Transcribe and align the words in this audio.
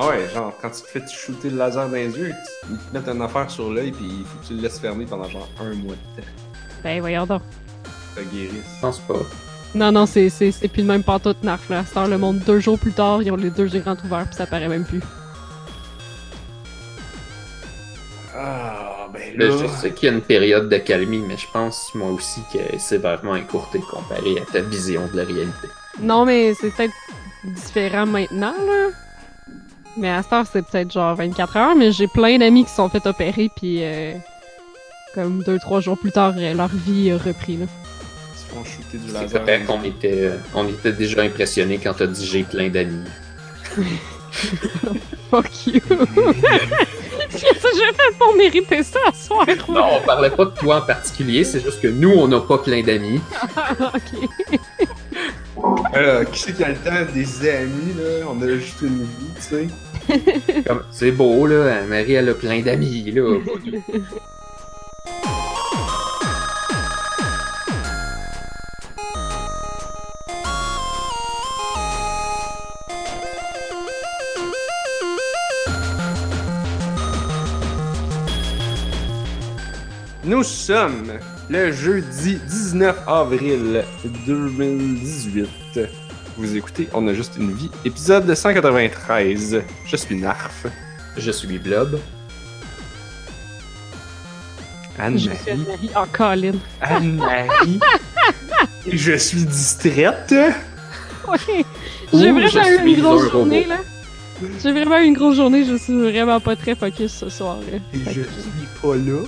Ah 0.00 0.08
ouais, 0.08 0.28
genre, 0.32 0.54
quand 0.62 0.70
tu 0.70 0.80
te 0.80 0.86
fais 0.86 1.02
shooter 1.06 1.50
le 1.50 1.58
laser 1.58 1.86
dans 1.88 1.94
les 1.94 2.08
yeux, 2.16 2.32
ils 2.70 2.78
te 2.78 2.94
mettent 2.96 3.08
une 3.08 3.20
affaire 3.20 3.50
sur 3.50 3.70
l'œil, 3.70 3.92
puis 3.92 4.06
il 4.06 4.24
faut 4.24 4.38
que 4.40 4.46
tu 4.46 4.54
le 4.54 4.62
laisses 4.62 4.78
fermer 4.78 5.04
pendant 5.04 5.28
genre 5.28 5.48
un 5.60 5.74
mois 5.74 5.94
de 5.94 6.22
temps. 6.22 6.28
Ben, 6.82 7.00
voyons 7.00 7.26
donc. 7.26 7.42
Ça 8.14 8.22
guérisse. 8.22 8.52
Je 8.76 8.80
pense 8.80 8.98
pas. 9.00 9.18
Non, 9.74 9.92
non, 9.92 10.06
c'est, 10.06 10.30
c'est, 10.30 10.50
c'est 10.52 10.68
plus 10.68 10.82
le 10.82 10.88
même 10.88 11.02
pantoute 11.02 11.42
Narf, 11.44 11.68
là. 11.68 11.84
C'est 11.86 12.06
le 12.06 12.16
monde 12.18 12.38
deux 12.38 12.60
jours 12.60 12.78
plus 12.78 12.92
tard, 12.92 13.22
ils 13.22 13.30
ont 13.30 13.36
les 13.36 13.50
deux 13.50 13.68
yeux 13.68 13.80
grands 13.80 13.96
ouverts, 14.04 14.24
puis 14.26 14.34
ça 14.36 14.46
paraît 14.46 14.68
même 14.68 14.84
plus. 14.84 15.00
Ah, 18.34 19.08
ben 19.12 19.36
Là, 19.36 19.48
là. 19.48 19.56
je 19.60 19.66
sais 19.66 19.90
qu'il 19.92 20.08
y 20.08 20.12
a 20.12 20.14
une 20.14 20.22
période 20.22 20.68
de 20.68 20.78
calmie, 20.78 21.22
mais 21.26 21.36
je 21.36 21.46
pense 21.52 21.94
moi 21.94 22.10
aussi 22.10 22.40
qu'elle 22.52 22.74
est 22.74 22.78
sévèrement 22.78 23.36
écourtée 23.36 23.80
comparée 23.80 24.38
à 24.40 24.50
ta 24.50 24.60
vision 24.60 25.06
de 25.12 25.16
la 25.18 25.24
réalité. 25.24 25.68
Non, 26.00 26.24
mais 26.24 26.54
c'est 26.54 26.70
peut-être 26.70 26.94
différent 27.44 28.06
maintenant, 28.06 28.54
là. 28.66 28.88
Mais 29.96 30.10
à 30.10 30.22
cette 30.22 30.32
heure, 30.32 30.44
c'est 30.50 30.62
peut-être 30.62 30.92
genre 30.92 31.14
24 31.14 31.56
heures, 31.56 31.74
mais 31.76 31.92
j'ai 31.92 32.06
plein 32.06 32.38
d'amis 32.38 32.64
qui 32.64 32.70
se 32.70 32.76
sont 32.76 32.88
fait 32.88 33.04
opérer, 33.06 33.50
puis 33.54 33.78
euh, 33.82 34.12
comme 35.14 35.42
deux, 35.42 35.58
trois 35.58 35.80
jours 35.80 35.98
plus 35.98 36.12
tard, 36.12 36.34
euh, 36.38 36.54
leur 36.54 36.68
vie 36.68 37.10
a 37.10 37.18
repris, 37.18 37.56
là. 37.56 37.66
Ils 38.32 38.38
se 38.38 38.46
font 38.54 38.64
shooter 38.64 38.98
du 38.98 39.08
C'est 39.10 39.20
laser. 39.20 39.42
vrai 39.42 39.62
qu'on 39.66 39.82
était, 39.82 40.22
euh, 40.26 40.36
on 40.54 40.66
était 40.68 40.92
déjà 40.92 41.22
impressionnés 41.22 41.78
quand 41.82 41.94
t'as 41.94 42.06
dit 42.06 42.24
j'ai 42.26 42.44
plein 42.44 42.68
d'amis. 42.68 43.04
Fuck 45.30 45.66
you! 45.66 45.80
Qu'est-ce 47.30 47.62
que 47.62 47.68
j'ai 47.74 47.92
fait 47.94 48.16
pour 48.18 48.34
mériter 48.36 48.82
ça 48.82 48.98
ce 49.14 49.26
soir? 49.26 49.46
Non, 49.68 49.84
on 50.00 50.04
parlait 50.04 50.30
pas 50.30 50.44
de 50.46 50.50
toi 50.50 50.78
en 50.78 50.82
particulier, 50.82 51.44
c'est 51.44 51.60
juste 51.60 51.80
que 51.80 51.88
nous, 51.88 52.10
on 52.10 52.26
n'a 52.28 52.40
pas 52.40 52.58
plein 52.58 52.82
d'amis. 52.82 53.20
ok. 53.80 54.28
Euh, 55.94 56.24
qui 56.24 56.40
c'est 56.40 56.56
qui 56.56 56.64
a 56.64 56.68
le 56.68 56.74
temps 56.76 57.12
des 57.12 57.48
amis, 57.48 57.94
là? 57.96 58.26
On 58.28 58.40
a 58.42 58.48
juste 58.48 58.80
une 58.82 59.02
vie, 59.02 59.34
tu 59.36 59.42
sais. 59.42 59.68
Comme, 60.66 60.82
C'est 60.90 61.12
beau, 61.12 61.46
là, 61.46 61.82
Marie, 61.88 62.14
elle 62.14 62.28
a 62.28 62.34
plein 62.34 62.60
d'amis, 62.60 63.10
là. 63.12 63.38
Nous 80.22 80.44
sommes 80.44 81.18
le 81.50 81.72
jeudi 81.72 82.36
19 82.48 82.96
avril 83.08 83.84
2018. 84.26 85.80
Vous 86.36 86.56
écoutez 86.56 86.88
On 86.94 87.06
a 87.08 87.14
juste 87.14 87.34
une 87.38 87.52
vie, 87.52 87.70
épisode 87.84 88.32
193. 88.32 89.62
Je 89.84 89.96
suis 89.96 90.16
Narf. 90.16 90.66
Je 91.16 91.30
suis 91.30 91.58
Blob. 91.58 91.98
Je 94.98 95.16
suis 95.18 95.30
Anne-Marie. 95.50 95.90
En 95.94 96.06
colline. 96.06 96.58
Anne-Marie. 96.80 97.80
Je 98.90 99.12
suis 99.16 99.44
distraite. 99.44 100.34
Ouh, 101.26 101.34
J'ai 101.46 101.64
je 102.12 102.32
vraiment 102.32 102.84
eu 102.84 102.88
une 102.94 103.00
grosse 103.00 103.30
journée, 103.30 103.62
robot. 103.62 103.68
là. 103.70 103.78
J'ai 104.62 104.72
vraiment 104.72 104.98
eu 104.98 105.04
une 105.04 105.14
grosse 105.14 105.36
journée, 105.36 105.64
je 105.64 105.76
suis 105.76 105.94
vraiment 105.98 106.40
pas 106.40 106.56
très 106.56 106.74
focus 106.74 107.12
ce 107.12 107.28
soir, 107.28 107.58
là. 107.70 107.78
Et 107.92 107.98
je 108.12 108.20
que- 108.22 108.28
suis 108.30 108.80
pas 108.80 108.96
là. 108.96 109.20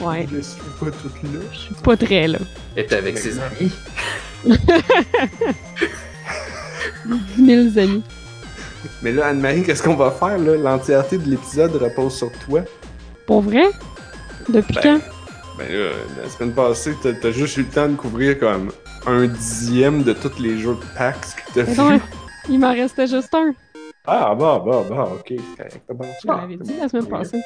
Ouais, 0.00 0.26
Je 0.32 0.40
suis 0.40 0.60
pas 0.80 0.90
toute 0.90 1.22
là. 1.24 1.40
je 1.52 1.58
suis 1.58 1.74
pas 1.74 1.96
très, 1.96 2.28
là. 2.28 2.38
Est 2.76 2.92
avec 2.92 3.18
ses 3.18 3.38
amis. 3.38 3.72
10 7.36 7.46
000 7.74 7.78
amis. 7.78 8.02
Mais 9.02 9.12
là, 9.12 9.26
Anne-Marie, 9.28 9.62
qu'est-ce 9.62 9.82
qu'on 9.82 9.94
va 9.96 10.10
faire, 10.10 10.38
là? 10.38 10.56
L'entièreté 10.56 11.18
de 11.18 11.28
l'épisode 11.28 11.74
repose 11.76 12.16
sur 12.16 12.30
toi. 12.46 12.62
Pour 13.26 13.42
vrai? 13.42 13.70
Depuis 14.48 14.74
Ben, 14.74 14.82
quand? 14.82 15.00
Ben 15.58 15.70
là, 15.72 15.90
la 16.22 16.28
semaine 16.30 16.52
passée, 16.52 16.94
t'as 17.02 17.12
t'as 17.12 17.30
juste 17.30 17.56
eu 17.58 17.60
le 17.62 17.68
temps 17.68 17.88
de 17.88 17.94
couvrir 17.94 18.38
comme 18.38 18.72
un 19.06 19.26
dixième 19.26 20.02
de 20.02 20.12
tous 20.12 20.38
les 20.40 20.58
jeux 20.58 20.74
de 20.74 20.98
PAX 20.98 21.34
que 21.34 21.42
t'as 21.64 21.74
non, 21.74 22.00
il 22.48 22.58
m'en 22.58 22.72
restait 22.72 23.06
juste 23.06 23.34
un. 23.34 23.52
Ah, 24.06 24.34
bah, 24.36 24.60
bah, 24.64 24.82
bah, 24.88 25.08
ok. 25.12 25.32
Je 25.38 26.26
l'avais 26.26 26.56
dit 26.56 26.74
la 26.80 26.88
semaine 26.88 27.06
passée. 27.06 27.40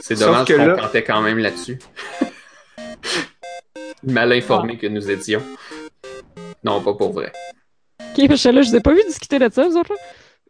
C'est 0.00 0.18
dommage 0.18 0.46
que 0.46 0.54
qu'on 0.54 0.66
là- 0.66 0.76
comptait 0.76 1.04
quand 1.04 1.20
même 1.20 1.38
là-dessus. 1.38 1.78
Mal 4.02 4.32
informés 4.32 4.78
que 4.78 4.86
nous 4.86 5.10
étions. 5.10 5.42
Non, 6.64 6.80
pas 6.82 6.94
pour 6.94 7.12
vrai. 7.12 7.32
Ok, 8.16 8.26
parce 8.28 8.42
que 8.42 8.48
là, 8.48 8.62
je 8.62 8.70
vous 8.70 8.76
ai 8.76 8.80
pas 8.80 8.94
vu 8.94 9.00
discuter 9.06 9.38
de 9.38 9.48
ça, 9.50 9.68
vous 9.68 9.76
autres, 9.76 9.92
là. 9.92 9.98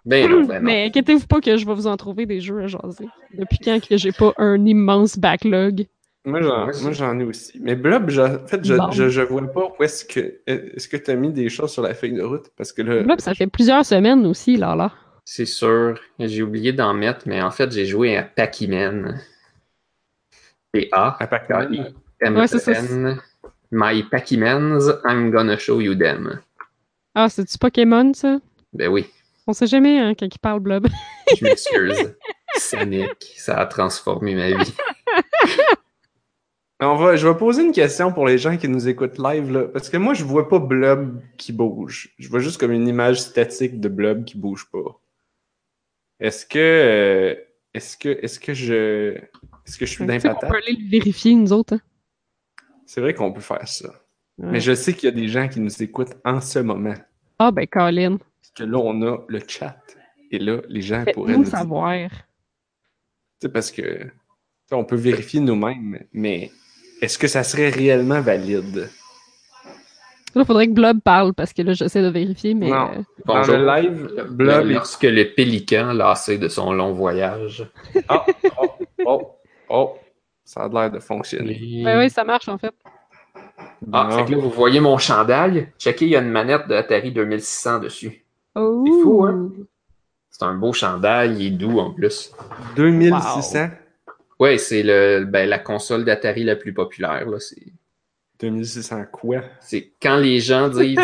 Ben 0.07 0.31
non, 0.31 0.45
ben 0.45 0.61
non. 0.61 0.67
Mais 0.67 0.87
inquiétez-vous 0.87 1.27
pas 1.27 1.41
que 1.41 1.57
je 1.59 1.67
vais 1.67 1.75
vous 1.75 1.87
en 1.87 1.97
trouver 1.97 2.25
des 2.25 2.41
jeux 2.41 2.61
à 2.63 2.67
jaser. 2.69 3.07
Depuis 3.35 3.59
quand 3.63 3.79
que 3.87 3.97
j'ai 3.99 4.13
pas 4.13 4.33
un 4.39 4.65
immense 4.65 5.19
backlog? 5.19 5.85
Moi, 6.25 6.41
j'en, 6.93 7.19
ai 7.19 7.25
aussi. 7.25 7.59
Mais 7.61 7.75
Blob, 7.77 8.09
je- 8.09 8.21
en 8.23 8.47
fait, 8.47 8.65
je, 8.65 8.75
Bon. 8.75 8.91
je, 8.93 9.09
je 9.09 9.21
vois 9.21 9.43
pas 9.53 9.69
où 9.79 9.83
est-ce 9.83 10.05
que. 10.05 10.41
Est-ce 10.47 10.89
que 10.89 10.97
t'as 10.97 11.15
mis 11.17 11.33
des 11.33 11.49
choses 11.51 11.73
sur 11.73 11.83
la 11.83 11.93
feuille 11.95 12.13
de 12.15 12.23
route? 12.23 12.47
Parce 12.57 12.73
que 12.73 12.83
là. 12.83 13.03
Là, 13.03 13.15
ça 13.19 13.35
fait 13.35 13.47
plusieurs 13.47 13.85
semaines 13.85 14.25
aussi, 14.27 14.57
là, 14.57 14.75
là. 14.75 14.93
C'est 15.25 15.47
sûr. 15.47 15.99
J'ai 16.19 16.43
oublié 16.43 16.73
d'en 16.73 16.95
mettre, 16.95 17.23
mais 17.27 17.43
en 17.43 17.51
fait, 17.51 17.71
j'ai 17.71 17.85
joué 17.87 18.17
à 18.17 18.23
Pac-Man. 18.23 19.21
P-A. 20.73 21.19
Ça. 21.21 22.73
M-E-N. 22.73 23.21
My 23.73 24.03
Pac-Mans, 24.11 24.81
I'm 25.05 25.31
gonna 25.31 25.57
show 25.57 25.81
you 25.81 25.95
them. 25.95 26.41
Ah, 27.15 27.29
c'est-tu 27.29 27.57
Pokémon, 27.59 28.13
ça? 28.15 28.39
Ben 28.73 28.89
oui, 28.89 29.07
On 29.47 29.53
sait 29.53 29.67
jamais, 29.67 29.99
hein, 29.99 30.15
quand 30.19 30.27
il 30.27 30.39
parle 30.39 30.61
blob. 30.61 30.87
je 31.39 31.45
m'excuse. 31.45 32.15
Sonic, 32.57 33.33
ça 33.37 33.57
a 33.59 33.67
transformé 33.67 34.35
ma 34.35 34.51
vie. 34.63 34.75
On 36.83 36.97
va, 36.97 37.15
je 37.17 37.29
vais 37.29 37.37
poser 37.37 37.63
une 37.63 37.73
question 37.73 38.11
pour 38.13 38.27
les 38.27 38.39
gens 38.39 38.57
qui 38.57 38.67
nous 38.67 38.89
écoutent 38.89 39.19
live, 39.19 39.53
là. 39.53 39.65
Parce 39.69 39.91
que 39.91 39.99
moi, 39.99 40.15
je 40.15 40.25
vois 40.25 40.49
pas 40.49 40.59
Blob 40.59 41.21
qui 41.37 41.53
bouge. 41.53 42.15
Je 42.19 42.29
vois 42.29 42.41
juste 42.41 42.59
comme 42.59 42.73
une 42.73 42.89
image 42.89 43.21
statique 43.21 43.81
de 43.81 43.89
Blob 43.91 44.25
qui 44.25 44.39
bouge 44.39 44.67
pas. 44.73 44.99
Est-ce 46.21 46.47
que. 46.47 46.59
euh, 46.59 47.35
Est-ce 47.75 47.99
que. 47.99 48.09
Est-ce 48.09 48.41
que 48.41 48.55
je. 48.55 49.19
Est-ce 49.67 49.79
que 49.79 49.87
je 49.87 49.91
suis 49.91 49.99
qu'on 49.99 50.07
d'impatate? 50.07 50.49
peut 50.51 50.57
aller 50.57 50.77
le 50.81 50.89
vérifier, 50.91 51.35
nous 51.35 51.53
autres. 51.53 51.75
hein. 51.75 51.81
C'est 52.87 53.01
vrai 53.01 53.15
qu'on 53.15 53.33
peut 53.33 53.41
faire 53.41 53.67
ça. 53.69 53.89
Ouais. 54.39 54.53
Mais 54.53 54.61
je 54.61 54.75
sais 54.75 54.95
qu'il 54.95 55.09
y 55.09 55.13
a 55.13 55.15
des 55.15 55.29
gens 55.29 55.49
qui 55.49 55.61
nous 55.61 55.83
écoutent 55.83 56.15
en 56.25 56.41
ce 56.41 56.59
moment. 56.59 56.95
Ah, 57.39 57.51
ben, 57.51 57.67
Colin. 57.67 58.17
Parce 58.19 58.51
que 58.57 58.65
là, 58.65 58.79
on 58.79 59.03
a 59.03 59.19
le 59.29 59.41
chat. 59.47 59.77
Et 60.33 60.39
là, 60.39 60.59
les 60.69 60.83
gens 60.83 61.05
pourraient 61.13 61.37
nous 61.37 61.45
savoir. 61.47 62.09
Tu 62.09 62.17
sais, 63.43 63.49
parce 63.49 63.71
que. 63.71 64.07
On 64.73 64.85
peut 64.85 64.97
vérifier 64.97 65.41
nous-mêmes, 65.41 65.99
mais 66.13 66.53
est-ce 67.03 67.19
que 67.19 67.27
ça 67.27 67.43
serait 67.43 67.71
réellement 67.71 68.21
valide? 68.21 68.89
Là, 70.37 70.45
faudrait 70.45 70.69
que 70.69 70.73
Blob 70.73 71.01
parle, 71.01 71.35
parce 71.35 71.53
que 71.53 71.63
là, 71.63 71.73
j'essaie 71.73 72.03
de 72.03 72.09
vérifier, 72.09 72.55
mais... 72.55 72.69
Non. 72.71 72.93
euh, 72.93 73.03
Bonjour. 73.27 73.57
Dans 73.57 73.61
le 73.61 73.83
live, 73.83 74.27
Blob. 74.31 74.67
Lorsque 74.69 75.03
le 75.03 75.25
pélican, 75.35 75.93
lassé 75.93 76.39
de 76.39 76.47
son 76.47 76.73
long 76.73 76.93
voyage. 76.93 77.69
Oh, 78.09 78.15
oh, 78.63 78.71
oh, 79.07 79.37
oh. 79.71 79.97
Ça 80.45 80.63
a 80.63 80.69
l'air 80.69 80.91
de 80.91 80.99
fonctionner. 80.99 81.83
Ben 81.85 81.99
oui, 81.99 82.11
ça 82.11 82.25
marche, 82.25 82.49
en 82.49 82.59
fait. 82.59 82.75
Ah, 83.93 84.09
fait 84.11 84.25
que 84.25 84.33
là, 84.33 84.39
vous 84.39 84.51
voyez 84.51 84.81
mon 84.81 84.99
chandail. 84.99 85.69
Checkez, 85.79 86.07
il 86.07 86.11
y 86.11 86.17
a 86.17 86.21
une 86.21 86.31
manette 86.31 86.67
de 86.69 86.75
Atari 86.75 87.13
2600 87.13 87.79
dessus. 87.79 88.25
Oh! 88.55 88.85
C'est 88.87 89.03
fou, 89.03 89.25
hein? 89.25 89.51
C'est 90.31 90.43
un 90.43 90.55
beau 90.55 90.73
chandail, 90.73 91.37
il 91.39 91.47
est 91.47 91.51
doux 91.51 91.79
en 91.79 91.93
plus. 91.93 92.33
2600? 92.77 93.69
Ouais, 94.39 94.59
c'est 94.59 94.83
le 94.83 95.25
ben, 95.25 95.49
la 95.49 95.59
console 95.59 96.05
d'Atari 96.05 96.45
la 96.45 96.57
plus 96.57 96.73
populaire. 96.73 97.29
Là. 97.29 97.39
C'est, 97.39 97.73
2600 98.41 99.05
quoi? 99.13 99.43
c'est 99.61 99.93
quand 100.01 100.17
les 100.17 100.41
gens 100.41 100.69
disent 100.71 100.99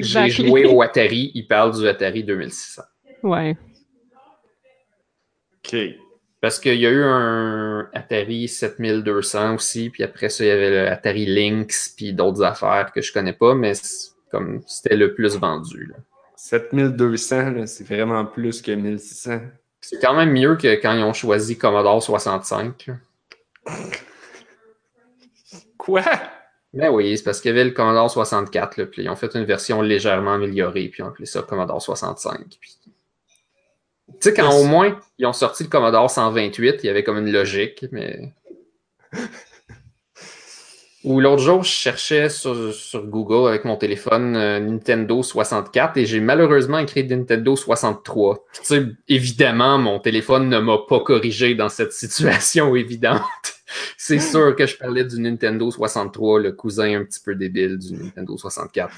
j'ai 0.00 0.30
joué 0.30 0.64
au 0.64 0.80
Atari, 0.80 1.30
ils 1.34 1.46
parlent 1.46 1.78
du 1.78 1.86
Atari 1.86 2.24
2600. 2.24 2.82
Ouais. 3.22 3.56
OK. 5.58 5.76
Parce 6.40 6.58
qu'il 6.58 6.78
y 6.78 6.86
a 6.86 6.90
eu 6.90 7.02
un 7.02 7.88
Atari 7.94 8.46
7200 8.48 9.54
aussi, 9.54 9.90
puis 9.90 10.02
après 10.02 10.28
ça, 10.28 10.44
il 10.44 10.48
y 10.48 10.50
avait 10.50 10.70
le 10.70 10.88
Atari 10.88 11.26
Lynx, 11.26 11.94
puis 11.96 12.12
d'autres 12.12 12.42
affaires 12.42 12.92
que 12.94 13.00
je 13.00 13.12
connais 13.12 13.32
pas, 13.32 13.54
mais 13.54 13.72
comme 14.30 14.60
c'était 14.66 14.96
le 14.96 15.14
plus 15.14 15.36
vendu. 15.38 15.86
là. 15.86 15.96
7200, 16.36 17.50
là, 17.50 17.66
c'est 17.66 17.84
vraiment 17.88 18.24
plus 18.26 18.60
que 18.62 18.70
1600. 18.72 19.40
C'est 19.80 20.00
quand 20.00 20.14
même 20.14 20.32
mieux 20.32 20.56
que 20.56 20.74
quand 20.80 20.92
ils 20.92 21.02
ont 21.02 21.12
choisi 21.14 21.56
Commodore 21.56 22.02
65. 22.02 22.86
là. 22.88 22.94
Quoi? 25.78 26.02
Ben 26.74 26.90
oui, 26.90 27.16
c'est 27.16 27.24
parce 27.24 27.40
qu'il 27.40 27.48
y 27.50 27.54
avait 27.54 27.64
le 27.64 27.70
Commodore 27.70 28.10
64, 28.10 28.76
là, 28.76 28.86
puis 28.86 29.02
ils 29.04 29.08
ont 29.08 29.16
fait 29.16 29.34
une 29.34 29.44
version 29.44 29.80
légèrement 29.80 30.34
améliorée, 30.34 30.88
puis 30.88 30.96
ils 31.00 31.02
ont 31.04 31.08
appelé 31.08 31.24
ça 31.26 31.42
Commodore 31.42 31.80
65. 31.80 32.58
puis- 32.60 32.75
Tu 34.08 34.30
sais, 34.30 34.34
quand 34.34 34.54
au 34.56 34.64
moins 34.64 34.98
ils 35.18 35.26
ont 35.26 35.32
sorti 35.32 35.64
le 35.64 35.68
Commodore 35.68 36.10
128, 36.10 36.80
il 36.82 36.86
y 36.86 36.88
avait 36.88 37.02
comme 37.02 37.18
une 37.18 37.32
logique, 37.32 37.84
mais 37.90 38.34
Ou 41.06 41.20
l'autre 41.20 41.40
jour, 41.40 41.62
je 41.62 41.70
cherchais 41.70 42.28
sur, 42.28 42.74
sur 42.74 43.06
Google 43.06 43.48
avec 43.48 43.64
mon 43.64 43.76
téléphone 43.76 44.34
euh, 44.34 44.58
Nintendo 44.58 45.22
64 45.22 45.98
et 45.98 46.04
j'ai 46.04 46.18
malheureusement 46.18 46.78
écrit 46.78 47.06
Nintendo 47.06 47.54
63. 47.54 48.44
Tu 48.52 48.60
sais, 48.64 48.82
évidemment, 49.06 49.78
mon 49.78 50.00
téléphone 50.00 50.48
ne 50.48 50.58
m'a 50.58 50.78
pas 50.88 50.98
corrigé 50.98 51.54
dans 51.54 51.68
cette 51.68 51.92
situation 51.92 52.74
évidente. 52.76 53.22
C'est 53.96 54.18
sûr 54.18 54.56
que 54.56 54.66
je 54.66 54.76
parlais 54.76 55.04
du 55.04 55.20
Nintendo 55.20 55.70
63, 55.70 56.40
le 56.40 56.50
cousin 56.50 57.00
un 57.00 57.04
petit 57.04 57.20
peu 57.20 57.36
débile 57.36 57.78
du 57.78 57.92
Nintendo 57.92 58.36
64. 58.36 58.92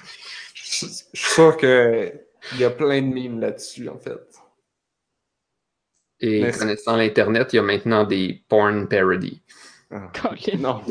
Je 0.55 0.63
je 0.63 1.21
suis 1.21 1.35
sûr 1.35 1.59
que 1.59 2.11
il 2.55 2.61
y 2.61 2.65
a 2.65 2.71
plein 2.71 3.03
de 3.03 3.07
mimes 3.07 3.41
là-dessus, 3.41 3.89
en 3.89 3.99
fait. 3.99 4.19
Et 6.21 6.43
Mais- 6.43 6.53
connaissant 6.53 6.97
l'Internet, 6.97 7.53
il 7.53 7.57
y 7.57 7.59
a 7.59 7.63
maintenant 7.63 8.05
des 8.05 8.43
porn 8.49 8.89
parodies. 8.89 9.43
Ah. 9.91 10.11
Non. 10.59 10.83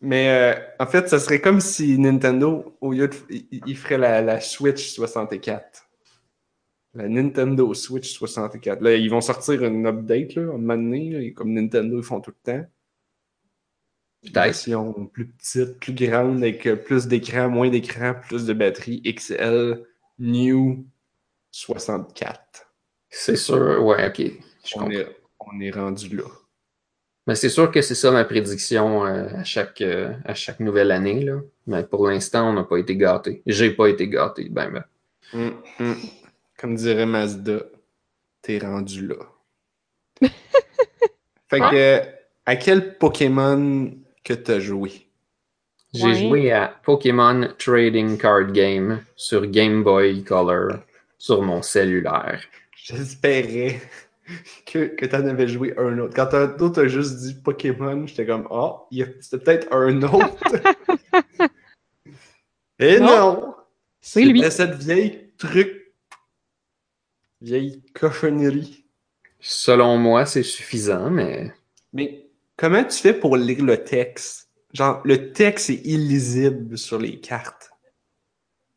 Mais 0.00 0.28
euh, 0.30 0.60
en 0.80 0.86
fait, 0.86 1.08
ça 1.08 1.20
serait 1.20 1.40
comme 1.40 1.60
si 1.60 1.96
Nintendo, 1.98 2.76
au 2.80 2.92
lieu 2.92 3.06
de. 3.08 3.14
Il, 3.30 3.76
ferait 3.76 3.98
la, 3.98 4.20
la 4.20 4.40
Switch 4.40 4.94
64. 4.94 5.88
La 6.94 7.08
Nintendo 7.08 7.72
Switch 7.72 8.12
64. 8.12 8.82
Là, 8.82 8.96
ils 8.96 9.08
vont 9.08 9.20
sortir 9.20 9.62
une 9.64 9.86
update, 9.86 10.34
là, 10.34 10.42
un 10.42 10.46
moment 10.58 10.74
donné, 10.76 11.10
là, 11.10 11.20
et 11.20 11.32
comme 11.32 11.52
Nintendo, 11.54 11.98
ils 11.98 12.04
font 12.04 12.20
tout 12.20 12.32
le 12.44 12.52
temps. 12.52 12.66
Une 14.24 14.32
Peut-être. 14.32 14.44
version 14.44 14.92
plus 15.06 15.28
petite, 15.28 15.78
plus 15.78 15.94
grande, 15.94 16.38
avec 16.38 16.66
euh, 16.66 16.76
plus 16.76 17.06
d'écran, 17.06 17.48
moins 17.48 17.70
d'écran, 17.70 18.14
plus 18.28 18.44
de 18.44 18.52
batterie, 18.52 19.02
XL, 19.02 19.84
New 20.18 20.84
64. 21.52 22.40
C'est 23.08 23.36
sûr, 23.36 23.84
ouais, 23.84 24.08
ok. 24.08 24.32
Je 24.64 24.78
On 24.78 24.90
est, 24.90 25.06
on 25.38 25.60
est 25.60 25.70
rendu 25.70 26.16
là. 26.16 26.24
Mais 27.26 27.36
c'est 27.36 27.48
sûr 27.50 27.70
que 27.70 27.82
c'est 27.82 27.94
ça 27.94 28.10
ma 28.10 28.24
prédiction 28.24 29.06
euh, 29.06 29.28
à, 29.36 29.44
chaque, 29.44 29.80
euh, 29.80 30.12
à 30.24 30.34
chaque 30.34 30.58
nouvelle 30.58 30.90
année. 30.90 31.22
Là. 31.22 31.38
Mais 31.68 31.84
pour 31.84 32.08
l'instant, 32.08 32.50
on 32.50 32.54
n'a 32.54 32.64
pas 32.64 32.78
été 32.78 32.96
gâtés. 32.96 33.42
J'ai 33.46 33.70
pas 33.70 33.88
été 33.88 34.08
gâté. 34.08 34.48
Ben, 34.50 34.70
ben. 34.70 34.84
Hum, 35.34 35.62
hum. 35.78 35.96
Comme 36.58 36.74
dirait 36.74 37.06
Mazda, 37.06 37.60
t'es 38.40 38.58
rendu 38.58 39.06
là. 39.06 39.16
fait 41.48 41.60
que, 41.60 42.00
à 42.46 42.56
quel 42.56 42.98
Pokémon 42.98 43.92
que 44.24 44.34
t'as 44.34 44.58
joué? 44.58 45.06
J'ai 45.94 46.04
Ouais. 46.06 46.14
joué 46.14 46.52
à 46.52 46.68
Pokémon 46.84 47.48
Trading 47.58 48.16
Card 48.16 48.52
Game 48.52 49.04
sur 49.14 49.46
Game 49.46 49.82
Boy 49.84 50.24
Color 50.24 50.78
sur 51.22 51.40
mon 51.42 51.62
cellulaire. 51.62 52.42
J'espérais 52.74 53.80
que, 54.66 54.86
que 54.86 55.06
t'en 55.06 55.24
avais 55.24 55.46
joué 55.46 55.72
un 55.78 55.96
autre. 56.00 56.14
Quand 56.16 56.26
t'as- 56.26 56.48
toi, 56.48 56.72
t'as 56.74 56.88
juste 56.88 57.18
dit 57.18 57.34
Pokémon, 57.34 58.08
j'étais 58.08 58.26
comme, 58.26 58.48
ah, 58.50 58.82
a- 58.90 59.04
c'était 59.20 59.38
peut-être 59.38 59.72
un 59.72 60.02
autre. 60.02 60.42
Et 62.80 62.98
Non. 62.98 63.06
non! 63.06 63.54
C'est 64.00 64.24
lui. 64.24 64.42
Cette 64.50 64.74
vieille 64.74 65.30
truc, 65.38 65.92
vieille 67.40 67.84
cochonnerie. 67.94 68.84
Selon 69.38 69.98
moi, 69.98 70.26
c'est 70.26 70.42
suffisant, 70.42 71.08
mais 71.08 71.52
Mais 71.92 72.26
comment 72.56 72.82
tu 72.82 72.98
fais 72.98 73.14
pour 73.14 73.36
lire 73.36 73.64
le 73.64 73.84
texte? 73.84 74.48
Genre, 74.72 75.00
le 75.04 75.30
texte 75.32 75.70
est 75.70 75.86
illisible 75.86 76.76
sur 76.76 76.98
les 76.98 77.20
cartes. 77.20 77.71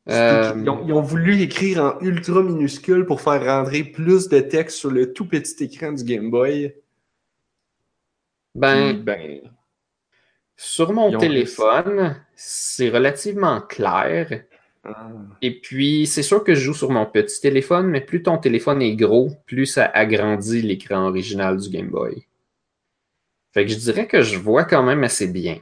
Euh, 0.10 0.54
Ils, 0.56 0.70
ont, 0.70 0.86
ils 0.86 0.94
ont 0.94 1.02
voulu 1.02 1.42
écrire 1.42 1.84
en 1.84 2.00
ultra 2.02 2.44
minuscule 2.44 3.06
pour 3.06 3.22
faire 3.22 3.44
rentrer 3.46 3.84
plus 3.84 4.30
de 4.30 4.40
texte 4.40 4.78
sur 4.78 4.92
le 4.92 5.14
tout 5.14 5.28
petit 5.28 5.64
écran 5.64 5.94
du 5.94 6.04
Game 6.04 6.30
Boy. 6.30 6.76
ben, 8.54 8.94
Puis, 8.94 9.04
ben, 9.04 9.42
sur 10.58 10.94
mon 10.94 11.10
ils 11.12 11.18
téléphone, 11.18 12.24
c'est 12.36 12.90
relativement 12.90 13.62
clair. 13.62 14.44
ah, 14.84 15.10
Et 15.42 15.60
puis, 15.60 16.06
c'est 16.08 16.24
sûr 16.24 16.44
que 16.44 16.54
je 16.56 16.62
joue 16.62 16.74
sur 16.74 16.92
mon 16.92 17.06
petit 17.06 17.42
téléphone, 17.42 17.88
mais 17.88 18.02
plus 18.02 18.24
ton 18.24 18.38
téléphone 18.38 18.82
est 18.82 18.96
gros, 18.96 19.32
plus 19.46 19.66
ça 19.66 19.86
agrandit 19.86 20.62
l'écran 20.62 21.08
original 21.08 21.58
du 21.58 21.70
Game 21.70 21.90
Boy. 21.90 22.26
Fait 23.54 23.66
que 23.66 23.72
je 23.72 23.78
dirais 23.78 24.08
que 24.08 24.22
je 24.22 24.38
vois 24.38 24.66
quand 24.66 24.84
même 24.84 25.04
assez 25.04 25.28
bien. 25.28 25.60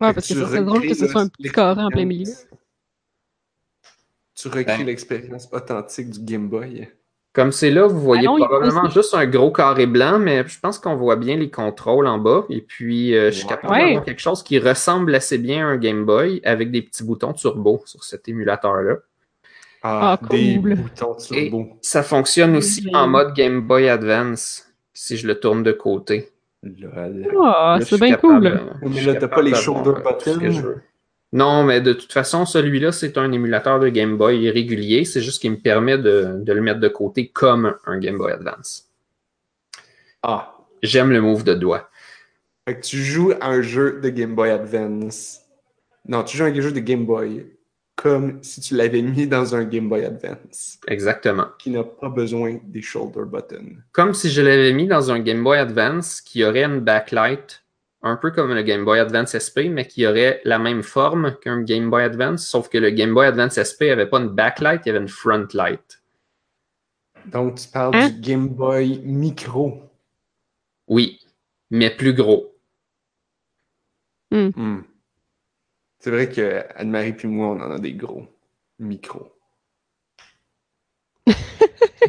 Ouais, 0.00 0.12
parce 0.14 0.28
que 0.28 0.34
ça 0.34 0.46
serait 0.46 0.62
drôle 0.62 0.86
que 0.86 0.94
ce 0.94 1.06
soit 1.08 1.22
un 1.22 1.28
petit 1.28 1.50
carré 1.50 1.82
en 1.82 1.90
plein 1.90 2.04
milieu. 2.04 2.32
Tu 4.40 4.48
recrées 4.48 4.64
Ben. 4.64 4.86
l'expérience 4.86 5.48
authentique 5.52 6.10
du 6.10 6.20
Game 6.20 6.48
Boy. 6.48 6.88
Comme 7.32 7.52
c'est 7.52 7.70
là, 7.70 7.86
vous 7.86 8.00
voyez 8.00 8.26
Ah 8.26 8.30
non, 8.30 8.38
probablement 8.46 8.88
juste 8.90 9.14
un 9.14 9.26
gros 9.26 9.52
carré 9.52 9.86
blanc, 9.86 10.18
mais 10.18 10.42
je 10.46 10.58
pense 10.60 10.78
qu'on 10.78 10.96
voit 10.96 11.16
bien 11.16 11.36
les 11.36 11.50
contrôles 11.50 12.06
en 12.06 12.18
bas. 12.18 12.44
Et 12.48 12.60
puis, 12.62 13.14
euh, 13.16 13.30
je 13.30 13.38
suis 13.38 13.46
capable 13.46 13.72
Ouais. 13.72 13.86
d'avoir 13.86 14.04
quelque 14.04 14.20
chose 14.20 14.42
qui 14.42 14.58
ressemble 14.58 15.14
assez 15.14 15.38
bien 15.38 15.66
à 15.66 15.70
un 15.70 15.76
Game 15.76 16.04
Boy 16.04 16.40
avec 16.44 16.70
des 16.70 16.82
petits 16.82 17.04
boutons 17.04 17.32
turbo 17.32 17.82
sur 17.84 18.02
cet 18.04 18.28
émulateur-là. 18.28 18.96
Ah, 19.82 20.18
Ah, 20.20 20.26
des 20.28 20.58
cool. 20.60 20.74
boutons 20.76 21.14
turbo. 21.14 21.68
Ça 21.82 22.02
fonctionne 22.02 22.56
aussi 22.56 22.88
en 22.94 23.06
mode 23.06 23.34
Game 23.34 23.60
Boy 23.60 23.88
Advance 23.88 24.66
si 24.92 25.16
je 25.16 25.26
le 25.28 25.38
tourne 25.38 25.62
de 25.62 25.72
côté. 25.72 26.30
Ah, 26.64 26.68
Là, 27.08 27.78
je 27.78 27.84
c'est 27.84 28.00
bien 28.00 28.16
capable, 28.16 28.20
cool. 28.34 28.46
euh, 28.46 28.88
Mais 28.90 29.00
là, 29.02 29.14
t'as 29.14 29.28
pas 29.28 29.42
les 29.42 29.54
shoulder 29.54 29.92
buttons. 29.92 30.74
Non, 31.32 31.62
mais 31.62 31.80
de 31.80 31.92
toute 31.92 32.12
façon, 32.12 32.46
celui-là, 32.46 32.90
c'est 32.90 33.18
un 33.18 33.30
émulateur 33.32 33.80
de 33.80 33.88
Game 33.88 34.16
Boy 34.16 34.48
régulier. 34.50 35.04
C'est 35.04 35.20
juste 35.20 35.40
qu'il 35.40 35.50
me 35.50 35.56
permet 35.58 35.98
de, 35.98 36.38
de 36.40 36.52
le 36.52 36.60
mettre 36.62 36.80
de 36.80 36.88
côté 36.88 37.28
comme 37.28 37.74
un 37.84 37.98
Game 37.98 38.16
Boy 38.16 38.32
Advance. 38.32 38.88
Ah, 40.22 40.54
J'aime 40.82 41.10
le 41.10 41.20
move 41.20 41.44
de 41.44 41.54
doigt. 41.54 41.90
Fait 42.66 42.76
que 42.76 42.86
tu 42.86 42.98
joues 43.02 43.32
à 43.40 43.48
un 43.48 43.62
jeu 43.62 44.00
de 44.00 44.08
Game 44.10 44.34
Boy 44.34 44.50
Advance. 44.50 45.40
Non, 46.06 46.22
tu 46.22 46.36
joues 46.36 46.44
à 46.44 46.48
un 46.48 46.60
jeu 46.60 46.72
de 46.72 46.80
Game 46.80 47.04
Boy 47.04 47.46
comme 47.96 48.38
si 48.44 48.60
tu 48.60 48.76
l'avais 48.76 49.02
mis 49.02 49.26
dans 49.26 49.56
un 49.56 49.64
Game 49.64 49.88
Boy 49.88 50.04
Advance 50.04 50.78
Exactement. 50.86 51.46
qui 51.58 51.70
n'a 51.70 51.82
pas 51.82 52.08
besoin 52.08 52.60
des 52.62 52.80
shoulder 52.80 53.22
buttons. 53.26 53.76
Comme 53.90 54.14
si 54.14 54.30
je 54.30 54.40
l'avais 54.40 54.72
mis 54.72 54.86
dans 54.86 55.10
un 55.10 55.18
Game 55.18 55.42
Boy 55.42 55.58
Advance 55.58 56.20
qui 56.20 56.44
aurait 56.44 56.62
une 56.62 56.78
backlight, 56.78 57.64
un 58.02 58.16
peu 58.16 58.30
comme 58.30 58.54
le 58.54 58.62
Game 58.62 58.84
Boy 58.84 58.98
Advance 59.00 59.36
SP, 59.36 59.66
mais 59.70 59.86
qui 59.86 60.06
aurait 60.06 60.40
la 60.44 60.58
même 60.58 60.82
forme 60.82 61.36
qu'un 61.40 61.62
Game 61.62 61.90
Boy 61.90 62.04
Advance, 62.04 62.46
sauf 62.46 62.68
que 62.68 62.78
le 62.78 62.90
Game 62.90 63.12
Boy 63.14 63.26
Advance 63.26 63.58
SP 63.58 63.90
avait 63.90 64.06
pas 64.08 64.18
une 64.20 64.28
backlight, 64.28 64.82
il 64.84 64.88
y 64.88 64.90
avait 64.90 65.00
une 65.00 65.08
front 65.08 65.46
light. 65.54 66.02
Donc, 67.26 67.56
tu 67.56 67.68
parles 67.68 67.94
Hein? 67.96 68.10
du 68.10 68.20
Game 68.20 68.48
Boy 68.48 69.00
Micro. 69.04 69.82
Oui, 70.86 71.20
mais 71.70 71.90
plus 71.90 72.14
gros. 72.14 72.54
Hmm. 74.30 74.80
C'est 75.98 76.10
vrai 76.10 76.30
que 76.30 76.62
Anne-Marie 76.76 77.14
puis 77.14 77.28
moi, 77.28 77.48
on 77.48 77.60
en 77.60 77.70
a 77.72 77.78
des 77.78 77.94
gros 77.94 78.26
micros. 78.78 79.32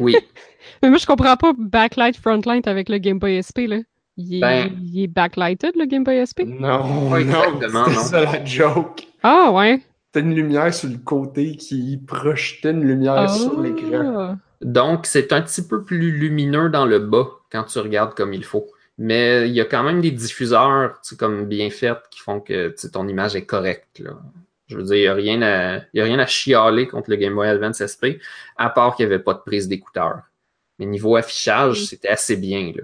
Oui. 0.00 0.16
Mais 0.82 0.88
moi, 0.88 0.96
je 0.98 1.04
comprends 1.04 1.36
pas 1.36 1.52
backlight, 1.58 2.16
frontlight 2.16 2.66
avec 2.66 2.88
le 2.88 2.96
Game 2.98 3.18
Boy 3.18 3.42
SP, 3.44 3.68
là. 3.68 3.80
Il 4.22 4.36
est, 4.36 4.40
Ben- 4.40 4.70
il 4.82 5.02
est 5.02 5.06
backlighted, 5.06 5.72
le 5.76 5.86
Game 5.86 6.04
Boy 6.04 6.18
SP? 6.26 6.44
Non, 6.46 7.10
non, 7.18 7.84
c'est 7.88 7.94
ça 7.94 8.20
la 8.24 8.44
joke. 8.44 9.06
Ah, 9.22 9.50
ouais. 9.52 9.80
T'as 10.12 10.20
une 10.20 10.34
lumière 10.34 10.72
sur 10.74 10.88
le 10.88 10.98
côté 10.98 11.56
qui 11.56 11.98
projetait 12.06 12.70
une 12.72 12.84
lumière 12.84 13.14
Ah. 13.16 13.28
sur 13.28 13.60
l'écran. 13.60 14.36
Donc, 14.60 15.06
c'est 15.06 15.32
un 15.32 15.40
petit 15.40 15.62
peu 15.66 15.84
plus 15.84 16.10
lumineux 16.12 16.68
dans 16.68 16.84
le 16.84 16.98
bas 16.98 17.28
quand 17.50 17.64
tu 17.64 17.78
regardes 17.78 18.14
comme 18.14 18.34
il 18.34 18.44
faut. 18.44 18.66
Mais 18.98 19.48
il 19.48 19.54
y 19.54 19.60
a 19.60 19.64
quand 19.64 19.82
même 19.82 20.02
des 20.02 20.10
diffuseurs 20.10 21.00
tu 21.02 21.10
sais, 21.10 21.16
comme 21.16 21.46
bien 21.46 21.70
faits 21.70 21.96
qui 22.10 22.20
font 22.20 22.40
que 22.40 22.68
tu 22.68 22.74
sais, 22.76 22.90
ton 22.90 23.08
image 23.08 23.34
est 23.36 23.46
correcte. 23.46 24.00
Là. 24.00 24.10
Je 24.66 24.76
veux 24.76 24.82
dire, 24.82 24.96
il 24.96 25.00
n'y 25.00 25.06
a, 25.08 25.14
rien 25.14 25.42
à- 25.42 25.76
il 25.94 25.98
y 25.98 26.00
a 26.00 26.04
rien 26.04 26.18
à 26.18 26.26
chialer 26.26 26.86
contre 26.86 27.08
le 27.08 27.16
Game 27.16 27.34
Boy 27.34 27.48
Advance 27.48 27.80
SP, 27.80 28.20
à 28.56 28.68
part 28.68 28.94
qu'il 28.96 29.06
n'y 29.06 29.12
avait 29.14 29.22
pas 29.22 29.32
de 29.34 29.40
prise 29.44 29.68
d'écouteur. 29.68 30.20
Mais 30.78 30.86
niveau 30.86 31.16
affichage, 31.16 31.86
c'était 31.86 32.08
assez 32.08 32.36
bien. 32.36 32.72
Là. 32.76 32.82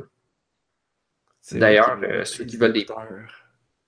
D'ailleurs, 1.53 1.99
euh, 2.03 2.25
ceux 2.25 2.45
qui 2.45 2.57
veulent 2.57 2.73
des-. 2.73 2.87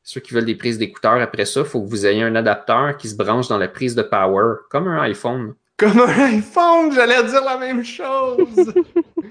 Ceux 0.03 0.21
qui 0.21 0.33
veulent 0.33 0.45
des 0.45 0.55
prises 0.55 0.79
d'écouteurs 0.79 1.21
après 1.21 1.45
ça, 1.45 1.61
il 1.61 1.67
faut 1.67 1.83
que 1.83 1.89
vous 1.89 2.07
ayez 2.07 2.23
un 2.23 2.35
adapteur 2.35 2.97
qui 2.97 3.09
se 3.09 3.17
branche 3.17 3.49
dans 3.49 3.59
la 3.59 3.69
prise 3.69 3.95
de 3.95 4.03
power, 4.03 4.55
comme 4.71 4.89
un 4.89 5.01
iPhone. 5.03 5.55
Comme 5.77 6.01
un 6.01 6.37
iPhone, 6.37 6.93
j'allais 6.93 7.23
dire 7.25 7.45
la 7.45 7.59
même 7.59 7.85
chose. 7.85 8.73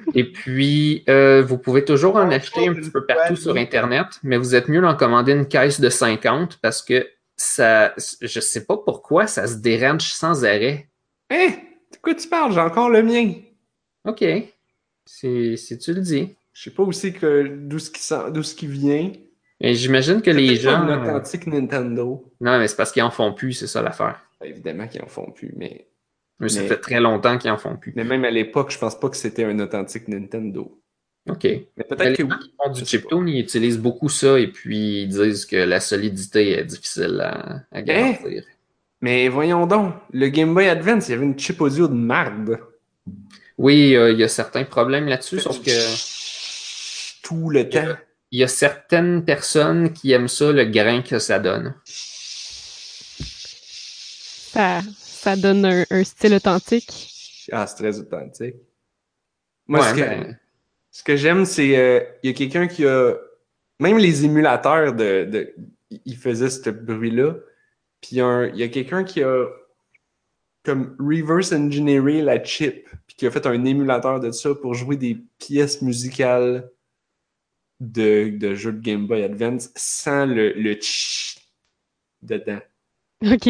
Et 0.13 0.31
puis, 0.31 1.03
euh, 1.09 1.43
vous 1.45 1.57
pouvez 1.57 1.83
toujours 1.83 2.15
en 2.15 2.29
acheter 2.31 2.67
un 2.67 2.73
petit 2.73 2.89
peu 2.89 3.05
partout 3.05 3.35
sur 3.35 3.55
Internet, 3.55 4.07
mais 4.23 4.37
vous 4.37 4.55
êtes 4.55 4.67
mieux 4.67 4.81
d'en 4.81 4.95
commander 4.95 5.33
une 5.33 5.47
caisse 5.47 5.79
de 5.79 5.89
50 5.89 6.59
parce 6.61 6.81
que 6.81 7.07
ça, 7.35 7.93
je 7.97 8.39
sais 8.39 8.65
pas 8.65 8.77
pourquoi, 8.77 9.27
ça 9.27 9.47
se 9.47 9.55
dérange 9.55 10.13
sans 10.13 10.43
arrêt. 10.45 10.89
Hein? 11.29 11.49
De 11.91 11.97
quoi 12.01 12.15
tu 12.15 12.27
parles? 12.27 12.53
J'ai 12.53 12.59
encore 12.59 12.89
le 12.89 13.03
mien. 13.03 13.33
OK. 14.05 14.23
Si 15.05 15.77
tu 15.79 15.93
le 15.93 16.01
dis. 16.01 16.35
Je 16.57 16.63
sais 16.63 16.71
pas 16.71 16.81
aussi 16.83 17.13
que 17.13 17.47
d'où 17.47 17.77
ce 17.77 17.91
qui 17.91 18.01
sent- 18.01 18.31
d'où 18.33 18.41
ce 18.41 18.55
qui 18.55 18.65
vient. 18.65 19.11
Et 19.59 19.73
j'imagine 19.75 20.21
que 20.23 20.31
les 20.31 20.47
peut-être 20.47 20.63
pas 20.65 20.71
gens. 20.71 20.83
une 20.87 20.91
authentique 21.03 21.45
Nintendo. 21.47 22.33
Non, 22.41 22.57
mais 22.57 22.67
c'est 22.67 22.75
parce 22.75 22.91
qu'ils 22.91 23.03
en 23.03 23.11
font 23.11 23.31
plus, 23.33 23.53
c'est 23.53 23.67
ça 23.67 23.81
l'affaire. 23.83 24.19
Évidemment 24.43 24.87
qu'ils 24.87 25.01
en 25.03 25.07
font 25.07 25.29
plus, 25.31 25.53
mais... 25.55 25.87
Mais 26.39 26.49
ça 26.49 26.61
Mais- 26.61 26.67
fait 26.67 26.77
très 26.77 26.99
longtemps 26.99 27.37
qu'ils 27.37 27.49
en 27.51 27.57
font 27.57 27.75
plus. 27.75 27.93
mais 27.95 28.03
même 28.03 28.23
à 28.25 28.31
l'époque, 28.31 28.71
je 28.71 28.77
pense 28.79 28.99
pas 28.99 29.09
que 29.09 29.17
c'était 29.17 29.43
un 29.43 29.59
authentique 29.59 30.07
Nintendo. 30.07 30.79
OK. 31.29 31.43
Mais 31.43 31.67
Mais 31.77 31.83
peut-être 31.83 32.17
que 32.17 32.23
oui. 32.23 32.29
gens 32.29 32.37
font 32.63 32.71
du 32.71 32.85
chiptune, 32.85 33.27
ils 33.27 33.39
utilisent 33.39 33.79
beaucoup 33.79 34.09
ça 34.09 34.39
et 34.39 34.47
puis 34.47 35.03
ils 35.03 35.07
disent 35.09 35.45
que 35.45 35.55
la 35.57 35.79
solidité 35.79 36.57
est 36.59 36.63
difficile 36.65 37.19
à, 37.23 37.61
à 37.71 37.81
garantir. 37.83 38.43
Mais 39.01 39.27
voyons 39.29 39.67
donc, 39.67 39.93
le 40.11 40.27
Game 40.29 40.53
Boy 40.55 40.67
Advance, 40.69 41.07
il 41.07 41.11
y 41.11 41.13
avait 41.15 41.25
une 41.25 41.37
chip 41.37 41.59
audio 41.61 41.87
de 41.87 41.93
marde. 41.93 42.59
Oui, 43.57 43.95
euh, 43.95 44.11
il 44.11 44.19
y 44.19 44.23
a 44.23 44.27
certains 44.27 44.63
problèmes 44.63 45.07
là-dessus, 45.07 45.39
sauf 45.39 45.59
que 45.63 45.71
Tout 47.27 47.49
le 47.49 47.67
temps. 47.69 47.95
il 48.31 48.39
y 48.39 48.43
a 48.43 48.47
certaines 48.47 49.23
personnes 49.25 49.93
qui 49.93 50.11
aiment 50.11 50.27
ça, 50.27 50.51
le 50.51 50.65
grain 50.65 51.01
que 51.01 51.19
ça 51.19 51.39
donne. 51.39 51.75
Ça, 54.51 54.81
ça 54.97 55.35
donne 55.35 55.65
un, 55.65 55.85
un 55.89 56.03
style 56.03 56.33
authentique. 56.33 57.13
Ah, 57.51 57.67
c'est 57.67 57.75
très 57.77 57.99
authentique. 57.99 58.55
Moi, 59.67 59.79
Ouais, 59.81 59.89
ce 59.89 59.93
que, 59.95 59.99
ben, 59.99 60.39
ce 60.91 61.03
que 61.03 61.15
j'aime, 61.15 61.45
c'est 61.45 61.77
euh, 61.77 62.01
il 62.23 62.29
y 62.29 62.33
a 62.33 62.35
quelqu'un 62.35 62.67
qui 62.67 62.85
a. 62.85 63.15
Même 63.79 63.97
les 63.97 64.25
émulateurs 64.25 64.93
de. 64.93 65.25
de 65.25 65.53
ils 66.05 66.17
faisaient 66.17 66.49
ce 66.49 66.69
bruit-là. 66.69 67.35
Puis 68.01 68.11
il 68.13 68.17
y 68.17 68.21
a, 68.21 68.25
un- 68.25 68.47
il 68.47 68.57
y 68.57 68.63
a 68.63 68.67
quelqu'un 68.67 69.03
qui 69.03 69.23
a 69.23 69.45
comme 70.63 70.97
reverse 70.99 71.53
engineeré 71.53 72.21
la 72.21 72.43
chip, 72.43 72.89
puis 73.07 73.15
qui 73.15 73.25
a 73.25 73.31
fait 73.31 73.45
un 73.45 73.63
émulateur 73.63 74.19
de 74.19 74.31
ça 74.31 74.53
pour 74.53 74.73
jouer 74.73 74.97
des 74.97 75.17
pièces 75.39 75.81
musicales 75.81 76.69
de, 77.79 78.29
de 78.37 78.55
jeux 78.55 78.73
de 78.73 78.79
Game 78.81 79.07
Boy 79.07 79.23
Advance 79.23 79.71
sans 79.75 80.25
le, 80.25 80.53
le 80.53 80.73
tch 80.75 81.37
dedans. 82.21 82.59
OK. 83.25 83.49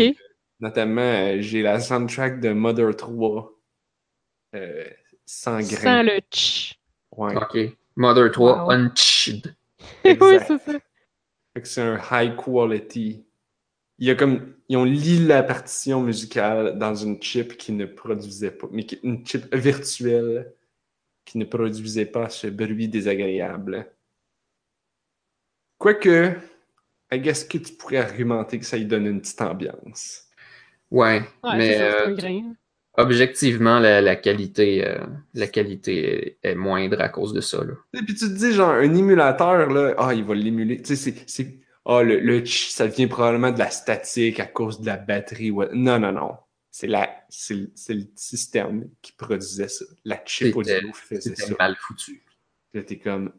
Notamment, 0.60 1.02
euh, 1.02 1.38
j'ai 1.40 1.62
la 1.62 1.80
soundtrack 1.80 2.40
de 2.40 2.50
Mother 2.50 2.96
3 2.96 3.54
euh, 4.56 4.86
sans 5.26 5.60
grain. 5.60 5.82
Sans 5.84 6.04
le 6.04 6.20
tch. 6.32 6.80
Ouais. 7.16 7.36
OK. 7.36 7.58
Mother 7.96 8.32
3 8.32 8.66
Wow. 8.66 8.72
Oui, 10.04 10.12
Exact. 10.12 10.46
c'est 10.48 10.72
ça. 10.72 10.80
Fait 11.54 11.62
que 11.62 11.68
c'est 11.68 11.82
un 11.82 12.00
high 12.12 12.36
quality. 12.36 13.24
Il 14.00 14.08
y 14.08 14.12
a 14.12 14.16
comme. 14.16 14.54
Ils 14.70 14.78
ont 14.78 14.84
lié 14.84 15.20
la 15.20 15.44
partition 15.44 16.02
musicale 16.02 16.78
dans 16.78 16.94
une 16.94 17.22
chip 17.22 17.58
qui 17.58 17.72
ne 17.72 17.86
produisait 17.86 18.52
pas. 18.52 18.68
Mais 18.72 18.86
qui- 18.86 19.00
une 19.04 19.26
chip 19.26 19.54
virtuelle 19.56 20.54
qui 21.26 21.38
ne 21.38 21.46
produisait 21.46 22.06
pas 22.06 22.30
ce 22.30 22.48
bruit 22.48 22.88
désagréable. 22.90 23.90
Quoique, 25.78 26.34
I 27.12 27.20
guess 27.20 27.44
que 27.44 27.58
tu 27.58 27.74
pourrais 27.74 27.98
argumenter 27.98 28.60
que 28.60 28.66
ça 28.66 28.78
lui 28.78 28.86
donne 28.86 29.06
une 29.08 29.22
petite 29.22 29.42
ambiance. 29.42 30.24
Ouais, 30.92 31.22
Ouais, 31.44 31.58
mais 31.58 31.78
euh, 31.82 32.16
grain. 32.16 32.54
objectivement, 32.98 33.80
la, 33.80 34.02
la 34.02 34.16
qualité, 34.16 34.88
euh, 34.88 35.06
la 35.34 35.48
qualité 35.48 36.38
est, 36.44 36.50
est 36.52 36.56
moindre 36.56 37.00
à 37.02 37.10
cause 37.10 37.34
de 37.34 37.42
ça. 37.42 37.64
Là. 37.64 37.74
Et 37.94 38.02
puis 38.04 38.16
tu 38.16 38.26
te 38.28 38.34
dis, 38.34 38.54
genre, 38.54 38.72
un 38.72 38.96
émulateur, 38.96 39.70
là, 39.70 39.94
ah, 39.98 40.14
il 40.14 40.24
va 40.24 40.34
l'émuler. 40.36 40.82
Tu 40.82 40.96
sais, 40.96 41.14
c'est-. 41.28 41.60
Ah, 41.86 42.04
le, 42.04 42.20
le 42.20 42.40
tch, 42.42 42.70
ça 42.70 42.88
vient 42.88 43.08
probablement 43.08 43.52
de 43.52 43.60
la 43.60 43.70
statique 43.70 44.40
à 44.40 44.46
cause 44.46 44.82
de 44.82 44.86
la 44.88 44.98
batterie. 44.98 45.52
ouais. 45.52 45.70
Non, 45.74 46.00
non, 46.00 46.12
non. 46.12 46.38
C'est 46.72 46.88
la, 46.88 47.10
c'est 47.30 47.56
le 47.56 47.72
c'est 47.76 47.94
le 47.94 48.04
système 48.16 48.90
qui 49.02 49.12
produisait 49.14 49.68
ça. 49.70 49.86
La 50.06 50.22
chip 50.26 50.56
audio 50.56 50.74
faisait 50.94 51.22
C'était 51.22 51.42
ça. 51.44 51.56
mal 51.60 51.76
foutu. 51.80 52.24
Là, 52.74 52.84
t'es 52.84 53.00
comme, 53.00 53.32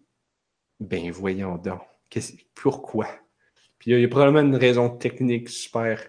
ben 0.80 1.11
voyons 1.12 1.57
donc. 1.57 1.83
Pourquoi? 2.55 3.07
Puis 3.79 3.91
il 3.91 3.93
y 3.93 3.95
a- 3.95 3.99
il 3.99 4.03
y 4.03 4.05
a 4.05 4.09
probablement 4.09 4.41
une 4.41 4.57
raison 4.57 4.91
technique 4.91 5.49
super 5.49 6.03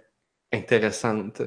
intéressante. 0.51 1.41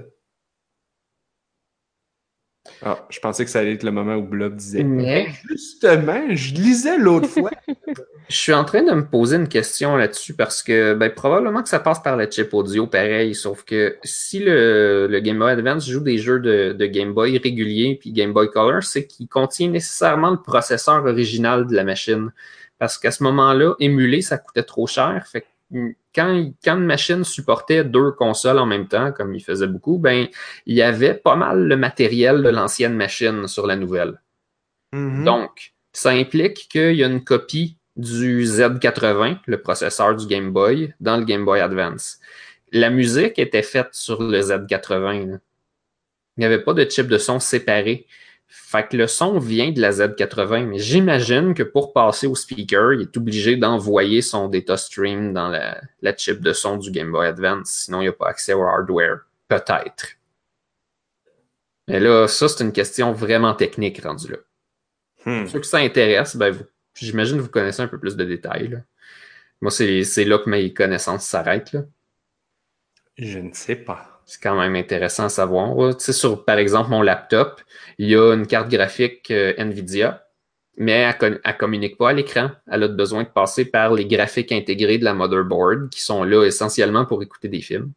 Ah, 2.81 3.07
je 3.11 3.19
pensais 3.19 3.45
que 3.45 3.51
ça 3.51 3.59
allait 3.59 3.73
être 3.75 3.83
le 3.83 3.91
moment 3.91 4.15
où 4.15 4.23
Blob 4.23 4.55
disait. 4.55 4.85
Mais 4.85 5.27
Justement, 5.51 6.27
je 6.31 6.55
lisais 6.55 6.97
l'autre 6.97 7.27
fois. 7.27 7.51
je 8.29 8.37
suis 8.37 8.53
en 8.53 8.65
train 8.65 8.85
de 8.85 8.93
me 8.93 9.05
poser 9.05 9.35
une 9.37 9.49
question 9.49 9.97
là-dessus 9.97 10.35
parce 10.35 10.63
que 10.63 10.95
ben, 10.95 11.11
probablement 11.11 11.65
que 11.65 11.69
ça 11.69 11.81
passe 11.81 12.01
par 12.01 12.17
la 12.17 12.31
chip 12.31 12.55
audio 12.55 12.87
pareil, 12.87 13.35
sauf 13.35 13.65
que 13.65 13.99
si 14.05 14.39
le, 14.39 15.09
le 15.09 15.21
Game 15.21 15.41
Boy 15.41 15.51
Advance 15.51 15.89
joue 15.89 16.01
des 16.01 16.19
jeux 16.19 16.39
de, 16.39 16.73
de 16.73 16.87
Game 16.87 17.13
Boy 17.13 17.37
réguliers 17.37 17.97
puis 18.01 18.13
Game 18.13 18.33
Boy 18.33 18.49
Color, 18.49 18.85
c'est 18.85 19.09
qu'il 19.09 19.27
contient 19.27 19.69
nécessairement 19.69 20.31
le 20.31 20.41
processeur 20.41 21.05
original 21.05 21.67
de 21.67 21.75
la 21.75 21.83
machine. 21.83 22.31
Parce 22.83 22.99
qu'à 22.99 23.13
ce 23.13 23.23
moment-là, 23.23 23.77
émuler, 23.79 24.23
ça 24.23 24.39
coûtait 24.39 24.65
trop 24.65 24.89
cher. 24.89 25.25
Fait 25.31 25.43
que 25.43 25.47
mm, 25.71 25.95
quand, 26.13 26.53
une 26.67 26.85
machine 26.85 27.23
supportait 27.23 27.85
deux 27.85 28.11
consoles 28.11 28.59
en 28.59 28.67
même 28.67 28.89
temps, 28.89 29.13
comme 29.13 29.37
il 29.37 29.41
faisait 29.41 29.69
beaucoup, 29.69 29.99
ben 29.99 30.27
il 30.67 30.75
y 30.75 30.83
avait 30.83 31.15
pas 31.15 31.37
mal 31.37 31.69
le 31.69 31.77
matériel 31.77 32.43
de 32.43 32.49
l'ancienne 32.49 32.97
machine 32.97 33.47
sur 33.47 33.69
la 33.69 33.77
nouvelle. 33.77 34.21
Mhm. 34.93 35.23
Donc, 35.23 35.75
ça 35.93 36.11
implique 36.11 36.69
qu'il 36.69 36.97
y 36.97 37.05
a 37.05 37.07
une 37.07 37.23
copie 37.23 37.77
du 37.95 38.43
Z80, 38.43 39.39
le 39.47 39.63
processeur 39.63 40.17
du 40.17 40.27
Game 40.27 40.51
Boy, 40.51 40.93
dans 40.99 41.17
le 41.19 41.25
Game 41.25 41.45
Boy 41.45 41.61
Advance. 41.61 42.19
La 42.73 42.91
musique 42.91 43.39
était 43.39 43.63
faite 43.63 43.91
sur 43.93 44.21
le 44.21 44.41
Z80. 44.41 45.31
là. 45.31 45.39
Il 46.37 46.41
n'y 46.41 46.47
avait 46.47 46.65
pas 46.65 46.75
de 46.75 46.85
chip 46.91 47.07
de 47.07 47.19
son 47.19 47.39
séparé. 47.39 48.09
Fait 48.55 48.87
que 48.87 48.99
le 48.99 49.07
son 49.07 49.39
vient 49.39 49.73
de 49.73 49.81
la 49.81 49.93
Z80, 49.93 50.67
mais 50.67 50.79
j'imagine 50.79 51.55
que 51.55 51.63
pour 51.63 51.95
passer 51.95 52.27
au 52.27 52.35
speaker, 52.35 52.93
il 52.93 53.01
est 53.01 53.17
obligé 53.17 53.57
d'envoyer 53.57 54.21
son 54.21 54.49
data 54.49 54.77
stream 54.77 55.33
dans 55.33 55.49
la, 55.49 55.81
la 56.03 56.15
chip 56.15 56.41
de 56.41 56.53
son 56.53 56.77
du 56.77 56.91
Game 56.91 57.11
Boy 57.11 57.29
Advance, 57.29 57.71
sinon 57.71 58.01
il 58.01 58.05
n'y 58.05 58.09
a 58.09 58.13
pas 58.13 58.29
accès 58.29 58.53
au 58.53 58.63
hardware. 58.63 59.21
Peut-être. 59.49 60.19
Mais 61.89 61.99
là, 61.99 62.29
ça, 62.29 62.47
c'est 62.47 62.63
une 62.63 62.73
question 62.73 63.13
vraiment 63.13 63.55
technique 63.55 64.03
rendue 64.03 64.33
là. 64.33 64.39
Hmm. 65.25 65.47
Ceux 65.47 65.61
que 65.61 65.67
ça 65.67 65.79
intéresse, 65.79 66.37
ben 66.37 66.51
vous, 66.51 66.65
j'imagine 66.95 67.39
que 67.39 67.43
vous 67.43 67.49
connaissez 67.49 67.81
un 67.81 67.89
peu 67.89 67.99
plus 67.99 68.17
de 68.17 68.25
détails. 68.25 68.69
là. 68.69 68.79
Moi, 69.63 69.71
c'est 69.71 70.05
c'est 70.05 70.25
là 70.27 70.39
que 70.39 70.51
mes 70.51 70.75
connaissances 70.75 71.25
s'arrêtent. 71.25 71.79
Je 73.17 73.39
ne 73.39 73.55
sais 73.55 73.77
pas. 73.77 74.12
C'est 74.27 74.43
quand 74.43 74.59
même 74.59 74.77
intéressant 74.77 75.25
à 75.25 75.29
savoir. 75.29 75.97
Tu 75.97 76.05
sais, 76.05 76.13
sur, 76.13 76.45
par 76.45 76.59
exemple, 76.59 76.91
mon 76.91 77.03
laptop, 77.03 77.61
il 77.99 78.09
y 78.09 78.17
a 78.17 78.35
une 78.35 78.47
carte 78.47 78.71
graphique 78.71 79.31
euh, 79.31 79.55
NVIDIA, 79.59 80.27
mais 80.77 81.13
elle 81.21 81.41
ne 81.45 81.53
communique 81.53 81.99
pas 81.99 82.11
à 82.11 82.13
l'écran. 82.13 82.51
Elle 82.71 82.85
a 82.85 82.89
besoin 82.89 83.25
de 83.25 83.29
passer 83.29 83.65
par 83.65 83.93
les 83.93 84.07
graphiques 84.07 84.53
intégrés 84.53 84.99
de 84.99 85.05
la 85.05 85.15
motherboard, 85.15 85.91
qui 85.91 86.01
sont 86.01 86.25
là 86.25 86.45
essentiellement 86.45 87.05
pour 87.05 87.23
écouter 87.23 87.49
des 87.49 87.61
films. 87.61 87.93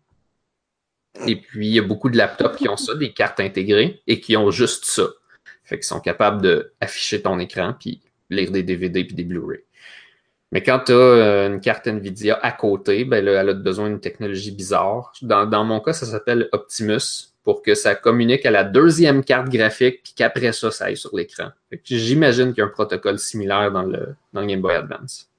Et 1.25 1.37
puis, 1.37 1.67
il 1.67 1.73
y 1.73 1.79
a 1.79 1.83
beaucoup 1.83 2.09
de 2.09 2.17
laptops 2.17 2.57
qui 2.57 2.67
ont 2.67 2.77
ça, 2.77 2.95
des 2.95 3.13
cartes 3.13 3.39
intégrées, 3.39 4.01
et 4.07 4.19
qui 4.19 4.35
ont 4.35 4.51
juste 4.51 4.85
ça. 4.85 5.07
Fait 5.63 5.77
qu'ils 5.77 5.85
sont 5.85 6.01
capables 6.01 6.41
d'afficher 6.41 7.21
ton 7.21 7.39
écran, 7.39 7.73
puis 7.79 8.01
lire 8.29 8.51
des 8.51 8.63
DVD 8.63 9.03
puis 9.03 9.15
des 9.15 9.23
Blu-ray. 9.23 9.61
Mais 10.55 10.63
quand 10.63 10.79
tu 10.85 10.93
as 10.93 11.47
une 11.47 11.59
carte 11.59 11.85
NVIDIA 11.85 12.39
à 12.41 12.53
côté, 12.53 13.03
ben 13.03 13.25
là, 13.25 13.41
elle 13.41 13.49
a 13.49 13.53
besoin 13.53 13.89
d'une 13.89 13.99
technologie 13.99 14.51
bizarre. 14.51 15.11
Dans, 15.21 15.45
dans 15.45 15.65
mon 15.65 15.81
cas, 15.81 15.91
ça 15.91 16.05
s'appelle 16.05 16.47
Optimus 16.53 17.33
pour 17.43 17.61
que 17.61 17.75
ça 17.75 17.93
communique 17.93 18.45
à 18.45 18.51
la 18.51 18.63
deuxième 18.63 19.25
carte 19.25 19.49
graphique 19.49 20.01
puis 20.01 20.13
qu'après 20.15 20.53
ça, 20.53 20.71
ça 20.71 20.85
aille 20.85 20.95
sur 20.95 21.13
l'écran. 21.13 21.49
J'imagine 21.83 22.53
qu'il 22.53 22.59
y 22.59 22.61
a 22.61 22.67
un 22.67 22.69
protocole 22.69 23.19
similaire 23.19 23.69
dans 23.69 23.83
le, 23.83 24.15
dans 24.31 24.39
le 24.39 24.47
Game 24.47 24.61
Boy 24.61 24.75
Advance. 24.75 25.29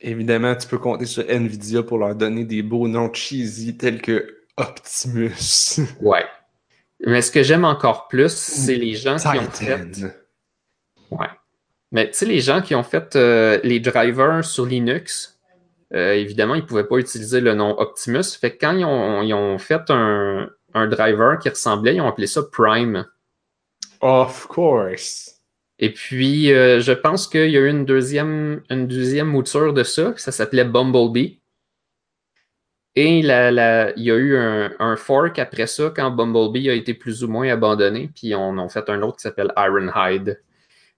Évidemment, 0.00 0.56
tu 0.56 0.66
peux 0.66 0.78
compter 0.78 1.04
sur 1.04 1.28
Nvidia 1.28 1.82
pour 1.82 1.98
leur 1.98 2.14
donner 2.14 2.46
des 2.46 2.62
beaux 2.62 2.88
noms 2.88 3.12
cheesy 3.12 3.76
tels 3.76 4.00
que 4.00 4.38
Optimus. 4.56 5.78
Ouais. 6.00 6.24
Mais 7.04 7.20
ce 7.20 7.30
que 7.30 7.42
j'aime 7.42 7.66
encore 7.66 8.08
plus, 8.08 8.32
c'est 8.32 8.76
les 8.76 8.94
gens 8.94 9.16
qui 9.16 9.26
ont 9.26 9.50
fait. 9.50 10.06
Ouais. 11.10 11.28
Mais 11.92 12.10
tu 12.10 12.14
sais, 12.14 12.26
les 12.26 12.40
gens 12.40 12.62
qui 12.62 12.74
ont 12.74 12.82
fait 12.82 13.14
euh, 13.16 13.60
les 13.62 13.78
drivers 13.78 14.44
sur 14.44 14.64
Linux, 14.64 15.38
euh, 15.94 16.14
évidemment, 16.14 16.54
ils 16.54 16.62
ne 16.62 16.66
pouvaient 16.66 16.88
pas 16.88 16.96
utiliser 16.96 17.40
le 17.40 17.54
nom 17.54 17.78
Optimus. 17.78 18.24
Fait 18.40 18.52
que 18.52 18.58
quand 18.58 18.72
ils 18.72 18.84
ont, 18.84 19.22
ils 19.22 19.34
ont 19.34 19.58
fait 19.58 19.82
un, 19.90 20.48
un 20.72 20.86
driver 20.88 21.38
qui 21.38 21.50
ressemblait, 21.50 21.96
ils 21.96 22.00
ont 22.00 22.08
appelé 22.08 22.26
ça 22.26 22.42
Prime. 22.50 23.06
Of 24.00 24.46
course. 24.48 25.36
Et 25.78 25.92
puis, 25.92 26.52
euh, 26.52 26.80
je 26.80 26.92
pense 26.92 27.28
qu'il 27.28 27.50
y 27.50 27.56
a 27.56 27.60
eu 27.60 27.68
une 27.68 27.84
deuxième, 27.84 28.62
une 28.70 28.86
deuxième 28.86 29.28
mouture 29.28 29.74
de 29.74 29.82
ça, 29.82 30.14
ça 30.16 30.32
s'appelait 30.32 30.64
Bumblebee. 30.64 31.40
Et 32.94 33.22
la, 33.22 33.50
la, 33.50 33.92
il 33.96 34.04
y 34.04 34.10
a 34.10 34.16
eu 34.16 34.36
un, 34.36 34.70
un 34.78 34.96
fork 34.96 35.38
après 35.38 35.66
ça, 35.66 35.92
quand 35.94 36.10
Bumblebee 36.10 36.70
a 36.70 36.74
été 36.74 36.94
plus 36.94 37.24
ou 37.24 37.28
moins 37.28 37.48
abandonné, 37.48 38.10
puis 38.14 38.34
on 38.34 38.58
en 38.58 38.68
fait 38.68 38.88
un 38.88 39.02
autre 39.02 39.16
qui 39.16 39.22
s'appelle 39.22 39.52
Ironhide. 39.56 40.42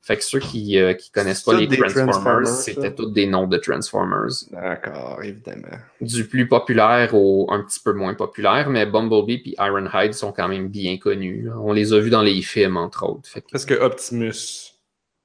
Fait 0.04 0.18
que 0.18 0.24
ceux 0.24 0.38
qui 0.38 0.76
ne 0.76 0.92
connaissent 1.14 1.42
pas 1.42 1.58
les 1.58 1.66
Transformers, 1.66 2.46
c'était 2.46 2.94
tous 2.94 3.10
des 3.10 3.26
noms 3.26 3.46
de 3.46 3.56
Transformers. 3.56 4.28
D'accord, 4.50 5.20
évidemment. 5.22 5.78
Du 6.02 6.26
plus 6.26 6.46
populaire 6.46 7.14
au 7.14 7.50
un 7.50 7.62
petit 7.62 7.80
peu 7.80 7.94
moins 7.94 8.12
populaire, 8.12 8.68
mais 8.68 8.84
Bumblebee 8.84 9.42
et 9.46 9.54
Ironhide 9.58 10.12
sont 10.12 10.30
quand 10.30 10.46
même 10.46 10.68
bien 10.68 10.98
connus. 10.98 11.48
On 11.58 11.72
les 11.72 11.94
a 11.94 12.00
vus 12.00 12.10
dans 12.10 12.20
les 12.20 12.42
films, 12.42 12.76
entre 12.76 13.08
autres. 13.08 13.30
Fait 13.30 13.40
que 13.40 13.46
Parce 13.50 13.64
que 13.64 13.72
Optimus, 13.72 14.74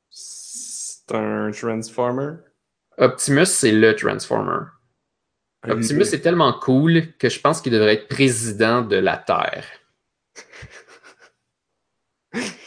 c'est 0.10 1.14
un 1.14 1.52
Transformer? 1.52 2.36
Optimus, 2.98 3.48
c'est 3.48 3.74
le 3.74 3.94
Transformer. 3.98 4.66
Optimus 5.68 6.14
est 6.14 6.22
tellement 6.22 6.54
cool 6.54 7.14
que 7.18 7.28
je 7.28 7.42
pense 7.42 7.60
qu'il 7.60 7.74
devrait 7.74 7.96
être 7.96 8.08
président 8.08 8.82
de 8.82 8.96
la 8.96 9.18
Terre. 9.18 9.66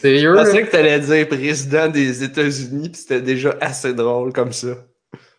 Sérieux? 0.01 0.35
Je 0.37 0.45
pensais 0.45 0.67
que 0.67 0.71
t'allais 0.71 0.99
dire 1.01 1.29
président 1.29 1.89
des 1.89 2.25
États-Unis, 2.25 2.89
puis 2.91 3.01
c'était 3.01 3.23
déjà 3.23 3.57
assez 3.61 3.95
drôle 3.95 4.33
comme 4.33 4.53
ça. 4.53 4.77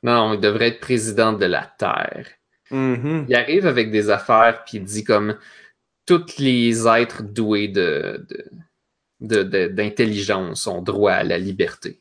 Non, 0.01 0.33
il 0.33 0.39
devrait 0.39 0.69
être 0.69 0.79
président 0.79 1.33
de 1.33 1.45
la 1.45 1.69
Terre. 1.77 2.27
Mhm. 2.71 3.25
Il 3.27 3.35
arrive 3.35 3.67
avec 3.67 3.91
des 3.91 4.09
affaires, 4.09 4.63
puis 4.65 4.77
il 4.77 4.83
dit 4.83 5.03
comme 5.03 5.37
tous 6.05 6.37
les 6.39 6.87
êtres 6.87 7.23
doués 7.23 7.67
de- 7.67 8.25
d'intelligence 9.19 10.67
ont 10.67 10.81
droit 10.81 11.13
à 11.13 11.23
la 11.23 11.37
liberté. 11.37 11.99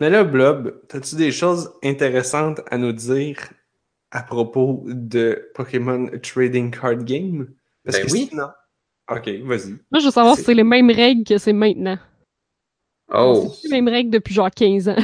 Mais 0.00 0.10
là, 0.10 0.22
Blob, 0.22 0.80
as-tu 0.92 1.16
des 1.16 1.32
choses 1.32 1.72
intéressantes 1.82 2.60
à 2.70 2.78
nous 2.78 2.92
dire 2.92 3.38
à 4.12 4.22
propos 4.22 4.84
de 4.86 5.50
Pokémon 5.54 6.08
Trading 6.22 6.70
Card 6.70 7.04
Game? 7.04 7.48
Parce 7.84 7.98
Ben 7.98 8.06
que 8.06 8.12
oui. 8.12 8.28
sinon... 8.30 8.48
Ok, 9.10 9.28
vas-y. 9.44 9.70
Moi, 9.90 10.00
je 10.00 10.04
veux 10.04 10.10
savoir 10.10 10.34
C'est- 10.34 10.42
si 10.42 10.46
c'est 10.46 10.54
les 10.54 10.64
mêmes 10.64 10.90
règles 10.90 11.24
que 11.24 11.38
c'est 11.38 11.52
maintenant. 11.52 11.98
Oh, 13.12 13.50
C'est 13.62 13.68
les 13.68 13.80
mêmes 13.80 13.88
règles 13.88 14.10
depuis 14.10 14.34
genre 14.34 14.50
15 14.50 14.88
ans? 14.88 14.96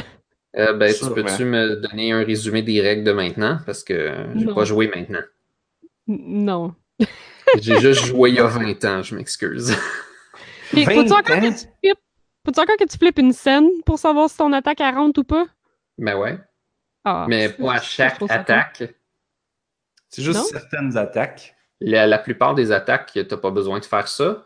Euh, 0.57 0.73
ben, 0.73 0.93
tu 0.93 1.05
peux-tu 1.11 1.43
me 1.43 1.75
donner 1.77 2.11
un 2.11 2.23
résumé 2.23 2.61
des 2.61 2.79
règles 2.81 3.03
de 3.03 3.11
maintenant? 3.11 3.59
Parce 3.65 3.83
que 3.83 4.13
j'ai 4.35 4.45
pas 4.45 4.63
joué 4.63 4.87
maintenant. 4.93 5.23
Non. 6.07 6.75
J'ai 7.59 7.79
juste 7.79 8.05
joué 8.05 8.29
il 8.31 8.35
y 8.35 8.39
a 8.39 8.47
20 8.47 8.83
ans, 8.85 9.01
je 9.01 9.15
m'excuse. 9.15 9.75
Mais 10.73 10.83
20 10.83 10.93
faut-tu 10.93 11.13
encore 11.13 11.39
que 11.39 11.49
tu 11.49 11.67
flippes? 11.81 11.99
Faut-tu 12.45 12.59
encore 12.59 12.77
que 12.77 12.85
tu 12.85 12.97
flippes 12.97 13.17
une 13.19 13.33
scène 13.33 13.69
pour 13.85 13.97
savoir 13.97 14.29
si 14.29 14.37
ton 14.37 14.51
attaque 14.53 14.81
elle 14.81 14.93
rentre 14.95 15.21
ou 15.21 15.23
pas? 15.23 15.45
Ben 15.97 16.15
ouais. 16.17 16.37
Ah, 17.03 17.25
Mais 17.29 17.49
pas 17.49 17.73
à 17.75 17.81
chaque 17.81 18.21
attaque. 18.29 18.83
C'est 20.09 20.21
juste 20.21 20.37
Non? 20.39 20.43
certaines 20.45 20.95
attaques. 20.97 21.54
La, 21.81 22.07
la 22.07 22.17
plupart 22.17 22.55
des 22.55 22.71
attaques, 22.71 23.17
t'as 23.27 23.37
pas 23.37 23.51
besoin 23.51 23.79
de 23.79 23.85
faire 23.85 24.07
ça. 24.07 24.43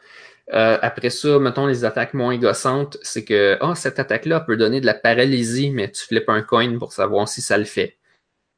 Euh, 0.53 0.79
après 0.81 1.11
ça, 1.11 1.37
mettons 1.37 1.67
les 1.67 1.85
attaques 1.85 2.15
moins 2.15 2.37
gossantes, 2.37 2.97
c'est 3.03 3.23
que 3.23 3.57
ah, 3.61 3.75
cette 3.75 3.99
attaque-là 3.99 4.39
peut 4.39 4.57
donner 4.57 4.81
de 4.81 4.85
la 4.85 4.95
paralysie, 4.95 5.69
mais 5.69 5.91
tu 5.91 6.03
flippes 6.05 6.29
un 6.29 6.41
coin 6.41 6.77
pour 6.79 6.91
savoir 6.91 7.27
si 7.27 7.41
ça 7.41 7.57
le 7.57 7.65
fait. 7.65 7.97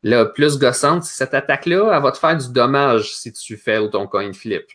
Là, 0.03 0.25
plus 0.25 0.57
gossante, 0.57 1.03
c'est 1.03 1.17
cette 1.17 1.33
attaque-là, 1.33 1.91
elle 1.93 2.01
va 2.01 2.11
te 2.11 2.17
faire 2.17 2.37
du 2.37 2.51
dommage 2.51 3.13
si 3.13 3.33
tu 3.33 3.57
fais 3.57 3.87
ton 3.89 4.07
coin 4.07 4.31
flip. 4.33 4.65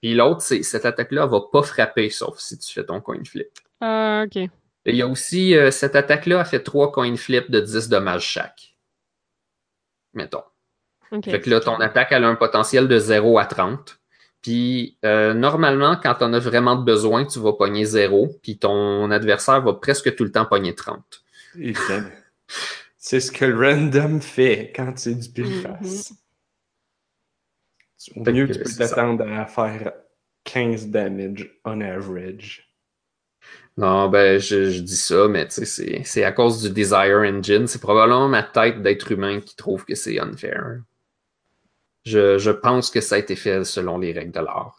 Puis 0.00 0.14
l'autre, 0.14 0.40
c'est 0.40 0.62
cette 0.62 0.86
attaque-là, 0.86 1.24
elle 1.24 1.30
va 1.30 1.40
pas 1.52 1.62
frapper, 1.62 2.10
sauf 2.10 2.38
si 2.38 2.58
tu 2.58 2.72
fais 2.72 2.84
ton 2.84 3.00
coin 3.00 3.22
flip. 3.24 3.50
Ah, 3.80 4.24
ok. 4.26 4.36
Et 4.36 4.90
il 4.90 4.96
y 4.96 5.02
a 5.02 5.06
aussi, 5.06 5.54
euh, 5.54 5.70
cette 5.70 5.94
attaque-là, 5.94 6.40
elle 6.40 6.46
fait 6.46 6.62
trois 6.62 6.90
coin 6.90 7.14
flips 7.16 7.50
de 7.50 7.60
10 7.60 7.88
dommages 7.88 8.26
chaque. 8.26 8.76
Mettons. 10.14 10.42
Fait 11.32 11.40
que 11.40 11.50
là, 11.50 11.60
ton 11.60 11.76
attaque, 11.80 12.08
elle 12.12 12.24
a 12.24 12.28
un 12.28 12.34
potentiel 12.36 12.88
de 12.88 12.98
0 12.98 13.38
à 13.38 13.44
30. 13.46 13.98
Puis, 14.40 14.96
euh, 15.04 15.34
normalement, 15.34 15.96
quand 16.02 16.16
on 16.20 16.32
a 16.32 16.38
vraiment 16.38 16.76
besoin, 16.76 17.24
tu 17.24 17.38
vas 17.38 17.52
pogner 17.52 17.84
0. 17.84 18.28
Puis 18.42 18.58
ton 18.58 19.10
adversaire 19.10 19.62
va 19.62 19.74
presque 19.74 20.14
tout 20.16 20.24
le 20.24 20.32
temps 20.32 20.46
pogner 20.46 20.74
30. 20.74 21.22
Évidemment. 21.58 22.08
C'est 22.96 23.20
ce 23.20 23.30
que 23.32 23.44
le 23.44 23.56
random 23.58 24.20
fait 24.20 24.72
quand 24.74 24.92
c'est 24.96 25.14
du 25.14 25.28
pile 25.28 25.62
face. 25.62 26.12
Au 28.16 28.24
Fait 28.24 28.32
mieux, 28.32 28.46
que 28.46 28.52
tu 28.52 28.58
peux 28.58 28.64
t'attendre 28.88 29.24
à 29.30 29.46
faire 29.46 29.92
15 30.44 30.88
damage 30.88 31.48
on 31.64 31.80
average. 31.80 32.68
Non, 33.76 34.08
ben, 34.08 34.38
je, 34.38 34.70
je 34.70 34.80
dis 34.80 34.96
ça, 34.96 35.28
mais 35.28 35.46
tu 35.46 35.54
sais, 35.54 35.64
c'est- 35.64 36.02
c'est 36.04 36.24
à 36.24 36.32
cause 36.32 36.62
du 36.62 36.70
Desire 36.70 37.22
Engine. 37.24 37.66
C'est 37.66 37.80
probablement 37.80 38.28
ma 38.28 38.42
tête 38.42 38.82
d'être 38.82 39.10
humain 39.12 39.40
qui 39.40 39.56
trouve 39.56 39.84
que 39.84 39.94
c'est 39.94 40.18
unfair. 40.20 40.80
Je, 42.04 42.38
je 42.38 42.50
pense 42.50 42.90
que 42.90 43.00
ça 43.00 43.14
a 43.14 43.18
été 43.18 43.36
fait 43.36 43.64
selon 43.64 43.98
les 43.98 44.12
règles 44.12 44.32
de 44.32 44.40
l'art. 44.40 44.76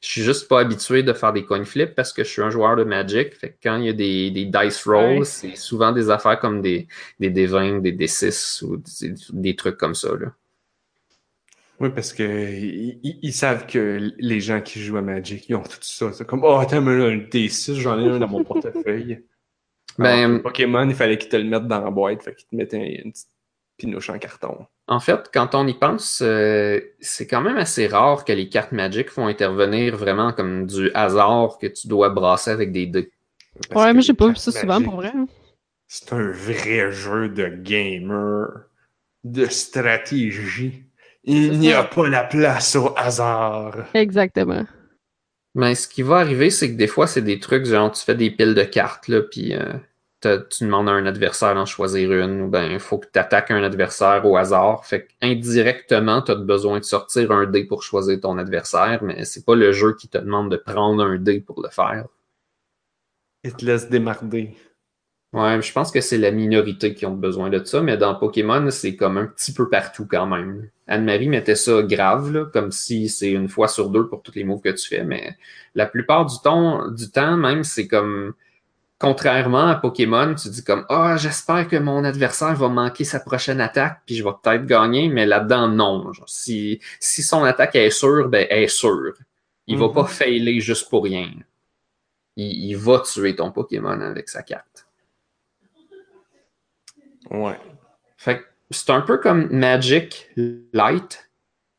Je 0.00 0.08
suis 0.08 0.22
juste 0.22 0.48
pas 0.48 0.60
habitué 0.60 1.04
de 1.04 1.12
faire 1.12 1.32
des 1.32 1.44
coin 1.44 1.64
flips 1.64 1.94
parce 1.94 2.12
que 2.12 2.24
je 2.24 2.28
suis 2.28 2.42
un 2.42 2.50
joueur 2.50 2.74
de 2.74 2.82
Magic. 2.82 3.34
Fait 3.36 3.50
que 3.50 3.56
quand 3.62 3.76
il 3.76 3.84
y 3.86 3.88
a 3.88 3.92
des, 3.92 4.30
des 4.32 4.46
dice 4.46 4.84
rolls, 4.84 5.18
Ouais. 5.20 5.24
c'est 5.24 5.54
souvent 5.54 5.92
des 5.92 6.10
affaires 6.10 6.40
comme 6.40 6.60
des, 6.60 6.88
des 7.20 7.30
D20, 7.30 7.80
des 7.82 7.92
D6 7.92 8.64
ou 8.64 8.78
des, 8.78 9.14
des 9.32 9.54
trucs 9.54 9.76
comme 9.76 9.94
ça. 9.94 10.08
Là. 10.18 10.32
Oui, 11.78 11.90
parce 11.90 12.12
que 12.12 12.22
ils, 12.24 13.32
savent 13.32 13.66
que 13.66 14.10
les 14.18 14.40
gens 14.40 14.60
qui 14.60 14.80
jouent 14.80 14.96
à 14.98 15.02
Magic, 15.02 15.48
ils 15.48 15.54
ont 15.54 15.62
tout 15.62 15.78
ça. 15.80 16.12
C'est 16.12 16.26
comme, 16.26 16.42
oh, 16.44 16.56
attends, 16.56 16.80
mais 16.80 16.96
là, 16.96 17.06
un 17.06 17.18
D6, 17.18 17.74
j'en 17.74 17.98
ai 18.00 18.08
un 18.08 18.18
dans 18.18 18.28
mon 18.28 18.42
portefeuille. 18.52 19.22
Ben- 19.98 20.30
Alors, 20.30 20.42
Pokémon, 20.42 20.88
il 20.88 20.94
fallait 20.96 21.18
qu'ils 21.18 21.28
te 21.28 21.36
le 21.36 21.44
mettent 21.44 21.66
dans 21.68 21.80
la 21.80 21.90
boîte, 21.90 22.22
fait 22.22 22.34
qu'ils 22.34 22.48
te 22.48 22.56
mettaient 22.56 23.02
une 23.04 23.12
petite 23.12 23.28
pinouche 23.76 24.10
en 24.10 24.18
carton. 24.18 24.66
En 24.86 25.00
fait, 25.00 25.30
quand 25.32 25.54
on 25.54 25.66
y 25.66 25.74
pense, 25.74 26.20
euh, 26.22 26.80
c'est 27.00 27.26
quand 27.26 27.40
même 27.40 27.56
assez 27.56 27.86
rare 27.86 28.24
que 28.24 28.32
les 28.32 28.48
cartes 28.48 28.72
Magic 28.72 29.10
font 29.10 29.26
intervenir 29.26 29.96
vraiment 29.96 30.32
comme 30.32 30.66
du 30.66 30.90
hasard 30.94 31.58
que 31.58 31.66
tu 31.66 31.88
dois 31.88 32.10
brasser 32.10 32.50
avec 32.50 32.72
des 32.72 32.86
dés. 32.86 33.10
Parce 33.68 33.84
Ouais, 33.84 33.92
mais 33.94 34.02
j'ai 34.02 34.14
pas 34.14 34.28
vu 34.28 34.36
ça 34.36 34.50
souvent 34.50 34.80
Magic, 34.80 34.86
pour 34.86 34.96
vrai. 34.96 35.12
C'est 35.86 36.12
un 36.12 36.30
vrai 36.30 36.90
jeu 36.90 37.28
de 37.28 37.48
gamer, 37.48 38.48
de 39.24 39.46
stratégie. 39.46 40.84
Il 41.24 41.58
n'y 41.58 41.72
a 41.72 41.84
pas 41.84 42.08
la 42.08 42.24
place 42.24 42.74
au 42.74 42.92
hasard. 42.96 43.76
Exactement. 43.94 44.64
Mais 45.54 45.74
ce 45.74 45.86
qui 45.86 46.02
va 46.02 46.16
arriver, 46.16 46.50
c'est 46.50 46.70
que 46.72 46.76
des 46.76 46.86
fois, 46.86 47.06
c'est 47.06 47.22
des 47.22 47.38
trucs 47.38 47.66
genre 47.66 47.92
tu 47.92 48.02
fais 48.02 48.14
des 48.14 48.30
piles 48.30 48.54
de 48.54 48.64
cartes, 48.64 49.08
là, 49.08 49.20
puis 49.20 49.54
euh, 49.54 49.74
tu 50.22 50.64
demandes 50.64 50.88
à 50.88 50.92
un 50.92 51.06
adversaire 51.06 51.54
d'en 51.54 51.66
choisir 51.66 52.12
une, 52.12 52.42
ou 52.42 52.48
ben 52.48 52.70
il 52.72 52.80
faut 52.80 52.98
que 52.98 53.06
tu 53.12 53.18
attaques 53.18 53.50
un 53.50 53.62
adversaire 53.62 54.24
au 54.26 54.36
hasard. 54.36 54.84
Fait 54.86 55.08
qu'indirectement, 55.20 56.22
tu 56.22 56.32
as 56.32 56.36
besoin 56.36 56.78
de 56.78 56.84
sortir 56.84 57.30
un 57.32 57.46
dé 57.46 57.64
pour 57.64 57.82
choisir 57.82 58.20
ton 58.20 58.38
adversaire, 58.38 59.02
mais 59.02 59.24
c'est 59.24 59.44
pas 59.44 59.54
le 59.54 59.72
jeu 59.72 59.94
qui 59.94 60.08
te 60.08 60.18
demande 60.18 60.50
de 60.50 60.56
prendre 60.56 61.02
un 61.02 61.16
dé 61.18 61.40
pour 61.40 61.62
le 61.62 61.68
faire. 61.68 62.06
Il 63.44 63.54
te 63.54 63.64
laisse 63.64 63.88
démarder. 63.88 64.54
Ouais, 65.32 65.62
je 65.62 65.72
pense 65.72 65.90
que 65.90 66.02
c'est 66.02 66.18
la 66.18 66.30
minorité 66.30 66.94
qui 66.94 67.06
ont 67.06 67.14
besoin 67.16 67.48
de 67.48 67.64
ça, 67.64 67.80
mais 67.80 67.96
dans 67.96 68.14
Pokémon, 68.14 68.68
c'est 68.70 68.96
comme 68.96 69.16
un 69.16 69.26
petit 69.26 69.54
peu 69.54 69.70
partout 69.70 70.06
quand 70.06 70.26
même. 70.26 70.68
Anne-Marie 70.86 71.28
mettait 71.28 71.54
ça 71.54 71.82
grave, 71.82 72.30
là, 72.32 72.44
comme 72.52 72.70
si 72.70 73.08
c'est 73.08 73.30
une 73.30 73.48
fois 73.48 73.66
sur 73.66 73.88
deux 73.88 74.08
pour 74.08 74.22
tous 74.22 74.34
les 74.34 74.44
moves 74.44 74.60
que 74.60 74.68
tu 74.68 74.86
fais, 74.86 75.04
mais 75.04 75.36
la 75.74 75.86
plupart 75.86 76.26
du 76.26 76.36
temps, 76.44 76.90
du 76.90 77.10
temps 77.10 77.38
même, 77.38 77.64
c'est 77.64 77.88
comme 77.88 78.34
contrairement 79.02 79.66
à 79.66 79.74
Pokémon, 79.74 80.34
tu 80.34 80.48
dis 80.48 80.64
comme 80.64 80.86
Ah, 80.88 81.16
j'espère 81.18 81.68
que 81.68 81.76
mon 81.76 82.04
adversaire 82.04 82.54
va 82.54 82.68
manquer 82.68 83.04
sa 83.04 83.20
prochaine 83.20 83.60
attaque, 83.60 84.00
puis 84.06 84.14
je 84.14 84.24
vais 84.24 84.30
peut-être 84.42 84.64
gagner, 84.64 85.08
mais 85.10 85.26
là-dedans, 85.26 85.68
non. 85.68 86.12
Genre, 86.12 86.28
si, 86.28 86.80
si 87.00 87.22
son 87.22 87.44
attaque 87.44 87.74
est 87.76 87.90
sûre, 87.90 88.28
ben 88.28 88.46
elle 88.48 88.62
est 88.62 88.68
sûre. 88.68 89.12
Il 89.66 89.76
va 89.78 89.88
Mhm. 89.88 89.92
pas 89.94 90.06
failer 90.06 90.60
juste 90.60 90.88
pour 90.88 91.04
rien. 91.04 91.30
Il, 92.36 92.70
il 92.70 92.76
va 92.76 93.00
tuer 93.00 93.36
ton 93.36 93.50
Pokémon 93.52 94.00
avec 94.00 94.28
sa 94.30 94.42
carte. 94.42 94.86
Ouais. 97.30 97.58
Fait 98.16 98.42
c'est 98.70 98.90
un 98.90 99.02
peu 99.02 99.18
comme 99.18 99.48
Magic 99.50 100.30
Light, 100.72 101.28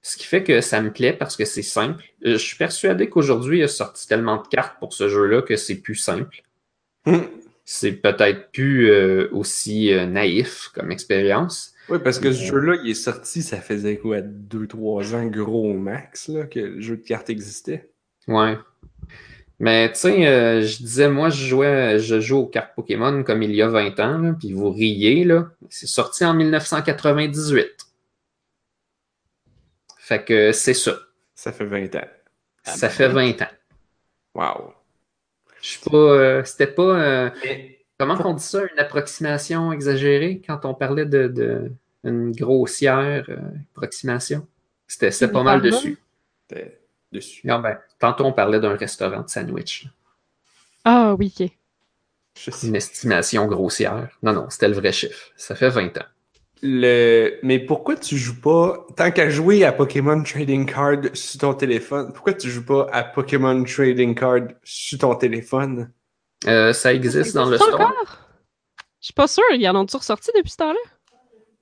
ce 0.03 0.15
qui 0.17 0.25
fait 0.25 0.43
que 0.43 0.61
ça 0.61 0.79
me 0.81 0.91
plaît 0.91 1.13
parce 1.13 1.35
que 1.35 1.45
c'est 1.45 1.63
simple. 1.63 2.03
Euh, 2.25 2.33
Je 2.33 2.37
suis 2.37 2.57
persuadé 2.57 3.09
qu'aujourd'hui, 3.09 3.59
il 3.59 3.63
a 3.63 3.67
sorti 3.67 4.07
tellement 4.07 4.37
de 4.41 4.47
cartes 4.47 4.77
pour 4.79 4.93
ce 4.93 5.09
jeu-là 5.09 5.41
que 5.41 5.55
c'est 5.55 5.75
plus 5.81 5.95
simple. 5.95 6.43
Hum. 7.05 7.27
C'est 7.65 7.93
peut-être 7.93 8.51
plus 8.51 8.91
euh, 8.91 9.29
aussi 9.31 9.93
euh, 9.93 10.05
naïf 10.05 10.69
comme 10.73 10.91
expérience. 10.91 11.73
Oui, 11.89 11.97
parce 12.03 12.19
que 12.19 12.31
ce 12.31 12.43
jeu-là, 12.43 12.75
il 12.83 12.91
est 12.91 12.93
sorti, 12.93 13.41
ça 13.41 13.57
faisait 13.57 13.97
quoi, 13.97 14.19
2-3 14.21 15.15
ans 15.15 15.25
gros 15.27 15.71
au 15.71 15.73
max, 15.73 16.27
là, 16.27 16.45
que 16.45 16.59
le 16.59 16.81
jeu 16.81 16.97
de 16.97 17.01
cartes 17.03 17.29
existait? 17.29 17.89
Ouais. 18.27 18.57
Mais 19.59 19.91
tu 19.91 19.99
sais, 19.99 20.27
euh, 20.27 20.61
je 20.61 20.77
disais, 20.77 21.09
moi, 21.09 21.29
je 21.29 21.45
jouais, 21.45 21.99
je 21.99 22.19
joue 22.19 22.39
aux 22.39 22.47
cartes 22.47 22.75
Pokémon 22.75 23.23
comme 23.23 23.43
il 23.43 23.55
y 23.55 23.61
a 23.61 23.67
20 23.69 23.99
ans, 23.99 24.17
là, 24.17 24.35
puis 24.37 24.51
vous 24.51 24.71
riez, 24.71 25.23
là. 25.23 25.49
C'est 25.69 25.87
sorti 25.87 26.25
en 26.25 26.33
1998. 26.33 27.69
Fait 29.99 30.23
que 30.23 30.51
c'est 30.51 30.73
ça. 30.73 30.97
Ça 31.33 31.53
fait 31.53 31.65
20 31.65 31.95
ans. 31.95 32.07
Ça 32.65 32.89
fait 32.89 33.07
20 33.07 33.41
ans. 33.41 33.47
Wow. 34.35 34.73
Je 35.63 35.67
suis 35.69 35.89
pas. 35.89 35.97
euh, 35.97 36.43
C'était 36.43 36.67
pas. 36.67 36.83
euh, 36.83 37.29
Mais 37.43 37.79
comment 37.97 38.17
qu'on 38.17 38.33
dit 38.33 38.43
ça? 38.43 38.61
Une 38.63 38.79
approximation 38.79 39.71
exagérée 39.71 40.41
quand 40.45 40.65
on 40.65 40.73
parlait 40.73 41.05
de, 41.05 41.27
de 41.27 41.71
une 42.03 42.31
grossière 42.33 43.25
euh, 43.29 43.37
approximation? 43.75 44.45
C'était 44.87 45.11
c'était 45.11 45.31
pas 45.31 45.43
mal 45.43 45.61
dessus. 45.61 45.97
dessus. 47.11 47.47
Non, 47.47 47.59
ben, 47.59 47.77
tantôt, 47.99 48.25
on 48.25 48.33
parlait 48.33 48.59
d'un 48.59 48.75
restaurant 48.75 49.21
de 49.21 49.29
sandwich. 49.29 49.87
Ah 50.83 51.15
oui, 51.17 51.33
ok. 51.39 51.49
Une 52.63 52.75
estimation 52.75 53.45
grossière. 53.47 54.09
Non, 54.21 54.33
non, 54.33 54.49
c'était 54.49 54.67
le 54.67 54.73
vrai 54.73 54.91
chiffre. 54.91 55.31
Ça 55.37 55.55
fait 55.55 55.69
20 55.69 55.97
ans. 55.97 56.05
Le... 56.65 57.39
Mais 57.43 57.59
pourquoi 57.59 57.97
tu 57.97 58.15
joues 58.17 58.39
pas, 58.39 58.87
tant 58.95 59.11
qu'à 59.11 59.29
jouer 59.29 59.65
à 59.65 59.73
Pokémon 59.73 60.23
Trading 60.23 60.65
Card 60.65 61.01
sur 61.13 61.41
ton 61.41 61.53
téléphone, 61.53 62.13
pourquoi 62.13 62.33
tu 62.33 62.49
joues 62.49 62.65
pas 62.65 62.87
à 62.93 63.03
Pokémon 63.03 63.63
Trading 63.65 64.15
Card 64.15 64.47
sur 64.63 64.97
ton 64.99 65.13
téléphone? 65.15 65.91
Euh, 66.47 66.71
ça 66.71 66.93
existe 66.93 67.35
dans 67.35 67.45
le 67.49 67.57
Ça 67.57 67.65
store. 67.65 67.81
encore? 67.81 68.17
Je 69.01 69.07
suis 69.07 69.13
pas 69.13 69.27
sûre, 69.27 69.43
ils 69.53 69.67
en 69.67 69.75
ont-tu 69.75 69.97
ressorti 69.97 70.31
depuis 70.37 70.51
ce 70.51 70.57
temps-là? 70.57 70.79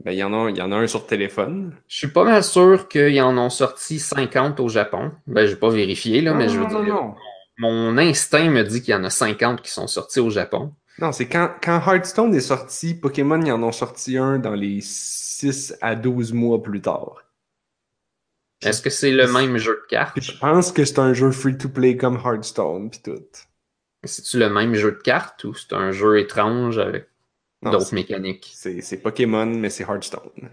Ben, 0.06 0.12
il 0.12 0.18
y 0.20 0.24
en 0.24 0.34
a, 0.34 0.50
il 0.52 0.58
y 0.58 0.62
en 0.62 0.72
a 0.72 0.76
un 0.76 0.86
sur 0.88 1.08
téléphone. 1.08 1.76
Je 1.88 1.98
suis 1.98 2.08
pas 2.08 2.24
mal 2.24 2.44
sûr 2.44 2.88
qu'ils 2.88 3.22
en 3.22 3.36
ont 3.38 3.50
sorti 3.50 3.98
50 4.00 4.60
au 4.60 4.68
Japon. 4.70 5.12
Ben, 5.26 5.48
j'ai 5.48 5.56
pas 5.56 5.70
vérifié, 5.70 6.22
là, 6.22 6.34
mais 6.36 6.48
je 6.50 6.60
veux 6.60 6.66
non, 6.68 6.84
dire. 6.84 6.94
non. 6.94 7.16
mon 7.58 7.98
instinct 7.98 8.50
me 8.50 8.64
dit 8.64 8.82
qu'il 8.84 8.92
y 8.94 8.96
en 8.98 9.04
a 9.04 9.10
50 9.10 9.62
qui 9.64 9.72
sont 9.72 9.88
sortis 9.88 10.20
au 10.20 10.30
Japon. 10.30 10.74
Non, 11.02 11.12
c'est 11.12 11.28
quand, 11.28 11.56
quand 11.64 11.82
Hearthstone 11.86 12.36
est 12.36 12.42
sorti, 12.42 12.94
Pokémon, 12.94 13.42
ils 13.42 13.52
en 13.52 13.64
ont 13.64 13.72
sorti 13.72 14.18
un 14.18 14.38
dans 14.38 14.54
les 14.54 14.80
6 14.82 15.76
à 15.82 15.96
12 15.96 16.32
mois 16.34 16.62
plus 16.62 16.80
tard. 16.80 17.24
Est-ce 18.62 18.84
que 18.84 18.92
c'est 18.92 19.12
le 19.12 19.26
même 19.26 19.58
jeu 19.58 19.82
de 19.84 19.88
cartes? 19.90 20.22
Je 20.22 20.38
pense 20.38 20.72
que 20.72 20.86
c'est 20.86 21.00
un 21.00 21.14
jeu 21.14 21.32
free-to-play 21.32 21.98
comme 21.98 22.22
Hearthstone, 22.24 22.92
puis 22.92 23.00
tout. 23.04 23.24
C'est-tu 24.04 24.38
le 24.38 24.50
même 24.50 24.76
jeu 24.76 24.92
de 24.92 24.98
cartes 24.98 25.44
ou 25.44 25.56
c'est 25.56 25.74
un 25.74 25.92
jeu 25.92 26.20
étrange 26.20 26.78
avec 26.78 27.08
Non, 27.64 27.72
d'autres 27.72 27.96
mécaniques? 27.96 28.52
C'est 28.54 28.82
c'est 28.82 28.98
Pokémon, 28.98 29.48
mais 29.48 29.72
c'est 29.72 29.84
Hearthstone. 29.84 30.52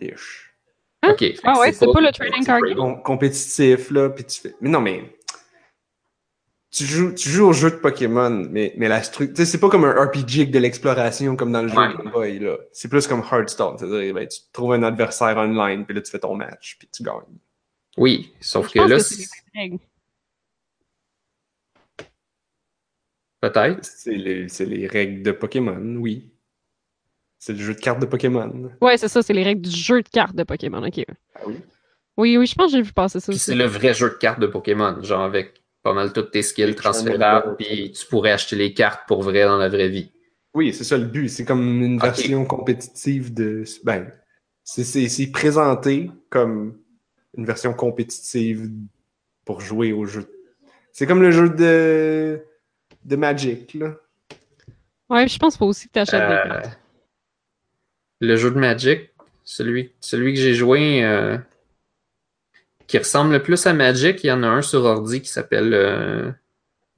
Ish. 0.00 0.54
Hein? 1.02 1.10
Ok. 1.12 1.24
Ah 1.44 1.58
ouais, 1.60 1.72
c'est 1.72 1.86
pas 1.86 2.00
le 2.00 2.10
trading 2.10 2.44
card 2.44 2.58
free. 2.60 2.70
game? 2.70 2.78
Com- 2.78 3.02
compétitif, 3.02 3.90
là, 3.90 4.08
puis 4.08 4.24
tu 4.24 4.40
fais... 4.40 4.54
Mais 4.62 4.70
non, 4.70 4.80
mais... 4.80 5.17
Tu 6.70 6.84
joues, 6.84 7.14
tu 7.14 7.30
joues 7.30 7.46
au 7.46 7.52
jeu 7.54 7.70
de 7.70 7.76
Pokémon, 7.76 8.28
mais, 8.50 8.74
mais 8.76 8.88
la 8.88 9.02
structure... 9.02 9.34
Tu 9.34 9.42
sais, 9.42 9.50
c'est 9.50 9.58
pas 9.58 9.70
comme 9.70 9.84
un 9.84 9.92
RPG 10.04 10.40
avec 10.40 10.50
de 10.50 10.58
l'exploration 10.58 11.34
comme 11.34 11.50
dans 11.50 11.62
le 11.62 11.68
jeu 11.68 11.76
Ouais. 11.76 11.94
Game 11.96 12.10
Boy, 12.12 12.38
là. 12.40 12.58
C'est 12.72 12.88
plus 12.88 13.06
comme 13.06 13.20
Hearthstone. 13.20 13.78
C'est-à-dire, 13.78 14.12
ben, 14.14 14.28
tu 14.28 14.40
trouves 14.52 14.74
un 14.74 14.82
adversaire 14.82 15.36
online, 15.38 15.86
puis 15.86 15.94
là, 15.94 16.02
tu 16.02 16.10
fais 16.10 16.18
ton 16.18 16.34
match, 16.36 16.76
puis 16.78 16.88
tu 16.92 17.02
gagnes. 17.02 17.38
Oui, 17.96 18.32
sauf 18.40 18.68
Je 18.68 18.74
que 18.74 18.78
pense 18.80 18.90
là, 18.90 18.96
que 18.96 19.02
c'est 19.02 19.78
peut-être. 23.40 23.84
C'est 23.84 24.14
les, 24.14 24.48
c'est 24.48 24.66
les 24.66 24.86
règles 24.86 25.22
de 25.22 25.32
Pokémon, 25.32 25.96
oui. 25.96 26.30
C'est 27.38 27.52
le 27.52 27.60
jeu 27.60 27.74
de 27.74 27.80
cartes 27.80 28.00
de 28.00 28.06
Pokémon. 28.06 28.70
Ouais, 28.80 28.96
c'est 28.98 29.08
ça, 29.08 29.22
c'est 29.22 29.32
les 29.32 29.44
règles 29.44 29.62
du 29.62 29.70
jeu 29.70 30.02
de 30.02 30.08
cartes 30.08 30.34
de 30.34 30.42
Pokémon, 30.42 30.84
ok. 30.84 31.04
Ah 31.36 31.40
oui? 31.46 31.54
Oui, 32.16 32.36
oui, 32.36 32.46
je 32.46 32.54
pense 32.56 32.72
que 32.72 32.78
j'ai 32.78 32.82
vu 32.82 32.92
passer 32.92 33.20
ça 33.20 33.26
Puis 33.26 33.36
aussi. 33.36 33.44
c'est 33.44 33.54
le 33.54 33.64
vrai 33.64 33.94
jeu 33.94 34.10
de 34.10 34.14
cartes 34.14 34.40
de 34.40 34.48
Pokémon, 34.48 35.00
genre 35.02 35.22
avec 35.22 35.57
pas 35.82 35.92
mal 35.92 36.12
toutes 36.12 36.30
tes 36.30 36.42
skills 36.42 36.66
Les 36.66 36.74
transférables, 36.74 37.56
puis 37.56 37.92
tu 37.92 38.06
pourrais 38.06 38.32
acheter 38.32 38.56
les 38.56 38.74
cartes 38.74 39.06
pour 39.06 39.22
vrai 39.22 39.44
dans 39.44 39.56
la 39.58 39.68
vraie 39.68 39.88
vie. 39.88 40.10
Oui, 40.54 40.72
c'est 40.74 40.84
ça 40.84 40.96
le 40.98 41.04
but. 41.06 41.28
C'est 41.28 41.44
comme 41.44 41.82
une 41.82 41.98
version 41.98 42.44
compétitive 42.44 43.32
de. 43.34 43.64
Ben, 43.84 44.10
c'est- 44.64 45.30
présenté 45.32 46.10
comme 46.30 46.78
une 47.36 47.44
version 47.44 47.72
compétitive 47.74 48.70
pour 49.44 49.60
jouer 49.60 49.92
au 49.92 50.04
jeu. 50.04 50.26
C'est 50.92 51.06
comme 51.06 51.22
le 51.22 51.30
jeu 51.30 51.48
de, 51.50 52.42
de 53.04 53.16
Magic, 53.16 53.74
là. 53.74 53.94
Ouais, 55.08 55.28
je 55.28 55.38
pense 55.38 55.54
qu'il 55.54 55.58
faut 55.60 55.66
aussi 55.66 55.86
que 55.88 55.92
tu 55.92 55.98
achètes 56.00 56.14
Euh, 56.20 56.42
des 56.44 56.48
cartes. 56.50 56.78
le 58.20 58.36
jeu 58.36 58.50
de 58.50 58.58
Magic, 58.58 59.10
celui, 59.44 59.92
celui 60.00 60.34
que 60.34 60.40
j'ai 60.40 60.54
joué, 60.54 61.04
euh, 61.04 61.38
qui 62.88 62.98
ressemble 62.98 63.32
le 63.34 63.42
plus 63.42 63.64
à 63.66 63.72
Magic, 63.72 64.24
il 64.24 64.26
y 64.28 64.32
en 64.32 64.42
a 64.42 64.48
un 64.48 64.62
sur 64.62 64.82
ordi 64.84 65.20
qui 65.22 65.28
s'appelle 65.28 65.72
euh, 65.74 66.30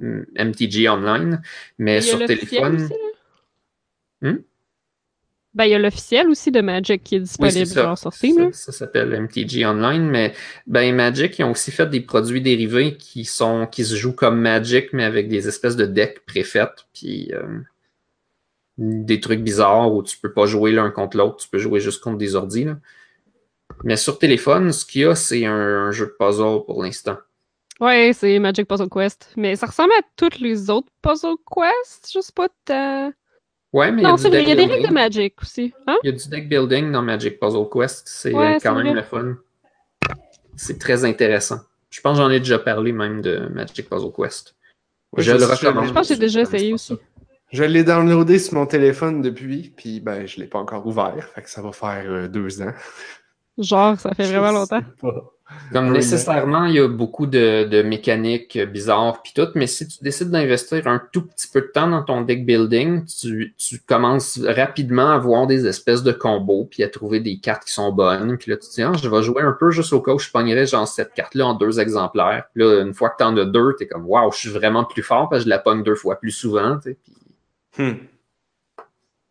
MTG 0.00 0.88
Online, 0.88 1.42
mais 1.78 1.98
Il 1.98 2.06
y 2.06 2.10
a 2.10 2.16
sur 2.16 2.24
téléphone. 2.26 2.76
aussi, 2.76 2.92
là? 4.22 4.30
Hmm? 4.30 4.38
Ben, 5.52 5.64
il 5.64 5.70
y 5.72 5.74
a 5.74 5.80
l'officiel 5.80 6.28
aussi 6.28 6.52
de 6.52 6.60
Magic 6.60 7.02
qui 7.02 7.16
est 7.16 7.18
Oui, 7.18 7.24
disponible 7.24 7.66
ça. 7.66 7.96
sur 7.96 8.12
Steam. 8.12 8.52
Ça, 8.52 8.70
ça 8.70 8.72
s'appelle 8.72 9.20
MTG 9.20 9.66
Online, 9.66 10.08
mais 10.08 10.32
ben 10.68 10.94
Magic, 10.94 11.36
ils 11.40 11.44
ont 11.44 11.50
aussi 11.50 11.72
fait 11.72 11.90
des 11.90 12.00
produits 12.00 12.40
dérivés 12.40 12.96
qui 12.96 13.24
sont 13.24 13.66
qui 13.66 13.84
se 13.84 13.96
jouent 13.96 14.14
comme 14.14 14.40
Magic, 14.40 14.92
mais 14.92 15.02
avec 15.02 15.26
des 15.28 15.48
espèces 15.48 15.74
de 15.74 15.86
decks 15.86 16.24
préfaites, 16.24 16.86
puis 16.94 17.32
euh, 17.34 17.58
des 18.78 19.18
trucs 19.18 19.40
bizarres 19.40 19.92
où 19.92 20.04
tu 20.04 20.16
peux 20.18 20.32
pas 20.32 20.46
jouer 20.46 20.70
l'un 20.70 20.90
contre 20.92 21.16
l'autre, 21.16 21.38
tu 21.38 21.48
peux 21.48 21.58
jouer 21.58 21.80
juste 21.80 22.00
contre 22.00 22.18
des 22.18 22.36
ordis. 22.36 22.64
là. 22.64 22.76
Mais 23.84 23.96
sur 23.96 24.18
téléphone, 24.18 24.72
ce 24.72 24.84
qu'il 24.84 25.02
y 25.02 25.04
a, 25.06 25.14
c'est 25.14 25.46
un, 25.46 25.54
un 25.54 25.90
jeu 25.90 26.06
de 26.06 26.14
puzzle 26.18 26.64
pour 26.66 26.82
l'instant. 26.82 27.16
Ouais, 27.80 28.12
c'est 28.14 28.38
Magic 28.38 28.68
Puzzle 28.68 28.90
Quest. 28.90 29.32
Mais 29.36 29.56
ça 29.56 29.66
ressemble 29.66 29.92
à 29.98 30.02
toutes 30.16 30.38
les 30.38 30.68
autres 30.68 30.88
Puzzle 31.00 31.36
Quest. 31.50 32.10
Je 32.14 32.20
sais 32.20 32.32
pas 32.34 32.48
tant. 32.64 33.12
Ouais, 33.72 33.90
mais 33.92 34.02
Non, 34.02 34.16
il 34.16 34.22
y 34.24 34.26
a 34.26 34.30
du 34.30 34.36
vrai, 34.36 34.42
il 34.42 34.48
y 34.48 34.52
a 34.52 34.54
des 34.54 34.60
règles 34.62 34.72
de 34.72 34.76
building. 34.88 34.92
Magic 34.94 35.34
aussi. 35.40 35.72
Hein? 35.86 35.96
Il 36.02 36.10
y 36.10 36.12
a 36.12 36.16
du 36.16 36.28
deck 36.28 36.48
building 36.48 36.92
dans 36.92 37.02
Magic 37.02 37.38
Puzzle 37.40 37.68
Quest. 37.72 38.02
C'est 38.06 38.34
Ouais, 38.34 38.56
euh, 38.56 38.58
quand 38.62 38.76
c'est 38.76 38.82
même 38.82 38.92
vrai. 38.92 38.94
le 38.96 39.02
fun. 39.02 39.36
C'est 40.56 40.78
très 40.78 41.04
intéressant. 41.04 41.60
Je 41.88 42.00
pense 42.02 42.18
que 42.18 42.22
j'en 42.22 42.30
ai 42.30 42.38
déjà 42.40 42.58
parlé 42.58 42.92
même 42.92 43.22
de 43.22 43.48
Magic 43.52 43.88
Puzzle 43.88 44.12
Quest. 44.14 44.54
Ouais, 45.12 45.22
je 45.22 45.32
le 45.32 45.38
je- 45.38 45.44
recommande. 45.44 45.86
Je 45.88 45.92
pense 45.92 46.08
que 46.08 46.14
j'ai 46.14 46.20
déjà 46.20 46.42
essayé 46.42 46.72
aussi. 46.74 46.98
Je 47.50 47.64
l'ai 47.64 47.82
downloadé 47.82 48.38
sur 48.38 48.54
mon 48.54 48.66
téléphone 48.66 49.22
depuis, 49.22 49.72
puis 49.76 50.00
ben, 50.00 50.24
je 50.26 50.38
l'ai 50.38 50.46
pas 50.46 50.58
encore 50.60 50.86
ouvert. 50.86 51.30
Fait 51.34 51.42
que 51.42 51.50
ça 51.50 51.62
va 51.62 51.72
faire 51.72 52.04
euh, 52.06 52.28
deux 52.28 52.60
ans. 52.62 52.72
Genre, 53.60 53.98
ça 53.98 54.14
fait 54.14 54.24
vraiment 54.24 54.52
longtemps. 54.52 54.80
pas. 55.00 55.24
Comme 55.72 55.86
Oui, 55.88 55.94
nécessairement, 55.94 56.66
il 56.66 56.74
y 56.76 56.78
a 56.78 56.86
beaucoup 56.86 57.26
de, 57.26 57.64
de 57.64 57.82
mécaniques 57.82 58.56
bizarres 58.56 59.20
puis 59.20 59.32
tout, 59.34 59.48
mais 59.56 59.66
si 59.66 59.86
tu 59.88 59.98
décides 60.02 60.30
d'investir 60.30 60.86
un 60.86 61.02
tout 61.12 61.26
petit 61.26 61.48
peu 61.48 61.60
de 61.62 61.66
temps 61.66 61.88
dans 61.88 62.04
ton 62.04 62.20
deck 62.20 62.46
building, 62.46 63.04
tu, 63.04 63.54
tu 63.58 63.80
commences 63.80 64.38
rapidement 64.44 65.10
à 65.10 65.18
voir 65.18 65.48
des 65.48 65.66
espèces 65.66 66.04
de 66.04 66.12
combos 66.12 66.68
puis 66.70 66.84
à 66.84 66.88
trouver 66.88 67.18
des 67.18 67.40
cartes 67.40 67.64
qui 67.64 67.72
sont 67.72 67.90
bonnes. 67.90 68.38
Puis 68.38 68.52
là, 68.52 68.56
tu 68.58 68.68
te 68.68 68.74
dis, 68.74 68.82
ah, 68.82 68.92
je 68.92 69.08
vais 69.08 69.22
jouer 69.22 69.42
un 69.42 69.56
peu 69.58 69.72
juste 69.72 69.92
au 69.92 70.00
cas 70.00 70.12
où 70.12 70.20
je 70.20 70.30
pognerais 70.30 70.66
genre 70.66 70.86
cette 70.86 71.14
carte-là 71.14 71.48
en 71.48 71.54
deux 71.54 71.80
exemplaires. 71.80 72.44
Puis 72.54 72.62
là, 72.62 72.82
une 72.82 72.94
fois 72.94 73.10
que 73.10 73.16
tu 73.18 73.24
en 73.24 73.36
as 73.36 73.44
deux, 73.44 73.74
tu 73.76 73.84
es 73.84 73.88
comme, 73.88 74.06
waouh, 74.06 74.30
je 74.30 74.38
suis 74.38 74.50
vraiment 74.50 74.84
plus 74.84 75.02
fort 75.02 75.28
parce 75.28 75.42
que 75.42 75.44
je 75.46 75.50
la 75.50 75.58
pogne 75.58 75.82
deux 75.82 75.96
fois 75.96 76.20
plus 76.20 76.30
souvent. 76.30 76.76
tu 76.78 76.90
sais. 76.90 76.98
Puis 77.02 77.12
Hmm. 77.78 77.94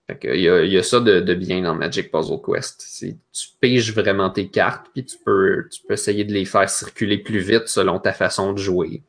Fait 0.09 0.17
que 0.17 0.27
il 0.27 0.41
y, 0.41 0.49
a, 0.49 0.63
il 0.63 0.71
y 0.71 0.77
a 0.77 0.81
ça 0.81 0.99
de, 0.99 1.19
de 1.19 1.33
bien 1.35 1.61
dans 1.61 1.75
Magic 1.75 2.11
Puzzle 2.11 2.39
Quest. 2.43 2.81
C'est 2.83 3.15
tu 3.31 3.47
piges 3.61 3.93
vraiment 3.93 4.31
tes 4.31 4.47
cartes, 4.47 4.87
puis 4.91 5.05
tu 5.05 5.17
peux, 5.23 5.67
tu 5.71 5.83
peux 5.87 5.93
essayer 5.93 6.23
de 6.23 6.33
les 6.33 6.45
faire 6.45 6.67
circuler 6.67 7.19
plus 7.19 7.37
vite 7.37 7.67
selon 7.67 7.99
ta 7.99 8.11
façon 8.11 8.53
de 8.53 8.57
jouer. 8.57 9.03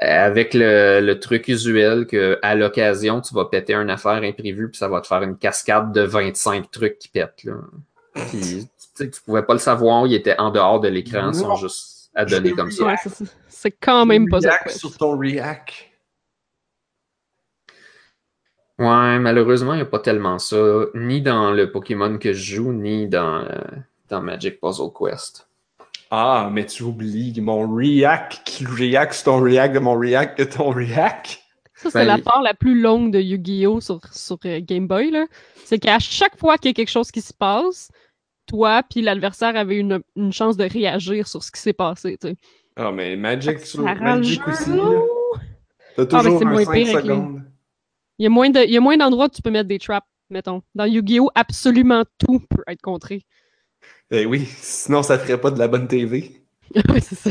Avec 0.00 0.52
le, 0.52 0.98
le 1.00 1.20
truc 1.20 1.46
usuel 1.46 2.08
que 2.08 2.40
à 2.42 2.56
l'occasion, 2.56 3.20
tu 3.20 3.32
vas 3.34 3.44
péter 3.44 3.74
une 3.74 3.88
affaire 3.88 4.20
imprévue, 4.20 4.68
puis 4.68 4.78
ça 4.78 4.88
va 4.88 5.00
te 5.00 5.06
faire 5.06 5.22
une 5.22 5.38
cascade 5.38 5.92
de 5.92 6.00
25 6.00 6.72
trucs 6.72 6.98
qui 6.98 7.08
pètent. 7.08 7.44
Là. 7.44 7.54
Puis 8.30 8.66
tu 8.96 9.20
pouvais 9.24 9.44
pas 9.44 9.52
le 9.52 9.60
savoir, 9.60 10.08
il 10.08 10.14
était 10.14 10.36
en 10.40 10.50
dehors 10.50 10.80
de 10.80 10.88
l'écran, 10.88 11.30
ils 11.32 11.38
sont 11.38 11.54
juste 11.54 12.10
à 12.16 12.24
donner 12.24 12.50
comme 12.50 12.72
ça. 12.72 12.84
Ouais, 12.84 12.96
c'est 13.46 13.70
quand 13.70 14.06
même 14.06 14.26
Puzzle 14.28 14.48
React 14.48 14.64
Quest. 14.64 14.78
sur 14.80 14.96
ton 14.96 15.16
React. 15.16 15.87
Ouais, 18.78 19.18
malheureusement, 19.18 19.72
il 19.74 19.76
n'y 19.78 19.82
a 19.82 19.86
pas 19.86 19.98
tellement 19.98 20.38
ça, 20.38 20.56
ni 20.94 21.20
dans 21.20 21.50
le 21.50 21.70
Pokémon 21.72 22.16
que 22.18 22.32
je 22.32 22.54
joue, 22.56 22.72
ni 22.72 23.08
dans, 23.08 23.42
euh, 23.42 23.48
dans 24.08 24.20
Magic 24.22 24.60
Puzzle 24.60 24.90
Quest. 24.96 25.48
Ah, 26.10 26.48
mais 26.52 26.64
tu 26.64 26.84
oublies 26.84 27.38
mon 27.40 27.68
React 27.74 28.42
qui 28.44 28.64
React 28.64 29.12
sur 29.12 29.24
ton 29.24 29.40
React 29.42 29.74
de 29.74 29.78
mon 29.80 29.98
React 29.98 30.38
de 30.38 30.44
ton 30.44 30.70
React. 30.70 31.40
Ça, 31.74 31.90
c'est 31.90 31.98
Ben, 31.98 32.04
la 32.06 32.18
part 32.18 32.40
la 32.42 32.54
plus 32.54 32.80
longue 32.80 33.12
de 33.12 33.20
Yu-Gi-Oh! 33.20 33.80
sur, 33.80 34.00
sur 34.12 34.38
euh, 34.46 34.60
Game 34.62 34.86
Boy. 34.86 35.10
là. 35.10 35.26
C'est 35.64 35.78
qu'à 35.78 35.98
chaque 35.98 36.38
fois 36.38 36.56
qu'il 36.56 36.70
y 36.70 36.72
a 36.72 36.74
quelque 36.74 36.90
chose 36.90 37.10
qui 37.10 37.20
se 37.20 37.32
passe, 37.34 37.90
toi 38.46 38.82
puis 38.88 39.02
l'adversaire 39.02 39.54
avez 39.56 39.76
une, 39.76 40.00
une 40.16 40.32
chance 40.32 40.56
de 40.56 40.64
réagir 40.64 41.28
sur 41.28 41.42
ce 41.44 41.50
qui 41.52 41.60
s'est 41.60 41.72
passé. 41.74 42.16
tu 42.20 42.28
sais. 42.28 42.36
Ah, 42.76 42.90
mais 42.92 43.14
Magic 43.16 43.60
sur 43.60 43.82
Magic 43.82 44.40
aussi. 44.48 44.70
là. 44.70 45.00
T'as 45.96 46.02
Ah, 46.02 46.06
toujours 46.22 46.38
c'est 46.38 46.46
un 46.46 46.50
moins 46.50 46.64
5 46.64 46.72
pire 46.72 46.88
avec 46.96 47.04
les- 47.04 47.10
secondes. 47.14 47.42
Il 48.18 48.24
y 48.24 48.26
a 48.26 48.30
moins 48.30 48.50
de- 48.50 48.60
il 48.64 48.70
y 48.70 48.76
a 48.76 48.80
moins 48.80 48.96
d'endroits 48.96 49.26
où 49.26 49.28
tu 49.28 49.42
peux 49.42 49.50
mettre 49.50 49.68
des 49.68 49.78
traps, 49.78 50.06
mettons. 50.30 50.62
Dans 50.74 50.84
Yu-Gi-Oh! 50.86 51.30
absolument 51.34 52.04
tout 52.18 52.40
peut 52.40 52.62
être 52.66 52.82
contré. 52.82 53.22
Eh 54.10 54.26
oui, 54.26 54.46
sinon 54.46 55.02
ça 55.02 55.18
ferait 55.18 55.40
pas 55.40 55.50
de 55.50 55.58
la 55.58 55.68
bonne 55.68 55.86
TV. 55.88 56.32
oui, 56.90 57.00
c'est 57.00 57.14
ça. 57.14 57.30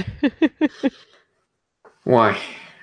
Ouais. 2.05 2.33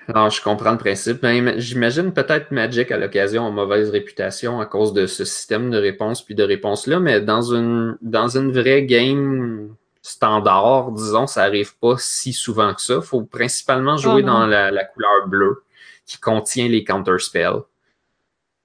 Alors, 0.07 0.29
je 0.29 0.39
comprends 0.41 0.71
le 0.73 0.77
principe. 0.77 1.23
Ima- 1.23 1.57
J'imagine 1.57 2.13
peut-être 2.13 2.51
Magic 2.51 2.91
à 2.91 2.97
l'occasion 2.97 3.47
a 3.47 3.49
mauvaise 3.51 3.89
réputation 3.89 4.59
à 4.59 4.67
cause 4.67 4.93
de 4.93 5.07
ce 5.07 5.25
système 5.25 5.71
de 5.71 5.77
réponse 5.79 6.23
puis 6.23 6.35
de 6.35 6.43
réponse-là, 6.43 6.99
mais 6.99 7.21
dans 7.21 7.41
une, 7.41 7.97
dans 8.01 8.27
une 8.37 8.51
vraie 8.51 8.83
game 8.83 9.75
standard, 10.03 10.91
disons, 10.91 11.25
ça 11.25 11.41
arrive 11.43 11.75
pas 11.79 11.95
si 11.97 12.33
souvent 12.33 12.75
que 12.75 12.81
ça. 12.81 13.01
faut 13.01 13.23
principalement 13.23 13.97
jouer 13.97 14.21
non. 14.21 14.33
dans 14.33 14.45
la, 14.45 14.69
la 14.69 14.85
couleur 14.85 15.27
bleue 15.27 15.63
qui 16.05 16.19
contient 16.19 16.67
les 16.67 16.83
counter 16.83 17.17
spells, 17.17 17.61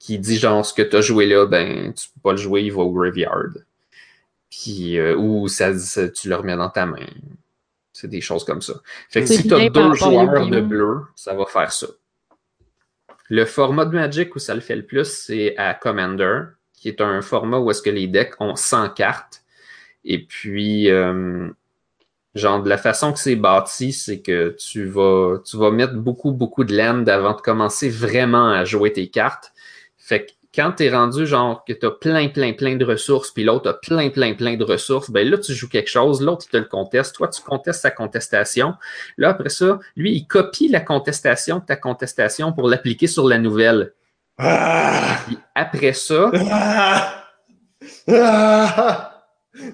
qui 0.01 0.19
dit 0.19 0.39
genre 0.39 0.67
ce 0.67 0.75
que 0.75 0.83
tu 0.83 0.97
as 0.97 1.01
joué 1.03 1.27
là, 1.27 1.47
ben 1.47 1.93
tu 1.93 2.09
peux 2.09 2.21
pas 2.23 2.33
le 2.33 2.39
jouer, 2.39 2.63
il 2.63 2.73
va 2.73 2.81
au 2.83 2.91
graveyard. 2.91 3.51
Puis, 4.51 4.99
euh, 4.99 5.15
ou 5.17 5.47
ça, 5.47 5.79
ça- 5.79 6.09
tu 6.09 6.29
le 6.29 6.35
remets 6.35 6.57
dans 6.57 6.71
ta 6.71 6.85
main. 6.87 7.07
C'est 7.93 8.09
des 8.09 8.21
choses 8.21 8.45
comme 8.45 8.63
ça. 8.63 8.75
Fait 9.11 9.21
que 9.21 9.27
si 9.37 9.43
tu 9.49 9.55
as 9.55 9.59
deux 9.71 9.81
joueurs 9.95 10.47
de 10.51 10.61
bleu, 10.69 11.01
ça 11.15 11.35
va 11.35 11.45
faire 11.47 11.71
ça. 11.71 11.87
Le 13.29 13.45
format 13.45 13.85
de 13.85 13.95
Magic 13.95 14.35
où 14.35 14.39
ça 14.41 14.55
le 14.55 14.61
fait 14.61 14.75
le 14.75 14.85
plus, 14.85 15.05
c'est 15.07 15.57
à 15.57 15.75
Commander, 15.75 16.43
qui 16.73 16.89
est 16.89 17.01
un 17.01 17.21
format 17.23 17.59
où 17.59 17.71
est-ce 17.71 17.83
que 17.83 17.91
les 17.91 18.09
decks 18.09 18.35
ont 18.41 18.57
100 18.57 18.89
cartes. 18.91 19.43
Et 20.05 20.25
puis, 20.27 20.91
euh, 20.91 21.49
genre, 22.35 22.63
de 22.63 22.69
la 22.69 22.79
façon 22.79 23.13
que 23.13 23.19
c'est 23.21 23.37
bâti, 23.37 23.93
c'est 23.93 24.21
que 24.21 24.57
tu 24.59 24.87
vas, 24.87 25.39
tu 25.45 25.59
vas 25.59 25.71
mettre 25.71 25.95
beaucoup, 25.95 26.33
beaucoup 26.33 26.65
de 26.65 26.75
land 26.77 27.07
avant 27.07 27.35
de 27.35 27.41
commencer 27.41 27.89
vraiment 27.91 28.49
à 28.51 28.65
jouer 28.65 28.93
tes 28.93 29.09
cartes. 29.11 29.53
Fait 30.11 30.27
que 30.27 30.33
quand 30.53 30.73
t'es 30.73 30.91
rendu 30.91 31.25
genre 31.25 31.65
que 31.65 31.73
t'as 31.73 31.93
plein, 31.93 32.27
plein, 32.27 32.53
plein 32.53 32.75
de 32.75 32.85
ressources, 32.85 33.31
puis 33.31 33.45
l'autre 33.45 33.71
a 33.71 33.75
plein, 33.75 34.11
plein, 34.11 34.35
plein 34.35 34.57
de 34.57 34.65
ressources, 34.65 35.09
ben 35.09 35.31
là, 35.31 35.39
tu 35.39 35.55
joues 35.55 35.69
quelque 35.69 35.89
chose, 35.89 36.21
l'autre, 36.21 36.47
il 36.49 36.51
te 36.51 36.57
le 36.57 36.65
conteste, 36.65 37.15
toi, 37.15 37.29
tu 37.29 37.41
contestes 37.43 37.83
sa 37.83 37.93
contestation. 37.93 38.75
Là, 39.19 39.29
après 39.29 39.51
ça, 39.51 39.79
lui, 39.95 40.11
il 40.11 40.27
copie 40.27 40.67
la 40.67 40.81
contestation 40.81 41.61
de 41.61 41.65
ta 41.65 41.77
contestation 41.77 42.53
pour 42.53 42.69
l'appliquer 42.69 43.07
sur 43.07 43.29
la 43.29 43.39
nouvelle. 43.39 43.93
Ah! 44.37 45.21
Puis 45.29 45.39
après 45.55 45.93
ça, 45.93 46.33
Ah! 46.51 47.25
Ah! 48.09 49.25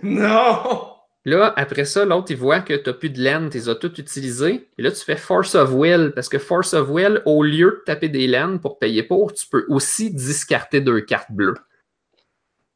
Non! 0.02 0.95
Là, 1.26 1.52
après 1.56 1.84
ça, 1.84 2.04
l'autre, 2.04 2.30
il 2.30 2.36
voit 2.36 2.60
que 2.60 2.72
tu 2.72 2.88
n'as 2.88 2.94
plus 2.94 3.10
de 3.10 3.20
laine, 3.20 3.50
tu 3.50 3.58
les 3.58 3.68
as 3.68 3.74
toutes 3.74 3.98
utilisées. 3.98 4.68
Et 4.78 4.82
là, 4.82 4.92
tu 4.92 5.04
fais 5.04 5.16
Force 5.16 5.56
of 5.56 5.72
Will, 5.72 6.12
parce 6.14 6.28
que 6.28 6.38
Force 6.38 6.72
of 6.72 6.88
Will, 6.88 7.20
au 7.24 7.42
lieu 7.42 7.80
de 7.80 7.82
taper 7.84 8.08
des 8.08 8.28
laines 8.28 8.60
pour 8.60 8.78
payer 8.78 9.02
pour, 9.02 9.32
tu 9.32 9.44
peux 9.48 9.66
aussi 9.68 10.14
discarter 10.14 10.80
deux 10.80 11.00
cartes 11.00 11.32
bleues. 11.32 11.56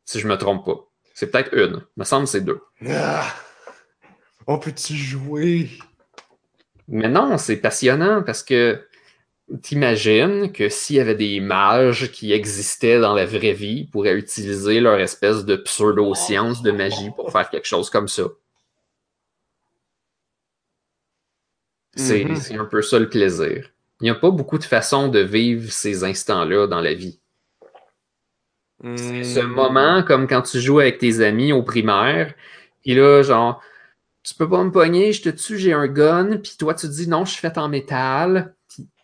Si 0.04 0.18
je 0.18 0.26
me 0.26 0.36
trompe 0.36 0.66
pas. 0.66 0.84
C'est 1.14 1.30
peut-être 1.30 1.54
une. 1.54 1.76
Il 1.96 2.00
me 2.00 2.04
semble 2.04 2.24
que 2.24 2.30
c'est 2.30 2.40
deux. 2.40 2.60
Ah! 2.88 3.32
On 4.48 4.58
peut-tu 4.58 4.94
jouer? 4.94 5.70
Mais 6.88 7.08
non, 7.08 7.38
c'est 7.38 7.56
passionnant 7.56 8.24
parce 8.24 8.42
que 8.42 8.84
t'imagines 9.62 10.52
que 10.52 10.68
s'il 10.68 10.96
y 10.96 11.00
avait 11.00 11.14
des 11.14 11.40
mages 11.40 12.10
qui 12.12 12.32
existaient 12.32 13.00
dans 13.00 13.14
la 13.14 13.26
vraie 13.26 13.52
vie, 13.52 13.80
ils 13.80 13.90
pourraient 13.90 14.16
utiliser 14.16 14.80
leur 14.80 14.98
espèce 15.00 15.44
de 15.44 15.56
pseudo-science 15.56 16.62
de 16.62 16.70
magie 16.72 17.10
pour 17.16 17.32
faire 17.32 17.50
quelque 17.50 17.66
chose 17.66 17.90
comme 17.90 18.08
ça. 18.08 18.24
C'est 21.96 22.24
Mhm. 22.24 22.36
c'est 22.36 22.56
un 22.56 22.64
peu 22.64 22.82
ça 22.82 22.98
le 22.98 23.08
plaisir. 23.08 23.70
Il 24.00 24.04
n'y 24.04 24.10
a 24.10 24.14
pas 24.14 24.30
beaucoup 24.30 24.58
de 24.58 24.64
façons 24.64 25.08
de 25.08 25.20
vivre 25.20 25.70
ces 25.72 26.04
instants-là 26.04 26.66
dans 26.66 26.80
la 26.80 26.94
vie. 26.94 27.20
Hmm. 28.82 28.96
Ce 28.96 29.40
moment, 29.40 30.02
comme 30.02 30.26
quand 30.26 30.42
tu 30.42 30.60
joues 30.60 30.80
avec 30.80 30.98
tes 30.98 31.20
amis 31.20 31.52
au 31.52 31.62
primaire, 31.62 32.34
puis 32.82 32.94
là, 32.94 33.22
genre, 33.22 33.62
tu 34.24 34.34
peux 34.34 34.48
pas 34.48 34.64
me 34.64 34.72
pogner, 34.72 35.12
je 35.12 35.22
te 35.22 35.30
tue, 35.30 35.58
j'ai 35.58 35.72
un 35.74 35.88
gun, 35.88 36.38
puis 36.38 36.54
toi, 36.58 36.74
tu 36.74 36.88
dis 36.88 37.08
non, 37.08 37.24
je 37.24 37.32
suis 37.32 37.40
fait 37.40 37.58
en 37.58 37.68
métal. 37.68 38.54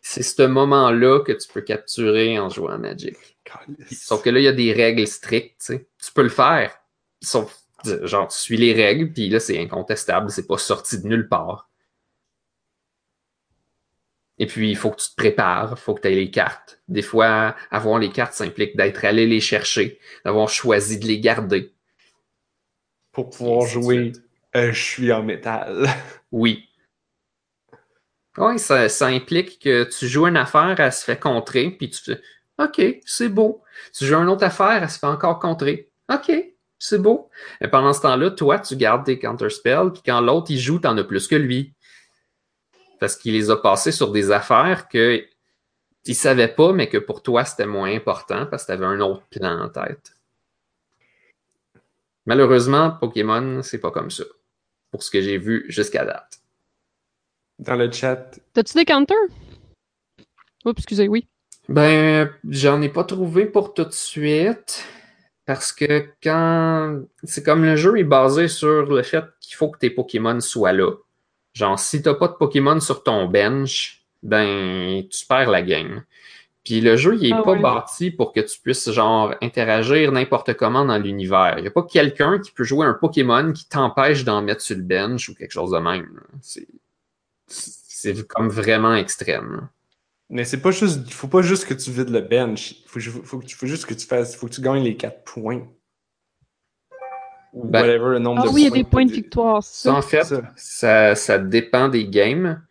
C'est 0.09 0.23
ce 0.23 0.43
moment-là 0.43 1.21
que 1.25 1.33
tu 1.33 1.49
peux 1.53 1.63
capturer 1.63 2.39
en 2.39 2.49
jouant 2.49 2.71
à 2.71 2.79
Magic. 2.79 3.17
Sauf 3.91 4.23
que 4.23 4.31
là, 4.31 4.39
il 4.39 4.45
y 4.45 4.49
a 4.49 4.53
des 4.53 4.73
règles 4.73 5.05
strictes, 5.05 5.67
tu 5.67 6.13
peux 6.15 6.23
le 6.23 6.29
faire. 6.29 6.79
Sauf, 7.21 7.59
genre, 8.03 8.29
tu 8.29 8.39
suis 8.39 8.57
les 8.57 8.73
règles, 8.73 9.13
puis 9.13 9.29
là, 9.29 9.41
c'est 9.41 9.59
incontestable, 9.59 10.31
c'est 10.31 10.47
pas 10.47 10.59
sorti 10.59 11.03
de 11.03 11.09
nulle 11.09 11.29
part. 11.29 11.69
Et 14.39 14.47
puis, 14.47 14.71
il 14.71 14.77
faut 14.77 14.93
que 14.93 15.03
tu 15.03 15.11
te 15.11 15.17
prépares, 15.17 15.73
il 15.73 15.81
faut 15.81 15.95
que 15.95 16.03
tu 16.03 16.09
aies 16.09 16.15
les 16.15 16.31
cartes. 16.31 16.81
Des 16.87 17.03
fois, 17.03 17.57
avoir 17.73 17.99
les 17.99 18.11
cartes, 18.11 18.35
ça 18.35 18.45
implique 18.45 18.77
d'être 18.77 19.05
allé 19.05 19.27
les 19.27 19.41
chercher, 19.41 19.99
d'avoir 20.25 20.49
choisi 20.49 21.01
de 21.01 21.07
les 21.07 21.19
garder. 21.19 21.75
Pour 23.11 23.31
pouvoir 23.31 23.67
jouer, 23.67 24.13
euh, 24.55 24.73
je 24.73 24.83
suis 24.83 25.13
en 25.13 25.25
métal. 25.25 25.89
Oui. 26.31 26.66
Oui, 28.39 28.59
ça, 28.59 28.89
ça 28.89 29.07
implique 29.07 29.59
que 29.63 29.85
tu 29.85 30.07
joues 30.09 30.27
une 30.27 30.37
affaire, 30.37 30.79
elle 30.79 30.93
se 30.93 31.05
fait 31.05 31.19
contrer, 31.19 31.71
puis 31.71 31.91
tu 31.91 32.03
fais 32.03 32.21
OK, 32.59 33.01
c'est 33.05 33.29
beau. 33.29 33.63
Tu 33.93 34.07
joues 34.07 34.17
une 34.17 34.29
autre 34.29 34.45
affaire, 34.45 34.83
elle 34.83 34.91
se 34.91 34.99
fait 34.99 35.07
encore 35.07 35.39
contrer. 35.39 35.91
OK, 36.13 36.33
c'est 36.79 36.99
beau. 36.99 37.31
Et 37.61 37.69
pendant 37.69 37.93
ce 37.93 38.03
temps-là, 38.03 38.31
toi, 38.31 38.59
tu 38.59 38.77
gardes 38.77 39.05
tes 39.05 39.19
counterspells, 39.19 39.93
puis 39.93 40.03
quand 40.05 40.21
l'autre 40.21 40.51
il 40.51 40.59
joue, 40.59 40.79
t'en 40.79 40.97
as 40.97 41.05
plus 41.05 41.29
que 41.29 41.37
lui. 41.37 41.75
Parce 43.01 43.17
qu'il 43.17 43.33
les 43.33 43.51
a 43.51 43.57
passés 43.57 43.93
sur 43.93 44.11
des 44.11 44.31
affaires 44.31 44.89
que 44.89 45.25
il 46.07 46.15
savait 46.15 46.49
pas, 46.49 46.73
mais 46.73 46.89
que 46.89 46.99
pour 46.99 47.23
toi, 47.23 47.45
c'était 47.45 47.67
moins 47.67 47.93
important 47.93 48.47
parce 48.47 48.63
que 48.63 48.69
tu 48.69 48.73
avais 48.73 48.87
un 48.87 49.01
autre 49.01 49.25
plan 49.29 49.61
en 49.65 49.69
tête. 49.69 50.15
Malheureusement, 52.27 52.91
Pokémon, 52.93 53.63
c'est 53.63 53.81
pas 53.81 53.91
comme 53.91 54.11
ça. 54.11 54.25
Pour 54.91 55.03
ce 55.03 55.11
que 55.11 55.21
j'ai 55.21 55.37
vu 55.37 55.65
jusqu'à 55.69 56.05
date. 56.05 56.41
Dans 57.59 57.75
le 57.77 57.91
chat, 57.91 58.39
T'as-tu 58.53 58.75
des 58.75 58.85
counters? 58.85 59.17
Oups, 60.65 60.79
excusez, 60.79 61.09
oui. 61.09 61.27
Ben, 61.69 62.31
j'en 62.49 62.81
ai 62.83 62.89
pas 62.89 63.05
trouvé 63.05 63.47
pour 63.47 63.75
tout 63.75 63.85
de 63.85 63.93
suite. 63.93 64.87
Parce 65.47 65.73
que 65.73 66.09
quand. 66.23 67.03
C'est 67.25 67.43
comme 67.45 67.65
le 67.65 67.77
jeu 67.77 67.99
est 67.99 68.05
basé 68.05 68.49
sur 68.49 68.87
le 68.87 69.03
fait 69.03 69.25
qu'il 69.41 69.55
faut 69.57 69.71
que 69.71 69.79
tes 69.79 69.91
Pokémon 69.91 70.41
soient 70.41 70.73
là. 70.73 70.91
Genre, 71.55 71.79
si 71.79 72.03
t'as 72.03 72.15
pas 72.15 72.29
de 72.29 72.35
Pokémon 72.35 72.79
sur 72.81 73.03
ton 73.03 73.27
bench, 73.27 74.05
ben, 74.23 75.03
tu 75.09 75.25
perds 75.27 75.51
la 75.51 75.63
game. 75.63 76.05
Puis 76.65 76.81
le 76.81 76.97
jeu, 76.97 77.17
il 77.21 77.27
est 77.29 77.33
Ah 77.33 77.43
pas 77.43 77.53
ouais. 77.53 77.61
bâti 77.61 78.11
pour 78.11 78.33
que 78.33 78.41
tu 78.41 78.59
puisses, 78.61 78.91
genre, 78.91 79.35
interagir 79.41 80.11
n'importe 80.11 80.55
comment 80.55 80.85
dans 80.85 80.99
l'univers. 80.99 81.55
Il 81.59 81.65
y 81.65 81.69
a 81.69 81.71
pas 81.71 81.85
quelqu'un 81.85 82.41
qui 82.41 82.51
peut 82.51 82.65
jouer 82.65 82.85
un 82.85 82.95
Pokémon 82.95 83.53
qui 83.53 83.69
t'empêche 83.69 84.25
d'en 84.25 84.43
mettre 84.43 84.61
sur 84.63 84.77
le 84.77 84.83
bench 84.83 85.29
ou 85.29 85.35
quelque 85.35 85.53
chose 85.53 85.71
de 85.71 85.79
même. 85.79 86.21
C'est. 86.43 86.67
C'est 87.49 88.27
comme 88.27 88.49
vraiment 88.49 88.95
extrême. 88.95 89.69
mais 90.29 90.45
c'est 90.45 90.61
pas 90.61 90.71
juste, 90.71 91.01
il 91.07 91.13
faut 91.13 91.29
pas 91.29 91.43
juste 91.43 91.67
que 91.67 91.75
tu 91.75 91.91
vides 91.91 92.11
le 92.11 92.21
bench. 92.21 92.73
Il 92.73 92.89
faut, 92.89 92.99
juste 93.67 93.87
que 93.87 93.95
tu 93.95 94.07
fasses, 94.07 94.37
faut 94.37 94.47
que 94.49 94.53
tu 94.55 94.61
gagnes 94.61 94.83
les 94.83 94.97
4 94.97 95.23
points. 95.25 95.67
Ou 97.53 97.67
Ben- 97.69 97.81
whatever 97.83 98.11
le 98.11 98.19
nombre 98.19 98.43
Ah 98.45 98.49
de 98.49 98.53
oui, 98.53 98.63
il 98.63 98.65
y 98.65 98.67
a 98.67 98.71
points 98.71 98.79
des 98.79 98.85
points 98.85 99.07
de 99.07 99.13
victoire, 99.13 99.63
ça. 99.63 99.95
en 99.95 100.03
fait, 100.03 100.25
ça. 100.25 100.43
ça, 100.57 101.15
ça 101.15 101.39
dépend 101.39 101.89
des 101.89 102.07
games. 102.07 102.63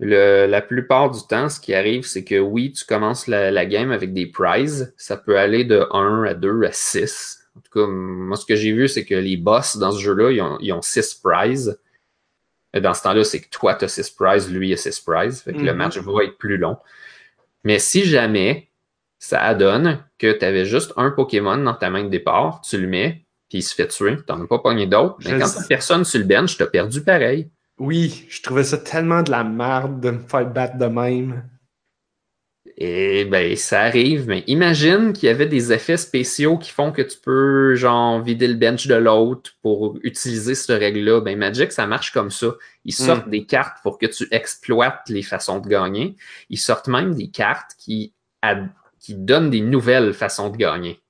Le- 0.00 0.46
la 0.46 0.62
plupart 0.62 1.10
du 1.10 1.20
temps, 1.28 1.48
ce 1.48 1.58
qui 1.58 1.74
arrive, 1.74 2.04
c'est 2.06 2.22
que 2.22 2.38
oui, 2.38 2.72
tu 2.72 2.84
commences 2.84 3.26
la, 3.26 3.50
la 3.50 3.66
game 3.66 3.90
avec 3.90 4.12
des 4.12 4.26
prizes. 4.26 4.94
Ça 4.96 5.16
peut 5.16 5.36
aller 5.38 5.64
de 5.64 5.88
1 5.92 6.22
à 6.24 6.34
2 6.34 6.62
à 6.64 6.70
6. 6.72 7.40
En 7.56 7.60
tout 7.60 7.72
cas, 7.80 7.86
moi, 7.90 8.36
ce 8.36 8.46
que 8.46 8.54
j'ai 8.54 8.70
vu, 8.72 8.86
c'est 8.86 9.04
que 9.04 9.16
les 9.16 9.36
boss 9.36 9.76
dans 9.76 9.90
ce 9.90 9.98
jeu-là, 10.00 10.30
ils 10.30 10.40
ont, 10.40 10.56
ils 10.60 10.72
ont 10.72 10.82
6 10.82 11.14
prizes. 11.14 11.80
Et 12.74 12.80
dans 12.80 12.94
ce 12.94 13.02
temps-là, 13.02 13.24
c'est 13.24 13.40
que 13.40 13.48
toi, 13.48 13.74
tu 13.74 13.84
as 13.86 13.88
6 13.88 14.10
prizes, 14.10 14.50
lui, 14.52 14.68
il 14.68 14.72
a 14.74 14.76
6 14.76 15.00
prizes. 15.00 15.40
Fait 15.42 15.52
que 15.54 15.58
le 15.60 15.72
Mhm. 15.72 15.78
match 15.78 15.98
va 15.98 16.24
être 16.24 16.36
plus 16.38 16.56
long. 16.58 16.76
Mais 17.64 17.78
si 17.78 18.04
jamais 18.04 18.68
ça 19.18 19.40
adonne 19.42 20.04
que 20.18 20.32
tu 20.32 20.44
avais 20.44 20.64
juste 20.64 20.92
un 20.96 21.10
Pokémon 21.10 21.56
dans 21.56 21.74
ta 21.74 21.90
main 21.90 22.04
de 22.04 22.08
départ, 22.08 22.60
tu 22.60 22.78
le 22.78 22.86
mets, 22.86 23.24
puis 23.48 23.58
il 23.58 23.62
se 23.62 23.74
fait 23.74 23.88
tuer, 23.88 24.16
tu 24.16 24.22
n'en 24.32 24.42
as 24.44 24.46
pas 24.46 24.58
pogné 24.58 24.86
d'autres. 24.86 25.16
Mais 25.24 25.38
quand 25.38 25.48
t'as 25.54 25.64
personne 25.66 26.04
sur 26.04 26.20
le 26.20 26.26
bench, 26.26 26.56
tu 26.56 26.62
as 26.62 26.66
perdu 26.66 27.02
pareil. 27.02 27.50
Oui, 27.78 28.26
je 28.28 28.42
trouvais 28.42 28.64
ça 28.64 28.76
tellement 28.78 29.22
de 29.22 29.30
la 29.30 29.44
merde 29.44 30.00
de 30.00 30.10
me 30.10 30.18
faire 30.20 30.46
battre 30.46 30.76
de 30.78 30.86
même. 30.86 31.44
Et 32.80 33.24
ben, 33.24 33.56
ça 33.56 33.80
arrive, 33.80 34.28
mais 34.28 34.44
imagine 34.46 35.12
qu'il 35.12 35.26
y 35.26 35.30
avait 35.30 35.46
des 35.46 35.72
effets 35.72 35.96
spéciaux 35.96 36.58
qui 36.58 36.70
font 36.70 36.92
que 36.92 37.02
tu 37.02 37.18
peux, 37.18 37.74
genre, 37.74 38.22
vider 38.22 38.46
le 38.46 38.54
bench 38.54 38.86
de 38.86 38.94
l'autre 38.94 39.50
pour 39.62 39.98
utiliser 40.04 40.54
cette 40.54 40.78
règle-là. 40.78 41.20
Ben, 41.20 41.36
Magic, 41.36 41.72
ça 41.72 41.88
marche 41.88 42.12
comme 42.12 42.30
ça. 42.30 42.54
Ils 42.84 42.94
sortent 42.94 43.28
des 43.28 43.46
cartes 43.46 43.78
pour 43.82 43.98
que 43.98 44.06
tu 44.06 44.28
exploites 44.30 45.02
les 45.08 45.24
façons 45.24 45.58
de 45.58 45.66
gagner. 45.66 46.14
Ils 46.50 46.58
sortent 46.58 46.86
même 46.86 47.16
des 47.16 47.30
cartes 47.30 47.72
qui, 47.78 48.14
qui 49.00 49.14
donnent 49.16 49.50
des 49.50 49.60
nouvelles 49.60 50.14
façons 50.14 50.48
de 50.48 50.56
gagner. 50.56 51.00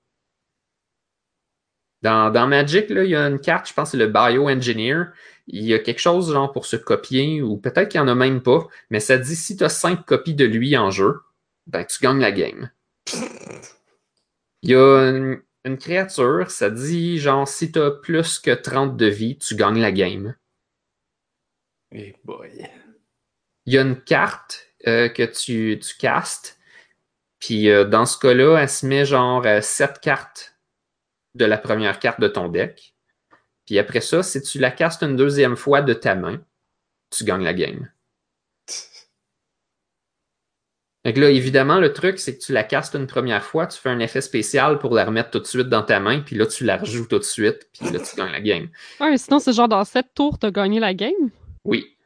Dans, 2.01 2.31
dans 2.31 2.47
Magic, 2.47 2.89
là, 2.89 3.05
il 3.05 3.11
y 3.11 3.17
a 3.17 3.27
une 3.27 3.41
carte, 3.41 3.69
je 3.69 3.75
pense 3.75 3.89
que 3.89 3.99
c'est 3.99 4.05
le 4.05 4.11
Bioengineer. 4.11 5.09
Il 5.49 5.65
y 5.65 5.75
a 5.75 5.79
quelque 5.79 6.01
chose 6.01 6.33
genre 6.33 6.51
pour 6.51 6.65
se 6.65 6.77
copier, 6.77 7.43
ou 7.43 7.59
peut-être 7.59 7.91
qu'il 7.91 8.01
n'y 8.01 8.09
en 8.09 8.13
a 8.13 8.15
même 8.15 8.41
pas, 8.41 8.67
mais 8.89 9.01
ça 9.01 9.19
dit 9.19 9.37
si 9.37 9.55
tu 9.55 9.65
as 9.65 9.69
cinq 9.69 10.07
copies 10.07 10.35
de 10.35 10.47
lui 10.47 10.75
en 10.75 10.91
jeu, 10.91 11.21
ben 11.69 11.85
tu 11.85 12.03
gagnes 12.03 12.21
la 12.21 12.33
game. 12.33 12.71
Il 14.63 14.71
y 14.71 14.75
a 14.75 15.11
une, 15.11 15.41
une 15.65 15.79
créature, 15.79 16.51
ça 16.51 16.71
dit 16.71 17.19
genre 17.19 17.47
si 17.47 17.71
tu 17.71 17.79
as 17.79 17.91
plus 17.91 18.39
que 18.39 18.51
30 18.51 18.97
de 18.97 19.07
vie, 19.07 19.39
tu 19.39 19.55
gagnes 19.55 19.81
la 19.81 19.93
game. 19.93 20.35
Eh 21.93 22.17
boy. 22.25 22.69
Il 23.67 23.75
y 23.75 23.79
a 23.79 23.83
une 23.83 24.01
carte 24.01 24.67
euh, 24.87 25.09
que 25.09 25.23
tu, 25.23 25.79
tu 25.79 25.97
castes, 25.97 26.59
puis 27.39 27.71
euh, 27.71 27.85
dans 27.85 28.07
ce 28.07 28.19
cas-là, 28.19 28.59
elle 28.59 28.69
se 28.69 28.87
met 28.87 29.05
genre 29.05 29.45
euh, 29.47 29.61
7 29.61 30.01
cartes 30.01 30.59
de 31.35 31.45
la 31.45 31.59
première 31.59 31.99
carte 31.99 32.21
de 32.21 32.29
ton 32.29 32.49
deck. 32.49 32.95
Puis 33.67 33.79
après 33.79 34.01
ça, 34.01 34.23
si 34.23 34.41
tu 34.43 34.59
la 34.59 34.71
castes 34.71 35.03
une 35.03 35.17
deuxième 35.17 35.57
fois 35.57 35.83
de 35.83 35.93
ta 35.93 36.15
main, 36.15 36.43
tu 37.11 37.25
gagnes 37.25 37.45
la 37.45 37.55
game. 37.55 37.91
Donc 41.09 41.17
là, 41.17 41.31
évidemment, 41.31 41.81
le 41.81 41.95
truc, 41.95 42.19
c'est 42.19 42.37
que 42.37 42.43
tu 42.45 42.53
la 42.53 42.65
castes 42.65 42.95
une 42.95 43.07
première 43.07 43.43
fois, 43.43 43.67
tu 43.67 43.79
fais 43.81 43.89
un 43.89 43.99
effet 43.99 44.21
spécial 44.21 44.79
pour 44.79 44.95
la 44.95 45.07
remettre 45.07 45.31
tout 45.31 45.39
de 45.39 45.47
suite 45.47 45.71
dans 45.71 45.83
ta 45.83 46.01
main, 46.01 46.21
puis 46.21 46.37
là, 46.37 46.45
tu 46.45 46.65
la 46.65 46.77
rejoues 46.77 47.07
tout 47.09 47.19
de 47.19 47.25
suite, 47.25 47.67
puis 47.73 47.91
là, 47.91 47.99
tu 47.99 48.15
gagnes 48.15 48.33
la 48.33 48.41
game. 48.43 48.69
Ouais, 49.01 49.11
mais 49.11 49.17
sinon, 49.17 49.39
c'est 49.39 49.55
genre 49.55 49.69
dans 49.69 49.83
7 49.85 50.05
tours, 50.15 50.39
t'as 50.39 50.51
gagné 50.51 50.81
la 50.81 50.93
game? 50.93 51.31
Oui. 51.65 51.97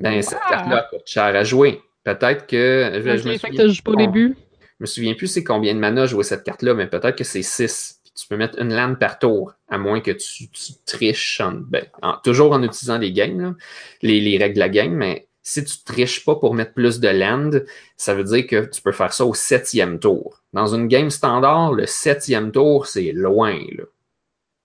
Ben, 0.00 0.20
cette 0.20 0.40
carte-là 0.48 0.88
coûte 0.90 1.02
cher 1.06 1.22
à 1.24 1.44
jouer. 1.44 1.80
Peut-être 2.02 2.48
que. 2.48 2.90
Je, 2.94 3.00
je 3.02 3.08
Ok, 3.20 3.24
me 3.26 3.38
souviens 3.38 3.68
que 3.68 3.82
pas 3.82 3.92
au 3.92 3.96
début. 3.96 4.36
Je 4.60 4.66
me 4.80 4.86
souviens 4.86 5.14
plus 5.14 5.28
c'est 5.28 5.44
combien 5.44 5.72
de 5.72 5.78
mana 5.78 6.06
jouer 6.06 6.24
cette 6.24 6.42
carte-là, 6.42 6.74
mais 6.74 6.88
peut-être 6.88 7.16
que 7.16 7.22
c'est 7.22 7.42
6. 7.42 8.00
Tu 8.16 8.26
peux 8.26 8.36
mettre 8.36 8.60
une 8.60 8.74
land 8.74 8.96
par 8.96 9.20
tour, 9.20 9.54
à 9.68 9.78
moins 9.78 10.00
que 10.00 10.10
tu, 10.10 10.48
tu 10.50 10.72
triches, 10.86 11.40
en- 11.40 11.52
ben, 11.52 11.84
en- 12.02 12.16
toujours 12.24 12.50
en 12.52 12.62
utilisant 12.64 12.98
les 12.98 13.12
games, 13.12 13.40
là, 13.40 13.54
les, 14.02 14.20
les 14.20 14.38
règles 14.38 14.54
de 14.54 14.60
la 14.60 14.68
game, 14.68 14.92
mais 14.92 15.28
si 15.46 15.62
tu 15.62 15.84
triches 15.84 16.24
pas 16.24 16.34
pour 16.36 16.54
mettre 16.54 16.72
plus 16.72 16.98
de 17.00 17.08
land, 17.08 17.50
ça 17.98 18.14
veut 18.14 18.24
dire 18.24 18.46
que 18.46 18.64
tu 18.64 18.80
peux 18.82 18.92
faire 18.92 19.12
ça 19.12 19.26
au 19.26 19.34
septième 19.34 20.00
tour. 20.00 20.42
Dans 20.54 20.74
une 20.74 20.88
game 20.88 21.10
standard, 21.10 21.72
le 21.72 21.86
septième 21.86 22.50
tour, 22.50 22.86
c'est 22.86 23.12
loin. 23.12 23.58
Là. 23.76 23.84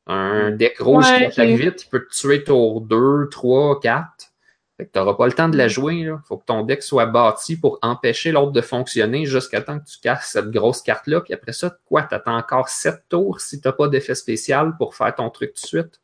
Un 0.08 0.52
deck 0.52 0.80
rouge 0.80 1.06
Ouais, 1.06 1.30
qui 1.30 1.42
attaque 1.42 1.50
vite, 1.56 1.84
il 1.84 1.90
peut 1.90 2.08
te 2.08 2.16
tuer 2.16 2.44
tour 2.46 2.82
2, 2.82 3.28
3, 3.30 3.80
4. 3.82 4.06
Fait 4.78 4.86
que 4.86 4.92
t'auras 4.92 5.16
pas 5.16 5.28
le 5.28 5.34
temps 5.34 5.50
de 5.50 5.58
la 5.58 5.66
Mm. 5.66 5.70
jouer. 5.70 6.04
Là. 6.06 6.22
Faut 6.26 6.38
que 6.38 6.46
ton 6.46 6.64
deck 6.64 6.82
soit 6.82 7.06
bâti 7.08 7.58
pour 7.58 7.78
empêcher 7.82 8.32
l'autre 8.32 8.54
de 8.54 8.62
fonctionner 8.62 9.26
jusqu'à 9.26 9.62
temps 9.62 9.78
que 9.80 9.86
tu 9.86 10.00
casses 10.00 10.32
cette 10.32 10.50
grosse 10.50 10.82
carte-là. 10.82 11.20
Puis 11.20 11.34
après 11.34 11.52
ça, 11.52 11.78
quoi, 11.86 12.04
t'attends 12.04 12.38
encore 12.38 12.70
7 12.70 13.04
tours 13.10 13.42
si 13.42 13.60
t'as 13.60 13.74
pas 13.74 13.90
d'effet 13.90 14.16
spécial 14.16 14.78
pour 14.78 14.96
faire 14.96 15.14
ton 15.14 15.30
truc 15.30 15.54
tout 15.54 15.62
de 15.62 15.68
suite? 15.68 16.00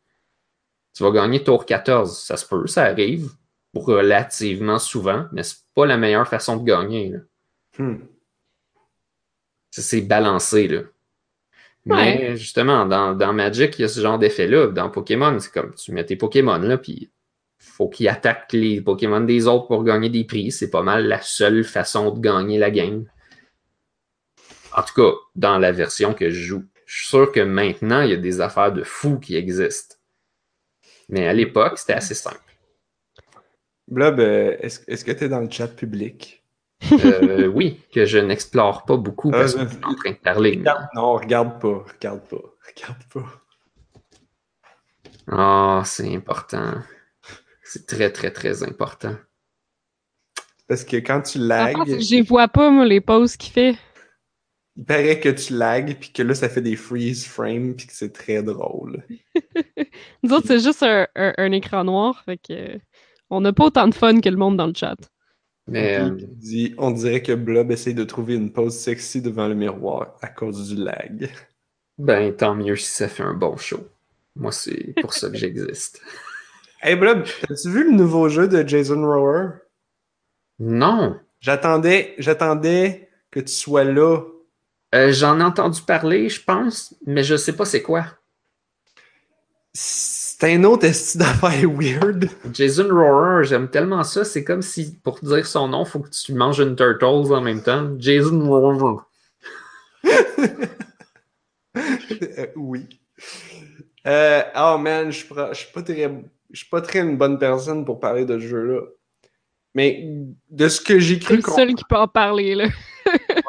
Tu 0.94 1.02
vas 1.04 1.12
gagner 1.12 1.42
tour 1.44 1.66
14. 1.66 2.20
Ça 2.20 2.36
se 2.36 2.46
peut, 2.46 2.68
ça 2.68 2.84
arrive 2.84 3.32
relativement 3.76 4.80
souvent, 4.80 5.26
mais 5.32 5.44
c'est 5.44 5.60
pas 5.74 5.86
la 5.86 5.98
meilleure 5.98 6.28
façon 6.28 6.58
de 6.58 6.64
gagner. 6.64 7.10
là. 7.10 7.20
Hmm. 7.78 7.98
Ça, 9.72 9.82
C'est 9.82 10.02
balancé, 10.02 10.68
là. 10.68 10.82
Mais 11.86 12.36
justement, 12.36 12.86
dans, 12.86 13.14
dans 13.14 13.32
Magic, 13.32 13.78
il 13.78 13.84
y 13.84 13.86
a 13.86 13.88
ce 13.88 14.02
genre 14.02 14.18
d'effet-là. 14.18 14.68
Dans 14.68 14.90
Pokémon, 14.90 15.38
c'est 15.40 15.52
comme 15.52 15.76
tu 15.76 15.92
mets 15.92 16.06
tes 16.06 16.16
Pokémon 16.16 16.58
là, 16.58 16.80
puis 16.80 17.12
faut 17.60 17.90
qu'ils 17.90 18.08
attaquent 18.08 18.54
les 18.54 18.82
Pokémon 18.82 19.22
des 19.22 19.48
autres 19.48 19.68
pour 19.68 19.84
gagner 19.84 20.10
des 20.10 20.24
prix. 20.24 20.52
C'est 20.52 20.72
pas 20.72 20.82
mal 20.82 21.08
la 21.08 21.22
seule 21.22 21.64
façon 21.64 22.12
de 22.12 22.20
gagner 22.20 22.58
la 22.58 22.72
game. 22.72 23.06
En 24.76 24.82
tout 24.82 24.94
cas, 24.96 25.16
dans 25.36 25.60
la 25.60 25.72
version 25.72 26.14
que 26.14 26.30
je 26.30 26.42
joue. 26.42 26.64
Je 26.86 26.98
suis 26.98 27.08
sûr 27.08 27.32
que 27.32 27.40
maintenant, 27.40 28.02
il 28.02 28.12
y 28.12 28.14
a 28.14 28.18
des 28.18 28.42
affaires 28.42 28.72
de 28.72 28.84
fous 28.84 29.20
qui 29.20 29.36
existent. 29.36 29.96
Mais 31.10 31.28
à 31.28 31.34
l'époque, 31.34 31.78
c'était 31.78 31.94
assez 31.94 32.14
simple. 32.14 32.45
Blob, 33.88 34.20
euh, 34.20 34.56
est-ce 34.60 35.06
que 35.06 35.12
tu 35.12 35.26
es 35.26 35.30
dans 35.30 35.42
le 35.42 35.50
chat 35.50 35.68
public? 35.68 36.44
Euh, 37.04 37.48
oui, 37.48 37.82
que 37.94 38.06
je 38.06 38.18
n'explore 38.18 38.86
pas 38.86 38.98
beaucoup 38.98 39.32
parce 39.32 39.54
que 39.56 39.60
Ah, 39.62 39.66
je 39.66 39.76
suis 39.76 39.86
en 39.86 39.96
train 39.96 40.12
de 40.12 40.16
parler. 40.18 40.52
Regarde- 40.58 40.88
non, 40.94 41.14
regarde 41.14 41.62
pas, 41.62 41.86
regarde 41.94 42.28
pas, 42.28 42.42
regarde 42.76 43.04
pas. 43.14 43.42
Ah, 45.28 45.84
c'est 45.86 46.14
important. 46.14 46.74
C'est 47.64 47.88
très, 47.88 48.12
très, 48.12 48.32
très 48.32 48.64
important. 48.64 49.16
Parce 50.68 50.84
que 50.84 50.98
quand 50.98 51.22
tu 51.22 51.40
lags, 51.40 51.78
je 51.88 52.24
vois 52.28 52.48
pas, 52.48 52.70
moi, 52.70 52.86
les 52.86 53.02
pauses 53.02 53.38
qu'il 53.38 53.54
fait. 53.54 53.76
il 54.76 54.84
paraît 54.84 55.20
que 55.20 55.30
tu 55.30 55.54
lags, 55.54 55.96
puis 56.00 56.12
que 56.12 56.22
là, 56.22 56.34
ça 56.36 56.50
fait 56.50 56.62
des 56.62 56.76
freeze 56.76 57.26
frames, 57.26 57.76
puis 57.76 57.88
que 57.88 57.94
c'est 57.94 58.12
très 58.14 58.44
drôle. 58.44 59.04
Nous 60.24 60.34
autres, 60.34 60.48
c'est 60.48 60.60
juste 60.60 60.84
un, 60.84 61.08
un- 61.16 61.34
un 61.38 61.52
écran 61.52 61.84
noir, 61.84 62.22
fait 62.26 62.38
que 62.38 62.54
euh, 62.54 62.78
on 63.30 63.42
n'a 63.42 63.54
pas 63.54 63.66
autant 63.66 63.88
de 63.88 63.94
fun 63.94 64.20
que 64.22 64.30
le 64.30 64.38
monde 64.38 64.58
dans 64.58 64.68
le 64.68 64.74
chat. 64.76 64.96
Mais 65.68 65.98
euh, 65.98 66.12
dit, 66.12 66.76
on 66.78 66.92
dirait 66.92 67.24
que 67.24 67.32
Blob 67.34 67.72
essaye 67.72 67.96
de 67.96 68.04
trouver 68.04 68.36
une 68.36 68.52
pose 68.52 68.76
sexy 68.76 69.22
devant 69.22 69.48
le 69.48 69.56
miroir 69.56 70.16
à 70.22 70.28
cause 70.28 70.70
du 70.70 70.76
lag. 70.76 71.30
ben, 71.98 72.36
tant 72.36 72.54
mieux 72.54 72.76
si 72.76 72.92
ça 72.92 73.08
fait 73.08 73.24
un 73.24 73.34
bon 73.34 73.58
show. 73.58 73.88
Moi, 74.36 74.52
c'est 74.52 74.94
pour 75.02 75.14
ça 75.14 75.30
que 75.30 75.38
j'existe. 75.38 76.02
Hey 76.82 76.96
Blob, 76.96 77.24
as-tu 77.50 77.70
vu 77.72 77.84
le 77.86 77.98
nouveau 77.98 78.30
jeu 78.30 78.48
de 78.48 78.68
Jason 78.68 79.02
Rower? 79.04 79.54
Non! 80.60 81.20
J'attendais, 81.40 82.14
j'attendais 82.20 83.10
que 83.32 83.40
tu 83.40 83.54
sois 83.54 83.84
là. 83.86 84.22
Euh, 84.94 85.12
J'en 85.12 85.40
ai 85.40 85.44
entendu 85.44 85.82
parler, 85.82 86.30
je 86.30 86.44
pense, 86.44 86.94
mais 87.08 87.24
je 87.24 87.38
sais 87.38 87.54
pas 87.56 87.66
c'est 87.66 87.82
quoi. 87.82 88.06
C'est 90.38 90.54
un 90.54 90.66
autre 90.66 90.86
esti 90.86 91.18
d'affaires 91.18 91.70
weird. 91.70 92.30
Jason 92.52 92.90
Rohrer, 92.90 93.46
j'aime 93.46 93.70
tellement 93.70 94.04
ça. 94.04 94.26
C'est 94.26 94.44
comme 94.44 94.62
si, 94.62 94.98
pour 95.02 95.18
dire 95.22 95.46
son 95.48 95.70
nom, 95.70 95.86
faut 95.86 96.00
que 96.00 96.10
tu 96.10 96.34
manges 96.34 96.60
une 96.60 96.76
Turtles 96.76 97.34
en 97.34 97.40
même 97.40 97.64
temps. 97.64 97.92
Jason 97.98 98.40
Rohrer. 98.42 98.98
Euh, 101.78 102.48
oui. 102.56 102.88
Euh, 104.08 104.42
oh 104.56 104.78
man, 104.78 105.12
je 105.12 105.18
suis 105.18 105.34
pas, 105.34 105.52
je 105.52 105.60
suis 105.60 105.74
pas 105.74 105.82
très, 105.82 106.24
je 106.52 106.58
suis 106.58 106.70
pas 106.70 106.82
très 106.82 107.00
une 107.00 107.18
bonne 107.18 107.38
personne 107.38 107.84
pour 107.84 108.00
parler 108.00 108.24
de 108.24 108.40
ce 108.40 108.46
jeu-là. 108.46 108.82
Mais 109.74 110.06
de 110.50 110.68
ce 110.70 110.80
que 110.80 111.00
j'ai 111.00 111.16
C'est 111.16 111.22
cru 111.22 111.36
le 111.38 111.42
seul 111.44 111.76
qui 111.76 111.84
peut 111.84 111.98
en 111.98 112.08
parler, 112.08 112.56
là. 112.56 112.68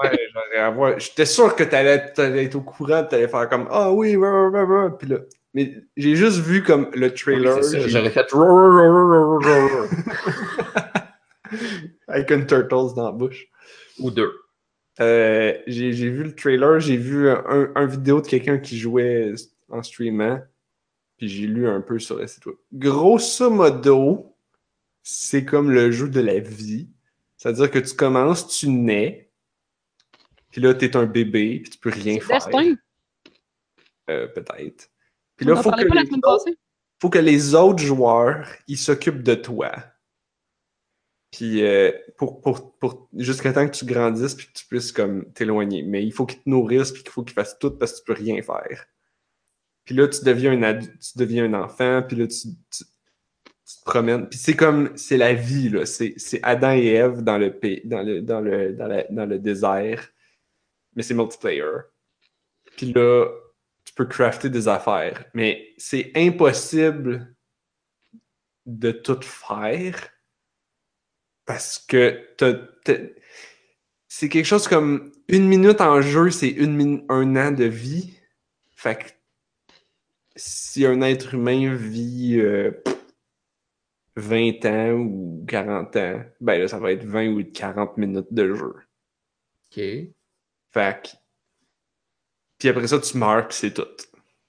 Ouais, 0.02 0.18
j'aurais 0.32 0.56
à 0.59 0.70
voir. 0.70 0.98
J'étais 0.98 1.26
sûr 1.26 1.54
que 1.54 1.64
t'allais, 1.64 2.12
t'allais 2.12 2.44
être 2.44 2.56
au 2.56 2.61
courant, 2.61 3.04
t'allais 3.04 3.28
faire 3.28 3.48
comme 3.48 3.66
Ah 3.70 3.92
oui, 3.92 4.16
ouais, 4.16 4.28
ouais, 4.28 4.48
ouais, 4.48 4.62
ouais. 4.62 4.90
Puis 4.98 5.09
là, 5.09 5.18
mais 5.54 5.74
j'ai 5.96 6.16
juste 6.16 6.38
vu 6.38 6.62
comme 6.62 6.90
le 6.94 7.12
trailer 7.14 7.62
C'est 7.64 7.80
j'ai- 7.80 7.88
J'aurais 7.88 8.11
fait 8.11 8.26
avec 12.09 12.30
une 12.30 12.46
turtles 12.46 12.94
dans 12.94 13.06
la 13.06 13.12
bouche. 13.12 13.46
ou 13.98 14.11
deux. 14.11 14.32
Euh, 15.00 15.52
j'ai, 15.66 15.90
vu 15.90 16.24
le 16.24 16.35
trailer, 16.35 16.80
j'ai 16.80 16.96
vu 16.96 17.28
un, 17.28 17.70
un 17.74 17.87
vidéo 17.87 18.20
de 18.20 18.26
quelqu'un 18.26 18.59
qui 18.59 18.78
jouait 18.78 19.32
en 19.68 19.82
streamant, 19.82 20.40
puis 21.18 21.28
j'ai 21.28 21.46
lu 21.46 21.68
un 21.68 21.80
peu 21.80 21.98
sur 21.98 22.16
le 22.16 22.26
site 22.26 22.46
web. 22.46 22.56
Grosso 22.72 23.50
modo, 23.50 24.35
c'est 25.02 25.44
comme 25.44 25.70
le 25.70 25.90
jeu 25.90 26.09
de 26.09 26.20
la 26.20 26.38
vie. 26.38 26.88
C'est-à-dire 27.37 27.70
que 27.70 27.78
tu 27.78 27.94
commences, 27.94 28.48
tu 28.48 28.68
nais, 28.68 29.25
puis 30.50 30.61
là, 30.61 30.74
t'es 30.74 30.96
un 30.96 31.06
bébé, 31.06 31.61
puis 31.61 31.70
tu 31.70 31.78
peux 31.78 31.90
rien 31.90 32.18
faire. 32.20 32.38
Destin. 32.46 32.76
Euh, 34.11 34.26
peut-être. 34.28 34.90
Puis 35.37 35.46
là, 35.46 35.54
faut 35.62 35.70
que, 35.70 35.82
les 35.94 36.00
autres, 36.24 36.44
faut 37.00 37.11
que 37.11 37.18
les 37.18 37.54
autres 37.54 37.82
joueurs, 37.82 38.48
ils 38.68 38.78
s'occupent 38.78 39.22
de 39.22 39.35
toi. 39.35 39.72
Puis 41.32 41.62
euh, 41.62 41.92
pour, 42.16 42.40
pour, 42.40 42.78
pour 42.78 43.09
jusqu'à 43.14 43.52
temps 43.52 43.66
que 43.68 43.76
tu 43.76 43.85
grandisses 43.85 44.35
puis 44.35 44.46
que 44.46 44.52
tu 44.52 44.64
puisses 44.66 44.92
comme 44.92 45.30
t'éloigner. 45.32 45.82
Mais 45.82 46.04
il 46.04 46.12
faut 46.12 46.24
qu'ils 46.24 46.40
te 46.40 46.48
nourrissent 46.48 46.92
puis 46.92 47.02
qu'il 47.02 47.12
faut 47.12 47.24
qu'ils 47.24 47.35
fassent 47.35 47.59
tout 47.59 47.72
parce 47.72 47.92
que 47.92 47.98
tu 47.98 48.04
peux 48.04 48.12
rien 48.14 48.40
faire. 48.40 48.87
Puis 49.85 49.94
là, 49.94 50.09
tu 50.09 50.24
deviens 50.24 50.52
un 50.52 50.62
adulte, 50.62 50.98
tu 51.00 51.18
deviens 51.18 51.44
un 51.44 51.54
enfant, 51.54 52.02
puis 52.06 52.16
là, 52.16 52.26
tu, 52.26 52.48
tu, 52.70 52.85
tu 53.66 53.76
te 53.78 53.85
promènes. 53.85 54.28
Puis 54.28 54.38
c'est 54.38 54.56
comme, 54.56 54.96
c'est 54.96 55.16
la 55.16 55.35
vie, 55.35 55.68
là. 55.68 55.85
C'est 55.85 56.14
c'est 56.16 56.40
Adam 56.42 56.72
et 56.72 56.87
Ève 56.87 57.22
dans 57.22 57.38
le, 57.38 57.50
dans 57.85 58.02
le, 58.02 58.22
dans 58.22 58.40
le, 58.40 58.72
dans 58.72 58.87
la- 58.87 59.06
dans 59.11 59.26
le 59.26 59.38
désert. 59.38 60.09
Mais 60.96 61.02
c'est 61.02 61.14
multiplayer. 61.14 61.82
Puis 62.76 62.92
là, 62.92 63.30
tu 63.85 63.94
peux 63.94 64.06
crafter 64.06 64.50
des 64.50 64.66
affaires. 64.66 65.24
Mais 65.35 65.74
c'est 65.78 66.11
impossible 66.16 67.35
de 68.66 68.90
tout 68.90 69.20
faire 69.22 70.11
parce 71.44 71.78
que 71.78 72.26
c'est 74.09 74.28
quelque 74.28 74.44
chose 74.44 74.66
comme 74.66 75.12
une 75.28 75.46
minute 75.46 75.80
en 75.80 76.00
jeu, 76.00 76.30
c'est 76.30 76.56
un 76.59 77.37
an 77.37 77.52
de 77.52 77.64
vie. 77.64 78.14
Fait 78.74 78.96
que 78.96 79.04
si 80.35 80.85
un 80.85 81.00
être 81.02 81.35
humain 81.35 81.74
vit 81.74 82.38
euh, 82.40 82.72
20 84.16 84.64
ans 84.66 84.92
ou 84.92 85.44
40 85.48 85.96
ans, 85.96 86.24
ben 86.40 86.61
là, 86.61 86.68
ça 86.68 86.78
va 86.78 86.92
être 86.92 87.04
20 87.04 87.28
ou 87.28 87.44
40 87.44 87.96
minutes 87.96 88.32
de 88.32 88.54
jeu. 88.54 88.74
OK. 89.70 89.80
Fait 90.76 91.02
que... 91.02 91.08
Puis 92.58 92.68
après 92.68 92.86
ça, 92.86 92.98
tu 92.98 93.16
meurs, 93.16 93.48
puis 93.48 93.56
c'est 93.56 93.72
tout. 93.72 93.88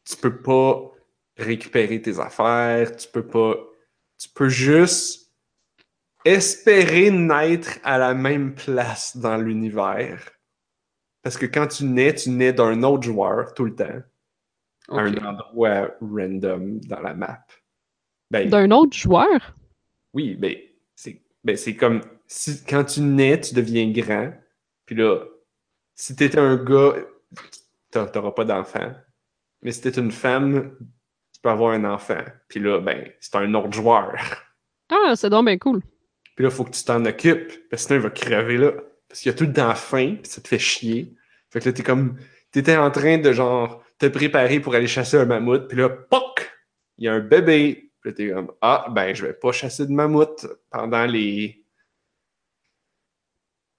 Tu 0.03 0.17
peux 0.17 0.41
pas 0.41 0.91
récupérer 1.37 2.01
tes 2.01 2.19
affaires, 2.19 2.93
tu 2.97 3.07
peux 3.07 3.25
pas... 3.25 3.55
Tu 4.17 4.27
peux 4.35 4.49
juste 4.49 5.31
espérer 6.25 7.11
naître 7.11 7.79
à 7.83 7.97
la 7.97 8.13
même 8.13 8.55
place 8.55 9.15
dans 9.15 9.37
l'univers. 9.37 10.29
Parce 11.21 11.37
que 11.37 11.45
quand 11.45 11.67
tu 11.67 11.85
nais, 11.85 12.13
tu 12.13 12.29
nais 12.31 12.51
d'un 12.51 12.83
autre 12.83 13.03
joueur 13.03 13.53
tout 13.53 13.63
le 13.63 13.75
temps, 13.75 14.01
à 14.89 14.99
un 14.99 15.15
endroit 15.23 15.91
random 16.01 16.81
dans 16.81 16.99
la 16.99 17.13
map. 17.13 17.45
Ben, 18.31 18.49
D'un 18.49 18.71
autre 18.71 18.97
joueur? 18.97 19.55
oui, 20.13 20.35
ben, 20.35 20.57
c'est 20.93 21.21
ben, 21.45 21.55
c'est 21.55 21.77
comme 21.77 22.01
si 22.25 22.65
quand 22.65 22.83
tu 22.83 22.99
nais, 22.99 23.39
tu 23.39 23.55
deviens 23.55 23.89
grand. 23.91 24.33
Puis 24.85 24.95
là, 24.95 25.23
si 25.97 26.15
t'étais 26.15 26.37
un 26.39 26.55
gars, 26.55 26.93
t'a- 27.91 28.05
t'auras 28.05 28.31
pas 28.31 28.45
d'enfant. 28.45 28.93
Mais 29.63 29.71
si 29.71 29.81
t'es 29.81 29.99
une 29.99 30.11
femme, 30.11 30.77
tu 31.33 31.41
peux 31.41 31.49
avoir 31.49 31.73
un 31.73 31.83
enfant. 31.83 32.23
Puis 32.47 32.59
là, 32.59 32.79
ben, 32.79 33.11
c'est 33.19 33.35
un 33.35 33.53
autre 33.55 33.73
joueur. 33.73 34.15
Ah, 34.89 35.15
c'est 35.15 35.29
donc 35.29 35.45
bien 35.45 35.57
cool. 35.57 35.81
Puis 36.35 36.45
là, 36.45 36.51
faut 36.51 36.63
que 36.63 36.69
tu 36.71 36.83
t'en 36.83 37.03
occupes. 37.03 37.67
Parce 37.69 37.83
que 37.83 37.87
sinon, 37.87 37.99
il 37.99 38.03
va 38.03 38.09
crever 38.11 38.57
là. 38.57 38.71
Parce 39.09 39.21
qu'il 39.21 39.31
y 39.31 39.35
a 39.35 39.37
tout 39.37 39.45
le 39.45 39.53
temps 39.53 39.73
faim, 39.75 40.17
puis 40.21 40.31
ça 40.31 40.39
te 40.39 40.47
fait 40.47 40.59
chier. 40.59 41.13
Fait 41.49 41.59
que 41.59 41.65
là, 41.65 41.73
t'es 41.73 41.83
comme. 41.83 42.17
T'étais 42.51 42.77
en 42.77 42.91
train 42.91 43.17
de 43.17 43.31
genre 43.33 43.83
te 43.97 44.05
préparer 44.05 44.59
pour 44.59 44.75
aller 44.75 44.87
chasser 44.87 45.17
un 45.17 45.25
mammouth, 45.25 45.67
puis 45.67 45.77
là, 45.77 45.89
POC! 45.89 46.51
Il 46.99 47.05
y 47.05 47.07
a 47.07 47.13
un 47.13 47.19
bébé. 47.19 47.91
Puis 47.99 48.11
là, 48.11 48.15
t'es 48.15 48.29
comme 48.29 48.51
Ah, 48.61 48.85
ben, 48.91 49.13
je 49.15 49.25
vais 49.25 49.33
pas 49.33 49.51
chasser 49.51 49.85
de 49.87 49.91
mammouth 49.91 50.45
pendant 50.69 51.05
les. 51.05 51.63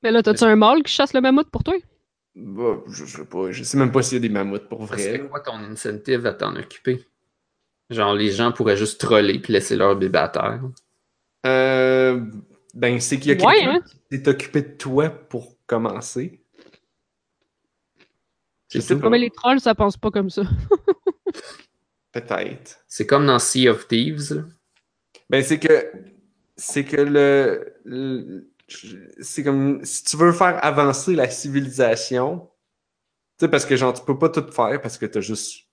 Mais 0.02 0.10
là, 0.10 0.22
t'as-tu 0.22 0.44
un 0.44 0.56
mâle 0.56 0.82
qui 0.82 0.92
chasse 0.92 1.12
le 1.14 1.20
mammouth 1.20 1.50
pour 1.50 1.62
toi? 1.64 1.74
Bah, 2.40 2.80
je 2.88 3.04
sais 3.04 3.24
pas. 3.24 3.50
Je 3.50 3.64
sais 3.64 3.76
même 3.76 3.90
pas 3.90 4.02
s'il 4.02 4.14
y 4.14 4.18
a 4.18 4.20
des 4.20 4.28
mammouths 4.32 4.68
pour 4.68 4.88
C'est 4.94 5.18
vrai. 5.18 5.28
quoi 5.28 5.40
ton 5.40 5.54
incentive 5.56 6.24
à 6.26 6.32
t'en 6.34 6.54
occuper? 6.56 7.04
Genre, 7.90 8.14
les 8.14 8.30
gens 8.30 8.52
pourraient 8.52 8.76
juste 8.76 9.00
troller 9.00 9.38
puis 9.40 9.52
laisser 9.52 9.74
leur 9.74 9.96
bébé 9.96 10.18
à 10.18 10.28
terre. 10.28 10.60
Euh, 11.46 12.20
Ben, 12.74 13.00
c'est 13.00 13.18
qu'il 13.18 13.32
y 13.32 13.42
a 13.42 13.44
Ouais, 13.46 13.54
quelqu'un 13.54 13.74
hein? 13.76 13.82
qui 14.10 14.16
s'est 14.18 14.28
occupé 14.28 14.62
de 14.62 14.72
toi 14.76 15.08
pour 15.10 15.56
commencer. 15.66 16.42
Je 18.70 18.78
C'est 18.80 18.94
sais 18.94 19.00
pas. 19.00 19.08
Mais 19.08 19.18
les 19.18 19.30
trolls, 19.30 19.60
ça 19.60 19.74
pense 19.74 19.96
pas 19.96 20.10
comme 20.10 20.30
ça. 20.30 20.42
Peut-être. 22.12 22.78
C'est 22.86 23.06
comme 23.06 23.26
dans 23.26 23.38
Sea 23.38 23.68
of 23.68 23.88
Thieves. 23.88 24.34
là. 24.34 24.42
Ben, 25.30 25.42
c'est 25.42 25.58
que. 25.58 25.90
C'est 26.56 26.84
que 26.84 26.96
le. 27.00 27.74
le- 27.84 28.50
c'est 29.20 29.42
comme. 29.42 29.84
Si 29.84 30.04
tu 30.04 30.16
veux 30.16 30.32
faire 30.32 30.64
avancer 30.64 31.14
la 31.14 31.30
civilisation. 31.30 32.50
Tu 33.38 33.44
sais, 33.44 33.50
parce 33.50 33.64
que, 33.64 33.76
genre, 33.76 33.94
tu 33.94 34.04
peux 34.04 34.18
pas 34.18 34.28
tout 34.28 34.50
faire 34.50 34.80
parce 34.80 34.98
que 34.98 35.06
t'as 35.06 35.20
juste 35.20 35.66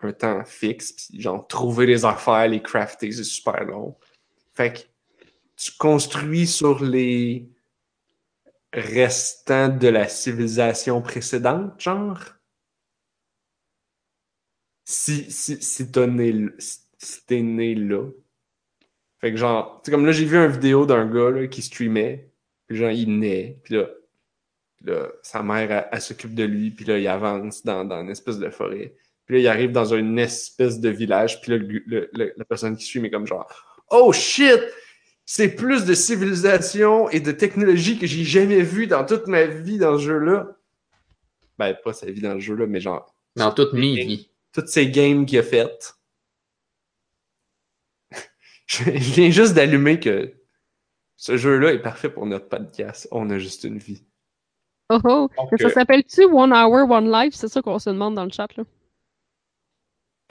un 0.00 0.12
temps 0.12 0.44
fixe. 0.44 0.92
Puis, 0.92 1.20
genre, 1.20 1.46
trouver 1.46 1.86
les 1.86 2.04
affaires, 2.04 2.48
les 2.48 2.62
crafter, 2.62 3.12
c'est 3.12 3.24
super 3.24 3.64
long. 3.64 3.96
Fait 4.54 4.72
que. 4.72 4.80
Tu 5.56 5.70
construis 5.78 6.48
sur 6.48 6.82
les 6.82 7.48
restants 8.72 9.68
de 9.68 9.88
la 9.88 10.08
civilisation 10.08 11.00
précédente, 11.00 11.80
genre? 11.80 12.18
Si, 14.84 15.30
si, 15.30 15.62
si 15.62 15.90
t'es 15.90 16.06
né, 16.06 16.48
si, 16.58 17.42
né 17.42 17.74
là. 17.74 18.10
Fait 19.24 19.30
que 19.32 19.38
genre, 19.38 19.80
tu 19.82 19.86
sais, 19.86 19.90
comme 19.96 20.04
là, 20.04 20.12
j'ai 20.12 20.26
vu 20.26 20.36
une 20.36 20.50
vidéo 20.50 20.84
d'un 20.84 21.06
gars 21.06 21.30
là, 21.30 21.46
qui 21.46 21.62
streamait, 21.62 22.28
puis 22.66 22.76
genre, 22.76 22.90
il 22.90 23.18
naît, 23.18 23.56
puis 23.64 23.76
là, 23.76 23.88
là, 24.84 25.08
sa 25.22 25.42
mère, 25.42 25.72
elle, 25.72 25.88
elle 25.90 26.00
s'occupe 26.02 26.34
de 26.34 26.44
lui, 26.44 26.70
puis 26.70 26.84
là, 26.84 26.98
il 26.98 27.08
avance 27.08 27.64
dans, 27.64 27.86
dans 27.86 28.02
une 28.02 28.10
espèce 28.10 28.38
de 28.38 28.50
forêt. 28.50 28.92
Puis 29.24 29.36
là, 29.36 29.40
il 29.40 29.48
arrive 29.48 29.72
dans 29.72 29.94
une 29.94 30.18
espèce 30.18 30.78
de 30.78 30.90
village, 30.90 31.40
puis 31.40 31.52
là, 31.52 31.56
le- 31.56 31.82
le- 31.86 32.10
le- 32.12 32.34
la 32.36 32.44
personne 32.44 32.76
qui 32.76 32.84
stream 32.84 33.06
est 33.06 33.10
comme 33.10 33.26
genre, 33.26 33.48
Oh 33.90 34.12
shit! 34.12 34.60
C'est 35.24 35.54
plus 35.54 35.86
de 35.86 35.94
civilisation 35.94 37.08
et 37.08 37.20
de 37.20 37.32
technologie 37.32 37.98
que 37.98 38.06
j'ai 38.06 38.24
jamais 38.24 38.60
vu 38.60 38.86
dans 38.86 39.06
toute 39.06 39.26
ma 39.26 39.44
vie 39.46 39.78
dans 39.78 39.96
ce 39.98 40.04
jeu-là. 40.04 40.48
Ben, 41.58 41.74
pas 41.82 41.94
sa 41.94 42.10
vie 42.10 42.20
dans 42.20 42.34
le 42.34 42.40
jeu-là, 42.40 42.66
mais 42.66 42.80
genre, 42.80 43.06
Dans 43.36 43.52
toute 43.52 43.72
mes 43.72 43.94
vies. 44.04 44.28
toutes 44.52 44.68
ces 44.68 44.90
games 44.90 45.24
qu'il 45.24 45.38
a 45.38 45.42
faites. 45.42 45.94
Je 48.66 48.84
viens 48.90 49.30
juste 49.30 49.54
d'allumer 49.54 50.00
que 50.00 50.32
ce 51.16 51.36
jeu-là 51.36 51.72
est 51.72 51.82
parfait 51.82 52.08
pour 52.08 52.26
notre 52.26 52.48
podcast. 52.48 53.08
On 53.10 53.28
a 53.30 53.38
juste 53.38 53.64
une 53.64 53.78
vie. 53.78 54.04
Oh 54.90 54.98
oh! 55.04 55.28
Donc, 55.36 55.50
ça 55.58 55.66
euh, 55.66 55.70
s'appelle-tu 55.70 56.24
One 56.24 56.52
Hour, 56.52 56.90
One 56.90 57.10
Life? 57.10 57.34
C'est 57.34 57.48
ça 57.48 57.62
qu'on 57.62 57.78
se 57.78 57.90
demande 57.90 58.14
dans 58.14 58.24
le 58.24 58.30
chat, 58.30 58.48
là. 58.56 58.64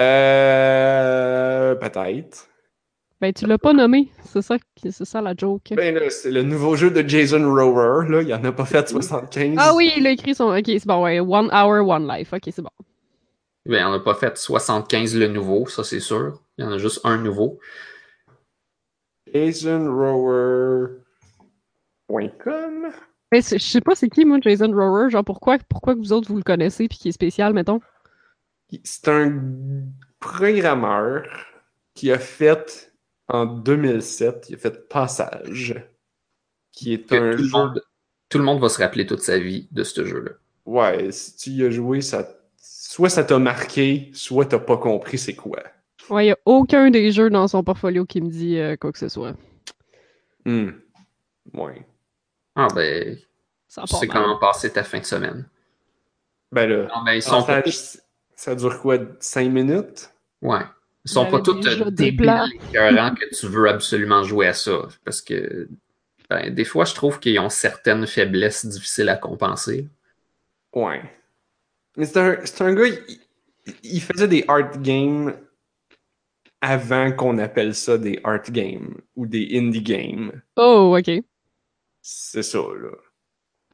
Euh, 0.02 1.76
peut-être. 1.76 2.50
Ben, 3.22 3.32
tu 3.34 3.46
l'as 3.46 3.58
pas 3.58 3.74
nommé. 3.74 4.12
C'est 4.26 4.42
ça, 4.42 4.58
qui- 4.76 4.92
c'est 4.92 5.06
ça 5.06 5.22
la 5.22 5.34
joke. 5.36 5.74
Ben 5.76 5.96
là, 5.96 6.10
c'est 6.10 6.30
le 6.32 6.44
nouveau 6.44 6.76
jeu 6.76 6.92
de 6.92 7.08
Jason 7.08 7.42
Rower. 7.54 8.10
Là, 8.10 8.22
il 8.22 8.34
en 8.34 8.44
a 8.44 8.52
pas 8.52 8.66
fait 8.66 8.88
75. 8.88 9.56
Ah 9.58 9.74
oui, 9.74 9.94
il 9.96 10.06
a 10.06 10.12
écrit 10.12 10.36
son. 10.36 10.56
Ok, 10.56 10.66
c'est 10.66 10.86
bon, 10.86 11.04
ouais. 11.04 11.20
One 11.20 11.50
Hour, 11.54 11.88
One 11.88 12.08
Life. 12.08 12.34
Ok, 12.34 12.42
c'est 12.52 12.62
bon. 12.62 12.70
Ben, 13.66 13.88
on 13.88 13.92
n'a 13.92 14.00
pas 14.00 14.16
fait 14.16 14.38
75 14.38 15.16
le 15.16 15.30
nouveau, 15.30 15.68
ça 15.68 15.86
c'est 15.86 16.02
sûr. 16.02 16.42
Il 16.58 16.66
y 16.66 16.68
en 16.68 16.72
a 16.72 16.78
juste 16.78 17.00
un 17.06 17.18
nouveau. 17.18 17.60
JasonRower.com. 19.34 21.04
Mais 23.32 23.42
je 23.42 23.58
sais 23.58 23.82
pas 23.82 23.96
c'est 23.96 24.10
qui, 24.10 24.26
moi, 24.26 24.40
Jason 24.42 24.72
Rower. 24.72 25.10
Genre, 25.10 25.24
pourquoi, 25.26 25.58
pourquoi 25.70 25.96
que 25.96 26.00
vous 26.00 26.14
autres, 26.14 26.28
vous 26.30 26.38
le 26.38 26.44
connaissez 26.44 26.88
puis 26.88 26.98
qui 27.00 27.10
est 27.10 27.14
spécial, 27.14 27.54
mettons? 27.54 27.82
C'est 28.84 29.08
un 29.08 29.42
programmeur 30.20 31.26
qui 31.94 32.12
a 32.12 32.20
fait 32.20 32.94
en 33.28 33.46
2007, 33.46 34.50
il 34.50 34.56
a 34.56 34.58
fait 34.58 34.88
Passage, 34.90 35.84
qui 36.72 36.94
est 36.94 37.10
Que 37.10 37.16
un 37.16 37.36
tout, 37.36 37.44
le 37.44 37.50
jeu. 37.50 37.50
monde, 37.50 37.84
tout 38.30 38.38
le 38.38 38.44
monde 38.44 38.62
va 38.62 38.70
se 38.70 38.80
rappeler 38.82 39.06
toute 39.06 39.22
sa 39.22 39.40
vie 39.40 39.68
de 39.72 39.84
ce 39.84 40.06
jeu-là. 40.06 40.32
Ouais, 40.66 41.12
si 41.12 41.36
tu 41.36 41.50
y 41.52 41.64
as 41.66 41.70
joué, 41.72 42.02
ça, 42.02 42.28
soit 42.58 43.10
ça 43.10 43.24
t'a 43.24 43.40
marqué, 43.40 44.12
soit 44.14 44.46
t'as 44.46 44.60
pas 44.60 44.78
compris 44.78 45.18
c'est 45.18 45.36
quoi. 45.36 45.62
Ouais, 46.10 46.26
il 46.26 46.30
y 46.30 46.32
a 46.32 46.38
aucun 46.46 46.90
des 46.90 47.12
jeux 47.12 47.30
dans 47.30 47.48
son 47.48 47.64
portfolio 47.64 48.06
qui 48.06 48.22
me 48.22 48.30
dit 48.30 48.58
euh, 48.60 48.76
quoi 48.76 48.92
que 48.92 49.00
ce 49.00 49.10
soit. 49.10 49.36
Hmm. 50.46 50.72
Ouais. 51.54 51.86
Ah 52.56 52.68
ben, 52.76 53.18
Ça 53.68 53.84
tu 53.88 53.96
sais 53.96 54.08
mal. 54.08 54.18
comment 54.18 54.38
passer 54.38 54.72
ta 54.72 54.84
fin 54.84 55.00
de 55.00 55.06
semaine. 55.06 55.48
Ben 56.52 56.68
là, 56.70 56.88
Non, 56.96 57.04
ben, 57.06 57.14
ils 57.14 57.22
sont 57.24 57.42
pas 57.44 57.62
Passage, 57.62 58.02
ça 58.36 58.56
dure 58.56 58.80
quoi, 58.82 58.98
5 59.20 59.50
minutes? 59.52 60.12
Ouais. 60.42 60.60
Ils 61.06 61.12
sont 61.12 61.24
J'avais 61.26 61.32
pas 61.32 61.42
tous 61.42 61.68
euh, 61.68 61.86
des 61.86 62.12
débiles 62.12 62.18
plans. 62.28 62.46
écœurants 62.70 63.16
que 63.16 63.36
tu 63.36 63.48
veux 63.48 63.68
absolument 63.70 64.24
jouer 64.24 64.48
à 64.48 64.54
ça. 64.54 64.88
Parce 65.06 65.22
que 65.22 65.68
ben, 66.30 66.54
des 66.54 66.66
fois, 66.66 66.86
je 66.86 66.94
trouve 66.94 67.20
qu'ils 67.20 67.40
ont 67.40 67.50
certaines 67.50 68.06
faiblesses 68.08 68.66
difficiles 68.66 69.10
à 69.10 69.16
compenser. 69.18 69.88
Ouais. 70.74 71.02
Mais 71.98 72.06
c'est 72.06 72.18
un, 72.20 72.38
c'est 72.46 72.62
un 72.62 72.74
gars, 72.74 72.88
il, 72.88 73.20
il 73.84 74.02
faisait 74.02 74.28
des 74.28 74.44
art 74.48 74.78
games 74.80 75.34
avant 76.64 77.12
qu'on 77.12 77.38
appelle 77.40 77.76
ça 77.76 77.98
des 77.98 78.20
art 78.24 78.50
games 78.50 78.96
ou 79.18 79.28
des 79.28 79.50
indie 79.54 79.82
games. 79.82 80.42
Oh, 80.56 80.98
ok. 80.98 81.22
C'est 82.02 82.42
ça, 82.42 82.60
là. 82.60 82.90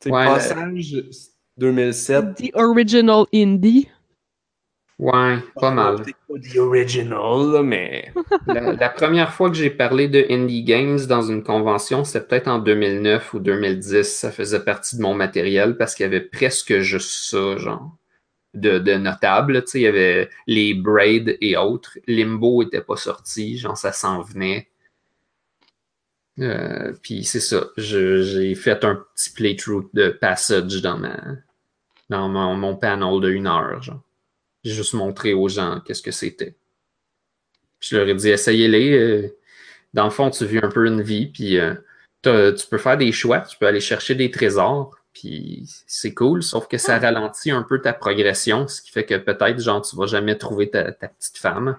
Tu 0.01 0.09
sais, 0.09 0.11
Ouais, 0.11 0.25
Passage 0.25 0.95
2007. 1.57 2.35
The 2.35 2.55
Original 2.55 3.25
Indie. 3.33 3.87
Ouais, 4.97 5.37
pas 5.55 5.71
mal. 5.71 5.97
C'est 6.03 6.13
pas 6.27 6.39
the 6.53 6.57
original, 6.57 7.51
là, 7.53 7.61
mais. 7.63 8.11
La, 8.47 8.73
la 8.73 8.89
première 8.89 9.33
fois 9.33 9.49
que 9.49 9.55
j'ai 9.55 9.69
parlé 9.69 10.07
de 10.07 10.25
Indie 10.29 10.63
Games 10.63 10.99
dans 11.07 11.21
une 11.21 11.43
convention, 11.43 12.03
c'était 12.03 12.25
peut-être 12.25 12.47
en 12.47 12.57
2009 12.59 13.35
ou 13.35 13.39
2010. 13.39 14.03
Ça 14.03 14.31
faisait 14.31 14.63
partie 14.63 14.97
de 14.97 15.01
mon 15.03 15.13
matériel 15.13 15.77
parce 15.77 15.93
qu'il 15.93 16.03
y 16.03 16.07
avait 16.07 16.21
presque 16.21 16.79
juste 16.79 17.11
ça, 17.11 17.55
genre, 17.57 17.95
de, 18.53 18.79
de 18.79 18.93
notable. 18.95 19.63
Tu 19.63 19.71
sais, 19.71 19.79
il 19.79 19.83
y 19.83 19.87
avait 19.87 20.29
les 20.47 20.73
Braid 20.73 21.37
et 21.41 21.57
autres. 21.57 21.97
Limbo 22.07 22.63
était 22.63 22.81
pas 22.81 22.97
sorti, 22.97 23.57
genre, 23.57 23.77
ça 23.77 23.91
s'en 23.91 24.21
venait. 24.21 24.69
Euh, 26.39 26.93
Puis 27.03 27.23
c'est 27.25 27.39
ça. 27.39 27.67
J'ai 27.77 28.55
fait 28.55 28.83
un 28.85 28.95
petit 29.15 29.31
playthrough 29.31 29.89
de 29.93 30.09
Passage 30.09 30.81
dans 30.81 30.97
ma 30.97 31.17
dans 32.09 32.27
mon, 32.29 32.55
mon 32.55 32.75
panel 32.75 33.21
de 33.21 33.29
une 33.29 33.47
heure. 33.47 33.81
J'ai 34.63 34.73
juste 34.73 34.93
montré 34.93 35.33
aux 35.33 35.47
gens 35.47 35.81
qu'est-ce 35.85 36.01
que 36.01 36.11
c'était. 36.11 36.55
Je 37.79 37.97
leur 37.97 38.07
ai 38.07 38.15
dit, 38.15 38.29
essayez-les. 38.29 38.97
euh, 38.97 39.37
dans 39.93 40.05
le 40.05 40.09
fond, 40.09 40.29
tu 40.29 40.45
vis 40.45 40.59
un 40.59 40.69
peu 40.69 40.85
une 40.87 41.01
vie, 41.01 41.27
puis 41.27 41.57
euh, 41.59 41.73
tu 42.23 42.67
peux 42.69 42.77
faire 42.77 42.97
des 42.97 43.11
choix, 43.11 43.41
tu 43.41 43.57
peux 43.57 43.67
aller 43.67 43.79
chercher 43.79 44.15
des 44.15 44.31
trésors, 44.31 44.97
puis 45.13 45.67
c'est 45.87 46.13
cool, 46.13 46.43
sauf 46.43 46.67
que 46.67 46.77
ça 46.77 46.99
ralentit 46.99 47.51
un 47.51 47.63
peu 47.63 47.81
ta 47.81 47.93
progression, 47.93 48.67
ce 48.67 48.81
qui 48.81 48.91
fait 48.91 49.05
que 49.05 49.15
peut-être, 49.15 49.59
genre, 49.59 49.81
tu 49.81 49.95
vas 49.95 50.05
jamais 50.05 50.37
trouver 50.37 50.69
ta, 50.69 50.91
ta 50.91 51.07
petite 51.07 51.37
femme. 51.37 51.77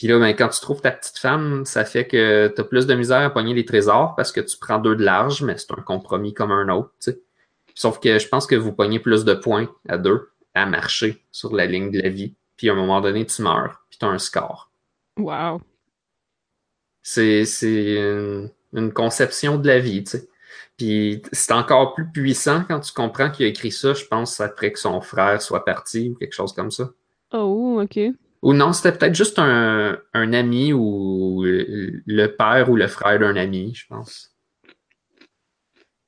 Puis 0.00 0.08
là, 0.08 0.18
ben, 0.18 0.34
quand 0.34 0.48
tu 0.48 0.60
trouves 0.60 0.80
ta 0.80 0.92
petite 0.92 1.18
femme, 1.18 1.66
ça 1.66 1.84
fait 1.84 2.06
que 2.06 2.50
tu 2.54 2.60
as 2.60 2.64
plus 2.64 2.86
de 2.86 2.94
misère 2.94 3.20
à 3.20 3.28
pogner 3.28 3.52
les 3.52 3.66
trésors 3.66 4.14
parce 4.16 4.32
que 4.32 4.40
tu 4.40 4.56
prends 4.56 4.78
deux 4.78 4.96
de 4.96 5.04
large, 5.04 5.42
mais 5.42 5.58
c'est 5.58 5.72
un 5.72 5.82
compromis 5.82 6.32
comme 6.32 6.52
un 6.52 6.70
autre, 6.70 6.90
tu 7.00 7.10
sais. 7.10 7.20
Sauf 7.74 8.00
que 8.00 8.18
je 8.18 8.26
pense 8.26 8.46
que 8.46 8.54
vous 8.54 8.72
pognez 8.72 8.98
plus 8.98 9.26
de 9.26 9.34
points 9.34 9.68
à 9.88 9.98
deux 9.98 10.30
à 10.54 10.64
marcher 10.64 11.22
sur 11.32 11.54
la 11.54 11.66
ligne 11.66 11.90
de 11.90 12.00
la 12.00 12.08
vie. 12.08 12.34
Puis 12.56 12.70
à 12.70 12.72
un 12.72 12.76
moment 12.76 13.02
donné, 13.02 13.26
tu 13.26 13.42
meurs, 13.42 13.84
puis 13.90 13.98
tu 13.98 14.06
as 14.06 14.08
un 14.08 14.18
score. 14.18 14.70
Wow. 15.18 15.60
C'est 17.02 17.44
une 18.72 18.92
conception 18.94 19.58
de 19.58 19.66
la 19.66 19.80
vie, 19.80 20.04
tu 20.04 20.12
sais. 20.12 20.29
Puis 20.80 21.20
c'est 21.30 21.52
encore 21.52 21.92
plus 21.92 22.10
puissant 22.10 22.64
quand 22.66 22.80
tu 22.80 22.94
comprends 22.94 23.30
qu'il 23.30 23.44
a 23.44 23.50
écrit 23.50 23.70
ça, 23.70 23.92
je 23.92 24.06
pense, 24.06 24.40
après 24.40 24.72
que 24.72 24.78
son 24.78 25.02
frère 25.02 25.42
soit 25.42 25.62
parti 25.62 26.08
ou 26.08 26.14
quelque 26.14 26.32
chose 26.32 26.54
comme 26.54 26.70
ça. 26.70 26.88
Oh, 27.34 27.82
ok. 27.82 27.98
Ou 28.40 28.54
non, 28.54 28.72
c'était 28.72 28.96
peut-être 28.96 29.14
juste 29.14 29.38
un, 29.38 29.98
un 30.14 30.32
ami 30.32 30.72
ou 30.72 31.42
le 31.44 32.26
père 32.28 32.70
ou 32.70 32.76
le 32.76 32.88
frère 32.88 33.18
d'un 33.18 33.36
ami, 33.36 33.74
je 33.74 33.88
pense. 33.88 34.34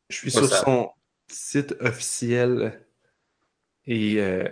Je 0.08 0.16
suis 0.16 0.30
sur 0.30 0.48
ça- 0.48 0.64
son 0.64 0.88
site 1.28 1.76
officiel 1.80 2.82
et 3.84 4.22
euh, 4.22 4.48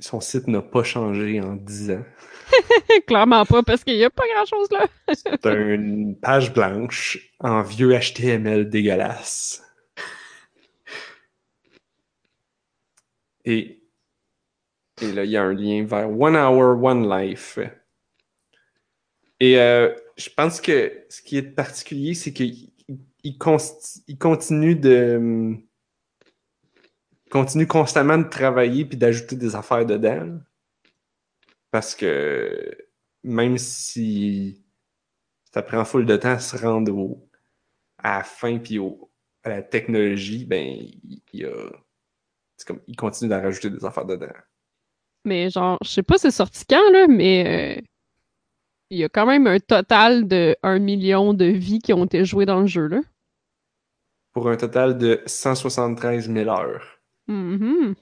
son 0.00 0.20
site 0.20 0.48
n'a 0.48 0.60
pas 0.60 0.82
changé 0.82 1.40
en 1.40 1.54
10 1.54 1.92
ans. 1.92 2.04
Clairement 3.06 3.44
pas, 3.44 3.62
parce 3.62 3.84
qu'il 3.84 3.96
y 3.96 4.04
a 4.04 4.10
pas 4.10 4.24
grand-chose 4.34 4.70
là. 4.70 4.86
C'est 5.12 5.44
une 5.46 6.16
page 6.18 6.52
blanche 6.52 7.18
en 7.40 7.62
vieux 7.62 7.98
HTML 7.98 8.68
dégueulasse. 8.68 9.62
Et, 13.44 13.82
et 15.00 15.12
là, 15.12 15.24
il 15.24 15.30
y 15.30 15.36
a 15.36 15.42
un 15.42 15.54
lien 15.54 15.84
vers 15.84 16.10
One 16.10 16.36
Hour, 16.36 16.82
One 16.82 17.08
Life. 17.08 17.58
Et 19.40 19.58
euh, 19.58 19.94
je 20.16 20.28
pense 20.28 20.60
que 20.60 21.04
ce 21.08 21.22
qui 21.22 21.38
est 21.38 21.42
particulier, 21.42 22.14
c'est 22.14 22.32
qu'il 22.32 22.70
il 23.22 23.38
continue 24.18 24.74
de 24.74 25.56
continue 27.30 27.66
constamment 27.66 28.18
de 28.18 28.28
travailler 28.28 28.84
puis 28.84 28.98
d'ajouter 28.98 29.36
des 29.36 29.54
affaires 29.54 29.86
dedans. 29.86 30.40
Parce 31.70 31.94
que 31.94 32.76
même 33.22 33.58
si 33.58 34.64
ça 35.52 35.62
prend 35.62 35.84
full 35.84 36.06
de 36.06 36.16
temps 36.16 36.30
à 36.30 36.38
se 36.38 36.56
rendre 36.56 36.94
au, 36.96 37.28
à 37.98 38.18
la 38.18 38.24
fin 38.24 38.58
puis 38.58 38.78
au- 38.78 39.10
à 39.44 39.50
la 39.50 39.62
technologie, 39.62 40.44
ben, 40.46 40.64
il, 40.66 41.22
il 41.32 41.40
y 41.40 41.44
a- 41.44 41.72
c'est 42.56 42.66
comme, 42.66 42.80
il 42.86 42.96
continue 42.96 43.30
d'en 43.30 43.40
rajouter 43.42 43.70
des 43.70 43.84
affaires 43.84 44.06
dedans. 44.06 44.32
Mais 45.24 45.50
genre, 45.50 45.78
je 45.84 45.90
sais 45.90 46.02
pas 46.02 46.18
c'est 46.18 46.30
sorti 46.30 46.64
quand, 46.68 46.90
là, 46.92 47.06
mais 47.08 47.78
euh, 47.78 47.82
il 48.90 48.98
y 48.98 49.04
a 49.04 49.08
quand 49.08 49.26
même 49.26 49.46
un 49.46 49.58
total 49.60 50.26
de 50.26 50.56
1 50.62 50.78
million 50.78 51.34
de 51.34 51.44
vies 51.44 51.78
qui 51.78 51.92
ont 51.92 52.04
été 52.04 52.24
jouées 52.24 52.46
dans 52.46 52.60
le 52.60 52.66
jeu, 52.66 52.86
là. 52.86 53.00
Pour 54.32 54.48
un 54.48 54.56
total 54.56 54.96
de 54.98 55.22
173 55.26 56.28
000 56.28 56.48
heures. 56.48 57.00
Mhm. 57.28 57.94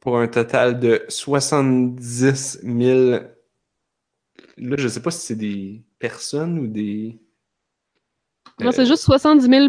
Pour 0.00 0.18
un 0.18 0.28
total 0.28 0.78
de 0.80 1.04
70 1.08 2.60
000. 2.62 3.20
Là, 4.58 4.76
je 4.78 4.88
sais 4.88 5.00
pas 5.00 5.10
si 5.10 5.26
c'est 5.26 5.36
des 5.36 5.82
personnes 5.98 6.58
ou 6.58 6.66
des. 6.66 7.18
Non, 8.60 8.68
Euh, 8.68 8.72
c'est 8.72 8.86
juste 8.86 9.02
70 9.04 9.46
000 9.48 9.68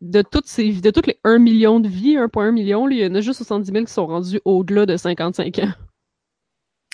de 0.00 0.22
toutes, 0.22 0.46
ces, 0.46 0.72
de 0.80 0.90
toutes 0.90 1.06
les 1.06 1.18
1 1.22 1.38
million 1.38 1.78
de 1.80 1.88
vies, 1.88 2.16
1,1 2.16 2.50
million, 2.50 2.88
il 2.88 2.98
y 2.98 3.06
en 3.06 3.14
a 3.14 3.20
juste 3.20 3.38
70 3.38 3.70
000 3.72 3.84
qui 3.84 3.92
sont 3.92 4.06
rendus 4.06 4.40
au-delà 4.44 4.84
de 4.86 4.96
55 4.96 5.58
ans. 5.60 5.72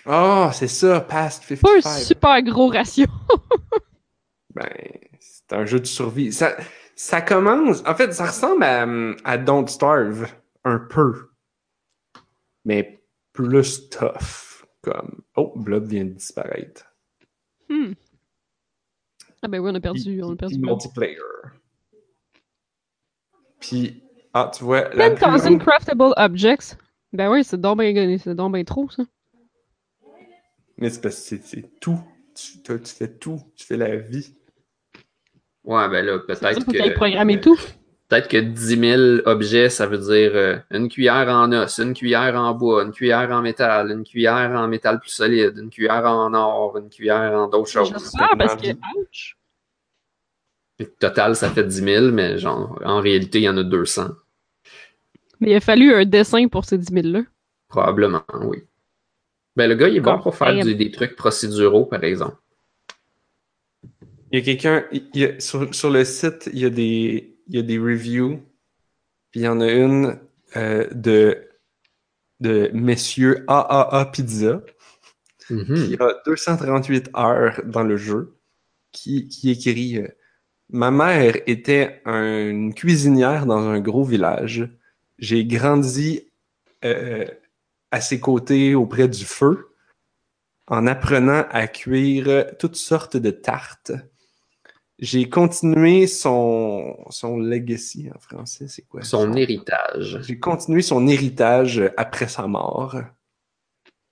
Ah, 0.05 0.51
c'est 0.53 0.69
ça, 0.69 1.01
Past 1.01 1.45
Pas 1.61 1.77
un 1.77 1.81
55. 1.81 2.05
super 2.05 2.43
gros 2.43 2.69
ratio. 2.69 3.07
Ben, 4.55 4.69
c'est 5.19 5.53
un 5.55 5.65
jeu 5.65 5.81
de 5.81 5.87
survie. 5.87 6.31
Ça, 6.33 6.55
ça 6.95 7.23
commence. 7.23 7.83
En 7.87 7.95
fait, 7.95 8.13
ça 8.13 8.27
ressemble 8.27 8.63
à, 8.65 8.87
à 9.25 9.39
Don't 9.39 9.67
Starve 9.67 10.27
un 10.65 10.79
peu. 10.79 11.31
Mais 12.65 13.03
plus 13.33 13.89
tough. 13.89 14.65
Comme. 14.83 15.23
Oh, 15.37 15.53
Blob 15.57 15.87
vient 15.87 16.05
de 16.05 16.11
disparaître. 16.11 16.85
Hmm. 17.69 17.93
Ah 19.43 19.49
ben 19.49 19.59
oui, 19.61 19.71
on 19.73 19.75
a 19.77 19.81
perdu, 19.81 20.23
on 20.23 20.33
a 20.33 20.37
perdu. 20.37 20.59
multiplayer. 20.59 21.17
Puis, 23.61 24.03
ah, 24.35 24.51
tu 24.55 24.65
vois, 24.65 24.89
la 24.95 25.11
plus 25.11 25.25
10,000 25.25 25.53
longue- 25.53 25.61
craftable 25.63 26.13
objects. 26.17 26.77
Ben 27.13 27.31
oui, 27.31 27.45
c'est 27.45 27.61
donc 27.61 27.79
c'est 28.19 28.35
donc 28.35 28.53
ben 28.53 28.65
trop, 28.65 28.89
ça. 28.91 29.05
Mais 30.79 30.91
c'est 30.91 31.01
parce 31.01 31.17
que 31.17 31.21
c'est- 31.23 31.45
c'est 31.45 31.79
tout. 31.81 32.01
Tu, 32.35 32.63
toi, 32.63 32.79
tu 32.79 32.93
fais 32.95 33.09
tout. 33.09 33.41
Tu 33.55 33.67
fais 33.67 33.77
la 33.77 33.97
vie. 33.97 34.35
Ouais, 35.65 35.89
ben 35.89 36.05
là, 36.05 36.19
peut-être 36.19 36.65
que. 36.65 36.95
programmer 36.95 37.41
tout. 37.41 37.59
Peut-être 38.13 38.29
que 38.29 38.37
10 38.37 38.79
000 38.79 39.03
objets, 39.25 39.71
ça 39.71 39.87
veut 39.87 39.97
dire 39.97 40.33
euh, 40.35 40.59
une 40.71 40.91
cuillère 40.91 41.29
en 41.31 41.51
os, 41.51 41.79
une 41.79 41.95
cuillère 41.95 42.35
en 42.37 42.53
bois, 42.53 42.83
une 42.83 42.93
cuillère 42.93 43.31
en 43.31 43.41
métal, 43.41 43.91
une 43.91 44.05
cuillère 44.05 44.51
en 44.51 44.69
métal 44.69 45.01
plus 45.01 45.09
solide, 45.09 45.57
une 45.57 45.71
cuillère 45.71 46.05
en 46.05 46.35
or, 46.35 46.77
une 46.77 46.91
cuillère 46.91 47.33
en 47.33 47.49
d'autres 47.49 47.71
choses. 47.71 47.89
J'espère 47.91 48.29
parce 48.37 48.57
que, 48.57 48.69
ouch. 48.99 49.39
Total, 50.99 51.35
ça 51.35 51.49
fait 51.49 51.65
10 51.65 51.75
000, 51.85 52.11
mais 52.11 52.37
genre, 52.37 52.79
en 52.85 53.01
réalité, 53.01 53.39
il 53.39 53.45
y 53.45 53.49
en 53.49 53.57
a 53.57 53.63
200. 53.63 54.09
Mais 55.41 55.53
il 55.53 55.55
a 55.55 55.61
fallu 55.61 55.95
un 55.95 56.05
dessin 56.05 56.49
pour 56.49 56.67
ces 56.67 56.77
10 56.77 56.93
000-là. 56.93 57.23
Probablement, 57.69 58.25
oui. 58.43 58.59
Ben, 59.57 59.69
le 59.71 59.75
gars, 59.75 59.89
il 59.89 59.97
est 59.97 60.01
bon 60.01 60.19
pour 60.19 60.37
faire 60.37 60.53
du- 60.63 60.75
des 60.75 60.91
trucs 60.91 61.17
procéduraux, 61.17 61.87
par 61.87 62.05
exemple. 62.05 62.37
Il 64.31 64.39
y 64.39 64.43
a 64.43 64.45
quelqu'un. 64.45 64.85
il 64.93 65.09
y 65.15 65.25
a- 65.25 65.41
Sur, 65.41 65.75
sur 65.75 65.89
le 65.89 66.05
site, 66.05 66.51
il 66.53 66.59
y 66.61 66.67
a 66.67 66.71
des, 66.71 67.32
il 67.53 67.57
y 67.57 67.59
a 67.61 67.63
des 67.63 67.79
reviews. 67.79 68.41
Puis 69.31 69.41
il 69.41 69.43
y 69.45 69.49
en 69.49 69.61
a 69.61 69.71
une 69.71 70.19
euh, 70.57 70.89
de, 70.93 71.49
de 72.41 72.71
Messieurs 72.73 73.45
AAA 73.47 74.07
Pizza. 74.07 74.63
Mhm. 75.51 75.75
qui 75.75 75.97
a 76.01 76.15
238 76.25 77.11
heures 77.17 77.61
dans 77.67 77.83
le 77.83 77.97
jeu, 77.97 78.39
qui, 78.93 79.29
qui 79.29 79.51
écrit 79.51 79.99
euh, 79.99 80.09
Ma 80.71 80.91
mère 80.91 81.37
était 81.47 82.01
une 82.07 82.73
cuisinière 82.73 83.45
dans 83.45 83.69
un 83.69 83.81
gros 83.81 84.05
village. 84.05 84.67
J'ai 85.19 85.45
grandi 85.45 86.31
euh, 86.85 87.27
à 87.91 88.01
ses 88.01 88.21
côtés 88.21 88.75
auprès 88.75 89.09
du 89.09 89.25
feu 89.27 89.75
en 90.69 90.87
apprenant 90.87 91.45
à 91.51 91.67
cuire 91.67 92.47
toutes 92.59 92.77
sortes 92.77 93.19
de 93.19 93.31
tartes. 93.31 93.93
J'ai 95.03 95.29
continué 95.29 96.07
son, 96.07 96.97
son 97.11 97.37
legacy 97.37 98.09
en 98.15 98.21
français, 98.21 98.69
c'est 98.69 98.83
quoi? 98.83 99.03
Son 99.03 99.35
héritage. 99.35 100.21
J'ai 100.23 100.39
continué 100.39 100.81
son 100.81 101.09
héritage 101.09 101.83
après 101.97 102.29
sa 102.29 102.47
mort. 102.47 102.97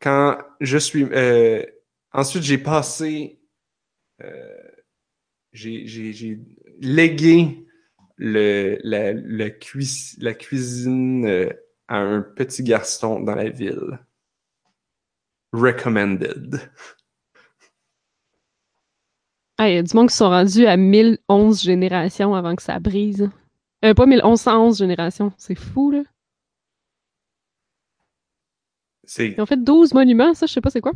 Quand 0.00 0.36
je 0.60 0.78
suis. 0.78 1.04
euh, 1.12 1.64
ensuite, 2.12 2.42
j'ai 2.42 2.58
passé. 2.58 3.38
euh, 4.20 4.56
j'ai, 5.52 5.86
j'ai- 5.86 6.12
j'ai 6.12 6.40
légué 6.80 7.66
le, 8.16 8.78
la, 8.82 9.12
la, 9.12 9.50
cuis- 9.50 10.16
la 10.18 10.34
cuisine 10.34 11.24
euh, 11.24 11.50
à 11.86 11.98
un 11.98 12.20
petit 12.20 12.64
garçon 12.64 13.20
dans 13.20 13.36
la 13.36 13.48
ville. 13.48 14.00
Recommended. 15.52 16.60
Ah, 19.62 19.68
il 19.68 19.74
y 19.74 19.76
a 19.78 19.82
du 19.82 19.94
monde 19.94 20.08
qui 20.08 20.16
sont 20.16 20.30
rendus 20.30 20.66
à 20.66 20.78
1011 20.78 21.60
générations 21.62 22.34
avant 22.34 22.56
que 22.56 22.62
ça 22.62 22.78
brise. 22.78 23.28
Euh, 23.84 23.92
pas 23.92 24.06
1111 24.06 24.78
générations. 24.78 25.34
C'est 25.36 25.54
fou, 25.54 25.90
là. 25.90 26.02
C'est. 29.04 29.32
Ils 29.32 29.40
ont 29.42 29.44
fait 29.44 29.62
12 29.62 29.92
monuments, 29.92 30.32
ça, 30.32 30.46
je 30.46 30.52
sais 30.54 30.62
pas 30.62 30.70
c'est 30.70 30.80
quoi. 30.80 30.92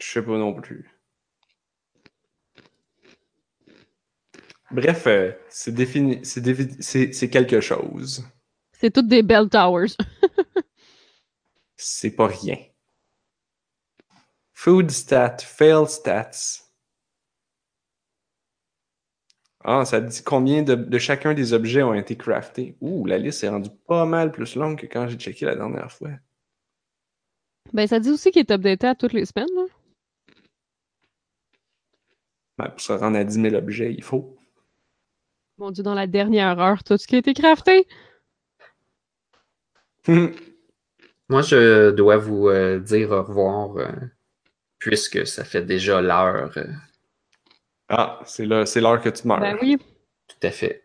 Je 0.00 0.06
sais 0.10 0.22
pas 0.22 0.36
non 0.36 0.52
plus. 0.52 0.90
Bref, 4.72 5.06
euh, 5.06 5.30
c'est 5.48 5.72
défini. 5.72 6.18
C'est, 6.24 6.40
défi- 6.40 6.76
c'est, 6.80 7.12
c'est 7.12 7.30
quelque 7.30 7.60
chose. 7.60 8.24
C'est 8.72 8.90
toutes 8.92 9.06
des 9.06 9.22
bell 9.22 9.48
towers. 9.48 9.92
C'est 11.76 12.10
pas 12.10 12.26
rien. 12.26 12.56
Food 14.54 14.90
stat, 14.90 15.36
fail 15.38 15.86
stats. 15.86 16.67
Ah, 19.70 19.84
ça 19.84 20.00
dit 20.00 20.22
combien 20.24 20.62
de, 20.62 20.74
de 20.74 20.98
chacun 20.98 21.34
des 21.34 21.52
objets 21.52 21.82
ont 21.82 21.92
été 21.92 22.16
craftés? 22.16 22.74
Ouh, 22.80 23.04
la 23.04 23.18
liste 23.18 23.44
est 23.44 23.50
rendue 23.50 23.68
pas 23.86 24.06
mal 24.06 24.32
plus 24.32 24.56
longue 24.56 24.80
que 24.80 24.86
quand 24.86 25.06
j'ai 25.08 25.18
checké 25.18 25.44
la 25.44 25.56
dernière 25.56 25.92
fois. 25.92 26.08
Ben, 27.74 27.86
ça 27.86 28.00
dit 28.00 28.10
aussi 28.10 28.30
qu'il 28.30 28.40
est 28.40 28.50
updaté 28.50 28.86
à 28.86 28.94
toutes 28.94 29.12
les 29.12 29.26
semaines, 29.26 29.50
là. 29.54 29.64
Ben, 32.56 32.70
pour 32.70 32.80
se 32.80 32.92
rendre 32.94 33.18
à 33.18 33.24
10 33.24 33.42
000 33.42 33.54
objets, 33.56 33.92
il 33.92 34.02
faut. 34.02 34.38
Mon 35.58 35.70
Dieu, 35.70 35.82
dans 35.82 35.92
la 35.92 36.06
dernière 36.06 36.58
heure, 36.60 36.82
tout 36.82 36.96
ce 36.96 37.06
qui 37.06 37.16
a 37.16 37.18
été 37.18 37.34
crafté. 37.34 37.86
Moi, 41.28 41.42
je 41.42 41.90
dois 41.90 42.16
vous 42.16 42.48
euh, 42.48 42.80
dire 42.80 43.10
au 43.10 43.22
revoir, 43.22 43.76
euh, 43.76 43.92
puisque 44.78 45.26
ça 45.26 45.44
fait 45.44 45.60
déjà 45.62 46.00
l'heure. 46.00 46.52
euh, 46.56 46.64
ah, 47.88 48.20
c'est 48.24 48.46
là, 48.46 48.66
c'est 48.66 48.80
l'heure 48.80 49.00
que 49.00 49.08
tu 49.08 49.26
meurs. 49.26 49.40
Ben 49.40 49.56
oui. 49.62 49.78
tout 50.28 50.46
à 50.46 50.50
fait. 50.50 50.84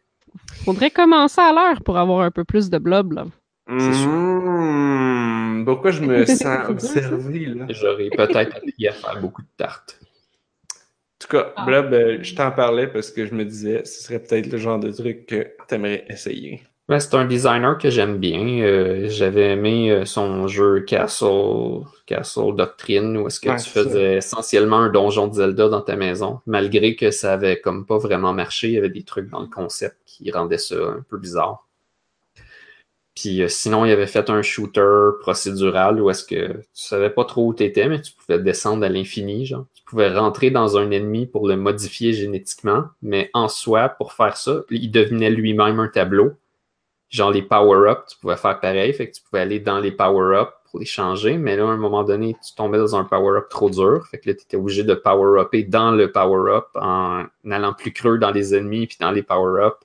Faudrait 0.65 0.91
commencer 0.91 1.41
à 1.41 1.51
l'heure 1.53 1.81
pour 1.83 1.97
avoir 1.97 2.21
un 2.21 2.31
peu 2.31 2.43
plus 2.43 2.69
de 2.69 2.77
blob, 2.77 3.13
là. 3.13 3.25
C'est 3.67 3.93
sûr. 3.93 4.09
Mmh, 4.09 5.63
pourquoi 5.65 5.91
je 5.91 6.01
me 6.01 6.25
sens 6.25 6.69
observé, 6.69 7.45
là? 7.45 7.65
J'aurais 7.69 8.09
peut-être 8.09 8.55
appris 8.57 8.87
à 8.87 8.91
faire 8.93 9.19
beaucoup 9.21 9.41
de 9.41 9.47
tartes. 9.57 9.99
En 10.01 11.19
tout 11.19 11.27
cas, 11.37 11.53
Ah. 11.55 11.65
Blob, 11.65 11.93
euh, 11.93 12.17
je 12.21 12.35
t'en 12.35 12.51
parlais 12.51 12.87
parce 12.87 13.09
que 13.11 13.25
je 13.25 13.33
me 13.33 13.45
disais, 13.45 13.85
ce 13.85 14.03
serait 14.03 14.19
peut-être 14.19 14.47
le 14.51 14.57
genre 14.57 14.79
de 14.79 14.91
truc 14.91 15.25
que 15.25 15.51
t'aimerais 15.67 16.05
essayer. 16.09 16.63
Ouais, 16.89 16.99
c'est 16.99 17.15
un 17.15 17.25
designer 17.25 17.77
que 17.77 17.89
j'aime 17.89 18.17
bien. 18.17 18.59
Euh, 18.61 19.07
J'avais 19.07 19.51
aimé 19.51 19.89
euh, 19.89 20.03
son 20.05 20.47
jeu 20.47 20.81
Castle, 20.81 21.85
Castle 22.05 22.55
Doctrine, 22.57 23.17
où 23.17 23.27
est-ce 23.27 23.39
que 23.39 23.49
Ouais, 23.49 23.55
tu 23.55 23.69
faisais 23.69 24.17
essentiellement 24.17 24.79
un 24.79 24.89
donjon 24.89 25.27
de 25.27 25.33
Zelda 25.33 25.69
dans 25.69 25.81
ta 25.81 25.95
maison, 25.95 26.41
malgré 26.45 26.95
que 26.97 27.09
ça 27.09 27.33
avait 27.33 27.61
comme 27.61 27.85
pas 27.85 27.97
vraiment 27.97 28.33
marché. 28.33 28.67
Il 28.67 28.73
y 28.73 28.77
avait 28.77 28.89
des 28.89 29.03
trucs 29.03 29.29
dans 29.29 29.39
le 29.39 29.47
concept 29.47 29.97
qui 30.05 30.29
rendaient 30.31 30.57
ça 30.57 30.75
un 30.75 31.05
peu 31.09 31.17
bizarre. 31.17 31.65
Puis 33.15 33.41
euh, 33.43 33.47
sinon, 33.47 33.85
il 33.85 33.91
avait 33.91 34.07
fait 34.07 34.29
un 34.29 34.41
shooter 34.41 35.11
procédural 35.21 36.01
où 36.01 36.09
est-ce 36.09 36.25
que 36.25 36.53
tu 36.57 36.63
savais 36.73 37.11
pas 37.11 37.23
trop 37.25 37.47
où 37.47 37.53
t'étais, 37.53 37.87
mais 37.87 38.01
tu 38.01 38.11
pouvais 38.13 38.39
descendre 38.39 38.83
à 38.85 38.89
l'infini, 38.89 39.45
genre. 39.45 39.65
Tu 39.73 39.83
pouvais 39.85 40.11
rentrer 40.13 40.49
dans 40.51 40.77
un 40.77 40.91
ennemi 40.91 41.27
pour 41.27 41.47
le 41.47 41.55
modifier 41.55 42.11
génétiquement, 42.13 42.85
mais 43.01 43.29
en 43.33 43.47
soi, 43.47 43.87
pour 43.89 44.13
faire 44.13 44.35
ça, 44.35 44.63
il 44.69 44.89
devenait 44.91 45.29
lui-même 45.29 45.79
un 45.79 45.87
tableau 45.87 46.33
genre 47.13 47.31
les 47.31 47.43
power-ups, 47.43 48.13
tu 48.13 48.17
pouvais 48.19 48.35
faire 48.35 48.59
pareil, 48.59 48.91
fait 48.93 49.09
que 49.09 49.15
tu 49.15 49.21
pouvais 49.21 49.41
aller 49.41 49.59
dans 49.59 49.79
les 49.79 49.91
power-ups 49.91 50.51
pour 50.69 50.79
les 50.79 50.85
changer, 50.85 51.37
mais 51.37 51.55
là, 51.55 51.65
à 51.65 51.67
un 51.67 51.77
moment 51.77 52.03
donné, 52.03 52.35
tu 52.43 52.55
tombais 52.55 52.79
dans 52.79 52.95
un 52.95 53.03
power-up 53.03 53.47
trop 53.49 53.69
dur, 53.69 54.07
fait 54.09 54.17
que 54.17 54.29
là, 54.29 54.35
tu 54.35 54.41
étais 54.41 54.57
obligé 54.57 54.83
de 54.83 54.95
power-upper 54.95 55.63
dans 55.63 55.91
le 55.91 56.11
power-up 56.11 56.69
en 56.73 57.25
allant 57.49 57.73
plus 57.73 57.93
creux 57.93 58.17
dans 58.17 58.31
les 58.31 58.55
ennemis, 58.55 58.87
puis 58.87 58.97
dans 58.99 59.11
les 59.11 59.21
power-ups, 59.21 59.77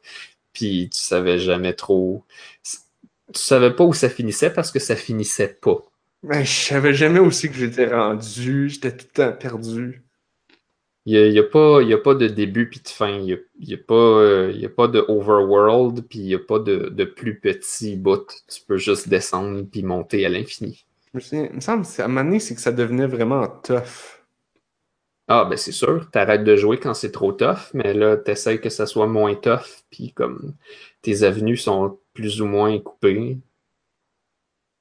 puis 0.54 0.88
tu 0.90 0.98
savais 0.98 1.38
jamais 1.38 1.74
trop... 1.74 2.24
Tu 2.64 3.42
savais 3.42 3.74
pas 3.74 3.84
où 3.84 3.92
ça 3.92 4.08
finissait 4.08 4.50
parce 4.50 4.70
que 4.70 4.78
ça 4.78 4.96
finissait 4.96 5.58
pas. 5.60 5.76
Ben, 6.22 6.42
je 6.42 6.50
savais 6.50 6.94
jamais 6.94 7.20
aussi 7.20 7.50
que 7.50 7.54
j'étais 7.56 7.94
rendu, 7.94 8.70
j'étais 8.70 8.96
tout 8.96 9.06
le 9.06 9.12
temps 9.12 9.32
perdu. 9.32 10.02
Il 11.10 11.30
n'y 11.30 11.38
a, 11.38 11.42
pas, 11.42 11.80
y 11.80 11.94
a 11.94 11.98
pas 11.98 12.14
de 12.14 12.26
début 12.28 12.68
puis 12.68 12.80
de 12.80 12.88
fin. 12.88 13.08
Il 13.08 13.24
n'y 13.24 13.32
a, 13.32 13.38
y 13.60 13.72
a, 13.72 13.78
pas, 13.78 13.94
euh, 13.94 14.52
y 14.54 14.66
a 14.66 14.68
pas 14.68 14.88
de 14.88 15.02
overworld 15.08 16.06
puis 16.06 16.18
il 16.18 16.26
n'y 16.26 16.34
a 16.34 16.38
pas 16.38 16.58
de, 16.58 16.90
de, 16.90 17.04
plus 17.04 17.40
petit 17.40 17.96
bout. 17.96 18.26
Tu 18.46 18.60
peux 18.60 18.76
juste 18.76 19.08
descendre 19.08 19.62
puis 19.62 19.82
monter 19.82 20.26
à 20.26 20.28
l'infini. 20.28 20.84
Il 21.14 21.50
me 21.54 21.60
semble 21.60 21.86
qu'à 21.86 22.04
un 22.04 22.08
moment 22.08 22.24
donné, 22.24 22.40
c'est 22.40 22.54
que 22.54 22.60
ça 22.60 22.72
devenait 22.72 23.06
vraiment 23.06 23.46
tough. 23.46 24.20
Ah, 25.28 25.46
ben 25.46 25.56
c'est 25.56 25.72
sûr. 25.72 26.10
T'arrêtes 26.10 26.44
de 26.44 26.56
jouer 26.56 26.78
quand 26.78 26.92
c'est 26.92 27.10
trop 27.10 27.32
tough, 27.32 27.70
mais 27.72 27.94
là, 27.94 28.18
t'essayes 28.18 28.60
que 28.60 28.68
ça 28.68 28.84
soit 28.84 29.06
moins 29.06 29.34
tough 29.34 29.84
puis 29.88 30.12
comme 30.12 30.56
tes 31.00 31.22
avenues 31.22 31.56
sont 31.56 31.98
plus 32.12 32.42
ou 32.42 32.46
moins 32.46 32.78
coupées. 32.80 33.38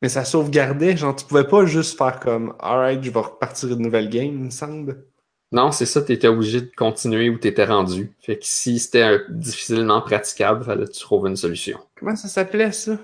Mais 0.01 0.09
ça 0.09 0.25
sauvegardait, 0.25 0.97
genre, 0.97 1.15
tu 1.15 1.23
pouvais 1.25 1.47
pas 1.47 1.65
juste 1.65 1.97
faire 1.97 2.19
comme, 2.19 2.53
alright, 2.59 3.01
je 3.01 3.11
vais 3.11 3.19
repartir 3.21 3.71
une 3.71 3.81
nouvelle 3.81 4.09
game, 4.09 4.25
il 4.25 4.43
me 4.43 4.49
semble. 4.49 5.05
Non, 5.51 5.71
c'est 5.71 5.85
ça, 5.85 6.01
tu 6.01 6.11
étais 6.11 6.27
obligé 6.27 6.61
de 6.61 6.71
continuer 6.75 7.29
où 7.29 7.37
tu 7.37 7.47
étais 7.47 7.63
rendu. 7.63 8.11
Fait 8.19 8.37
que 8.37 8.45
si 8.45 8.79
c'était 8.79 9.21
difficilement 9.29 10.01
praticable, 10.01 10.63
fallait 10.65 10.85
que 10.85 10.91
tu 10.91 10.99
trouves 10.99 11.27
une 11.27 11.37
solution. 11.37 11.79
Comment 11.97 12.15
ça 12.17 12.27
s'appelait 12.27 12.73
ça? 12.73 12.97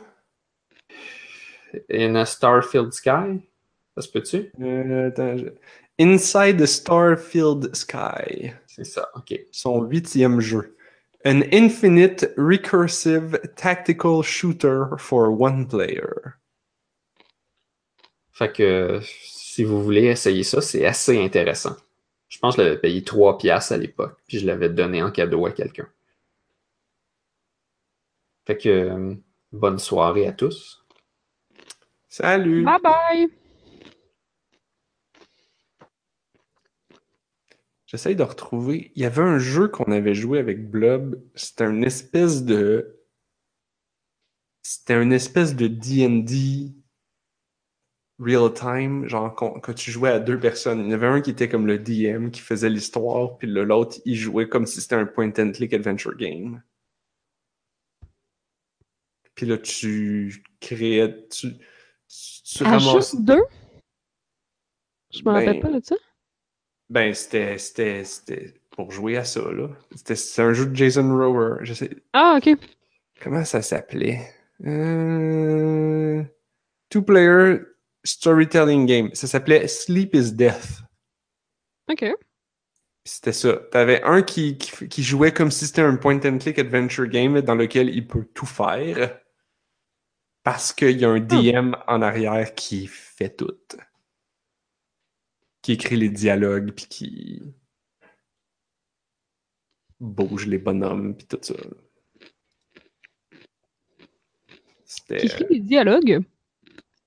In 1.90 2.16
a 2.16 2.26
Starfield 2.26 2.92
Sky? 2.92 3.42
Ça 3.96 4.02
se 4.02 4.10
peut-tu? 4.10 4.52
Euh, 4.62 5.08
attends, 5.08 5.36
Inside 6.00 6.58
the 6.58 6.66
Starfield 6.66 7.74
Sky. 7.76 8.52
C'est 8.68 8.84
ça, 8.84 9.10
ok. 9.16 9.40
Son 9.52 9.84
huitième 9.84 10.42
jeu. 10.42 10.76
An 11.26 11.42
infinite 11.54 12.34
recursive 12.36 13.40
tactical 13.56 14.22
shooter 14.22 14.98
for 14.98 15.40
one 15.40 15.68
player. 15.68 16.34
Fait 18.34 18.52
que 18.52 19.00
si 19.22 19.64
vous 19.64 19.82
voulez 19.82 20.06
essayer 20.06 20.44
ça, 20.44 20.60
c'est 20.60 20.86
assez 20.86 21.24
intéressant. 21.24 21.78
Je 22.34 22.40
pense 22.40 22.56
que 22.56 22.64
je 22.64 22.68
l'avais 22.68 22.82
payé 22.82 23.04
3 23.04 23.38
piastres 23.38 23.74
à 23.74 23.78
l'époque, 23.78 24.20
puis 24.28 24.40
je 24.40 24.48
l'avais 24.48 24.68
donné 24.68 25.04
en 25.04 25.12
cadeau 25.12 25.46
à 25.46 25.52
quelqu'un. 25.52 25.88
Fait 28.48 28.58
que 28.58 28.70
euh, 28.70 29.14
bonne 29.52 29.78
soirée 29.78 30.26
à 30.26 30.32
tous. 30.32 30.84
Salut. 32.10 32.64
Bye 32.64 32.82
bye. 32.82 33.30
J'essaye 37.86 38.16
de 38.16 38.24
retrouver. 38.24 38.92
Il 38.96 39.04
y 39.04 39.06
avait 39.06 39.22
un 39.22 39.38
jeu 39.38 39.68
qu'on 39.68 39.92
avait 39.92 40.16
joué 40.16 40.40
avec 40.40 40.72
Blob. 40.72 41.22
C'était 41.36 41.66
une 41.66 41.84
espèce 41.84 42.44
de. 42.44 43.00
C'était 44.64 45.00
une 45.00 45.14
espèce 45.14 45.56
de 45.56 45.68
DD 45.68 46.74
real 48.20 48.54
time, 48.54 49.08
genre 49.08 49.34
quand, 49.36 49.74
tu 49.74 49.92
jouais 49.92 50.10
à 50.10 50.20
deux 50.20 50.40
personnes. 50.40 50.80
Il 50.80 50.86
y 50.86 50.90
en 50.90 50.94
avait 50.94 51.08
un 51.08 51.22
qui 51.22 51.32
était 51.32 51.50
comme 51.50 51.68
le 51.68 51.80
DM 51.80 52.30
qui 52.30 52.42
faisait 52.42 52.70
l'histoire, 52.70 53.38
puis 53.38 53.48
l'autre 53.48 53.98
il 54.06 54.16
jouait 54.16 54.48
comme 54.48 54.66
si 54.66 54.82
c'était 54.82 54.96
un 54.96 55.06
point 55.06 55.32
and 55.38 55.52
click 55.52 55.74
adventure 55.74 56.16
game. 56.16 56.62
Puis 59.36 59.46
là 59.46 59.58
tu 59.58 60.44
créais, 60.60 61.28
tu, 61.30 61.54
tu 62.08 62.64
ah, 62.66 62.78
juste 62.78 63.22
deux? 63.22 63.44
Je 65.12 65.22
me 65.24 65.32
rappelle 65.32 65.60
ben, 65.60 65.62
pas 65.62 65.80
de 65.80 65.84
ça. 65.84 65.96
Ben 66.90 67.14
c'était 67.14 67.58
c'était 67.58 68.54
pour 68.72 68.92
jouer 68.92 69.18
à 69.18 69.26
ça 69.26 69.42
là. 69.52 69.70
C'était 69.96 70.42
un 70.42 70.54
jeu 70.54 70.68
de 70.68 70.76
Jason 70.76 71.16
Rower. 71.16 71.58
Je 71.62 71.74
sais. 71.74 71.90
Ah 72.14 72.38
ok. 72.38 72.58
Comment 73.22 73.46
ça 73.46 73.62
s'appelait? 73.62 74.22
Euh... 74.66 76.24
Two 76.90 77.02
player 77.02 77.73
storytelling 78.04 78.86
game. 78.86 79.10
Ça 79.14 79.28
s'appelait 79.28 79.68
Sleep 79.68 80.14
is 80.16 80.34
Death. 80.34 80.82
OK. 81.90 82.06
C'était 83.06 83.34
ça. 83.34 83.58
T'avais 83.72 84.02
un 84.04 84.22
qui, 84.22 84.58
qui, 84.58 85.04
jouait 85.04 85.34
comme 85.34 85.52
si 85.52 85.68
c'était 85.68 85.82
un 85.82 85.98
point 85.98 86.20
and 86.24 86.38
click 86.38 86.58
adventure 86.58 87.08
game 87.08 87.42
dans 87.42 87.56
lequel 87.56 87.90
il 87.90 88.08
peut 88.08 88.26
tout 88.34 88.46
faire. 88.46 89.20
Parce 90.44 90.74
qu'il 90.74 90.98
y 90.98 91.06
a 91.06 91.10
un 91.10 91.20
hmm. 91.20 91.28
DM 91.28 91.76
en 91.88 92.02
arrière 92.02 92.54
qui 92.56 92.88
fait 92.88 93.36
tout. 93.36 93.58
Qui 95.62 95.74
écrit 95.74 95.98
les 95.98 96.10
dialogues, 96.10 96.72
puis 96.72 96.86
qui 96.86 97.42
bouge 100.00 100.48
les 100.48 100.58
bonhommes, 100.58 101.16
puis 101.16 101.26
tout 101.28 101.40
ça. 101.42 101.56
Qui 105.08 105.26
écrit 105.26 105.46
les 105.50 105.60
dialogues? 105.60 106.24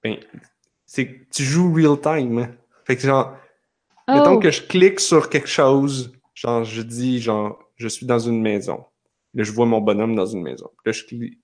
Ben, 0.03 0.19
c'est 0.87 1.07
que 1.07 1.25
tu 1.31 1.43
joues 1.43 1.73
real 1.73 2.01
time. 2.01 2.57
Fait 2.85 2.97
que 2.97 3.03
genre, 3.03 3.37
mettons 4.09 4.37
oh. 4.37 4.39
que 4.39 4.51
je 4.51 4.63
clique 4.63 5.01
sur 5.01 5.29
quelque 5.29 5.49
chose, 5.49 6.13
genre 6.35 6.65
je 6.65 6.83
dis 6.83 7.21
genre 7.21 7.59
je 7.77 7.89
suis 7.89 8.07
dans 8.07 8.19
une 8.19 8.41
maison. 8.41 8.85
Là, 9.35 9.45
je 9.45 9.53
vois 9.53 9.67
mon 9.67 9.81
bonhomme 9.81 10.15
dans 10.15 10.27
une 10.27 10.43
maison. 10.43 10.71
Là, 10.85 10.93
je 10.93 11.05
clique 11.05 11.39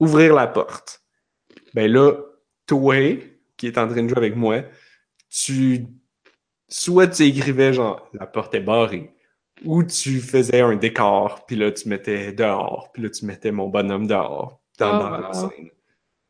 ouvrir 0.00 0.34
la 0.34 0.46
porte. 0.46 1.02
Ben 1.74 1.90
là, 1.90 2.14
toi, 2.66 2.96
qui 3.56 3.66
est 3.66 3.78
en 3.78 3.88
train 3.88 4.02
de 4.02 4.08
jouer 4.08 4.18
avec 4.18 4.36
moi, 4.36 4.62
tu 5.28 5.86
soit 6.68 7.08
tu 7.08 7.24
écrivais 7.24 7.72
genre 7.72 8.08
la 8.12 8.26
porte 8.26 8.54
est 8.54 8.60
barrée 8.60 9.14
ou 9.64 9.84
tu 9.84 10.20
faisais 10.20 10.60
un 10.60 10.76
décor, 10.76 11.44
puis 11.46 11.56
là 11.56 11.70
tu 11.70 11.88
mettais 11.88 12.32
dehors, 12.32 12.90
puis 12.92 13.02
là 13.02 13.10
tu 13.10 13.24
mettais 13.24 13.52
mon 13.52 13.68
bonhomme 13.68 14.06
dehors 14.06 14.60
dans, 14.78 14.98
dans 14.98 15.10
la 15.10 15.32
scène. 15.32 15.70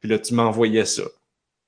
Puis 0.01 0.09
là 0.09 0.19
tu 0.19 0.35
m'envoyais 0.35 0.85
ça. 0.85 1.05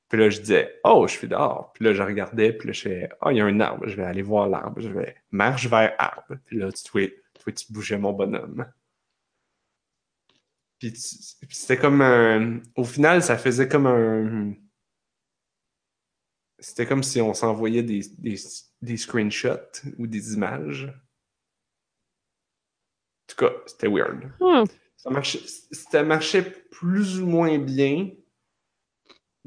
Puis 0.09 0.21
là, 0.21 0.31
je 0.31 0.41
disais, 0.41 0.81
oh, 0.85 1.07
je 1.09 1.15
suis 1.15 1.29
dehors. 1.29 1.73
Puis 1.73 1.85
là, 1.85 1.93
je 1.93 2.03
regardais, 2.03 2.53
puis 2.53 2.69
là, 2.69 2.73
je 2.73 2.81
fais, 2.81 3.09
oh, 3.23 3.31
il 3.31 3.39
y 3.39 3.41
a 3.41 3.45
un 3.45 3.59
arbre, 3.61 3.89
je 3.89 3.97
vais 3.97 4.05
aller 4.05 4.23
voir 4.23 4.49
l'arbre. 4.49 4.81
Je 4.81 4.89
vais, 4.89 5.17
marche 5.33 5.67
vers 5.67 5.95
arbre. 5.99 6.37
Puis 6.45 6.59
là, 6.59 6.71
tu, 6.71 6.83
tu, 6.85 7.55
tu 7.55 7.73
bougeais 7.73 7.99
mon 7.99 8.13
bonhomme. 8.13 8.67
Puis, 10.79 10.93
c'était 10.97 11.79
comme 11.79 12.03
un. 12.03 12.61
Au 12.77 12.85
final, 12.85 13.23
ça 13.23 13.39
faisait 13.39 13.69
comme 13.69 13.87
un. 13.87 14.55
C'était 16.59 16.87
comme 16.87 17.03
si 17.03 17.21
on 17.21 17.35
s'envoyait 17.35 17.83
des, 17.83 18.03
des, 18.19 18.37
des, 18.81 18.97
screenshots 18.97 19.83
ou 19.99 20.07
des 20.07 20.35
images. 20.35 20.85
En 23.25 23.27
tout 23.29 23.37
cas, 23.37 23.53
c'était 23.67 23.89
weird. 23.89 24.31
Ça, 24.97 25.11
marchait, 25.11 25.43
ça 25.73 26.03
marchait 26.03 26.43
plus 26.43 27.21
ou 27.21 27.27
moins 27.27 27.59
bien 27.59 28.11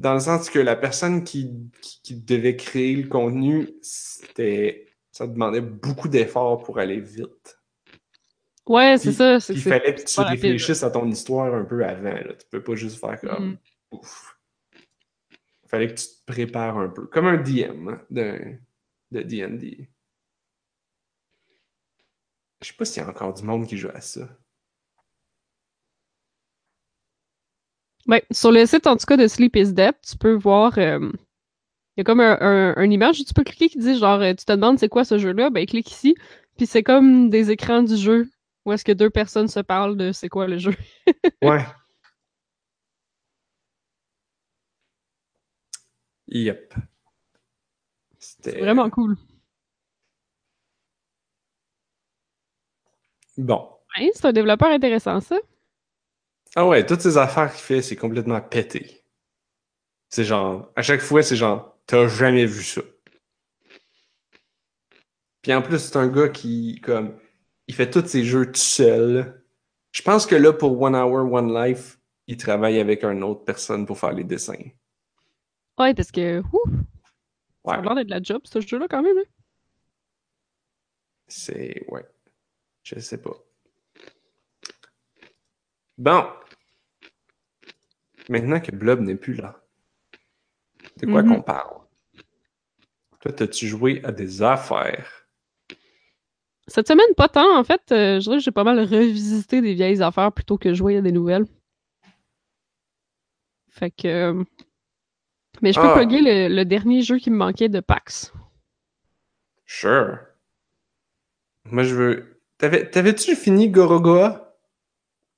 dans 0.00 0.14
le 0.14 0.20
sens 0.20 0.48
que 0.48 0.58
la 0.58 0.76
personne 0.76 1.24
qui, 1.24 1.52
qui, 1.82 2.16
devait 2.16 2.56
créer 2.56 2.96
le 2.96 3.06
contenu, 3.06 3.68
c'était 3.82 4.86
ça 5.12 5.26
demandait 5.26 5.60
beaucoup 5.60 6.08
d'efforts 6.08 6.62
pour 6.62 6.78
aller 6.78 7.00
vite. 7.00 7.60
Ouais, 8.66 8.96
c'est 8.96 9.12
ça. 9.12 9.36
Il 9.50 9.60
fallait 9.60 9.94
que 9.94 10.02
tu 10.02 10.20
réfléchisses 10.20 10.82
à 10.82 10.90
ton 10.90 11.06
histoire 11.06 11.54
un 11.54 11.64
peu 11.64 11.84
avant. 11.84 12.14
Là. 12.14 12.32
Tu 12.32 12.46
peux 12.50 12.62
pas 12.62 12.74
juste 12.76 12.98
faire 12.98 13.20
comme 13.20 13.50
mm. 13.50 13.58
ouf. 13.90 14.38
Il 14.72 15.68
fallait 15.68 15.88
que 15.88 16.00
tu 16.00 16.06
te 16.06 16.24
prépares 16.26 16.78
un 16.78 16.88
peu. 16.88 17.06
Comme 17.06 17.26
un 17.26 17.36
DM 17.36 17.96
de, 18.08 18.56
de 19.10 19.22
D&D. 19.22 19.90
Je 22.62 22.68
sais 22.68 22.74
pas 22.74 22.84
s'il 22.86 23.02
y 23.02 23.06
a 23.06 23.08
encore 23.08 23.34
du 23.34 23.42
monde 23.42 23.66
qui 23.66 23.76
joue 23.76 23.90
à 23.92 24.00
ça. 24.00 24.28
Ben, 28.06 28.20
sur 28.30 28.50
le 28.50 28.66
site, 28.66 28.86
en 28.86 28.96
tout 28.96 29.06
cas, 29.06 29.16
de 29.16 29.26
Sleep 29.28 29.56
is 29.56 29.72
Death, 29.72 29.96
tu 30.08 30.16
peux 30.16 30.32
voir. 30.32 30.78
Euh, 30.78 31.10
il 31.96 32.00
y 32.00 32.02
a 32.02 32.04
comme 32.04 32.20
un, 32.20 32.74
un, 32.76 32.90
image 32.90 33.20
où 33.20 33.24
tu 33.24 33.34
peux 33.34 33.44
cliquer 33.44 33.68
qui 33.68 33.78
dit 33.78 33.98
genre, 33.98 34.20
euh, 34.20 34.32
tu 34.32 34.44
te 34.44 34.52
demandes 34.52 34.78
c'est 34.78 34.88
quoi 34.88 35.04
ce 35.04 35.18
jeu-là, 35.18 35.50
ben 35.50 35.66
clique 35.66 35.90
ici. 35.90 36.14
Puis 36.56 36.66
c'est 36.66 36.82
comme 36.82 37.30
des 37.30 37.50
écrans 37.50 37.82
du 37.82 37.96
jeu 37.96 38.28
où 38.64 38.72
est-ce 38.72 38.84
que 38.84 38.92
deux 38.92 39.10
personnes 39.10 39.48
se 39.48 39.60
parlent 39.60 39.96
de 39.96 40.12
c'est 40.12 40.28
quoi 40.28 40.46
le 40.46 40.58
jeu. 40.58 40.74
ouais. 41.42 41.64
Yep. 46.28 46.74
C'est 48.18 48.58
vraiment 48.58 48.88
cool. 48.90 49.16
Bon. 53.36 53.68
Ouais, 53.98 54.10
c'est 54.14 54.26
un 54.26 54.32
développeur 54.32 54.68
intéressant, 54.70 55.20
ça. 55.20 55.36
Ah 56.56 56.66
ouais, 56.66 56.84
toutes 56.84 57.00
ces 57.00 57.16
affaires 57.16 57.52
qu'il 57.52 57.62
fait, 57.62 57.82
c'est 57.82 57.96
complètement 57.96 58.40
pété. 58.40 59.04
C'est 60.08 60.24
genre, 60.24 60.72
à 60.74 60.82
chaque 60.82 61.00
fois, 61.00 61.22
c'est 61.22 61.36
genre, 61.36 61.78
t'as 61.86 62.08
jamais 62.08 62.44
vu 62.46 62.64
ça. 62.64 62.82
Puis 65.42 65.54
en 65.54 65.62
plus, 65.62 65.78
c'est 65.78 65.96
un 65.96 66.08
gars 66.08 66.28
qui, 66.28 66.80
comme, 66.82 67.16
il 67.68 67.74
fait 67.74 67.90
tous 67.90 68.06
ses 68.06 68.24
jeux 68.24 68.46
tout 68.46 68.60
seul. 68.60 69.44
Je 69.92 70.02
pense 70.02 70.26
que 70.26 70.34
là, 70.34 70.52
pour 70.52 70.80
One 70.80 70.96
Hour, 70.96 71.32
One 71.32 71.54
Life, 71.54 71.98
il 72.26 72.36
travaille 72.36 72.78
avec 72.80 73.04
une 73.04 73.22
autre 73.22 73.44
personne 73.44 73.86
pour 73.86 73.98
faire 73.98 74.12
les 74.12 74.24
dessins. 74.24 74.70
Ouais, 75.78 75.94
parce 75.94 76.10
que, 76.10 76.40
ouf, 76.40 76.72
ouais. 77.64 77.74
ça 77.74 77.80
a 77.80 77.82
l'air 77.82 77.94
d'être 77.94 78.10
la 78.10 78.22
job, 78.22 78.42
ce 78.44 78.60
jeu-là, 78.60 78.86
quand 78.88 79.02
même. 79.02 79.16
Hein. 79.16 79.30
C'est, 81.28 81.84
ouais. 81.88 82.04
Je 82.82 82.98
sais 82.98 83.18
pas. 83.18 83.36
Bon. 86.00 86.24
Maintenant 88.30 88.58
que 88.58 88.70
Blob 88.74 89.00
n'est 89.00 89.16
plus 89.16 89.34
là, 89.34 89.60
de 90.96 91.04
quoi 91.04 91.22
mm-hmm. 91.22 91.28
qu'on 91.28 91.42
parle? 91.42 91.76
Toi, 93.20 93.32
as-tu 93.38 93.68
joué 93.68 94.00
à 94.02 94.10
des 94.10 94.40
affaires? 94.40 95.26
Cette 96.68 96.88
semaine, 96.88 97.14
pas 97.18 97.28
tant. 97.28 97.54
En 97.54 97.64
fait, 97.64 97.82
euh, 97.92 98.18
je 98.18 98.20
dirais 98.24 98.36
que 98.38 98.42
j'ai 98.42 98.50
pas 98.50 98.64
mal 98.64 98.80
revisité 98.80 99.60
des 99.60 99.74
vieilles 99.74 100.00
affaires 100.02 100.32
plutôt 100.32 100.56
que 100.56 100.72
jouer 100.72 100.96
à 100.96 101.02
des 101.02 101.12
nouvelles. 101.12 101.44
Fait 103.68 103.90
que. 103.90 104.08
euh, 104.08 104.44
Mais 105.60 105.74
je 105.74 105.80
peux 105.80 105.86
Ah. 105.86 105.94
plugger 105.96 106.22
le, 106.22 106.48
le 106.54 106.64
dernier 106.64 107.02
jeu 107.02 107.18
qui 107.18 107.28
me 107.30 107.36
manquait 107.36 107.68
de 107.68 107.80
PAX. 107.80 108.32
Sure. 109.66 110.18
Moi, 111.66 111.82
je 111.82 111.94
veux. 111.94 112.40
T'avais- 112.56 112.88
T'avais-tu 112.88 113.36
fini 113.36 113.68
Gorogoa? 113.68 114.56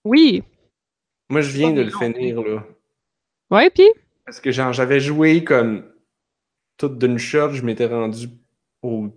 Oui. 0.04 0.44
Moi, 1.32 1.40
je 1.40 1.50
viens 1.50 1.72
de 1.72 1.80
le 1.80 1.90
finir, 1.90 2.42
là. 2.42 2.62
Ouais, 3.50 3.70
puis? 3.70 3.88
Parce 4.26 4.38
que 4.38 4.52
genre, 4.52 4.74
j'avais 4.74 5.00
joué 5.00 5.42
comme 5.42 5.90
tout 6.76 6.90
d'une 6.90 7.16
shot, 7.16 7.54
je 7.54 7.62
m'étais 7.62 7.86
rendu 7.86 8.28
aux 8.82 9.08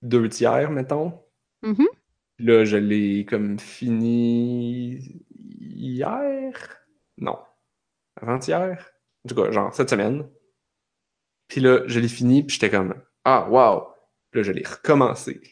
deux 0.00 0.30
tiers, 0.30 0.70
mettons. 0.70 1.20
Puis 1.60 2.46
Là, 2.46 2.64
je 2.64 2.78
l'ai 2.78 3.26
comme 3.26 3.58
fini 3.58 5.22
hier? 5.50 6.78
Non. 7.18 7.38
Avant-hier? 8.16 8.90
En 9.26 9.28
tout 9.28 9.34
cas, 9.34 9.50
genre 9.50 9.74
cette 9.74 9.90
semaine. 9.90 10.26
Puis 11.48 11.60
là, 11.60 11.82
je 11.88 12.00
l'ai 12.00 12.08
fini, 12.08 12.42
puis 12.42 12.54
j'étais 12.54 12.70
comme 12.70 12.94
Ah, 13.24 13.46
wow! 13.50 13.88
Puis 14.30 14.40
là, 14.40 14.44
je 14.44 14.52
l'ai 14.52 14.64
recommencé. 14.64 15.42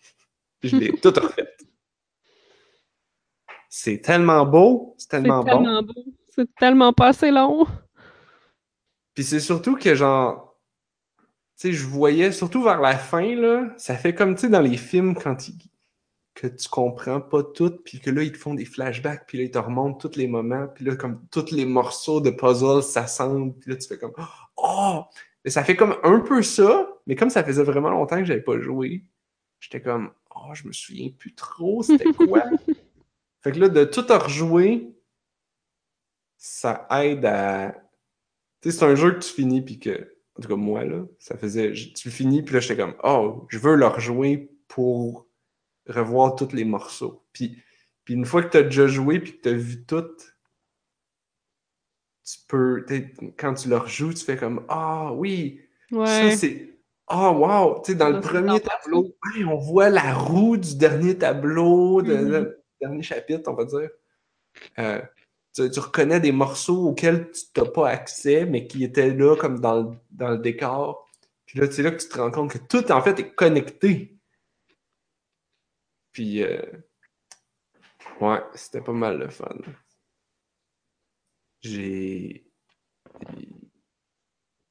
puis 0.60 0.68
je 0.68 0.76
l'ai 0.76 0.92
tout 1.00 1.14
refait. 1.18 1.48
C'est 3.76 3.98
tellement 3.98 4.46
beau, 4.46 4.94
c'est 4.96 5.02
c'est 5.02 5.08
tellement 5.08 5.42
bon. 5.42 5.50
tellement 5.50 5.82
beau. 5.82 6.04
C'est 6.32 6.54
tellement 6.54 6.92
pas 6.92 7.08
assez 7.08 7.32
long. 7.32 7.66
Puis 9.14 9.24
c'est 9.24 9.40
surtout 9.40 9.74
que 9.74 9.96
genre, 9.96 10.56
tu 11.18 11.22
sais, 11.56 11.72
je 11.72 11.84
voyais, 11.84 12.30
surtout 12.30 12.62
vers 12.62 12.80
la 12.80 12.96
fin, 12.96 13.34
là, 13.34 13.66
ça 13.76 13.96
fait 13.96 14.14
comme, 14.14 14.36
tu 14.36 14.42
sais, 14.42 14.48
dans 14.48 14.60
les 14.60 14.76
films, 14.76 15.16
quand 15.16 15.48
ils, 15.48 15.58
que 16.34 16.46
tu 16.46 16.68
comprends 16.68 17.20
pas 17.20 17.42
tout, 17.42 17.72
puis 17.84 17.98
que 17.98 18.10
là, 18.10 18.22
ils 18.22 18.30
te 18.30 18.38
font 18.38 18.54
des 18.54 18.64
flashbacks, 18.64 19.26
puis 19.26 19.38
là, 19.38 19.44
ils 19.44 19.50
te 19.50 19.58
remontent 19.58 20.08
tous 20.08 20.16
les 20.16 20.28
moments, 20.28 20.68
puis 20.68 20.84
là, 20.84 20.94
comme 20.94 21.26
tous 21.32 21.50
les 21.50 21.66
morceaux 21.66 22.20
de 22.20 22.30
puzzle 22.30 22.80
s'assemblent, 22.80 23.58
puis 23.58 23.72
là, 23.72 23.76
tu 23.76 23.88
fais 23.88 23.98
comme, 23.98 24.14
oh! 24.56 25.02
Mais 25.44 25.50
ça 25.50 25.64
fait 25.64 25.74
comme 25.74 25.96
un 26.04 26.20
peu 26.20 26.42
ça, 26.42 26.88
mais 27.08 27.16
comme 27.16 27.28
ça 27.28 27.42
faisait 27.42 27.64
vraiment 27.64 27.90
longtemps 27.90 28.18
que 28.18 28.24
j'avais 28.24 28.40
pas 28.40 28.60
joué, 28.60 29.04
j'étais 29.58 29.82
comme, 29.82 30.12
oh, 30.32 30.54
je 30.54 30.68
me 30.68 30.72
souviens 30.72 31.10
plus 31.18 31.34
trop, 31.34 31.82
c'était 31.82 32.12
quoi? 32.12 32.44
fait 33.44 33.52
que 33.52 33.60
là, 33.60 33.68
de 33.68 33.84
tout 33.84 34.04
rejouer, 34.08 34.90
ça 36.36 36.86
aide 36.90 37.24
à 37.26 37.74
tu 38.60 38.70
sais, 38.70 38.78
c'est 38.78 38.84
un 38.86 38.94
jeu 38.94 39.12
que 39.12 39.18
tu 39.18 39.30
finis, 39.30 39.60
puis 39.60 39.78
que, 39.78 40.16
en 40.38 40.42
tout 40.42 40.48
cas, 40.48 40.56
moi, 40.56 40.84
là, 40.84 41.04
ça 41.18 41.36
faisait, 41.36 41.72
tu 41.72 42.08
le 42.08 42.10
finis, 42.10 42.42
puis 42.42 42.54
là, 42.54 42.60
j'étais 42.60 42.80
comme, 42.80 42.96
oh, 43.04 43.44
je 43.50 43.58
veux 43.58 43.76
le 43.76 43.86
rejouer 43.86 44.50
pour 44.68 45.26
revoir 45.86 46.34
tous 46.34 46.52
les 46.54 46.64
morceaux. 46.64 47.26
Puis, 47.34 47.62
puis 48.04 48.14
une 48.14 48.24
fois 48.24 48.42
que 48.42 48.48
tu 48.48 48.56
as 48.56 48.62
déjà 48.62 48.86
joué, 48.86 49.20
puis 49.20 49.36
que 49.36 49.42
tu 49.42 49.48
as 49.50 49.52
vu 49.52 49.84
tout, 49.84 50.06
tu 52.24 52.38
peux, 52.48 52.86
quand 53.36 53.52
tu 53.52 53.68
le 53.68 53.76
rejoues, 53.76 54.14
tu 54.14 54.24
fais 54.24 54.38
comme, 54.38 54.64
ah 54.70 55.12
oui, 55.12 55.60
Ouais. 55.90 56.06
ça 56.06 56.30
c'est, 56.38 56.78
ah 57.06 57.30
wow, 57.32 57.82
tu 57.82 57.92
sais, 57.92 57.98
dans 57.98 58.08
le 58.08 58.22
premier 58.22 58.60
tableau, 58.60 59.14
hey, 59.34 59.44
on 59.44 59.58
voit 59.58 59.90
la 59.90 60.14
roue 60.14 60.56
du 60.56 60.74
dernier 60.76 61.18
tableau, 61.18 62.00
de, 62.00 62.16
Mhm. 62.16 62.30
de- 62.30 62.63
dernier 62.86 63.02
chapitre, 63.02 63.50
on 63.50 63.54
va 63.54 63.64
dire. 63.64 63.90
Euh, 64.78 65.00
tu, 65.54 65.70
tu 65.70 65.80
reconnais 65.80 66.20
des 66.20 66.32
morceaux 66.32 66.88
auxquels 66.88 67.30
tu 67.30 67.60
n'as 67.60 67.68
pas 67.68 67.88
accès, 67.88 68.44
mais 68.44 68.66
qui 68.66 68.84
étaient 68.84 69.14
là 69.14 69.36
comme 69.36 69.60
dans 69.60 69.82
le, 69.82 69.96
dans 70.10 70.30
le 70.30 70.38
décor. 70.38 71.08
Puis 71.46 71.58
là, 71.60 71.70
c'est 71.70 71.82
là 71.82 71.90
que 71.90 72.02
tu 72.02 72.08
te 72.08 72.18
rends 72.18 72.30
compte 72.30 72.52
que 72.52 72.58
tout, 72.58 72.90
en 72.92 73.02
fait, 73.02 73.18
est 73.20 73.34
connecté. 73.34 74.16
Puis, 76.12 76.42
euh, 76.42 76.62
ouais, 78.20 78.40
c'était 78.54 78.80
pas 78.80 78.92
mal 78.92 79.18
le 79.18 79.28
fun. 79.28 79.56
J'ai... 81.60 82.46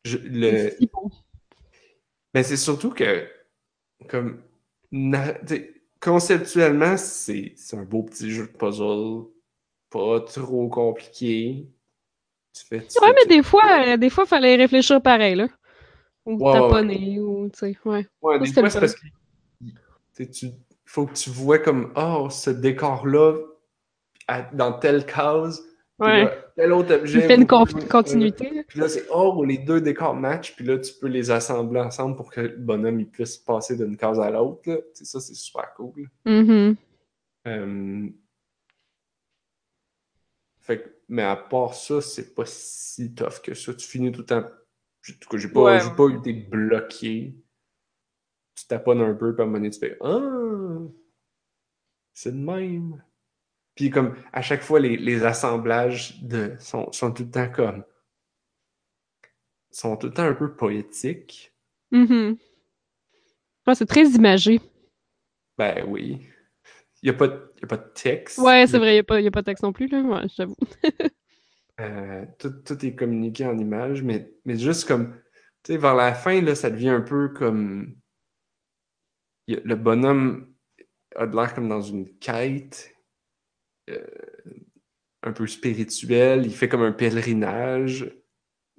je- 0.05 0.17
le... 0.17 0.51
C'est 0.69 0.77
si 0.77 0.87
beau. 0.87 1.11
Mais 2.33 2.43
c'est 2.43 2.57
surtout 2.57 2.91
que, 2.91 3.27
comme, 4.09 4.41
na- 4.91 5.33
conceptuellement, 6.03 6.97
c'est 6.97 7.53
c'est 7.57 7.77
un 7.77 7.83
beau 7.83 8.03
petit 8.03 8.31
jeu 8.31 8.47
de 8.47 8.51
puzzle, 8.57 9.27
pas 9.91 10.21
trop 10.21 10.69
compliqué. 10.69 11.69
Tu 12.53 12.65
fais, 12.65 12.87
tu 12.87 12.99
Ouais, 13.01 13.07
fais- 13.07 13.13
mais 13.15 13.25
tu- 13.25 13.29
des 13.37 13.43
fois, 13.43 13.63
euh, 13.87 13.97
des 13.97 14.09
fois, 14.09 14.25
fallait 14.25 14.55
réfléchir 14.55 15.01
pareil, 15.01 15.35
là. 15.35 15.47
Ou 16.25 16.39
ouais, 16.39 16.51
taponner, 16.51 17.19
ou, 17.19 17.49
tu 17.49 17.59
sais, 17.59 17.77
ouais. 17.85 18.07
Des 18.39 18.53
fois, 18.53 18.69
c'est 18.69 18.79
parce 18.79 18.95
que 20.17 20.23
tu 20.23 20.47
faut 20.85 21.05
que 21.07 21.13
tu 21.13 21.29
vois 21.29 21.59
comme, 21.59 21.91
oh, 21.95 22.27
ce 22.29 22.49
décor-là, 22.49 23.35
dans 24.53 24.73
telle 24.79 25.05
case, 25.05 25.61
Ouais. 25.99 26.25
là, 26.57 26.75
autre 26.75 26.95
objet. 26.95 27.19
Il 27.19 27.25
fait 27.25 27.35
une 27.35 27.47
continuité. 27.47 28.63
Puis 28.67 28.79
là, 28.79 28.89
c'est 28.89 29.05
oh, 29.11 29.43
les 29.45 29.59
deux 29.59 29.79
décors 29.79 30.15
matchent, 30.15 30.55
puis 30.55 30.65
là, 30.65 30.77
tu 30.79 30.91
peux 30.99 31.07
les 31.07 31.29
assembler 31.31 31.79
ensemble 31.79 32.15
pour 32.15 32.31
que 32.31 32.41
le 32.41 32.57
bonhomme 32.57 32.99
il 32.99 33.09
puisse 33.09 33.37
passer 33.37 33.77
d'une 33.77 33.95
case 33.95 34.19
à 34.19 34.29
l'autre. 34.31 34.61
Tu 34.95 35.05
Ça, 35.05 35.19
c'est 35.19 35.35
super 35.35 35.73
cool. 35.75 36.09
Mhm. 36.25 36.75
Euh, 37.47 38.09
Fait 40.61 40.81
que, 40.81 40.89
mais 41.09 41.23
à 41.23 41.35
part 41.35 41.73
ça, 41.73 42.01
c'est 42.01 42.33
pas 42.33 42.45
si 42.45 43.13
tough 43.13 43.41
que 43.43 43.53
ça. 43.53 43.73
Tu 43.73 43.85
finis 43.87 44.11
tout 44.11 44.21
le 44.21 44.25
temps. 44.25 44.39
En 44.45 45.13
tout 45.19 45.29
cas, 45.29 45.37
j'ai 45.37 45.49
pas, 45.49 45.63
Ouais. 45.63 45.95
pas 45.95 46.09
été 46.09 46.31
bloqué. 46.33 47.35
Tu 48.55 48.67
taponnes 48.67 49.01
un 49.01 49.13
peu, 49.13 49.33
puis 49.33 49.41
à 49.41 49.43
un 49.43 49.47
moment 49.47 49.57
donné, 49.57 49.71
tu 49.71 49.79
fais 49.79 49.97
Ah! 50.01 50.79
C'est 52.13 52.31
de 52.31 52.37
même. 52.37 53.03
Puis 53.75 53.89
comme 53.89 54.15
à 54.33 54.41
chaque 54.41 54.61
fois, 54.61 54.79
les, 54.79 54.97
les 54.97 55.23
assemblages 55.25 56.21
de, 56.23 56.55
sont, 56.59 56.91
sont 56.91 57.11
tout 57.11 57.23
le 57.23 57.31
temps 57.31 57.49
comme. 57.49 57.83
sont 59.71 59.97
tout 59.97 60.07
le 60.07 60.13
temps 60.13 60.23
un 60.23 60.33
peu 60.35 60.55
poétiques. 60.55 61.53
Mhm. 61.91 62.37
Ouais, 63.67 63.75
c'est 63.75 63.85
très 63.85 64.05
imagé. 64.09 64.59
Ben 65.57 65.85
oui. 65.87 66.27
Il 67.03 67.09
n'y 67.09 67.15
a, 67.15 67.19
pas 67.19 67.27
de- 67.27 67.53
y 67.61 67.65
a 67.65 67.67
pas 67.67 67.77
de 67.77 67.89
texte. 67.93 68.39
Ouais, 68.39 68.65
c'est 68.67 68.77
vrai, 68.79 68.91
il 68.91 68.93
n'y 69.21 69.25
a, 69.25 69.27
a 69.27 69.31
pas 69.31 69.41
de 69.41 69.45
texte 69.45 69.63
non 69.63 69.73
plus, 69.73 69.87
là. 69.87 70.01
Ouais, 70.01 70.27
j'avoue. 70.35 70.55
Euh, 71.79 72.25
tout, 72.39 72.51
tout 72.65 72.85
est 72.85 72.95
communiqué 72.95 73.45
en 73.45 73.57
images, 73.57 74.03
mais, 74.03 74.31
mais 74.45 74.57
juste 74.57 74.87
comme, 74.87 75.15
tu 75.63 75.73
sais, 75.73 75.77
vers 75.77 75.95
la 75.95 76.13
fin, 76.13 76.39
là, 76.41 76.55
ça 76.55 76.69
devient 76.69 76.89
un 76.89 77.01
peu 77.01 77.29
comme, 77.29 77.95
le 79.47 79.75
bonhomme 79.75 80.53
a 81.15 81.27
de 81.27 81.35
l'air 81.35 81.53
comme 81.55 81.69
dans 81.69 81.81
une 81.81 82.09
quête, 82.19 82.93
un 85.23 85.31
peu 85.31 85.47
spirituelle, 85.47 86.45
il 86.45 86.53
fait 86.53 86.67
comme 86.67 86.83
un 86.83 86.91
pèlerinage, 86.91 88.11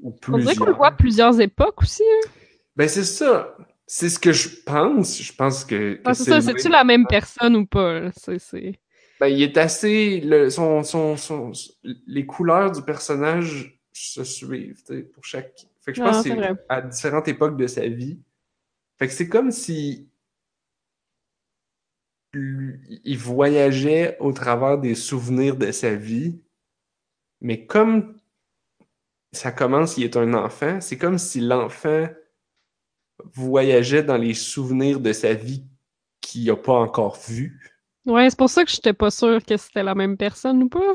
ou 0.00 0.12
On 0.30 0.38
dirait 0.38 0.54
qu'on 0.54 0.66
le 0.66 0.72
plusieurs. 0.72 0.76
voit 0.76 0.88
à 0.88 0.92
plusieurs 0.92 1.40
époques 1.40 1.82
aussi. 1.82 2.02
hein. 2.02 2.28
Ben 2.76 2.88
c'est 2.88 3.04
ça, 3.04 3.56
c'est 3.86 4.08
ce 4.08 4.18
que 4.18 4.32
je 4.32 4.48
pense, 4.66 5.22
je 5.22 5.32
pense 5.32 5.64
que, 5.64 5.94
que 5.94 6.08
Ouais, 6.08 6.14
c'est 6.14 6.24
ça, 6.24 6.40
c'est-tu 6.40 6.68
la 6.68 6.84
même 6.84 7.06
personne 7.06 7.56
ou 7.56 7.66
pas? 7.66 8.10
C'est. 8.16 8.74
Ben, 9.20 9.28
il 9.28 9.42
est 9.42 9.56
assez. 9.56 10.20
Le, 10.20 10.50
son, 10.50 10.82
son, 10.82 11.16
son- 11.16 11.52
les 12.06 12.26
couleurs 12.26 12.72
du 12.72 12.82
personnage 12.82 13.80
se 13.92 14.24
suivent 14.24 14.82
pour 15.12 15.24
chaque. 15.24 15.66
Fait 15.84 15.92
que 15.92 15.98
je 15.98 16.02
Ah, 16.02 16.10
pense 16.10 16.24
que 16.24 16.30
c'est 16.30 16.40
à 16.68 16.80
différentes 16.82 17.28
époques 17.28 17.56
de 17.56 17.66
sa 17.66 17.86
vie. 17.86 18.18
Fait 18.98 19.06
que 19.08 19.12
c'est 19.12 19.28
comme 19.28 19.50
si. 19.50 20.08
Il 22.34 23.18
voyageait 23.18 24.16
au 24.20 24.32
travers 24.32 24.78
des 24.78 24.94
souvenirs 24.94 25.56
de 25.56 25.70
sa 25.72 25.94
vie. 25.94 26.40
Mais 27.40 27.66
comme 27.66 28.16
ça 29.32 29.52
commence, 29.52 29.98
il 29.98 30.04
est 30.04 30.16
un 30.16 30.34
enfant, 30.34 30.80
c'est 30.80 30.98
comme 30.98 31.18
si 31.18 31.40
l'enfant 31.40 32.08
voyageait 33.34 34.02
dans 34.02 34.16
les 34.16 34.34
souvenirs 34.34 35.00
de 35.00 35.12
sa 35.12 35.34
vie 35.34 35.64
qu'il 36.20 36.46
n'a 36.46 36.56
pas 36.56 36.72
encore 36.72 37.18
vu. 37.28 37.60
Ouais, 38.06 38.28
c'est 38.28 38.38
pour 38.38 38.50
ça 38.50 38.64
que 38.64 38.70
j'étais 38.70 38.92
pas 38.92 39.10
sûre 39.10 39.44
que 39.44 39.56
c'était 39.56 39.82
la 39.82 39.94
même 39.94 40.16
personne 40.16 40.62
ou 40.62 40.68
pas. 40.68 40.94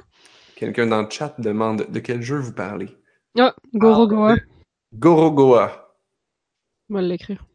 Quelqu'un 0.56 0.88
dans 0.88 1.02
le 1.02 1.10
chat 1.10 1.34
demande 1.40 1.88
de 1.90 2.00
quel 2.00 2.22
jeu 2.22 2.38
vous 2.38 2.54
parlez. 2.54 2.90
Ah, 3.38 3.56
Gorogoa. 3.74 4.36
Gorogoa. 4.94 5.96
On 6.90 6.96
va 6.96 7.02
l'écrire. 7.02 7.46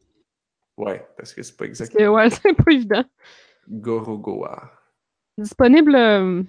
Ouais, 0.77 1.07
parce 1.17 1.33
que 1.33 1.43
c'est 1.43 1.57
pas 1.57 1.67
exactement 1.67 2.15
ouais, 2.15 2.31
c'est 2.31 2.55
pas 2.55 2.73
évident. 2.73 3.05
Gorogoa. 3.69 4.73
Disponible 5.39 5.95
euh, 5.97 6.43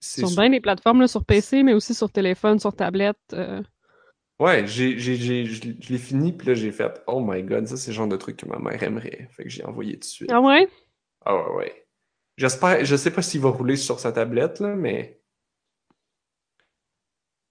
C'est 0.00 0.22
sur 0.22 0.28
sur- 0.28 0.40
bien 0.40 0.50
des 0.50 0.60
plateformes, 0.60 1.00
là, 1.00 1.08
sur 1.08 1.24
PC, 1.24 1.62
mais 1.62 1.74
aussi 1.74 1.94
sur 1.94 2.10
téléphone, 2.10 2.58
sur 2.58 2.74
tablette. 2.74 3.18
euh. 3.32 3.62
Ouais, 4.40 4.66
j'ai, 4.66 4.98
j'ai, 4.98 5.16
j'ai- 5.16 5.44
je 5.46 5.62
l'ai- 5.62 5.76
je 5.80 5.92
l'ai 5.92 5.98
fini, 5.98 6.32
puis 6.32 6.46
là 6.46 6.54
j'ai 6.54 6.70
fait 6.70 7.02
Oh 7.08 7.20
my 7.20 7.42
god, 7.42 7.66
ça 7.66 7.76
c'est 7.76 7.90
le 7.90 7.96
genre 7.96 8.06
de 8.08 8.16
truc 8.16 8.36
que 8.36 8.46
ma 8.46 8.58
mère 8.58 8.80
aimerait. 8.82 9.28
Fait 9.32 9.42
que 9.42 9.48
j'ai 9.50 9.64
envoyé 9.64 9.94
tout 9.94 10.00
de 10.00 10.04
suite. 10.04 10.30
Ah 10.32 10.40
ouais? 10.40 10.68
Ah 11.24 11.34
ouais, 11.36 11.54
ouais. 11.56 11.86
J'espère, 12.36 12.84
je 12.84 12.96
sais 12.96 13.10
pas 13.12 13.22
s'il 13.22 13.40
va 13.40 13.50
rouler 13.50 13.76
sur 13.76 13.98
sa 14.00 14.12
tablette, 14.12 14.60
là, 14.60 14.74
mais. 14.76 15.20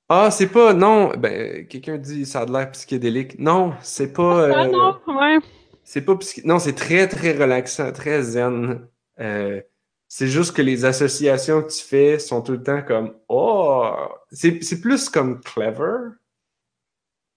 Ah, 0.09 0.31
c'est 0.31 0.47
pas, 0.49 0.73
non, 0.73 1.11
ben, 1.17 1.67
quelqu'un 1.67 1.97
dit 1.97 2.25
ça 2.25 2.41
a 2.41 2.45
de 2.45 2.53
l'air 2.53 2.71
psychédélique. 2.71 3.37
Non, 3.39 3.73
c'est 3.81 4.13
pas. 4.13 4.47
Ah 4.49 4.65
euh, 4.65 4.71
non, 4.71 5.17
ouais. 5.19 5.39
C'est 5.87 6.01
pas 6.01 6.17
psy- 6.17 6.41
non, 6.43 6.59
c'est 6.59 6.73
très 6.73 7.07
très 7.07 7.31
relaxant, 7.31 7.93
très 7.93 8.21
zen. 8.21 8.85
Euh, 9.21 9.61
c'est 10.09 10.27
juste 10.27 10.53
que 10.53 10.61
les 10.61 10.83
associations 10.83 11.61
que 11.63 11.69
tu 11.71 11.81
fais 11.81 12.19
sont 12.19 12.41
tout 12.41 12.51
le 12.51 12.61
temps 12.61 12.81
comme 12.81 13.15
oh, 13.29 13.93
c'est 14.29 14.61
c'est 14.61 14.81
plus 14.81 15.07
comme 15.07 15.39
clever. 15.39 16.09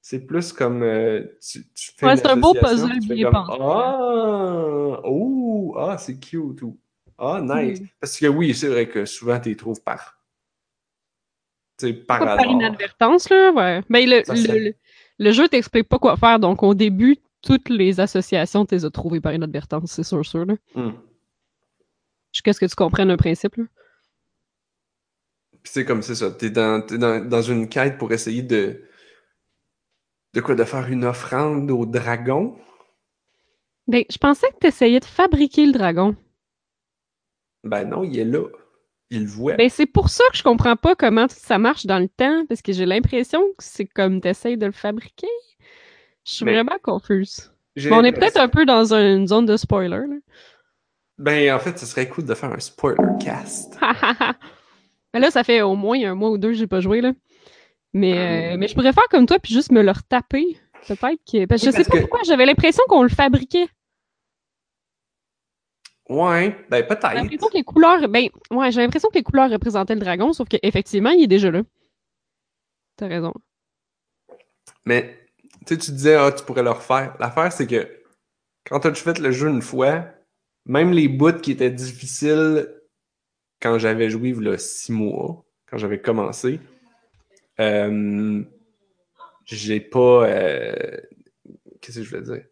C'est 0.00 0.26
plus 0.26 0.52
comme 0.52 0.82
euh, 0.82 1.22
tu, 1.40 1.64
tu 1.72 1.92
fais 1.96 2.06
Ouais, 2.06 2.16
c'est 2.16 2.26
un 2.26 2.36
beau 2.36 2.52
puzzle 2.54 2.98
bien 2.98 3.30
pensé. 3.30 3.58
Ah, 3.60 5.00
oh, 5.04 5.76
ah, 5.78 5.96
c'est 5.96 6.18
cute 6.18 6.62
ou 6.62 6.76
ah, 7.18 7.40
nice. 7.40 7.80
Mm. 7.80 7.86
Parce 8.00 8.18
que 8.18 8.26
oui, 8.26 8.52
c'est 8.52 8.68
vrai 8.68 8.88
que 8.88 9.04
souvent 9.04 9.38
tu 9.38 9.50
les 9.50 9.56
trouves 9.56 9.80
par 9.82 10.18
tu 11.78 11.86
sais, 11.86 11.92
par 11.92 12.18
par 12.18 12.44
inadvertance, 12.46 13.30
là, 13.30 13.52
ouais. 13.52 13.82
Ben, 13.88 14.08
le, 14.08 14.24
Ça, 14.24 14.34
le, 14.34 14.40
c'est- 14.40 14.58
le- 14.58 14.74
le 15.18 15.32
jeu 15.32 15.46
t'explique 15.48 15.88
pas 15.88 16.00
quoi 16.00 16.16
faire, 16.16 16.40
donc 16.40 16.64
au 16.64 16.74
début, 16.74 17.16
toutes 17.42 17.68
les 17.68 18.00
associations, 18.00 18.66
tu 18.66 18.74
les 18.74 18.84
as 18.84 18.90
trouvées 18.90 19.20
par 19.20 19.34
inadvertance, 19.34 19.92
c'est 19.92 20.02
sûr, 20.02 20.24
sûr, 20.24 20.44
là. 20.44 20.54
Hmm. 20.74 20.92
Jusqu'à 22.32 22.52
ce 22.52 22.60
que 22.60 22.66
tu 22.66 22.74
comprennes 22.74 23.08
le 23.08 23.16
principe, 23.16 23.56
là. 23.56 23.64
Puis 25.62 25.72
c'est 25.74 25.84
comme 25.84 26.02
c'est 26.02 26.14
ça, 26.14 26.30
t'es 26.30 26.50
dans, 26.50 26.80
t'es 26.80 26.96
dans, 26.96 27.22
dans 27.26 27.42
une 27.42 27.68
quête 27.68 27.98
pour 27.98 28.12
essayer 28.12 28.42
de 28.42 28.82
de 30.32 30.40
quoi 30.40 30.54
de 30.54 30.64
faire 30.64 30.88
une 30.88 31.04
offrande 31.04 31.70
au 31.70 31.86
dragon? 31.86 32.56
Ben, 33.86 34.04
je 34.08 34.18
pensais 34.18 34.48
que 34.52 34.58
t'essayais 34.58 35.00
de 35.00 35.04
fabriquer 35.04 35.66
le 35.66 35.72
dragon. 35.72 36.16
Ben 37.64 37.84
non, 37.84 38.04
il 38.04 38.18
est 38.18 38.24
là. 38.24 38.46
Il 39.10 39.22
le 39.22 39.28
voit. 39.28 39.56
Ben, 39.56 39.68
c'est 39.68 39.86
pour 39.86 40.08
ça 40.08 40.22
que 40.30 40.36
je 40.36 40.42
comprends 40.42 40.76
pas 40.76 40.94
comment 40.94 41.26
ça 41.28 41.58
marche 41.58 41.84
dans 41.84 41.98
le 41.98 42.08
temps, 42.08 42.46
parce 42.46 42.62
que 42.62 42.72
j'ai 42.72 42.86
l'impression 42.86 43.40
que 43.58 43.64
c'est 43.64 43.86
comme 43.86 44.20
t'essayes 44.20 44.56
de 44.56 44.66
le 44.66 44.72
fabriquer. 44.72 45.26
Je 46.26 46.32
suis 46.32 46.44
Mais- 46.44 46.52
vraiment 46.54 46.78
confuse. 46.82 47.52
On 47.90 48.04
est 48.04 48.12
peut-être 48.12 48.36
un 48.38 48.48
peu 48.48 48.66
dans 48.66 48.92
une 48.92 49.26
zone 49.26 49.46
de 49.46 49.56
spoiler, 49.56 49.88
là. 50.06 50.16
Ben 51.18 51.54
en 51.54 51.58
fait, 51.58 51.78
ce 51.78 51.86
serait 51.86 52.08
cool 52.08 52.24
de 52.24 52.34
faire 52.34 52.52
un 52.52 52.58
spoiler 52.58 53.02
cast. 53.22 53.78
Mais 55.14 55.20
là, 55.20 55.30
ça 55.30 55.44
fait 55.44 55.60
au 55.62 55.74
moins 55.76 56.02
un 56.04 56.14
mois 56.14 56.30
ou 56.30 56.38
deux 56.38 56.48
que 56.48 56.54
j'ai 56.54 56.66
pas 56.66 56.80
joué, 56.80 57.00
là. 57.00 57.12
Mais, 57.92 58.12
Ah. 58.16 58.52
euh, 58.52 58.56
mais 58.58 58.68
je 58.68 58.74
pourrais 58.74 58.92
faire 58.92 59.08
comme 59.10 59.26
toi 59.26 59.38
puis 59.40 59.52
juste 59.52 59.72
me 59.72 59.82
le 59.82 59.90
retaper. 59.90 60.56
Peut-être 60.86 61.20
que. 61.30 61.44
Parce 61.46 61.60
que 61.62 61.66
Oui, 61.68 61.72
je 61.72 61.76
sais 61.82 61.84
pas 61.84 61.96
que- 61.96 62.00
pourquoi, 62.02 62.20
j'avais 62.24 62.46
l'impression 62.46 62.82
qu'on 62.88 63.02
le 63.02 63.08
fabriquait. 63.08 63.66
Ouais, 66.08 66.56
ben 66.68 66.78
J'ai 66.78 66.82
peut-être. 66.84 67.14
l'impression 67.14 67.48
que 67.48 67.54
les 67.56 67.62
couleurs. 67.64 68.08
Ben, 68.08 68.28
ouais, 68.50 68.72
j'ai 68.72 68.80
l'impression 68.80 69.08
que 69.10 69.14
les 69.14 69.22
couleurs 69.22 69.50
représentaient 69.50 69.94
le 69.94 70.00
dragon, 70.00 70.32
sauf 70.32 70.48
qu'effectivement, 70.48 71.10
il 71.10 71.22
est 71.24 71.28
déjà 71.28 71.50
là. 71.50 71.62
T'as 72.96 73.06
raison. 73.06 73.32
Mais 74.84 75.19
tu 75.76 75.82
sais, 75.84 75.90
tu 75.90 75.92
disais, 75.92 76.14
ah, 76.14 76.32
tu 76.32 76.44
pourrais 76.44 76.62
le 76.62 76.70
refaire. 76.70 77.16
L'affaire, 77.20 77.52
c'est 77.52 77.66
que 77.66 77.88
quand 78.64 78.80
tu 78.80 78.88
as 78.88 78.94
fait 78.94 79.18
le 79.18 79.30
jeu 79.30 79.48
une 79.48 79.62
fois, 79.62 80.04
même 80.66 80.92
les 80.92 81.08
bouts 81.08 81.40
qui 81.40 81.52
étaient 81.52 81.70
difficiles 81.70 82.68
quand 83.60 83.78
j'avais 83.78 84.10
joué 84.10 84.30
il 84.30 84.42
y 84.44 84.48
a 84.48 84.58
six 84.58 84.92
mois, 84.92 85.44
quand 85.66 85.78
j'avais 85.78 86.00
commencé, 86.00 86.60
euh, 87.60 88.42
j'ai 89.44 89.80
pas. 89.80 90.26
euh, 90.28 90.96
Qu'est-ce 91.80 91.98
que 92.00 92.04
je 92.04 92.16
veux 92.16 92.22
dire? 92.22 92.44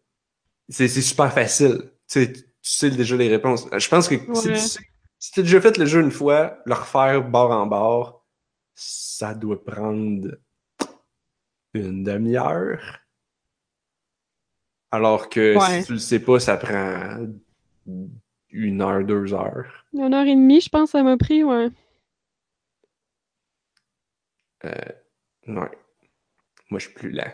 C'est 0.69 0.87
super 0.87 1.31
facile. 1.33 1.91
Tu 2.07 2.25
sais, 2.25 2.33
tu 2.33 2.41
sais 2.61 2.89
déjà 2.89 3.15
les 3.15 3.29
réponses. 3.29 3.67
Je 3.75 3.89
pense 3.89 4.07
que 4.07 4.17
si 4.17 4.25
Ouais. 4.27 4.53
tu 4.53 4.55
sais- 4.55 4.79
si 5.19 5.31
tu 5.31 5.39
as 5.41 5.43
déjà 5.43 5.61
fait 5.61 5.77
le 5.77 5.85
jeu 5.85 6.01
une 6.01 6.11
fois, 6.11 6.59
le 6.65 6.73
refaire 6.73 7.21
bord 7.23 7.51
en 7.51 7.65
bord, 7.67 8.25
ça 8.75 9.33
doit 9.33 9.63
prendre 9.63 10.37
une 11.73 12.03
demi-heure. 12.03 12.99
Alors 14.91 15.29
que 15.29 15.55
Ouais. 15.57 15.81
si 15.81 15.87
tu 15.87 15.93
le 15.93 15.99
sais 15.99 16.19
pas, 16.19 16.39
ça 16.39 16.57
prend 16.57 17.27
une 18.51 18.81
heure, 18.81 19.03
deux 19.03 19.33
heures. 19.33 19.85
Une 19.93 20.13
heure 20.13 20.25
et 20.25 20.35
demie, 20.35 20.61
je 20.61 20.69
pense, 20.69 20.91
ça 20.91 21.03
m'a 21.03 21.17
pris, 21.17 21.43
ouais. 21.43 21.69
Euh, 24.65 24.71
ouais. 25.47 25.69
Moi, 26.69 26.79
je 26.79 26.85
suis 26.85 26.93
plus 26.93 27.11
lent. 27.11 27.31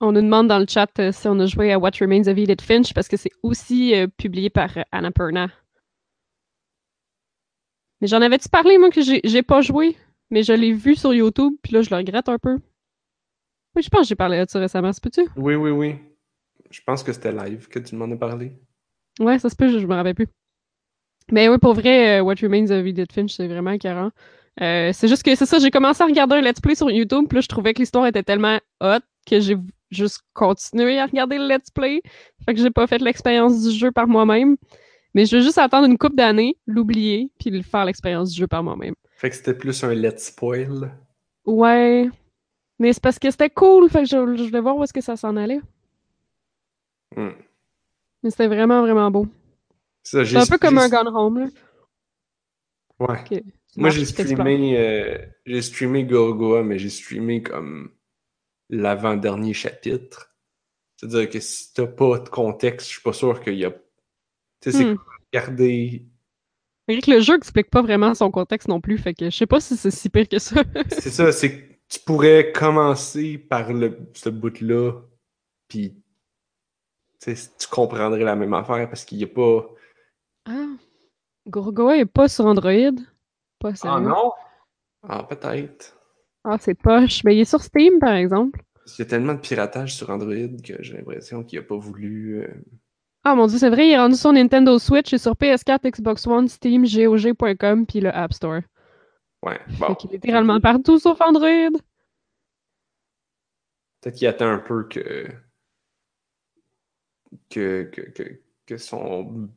On 0.00 0.12
nous 0.12 0.20
demande 0.20 0.48
dans 0.48 0.58
le 0.58 0.66
chat 0.68 0.90
euh, 0.98 1.12
si 1.12 1.28
on 1.28 1.38
a 1.38 1.46
joué 1.46 1.72
à 1.72 1.78
What 1.78 1.92
Remains 2.00 2.26
of 2.26 2.36
Edith 2.36 2.60
Finch 2.60 2.92
parce 2.92 3.06
que 3.08 3.16
c'est 3.16 3.30
aussi 3.44 3.94
euh, 3.94 4.08
publié 4.08 4.50
par 4.50 4.76
euh, 4.76 4.82
Annapurna. 4.90 5.48
Mais 8.00 8.08
j'en 8.08 8.20
avais-tu 8.20 8.48
parlé, 8.48 8.78
moi, 8.78 8.90
que 8.90 9.00
j'ai 9.00 9.20
j'ai 9.22 9.44
pas 9.44 9.60
joué, 9.60 9.96
mais 10.30 10.42
je 10.42 10.52
l'ai 10.52 10.72
vu 10.72 10.96
sur 10.96 11.14
YouTube, 11.14 11.52
puis 11.62 11.72
là, 11.72 11.82
je 11.82 11.90
le 11.90 11.96
regrette 11.96 12.28
un 12.28 12.38
peu. 12.38 12.58
Oui, 13.76 13.82
je 13.82 13.88
pense 13.88 14.02
que 14.02 14.06
j'ai 14.08 14.16
parlé 14.16 14.44
de 14.44 14.50
ça 14.50 14.58
récemment, 14.58 14.92
c'est 14.92 15.02
peux-tu? 15.02 15.22
Oui, 15.36 15.54
oui, 15.54 15.70
oui. 15.70 15.94
Je 16.72 16.80
pense 16.84 17.02
que 17.02 17.12
c'était 17.12 17.32
live 17.32 17.68
que 17.68 17.78
tu 17.78 17.94
m'en 17.94 18.10
as 18.10 18.16
parlé. 18.16 18.52
Ouais, 19.20 19.38
ça 19.38 19.48
se 19.48 19.56
peut, 19.56 19.68
je, 19.68 19.78
je 19.78 19.86
me 19.86 19.94
rappelle 19.94 20.14
plus. 20.14 20.28
Mais 21.30 21.48
oui, 21.48 21.58
pour 21.58 21.74
vrai, 21.74 22.18
euh, 22.18 22.22
What 22.22 22.36
Remains 22.42 22.70
of 22.70 22.84
Edith 22.84 23.12
Finch, 23.12 23.34
c'est 23.36 23.46
vraiment 23.46 23.70
écœurant. 23.72 24.10
Euh, 24.60 24.90
c'est 24.92 25.08
juste 25.08 25.22
que 25.22 25.34
c'est 25.34 25.46
ça, 25.46 25.58
j'ai 25.58 25.70
commencé 25.70 26.02
à 26.02 26.06
regarder 26.06 26.36
un 26.36 26.40
let's 26.40 26.60
play 26.60 26.74
sur 26.74 26.90
YouTube, 26.90 27.26
puis 27.28 27.36
là, 27.36 27.40
je 27.40 27.48
trouvais 27.48 27.72
que 27.74 27.80
l'histoire 27.80 28.06
était 28.06 28.22
tellement 28.22 28.58
hot 28.80 29.00
que 29.26 29.38
j'ai 29.40 29.56
juste 29.90 30.22
continué 30.34 30.98
à 30.98 31.06
regarder 31.06 31.38
le 31.38 31.46
let's 31.46 31.70
play. 31.70 32.02
Fait 32.44 32.54
que 32.54 32.60
j'ai 32.60 32.70
pas 32.70 32.86
fait 32.86 32.98
l'expérience 32.98 33.62
du 33.62 33.70
jeu 33.70 33.92
par 33.92 34.08
moi-même. 34.08 34.56
Mais 35.14 35.26
je 35.26 35.36
vais 35.36 35.42
juste 35.42 35.58
attendre 35.58 35.86
une 35.86 35.98
couple 35.98 36.16
d'années, 36.16 36.56
l'oublier, 36.66 37.30
puis 37.38 37.62
faire 37.62 37.84
l'expérience 37.84 38.30
du 38.30 38.38
jeu 38.38 38.46
par 38.46 38.62
moi-même. 38.62 38.94
Fait 39.16 39.28
que 39.28 39.36
c'était 39.36 39.54
plus 39.54 39.84
un 39.84 39.94
let's 39.94 40.24
spoil. 40.28 40.90
Ouais. 41.44 42.08
Mais 42.78 42.92
c'est 42.94 43.02
parce 43.02 43.18
que 43.18 43.30
c'était 43.30 43.50
cool, 43.50 43.90
fait 43.90 44.00
que 44.00 44.08
je, 44.08 44.36
je 44.36 44.44
voulais 44.44 44.60
voir 44.60 44.76
où 44.76 44.82
est-ce 44.82 44.92
que 44.92 45.02
ça 45.02 45.16
s'en 45.16 45.36
allait. 45.36 45.60
Hmm. 47.16 47.32
Mais 48.22 48.30
c'était 48.30 48.48
vraiment, 48.48 48.82
vraiment 48.82 49.10
beau. 49.10 49.26
Ça, 50.04 50.24
C'est 50.24 50.36
un 50.36 50.46
peu 50.46 50.58
comme 50.58 50.78
un 50.78 50.88
Gone 50.88 51.08
Home, 51.08 51.38
là. 51.40 51.46
Ouais. 53.00 53.42
Moi, 53.76 53.90
j'ai 53.90 54.04
streamé, 54.04 54.78
euh, 54.78 55.18
j'ai 55.46 55.62
streamé 55.62 56.04
Gorgoa, 56.04 56.62
mais 56.62 56.78
j'ai 56.78 56.90
streamé 56.90 57.42
comme 57.42 57.90
l'avant-dernier 58.68 59.54
chapitre. 59.54 60.34
C'est-à-dire 60.96 61.28
que 61.30 61.40
si 61.40 61.72
t'as 61.72 61.86
pas 61.86 62.18
de 62.18 62.28
contexte, 62.28 62.86
je 62.88 62.92
suis 62.94 63.02
pas 63.02 63.12
sûr 63.12 63.40
qu'il 63.40 63.54
y 63.54 63.64
a. 63.64 63.70
Tu 63.70 64.70
sais, 64.70 64.72
c'est 64.72 64.84
Hmm. 64.84 64.98
regarder? 65.32 66.06
C'est 66.88 67.00
que 67.00 67.10
le 67.10 67.20
jeu 67.20 67.36
explique 67.36 67.70
pas 67.70 67.82
vraiment 67.82 68.14
son 68.14 68.30
contexte 68.30 68.68
non 68.68 68.80
plus, 68.80 68.98
fait 68.98 69.14
que 69.14 69.30
je 69.30 69.36
sais 69.36 69.46
pas 69.46 69.60
si 69.60 69.76
c'est 69.76 69.90
si 69.90 70.08
pire 70.10 70.28
que 70.28 70.38
ça. 70.38 70.62
C'est 70.90 71.10
ça, 71.10 71.32
c'est 71.32 71.50
que 71.56 71.72
tu 71.88 72.00
pourrais 72.00 72.52
commencer 72.52 73.38
par 73.38 73.72
le, 73.72 73.98
ce 74.14 74.28
bout-là, 74.28 74.92
puis 75.68 76.01
tu 77.22 77.36
sais, 77.36 77.50
tu 77.58 77.68
comprendrais 77.68 78.24
la 78.24 78.36
même 78.36 78.54
affaire 78.54 78.88
parce 78.88 79.04
qu'il 79.04 79.18
y 79.18 79.24
a 79.24 79.28
pas. 79.28 79.66
ah, 80.46 80.66
Gorgoa 81.46 81.96
est 81.98 82.06
pas 82.06 82.28
sur 82.28 82.46
Android? 82.46 82.92
Pas 83.58 83.74
sérieux? 83.74 84.00
non? 84.00 84.32
Ah, 85.08 85.22
peut-être. 85.24 85.96
Ah, 86.44 86.56
c'est 86.58 86.74
poche. 86.74 87.24
Mais 87.24 87.36
il 87.36 87.40
est 87.40 87.44
sur 87.44 87.62
Steam, 87.62 87.98
par 88.00 88.14
exemple. 88.14 88.62
Qu'il 88.86 89.04
y 89.04 89.06
a 89.06 89.10
tellement 89.10 89.34
de 89.34 89.40
piratage 89.40 89.94
sur 89.94 90.10
Android 90.10 90.34
que 90.64 90.82
j'ai 90.82 90.96
l'impression 90.96 91.44
qu'il 91.44 91.58
a 91.60 91.62
pas 91.62 91.76
voulu. 91.76 92.42
euh, 92.42 92.48
Ah 93.24 93.34
mon 93.36 93.46
dieu, 93.46 93.58
c'est 93.58 93.70
vrai, 93.70 93.86
il 93.88 93.92
est 93.92 93.98
rendu 93.98 94.16
sur 94.16 94.32
Nintendo 94.32 94.78
Switch 94.78 95.12
et 95.12 95.18
sur 95.18 95.36
PS4, 95.36 95.88
Xbox 95.88 96.26
One, 96.26 96.48
Steam, 96.48 96.84
GOG.com, 96.84 97.86
puis 97.86 98.00
le 98.00 98.10
App 98.14 98.32
Store. 98.32 98.62
Ouais, 99.44 99.60
bon. 99.78 99.86
Fait 99.88 99.94
qu'il 99.96 100.10
est 100.10 100.14
littéralement 100.14 100.60
partout 100.60 100.98
sauf 100.98 101.20
Android. 101.20 101.70
Peut-être 104.00 104.16
qu'il 104.16 104.26
attend 104.28 104.48
un 104.50 104.58
peu 104.58 104.84
que. 104.88 105.26
Que, 107.50 107.84
que, 107.92 108.00
que, 108.02 108.40
que 108.66 108.76
son 108.78 109.48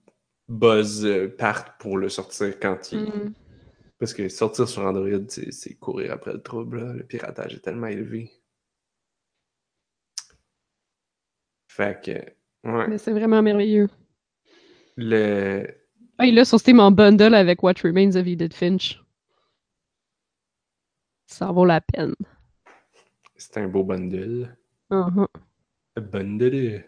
buzz 0.47 1.05
euh, 1.05 1.28
parte 1.36 1.80
pour 1.80 1.97
le 1.97 2.09
sortir 2.09 2.59
quand 2.59 2.91
il. 2.91 3.03
Hmm. 3.03 3.34
Parce 3.97 4.13
que 4.13 4.28
sortir 4.28 4.67
sur 4.67 4.84
Android, 4.84 5.26
c'est 5.30 5.76
courir 5.76 6.11
après 6.11 6.34
le 6.34 6.41
trouble. 6.41 6.84
là. 6.84 6.93
Le 6.93 7.03
piratage 7.03 7.55
est 7.55 7.61
tellement 7.61 7.88
élevé. 7.88 8.32
Fait 11.69 12.01
que. 12.03 12.69
Ouais. 12.69 12.88
Mais 12.88 12.97
c'est 12.97 13.11
vraiment 13.11 13.41
merveilleux. 13.41 13.89
Le. 14.97 15.65
Ah, 16.17 16.26
il 16.26 16.38
est 16.38 16.45
sur 16.45 16.59
Steam 16.59 16.80
en 16.80 16.91
bundle 16.91 17.36
avec 17.36 17.61
What 17.63 17.73
Remains 17.84 18.15
of 18.15 18.28
Edith 18.28 18.53
Finch. 18.53 19.01
Ça 21.28 21.51
vaut 21.51 21.65
la 21.65 21.82
peine. 21.82 22.15
C'est 23.36 23.57
un 23.57 23.67
beau 23.67 23.84
bundle. 23.84 24.55
Uh-huh. 24.91 25.28
Un 25.97 26.01
Bundle. 26.01 26.86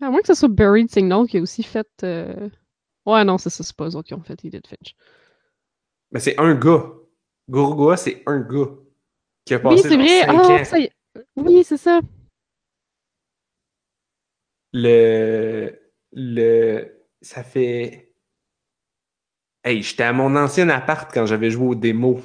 À 0.00 0.10
moins 0.10 0.20
que 0.20 0.26
ce 0.28 0.34
soit 0.34 0.48
Buried 0.48 0.90
Signal 0.90 1.26
qui 1.26 1.38
a 1.38 1.40
aussi 1.42 1.62
fait. 1.62 1.88
euh, 2.04 2.48
Ouais, 3.06 3.24
non, 3.24 3.38
c'est 3.38 3.50
ça, 3.50 3.62
c'est 3.64 3.76
pas 3.76 3.88
eux 3.88 3.96
autres 3.96 4.08
qui 4.08 4.14
ont 4.14 4.22
fait 4.22 4.44
Edith 4.44 4.66
Finch. 4.66 4.94
Mais 6.12 6.20
c'est 6.20 6.38
un 6.40 6.54
gars. 6.54 6.92
Gorgoa, 7.50 7.96
c'est 7.96 8.22
un 8.26 8.40
gars. 8.40 8.70
Qui 9.44 9.54
a 9.54 9.58
Oui, 9.62 9.62
passé 9.76 9.88
c'est 9.88 9.96
genre 9.96 9.98
vrai. 9.98 10.24
ans. 10.30 10.64
ça 10.64 10.78
y. 10.78 10.90
Oui, 11.36 11.64
c'est 11.64 11.76
ça. 11.76 12.00
Le. 14.72 15.78
Le. 16.12 17.06
Ça 17.22 17.42
fait. 17.42 18.12
Hey, 19.64 19.82
j'étais 19.82 20.04
à 20.04 20.12
mon 20.12 20.36
ancien 20.36 20.68
appart 20.68 21.10
quand 21.12 21.26
j'avais 21.26 21.50
joué 21.50 21.66
au 21.68 21.74
démo. 21.74 22.20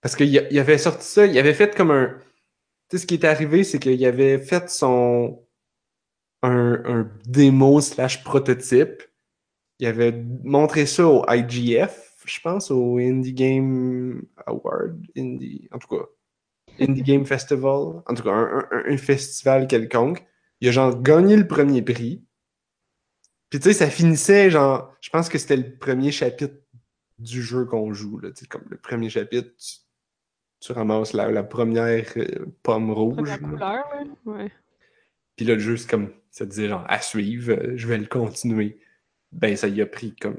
Parce 0.00 0.16
qu'il 0.16 0.36
avait 0.58 0.78
sorti 0.78 1.06
ça, 1.06 1.26
il 1.26 1.38
avait 1.38 1.54
fait 1.54 1.74
comme 1.76 1.90
un. 1.90 2.18
Tu 2.88 2.98
sais, 2.98 3.02
ce 3.02 3.06
qui 3.06 3.14
est 3.14 3.24
arrivé, 3.24 3.64
c'est 3.64 3.78
qu'il 3.80 4.04
avait 4.06 4.38
fait 4.38 4.68
son. 4.70 5.41
Un, 6.42 6.82
un 6.84 7.10
démo 7.26 7.80
slash 7.80 8.24
prototype. 8.24 9.02
Il 9.78 9.86
avait 9.86 10.12
montré 10.44 10.86
ça 10.86 11.06
au 11.06 11.24
IGF, 11.28 12.14
je 12.24 12.40
pense, 12.40 12.70
au 12.70 12.98
Indie 12.98 13.32
Game 13.32 14.22
Award. 14.46 15.00
Indie, 15.16 15.68
en 15.72 15.78
tout 15.78 15.88
cas, 15.88 16.04
Indie 16.80 17.02
Game 17.02 17.24
Festival. 17.26 18.02
En 18.06 18.14
tout 18.14 18.22
cas, 18.22 18.30
un, 18.32 18.58
un- 18.70 18.84
un 18.92 18.96
festival 18.96 19.66
quelconque. 19.66 20.24
Il 20.60 20.68
a 20.68 20.72
genre 20.72 21.00
gagné 21.00 21.36
le 21.36 21.46
premier 21.46 21.82
prix. 21.82 22.24
Puis 23.50 23.60
tu 23.60 23.68
sais, 23.68 23.72
ça 23.74 23.90
finissait 23.90 24.50
genre. 24.50 24.94
Je 25.00 25.10
pense 25.10 25.28
que 25.28 25.38
c'était 25.38 25.56
le 25.56 25.76
premier 25.76 26.10
chapitre 26.10 26.54
du 27.18 27.42
jeu 27.42 27.64
qu'on 27.66 27.92
joue. 27.92 28.18
Là, 28.18 28.30
Tu 28.30 28.40
sais, 28.40 28.46
comme 28.46 28.64
le 28.70 28.78
premier 28.78 29.10
chapitre, 29.10 29.50
tu, 29.58 29.76
tu 30.60 30.72
ramasses 30.72 31.12
la, 31.12 31.30
la 31.30 31.42
première 31.42 32.06
euh, 32.16 32.46
pomme 32.62 32.90
rouge. 32.92 33.28
Là. 33.28 33.38
couleur, 33.38 33.58
là. 33.94 34.04
Ouais. 34.24 34.52
Puis 35.36 35.44
là, 35.46 35.54
le 35.54 35.60
jeu, 35.60 35.76
c'est 35.76 35.90
comme, 35.90 36.12
ça 36.32 36.44
disait 36.46 36.68
genre, 36.68 36.84
à 36.88 37.00
suivre, 37.00 37.52
euh, 37.52 37.72
je 37.76 37.86
vais 37.86 37.98
le 37.98 38.06
continuer. 38.06 38.80
Ben, 39.30 39.54
ça 39.56 39.68
y 39.68 39.80
a 39.80 39.86
pris 39.86 40.16
comme 40.16 40.38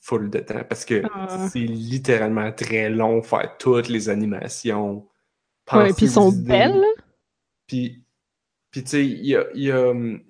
full 0.00 0.30
de 0.30 0.38
temps 0.38 0.64
parce 0.68 0.84
que 0.86 1.02
Ah. 1.12 1.48
c'est 1.52 1.58
littéralement 1.60 2.50
très 2.52 2.88
long 2.88 3.22
faire 3.22 3.56
toutes 3.58 3.88
les 3.88 4.08
animations. 4.08 5.06
Ouais, 5.72 5.92
puis 5.92 6.06
ils 6.06 6.10
sont 6.12 6.32
idées. 6.32 6.48
belles. 6.48 6.84
Puis, 7.66 8.02
puis 8.70 8.82
tu 8.84 8.90
sais, 8.90 9.06
il 9.06 9.26
y 9.26 9.36
a, 9.36 9.44
y 9.54 9.70
a, 9.70 9.88
hum, 9.90 10.22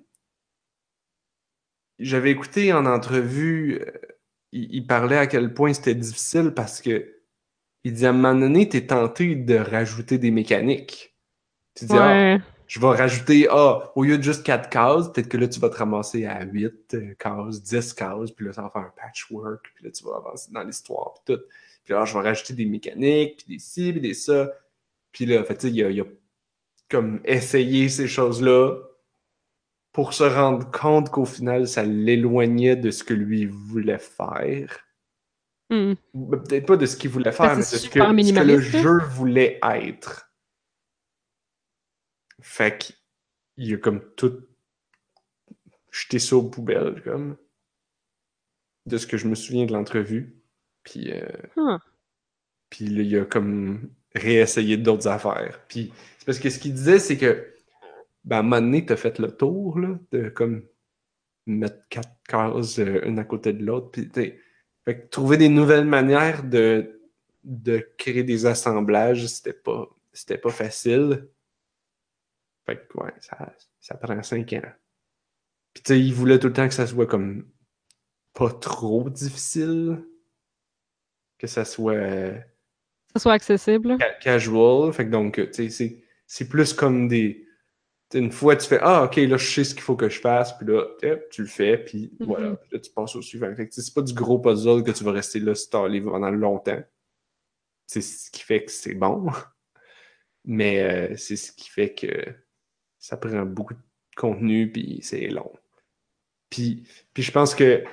J'avais 1.99 2.31
écouté 2.31 2.73
en 2.73 2.85
entrevue, 2.85 3.79
euh, 3.81 3.91
il, 4.51 4.73
il 4.75 4.87
parlait 4.87 5.17
à 5.17 5.27
quel 5.27 5.53
point 5.53 5.73
c'était 5.73 5.95
difficile 5.95 6.51
parce 6.55 6.81
que 6.81 7.09
il 7.83 7.93
dit 7.93 8.05
à 8.05 8.09
un 8.09 8.13
moment 8.13 8.35
donné, 8.39 8.67
t'es 8.69 8.87
tenté 8.87 9.35
de 9.35 9.55
rajouter 9.55 10.17
des 10.17 10.31
mécaniques. 10.31 11.15
Tu 11.75 11.85
dis, 11.85 11.93
ah, 11.95 12.07
Ouais. 12.07 12.41
Je 12.73 12.79
vais 12.79 12.87
rajouter, 12.87 13.47
ah, 13.51 13.91
au 13.95 14.03
lieu 14.03 14.17
de 14.17 14.23
juste 14.23 14.41
4 14.41 14.67
cases, 14.67 15.13
peut-être 15.13 15.29
que 15.29 15.37
là, 15.37 15.47
tu 15.47 15.59
vas 15.59 15.69
te 15.69 15.77
ramasser 15.77 16.25
à 16.25 16.43
8 16.43 16.95
euh, 16.95 17.13
cases, 17.19 17.61
10 17.61 17.93
cases, 17.93 18.31
puis 18.31 18.47
là, 18.47 18.53
ça 18.53 18.63
va 18.63 18.71
faire 18.71 18.81
un 18.81 18.93
patchwork, 18.97 19.71
puis 19.75 19.85
là, 19.85 19.91
tu 19.91 20.03
vas 20.03 20.15
avancer 20.15 20.49
dans 20.51 20.63
l'histoire, 20.63 21.13
puis 21.13 21.35
tout. 21.35 21.41
Puis 21.83 21.93
là, 21.93 22.03
je 22.03 22.13
vais 22.15 22.21
rajouter 22.21 22.55
des 22.55 22.65
mécaniques, 22.65 23.37
puis 23.37 23.45
des 23.47 23.59
ci, 23.59 23.91
puis 23.91 24.01
des 24.01 24.15
ça. 24.15 24.51
Puis 25.11 25.27
là, 25.27 25.41
en 25.41 25.43
fait, 25.43 25.63
il 25.65 25.83
a, 25.83 25.91
il 25.91 26.01
a 26.01 26.05
comme 26.89 27.21
essayé 27.25 27.89
ces 27.89 28.07
choses-là 28.07 28.75
pour 29.91 30.15
se 30.15 30.23
rendre 30.23 30.71
compte 30.71 31.11
qu'au 31.11 31.25
final, 31.25 31.67
ça 31.67 31.83
l'éloignait 31.83 32.75
de 32.75 32.89
ce 32.89 33.03
que 33.03 33.13
lui 33.13 33.45
voulait 33.45 33.99
faire. 33.99 34.79
Hmm. 35.69 35.93
Ou 36.15 36.25
Peut-être 36.37 36.65
pas 36.65 36.77
de 36.77 36.87
ce 36.87 36.97
qu'il 36.97 37.11
voulait 37.11 37.31
faire, 37.31 37.53
Parce 37.53 37.57
mais 37.57 37.61
de 37.61 37.65
ce 37.65 37.87
que, 37.87 37.99
ce 37.99 38.33
que 38.33 38.39
le 38.39 38.57
là. 38.57 38.81
jeu 38.81 38.97
voulait 39.11 39.59
être. 39.61 40.32
Fait 42.43 42.77
qu'il 42.77 43.73
a 43.73 43.77
comme 43.77 44.01
tout 44.15 44.41
jeté 45.91 46.19
ça 46.19 46.35
aux 46.35 46.49
poubelles, 46.49 47.01
comme. 47.03 47.37
De 48.85 48.97
ce 48.97 49.07
que 49.07 49.15
je 49.15 49.29
me 49.29 49.35
souviens 49.35 49.65
de 49.65 49.71
l'entrevue. 49.71 50.35
Puis, 50.83 51.13
euh, 51.13 51.77
puis 52.69 52.87
là, 52.87 53.01
il 53.01 53.17
a 53.17 53.25
comme 53.25 53.89
réessayé 54.13 54.75
d'autres 54.75 55.07
affaires. 55.07 55.61
Puis 55.69 55.93
c'est 56.19 56.25
parce 56.25 56.39
que 56.39 56.49
ce 56.49 56.59
qu'il 56.59 56.73
disait, 56.73 56.99
c'est 56.99 57.17
que 57.17 57.55
ben, 58.25 58.37
à 58.37 58.39
un 58.39 58.43
moment 58.43 58.61
donné, 58.61 58.85
t'as 58.85 58.97
fait 58.97 59.19
le 59.19 59.31
tour, 59.35 59.79
là, 59.79 59.97
de 60.11 60.27
comme 60.27 60.63
mettre 61.45 61.87
quatre 61.89 62.17
cases 62.27 62.79
euh, 62.79 63.01
une 63.05 63.19
à 63.19 63.23
côté 63.23 63.53
de 63.53 63.65
l'autre. 63.65 63.91
Puis, 63.91 64.09
fait 64.13 64.99
que 64.99 65.07
trouver 65.07 65.37
des 65.37 65.49
nouvelles 65.49 65.85
manières 65.85 66.43
de, 66.43 67.01
de 67.45 67.79
créer 67.97 68.23
des 68.23 68.45
assemblages, 68.45 69.27
c'était 69.27 69.53
pas, 69.53 69.89
c'était 70.11 70.37
pas 70.37 70.51
facile. 70.51 71.29
Fait 72.65 72.87
que, 72.87 72.97
ouais, 72.99 73.13
ça, 73.19 73.53
ça 73.81 73.95
prend 73.95 74.21
cinq 74.23 74.53
ans. 74.53 74.61
Puis, 75.73 75.83
tu 75.83 75.93
sais, 75.93 75.99
il 75.99 76.13
voulait 76.13 76.39
tout 76.39 76.47
le 76.47 76.53
temps 76.53 76.67
que 76.67 76.73
ça 76.73 76.87
soit 76.87 77.07
comme 77.07 77.49
pas 78.33 78.51
trop 78.51 79.09
difficile. 79.09 80.05
Que 81.37 81.47
ça 81.47 81.65
soit. 81.65 81.93
euh, 81.93 82.31
Que 82.33 83.13
ça 83.15 83.19
soit 83.19 83.33
accessible. 83.33 83.97
ca- 83.99 84.13
casual. 84.21 84.93
Fait 84.93 85.05
que 85.05 85.09
donc, 85.11 85.35
tu 85.35 85.53
sais, 85.53 85.69
c'est, 85.69 86.03
c'est 86.27 86.47
plus 86.47 86.73
comme 86.73 87.07
des. 87.07 87.47
Une 88.13 88.31
fois, 88.31 88.55
tu 88.55 88.67
fais 88.67 88.77
Ah, 88.79 89.03
ok, 89.05 89.15
là, 89.15 89.37
je 89.37 89.45
sais 89.51 89.63
ce 89.63 89.73
qu'il 89.73 89.81
faut 89.83 89.95
que 89.95 90.07
je 90.07 90.19
fasse, 90.19 90.55
puis 90.55 90.67
là, 90.67 90.83
tu 91.31 91.41
le 91.41 91.47
fais, 91.47 91.79
puis 91.79 92.15
Mhm. 92.19 92.27
voilà, 92.27 92.55
Puis 92.57 92.69
là, 92.71 92.79
tu 92.79 92.91
passes 92.91 93.15
au 93.15 93.23
suivant. 93.23 93.53
Fait 93.55 93.67
que, 93.67 93.73
c'est 93.73 93.93
pas 93.93 94.03
du 94.03 94.13
gros 94.13 94.37
puzzle 94.37 94.83
que 94.83 94.91
tu 94.91 95.03
vas 95.03 95.11
rester 95.13 95.39
là 95.39 95.55
stallé 95.55 95.99
pendant 95.99 96.29
longtemps. 96.29 96.81
C'est 97.87 98.01
ce 98.01 98.29
qui 98.29 98.43
fait 98.43 98.65
que 98.65 98.71
c'est 98.71 98.93
bon. 98.93 99.25
Mais 100.45 100.83
euh, 101.11 101.15
c'est 101.17 101.35
ce 101.37 101.51
qui 101.51 101.69
fait 101.69 101.93
que 101.95 102.07
ça 103.03 103.17
prend 103.17 103.45
beaucoup 103.45 103.73
de 103.73 103.79
contenu, 104.15 104.71
puis 104.71 104.99
c'est 105.03 105.27
long. 105.27 105.51
Puis, 106.49 106.87
puis 107.13 107.21
je 107.21 107.33
pense 107.33 107.53
que 107.53 107.83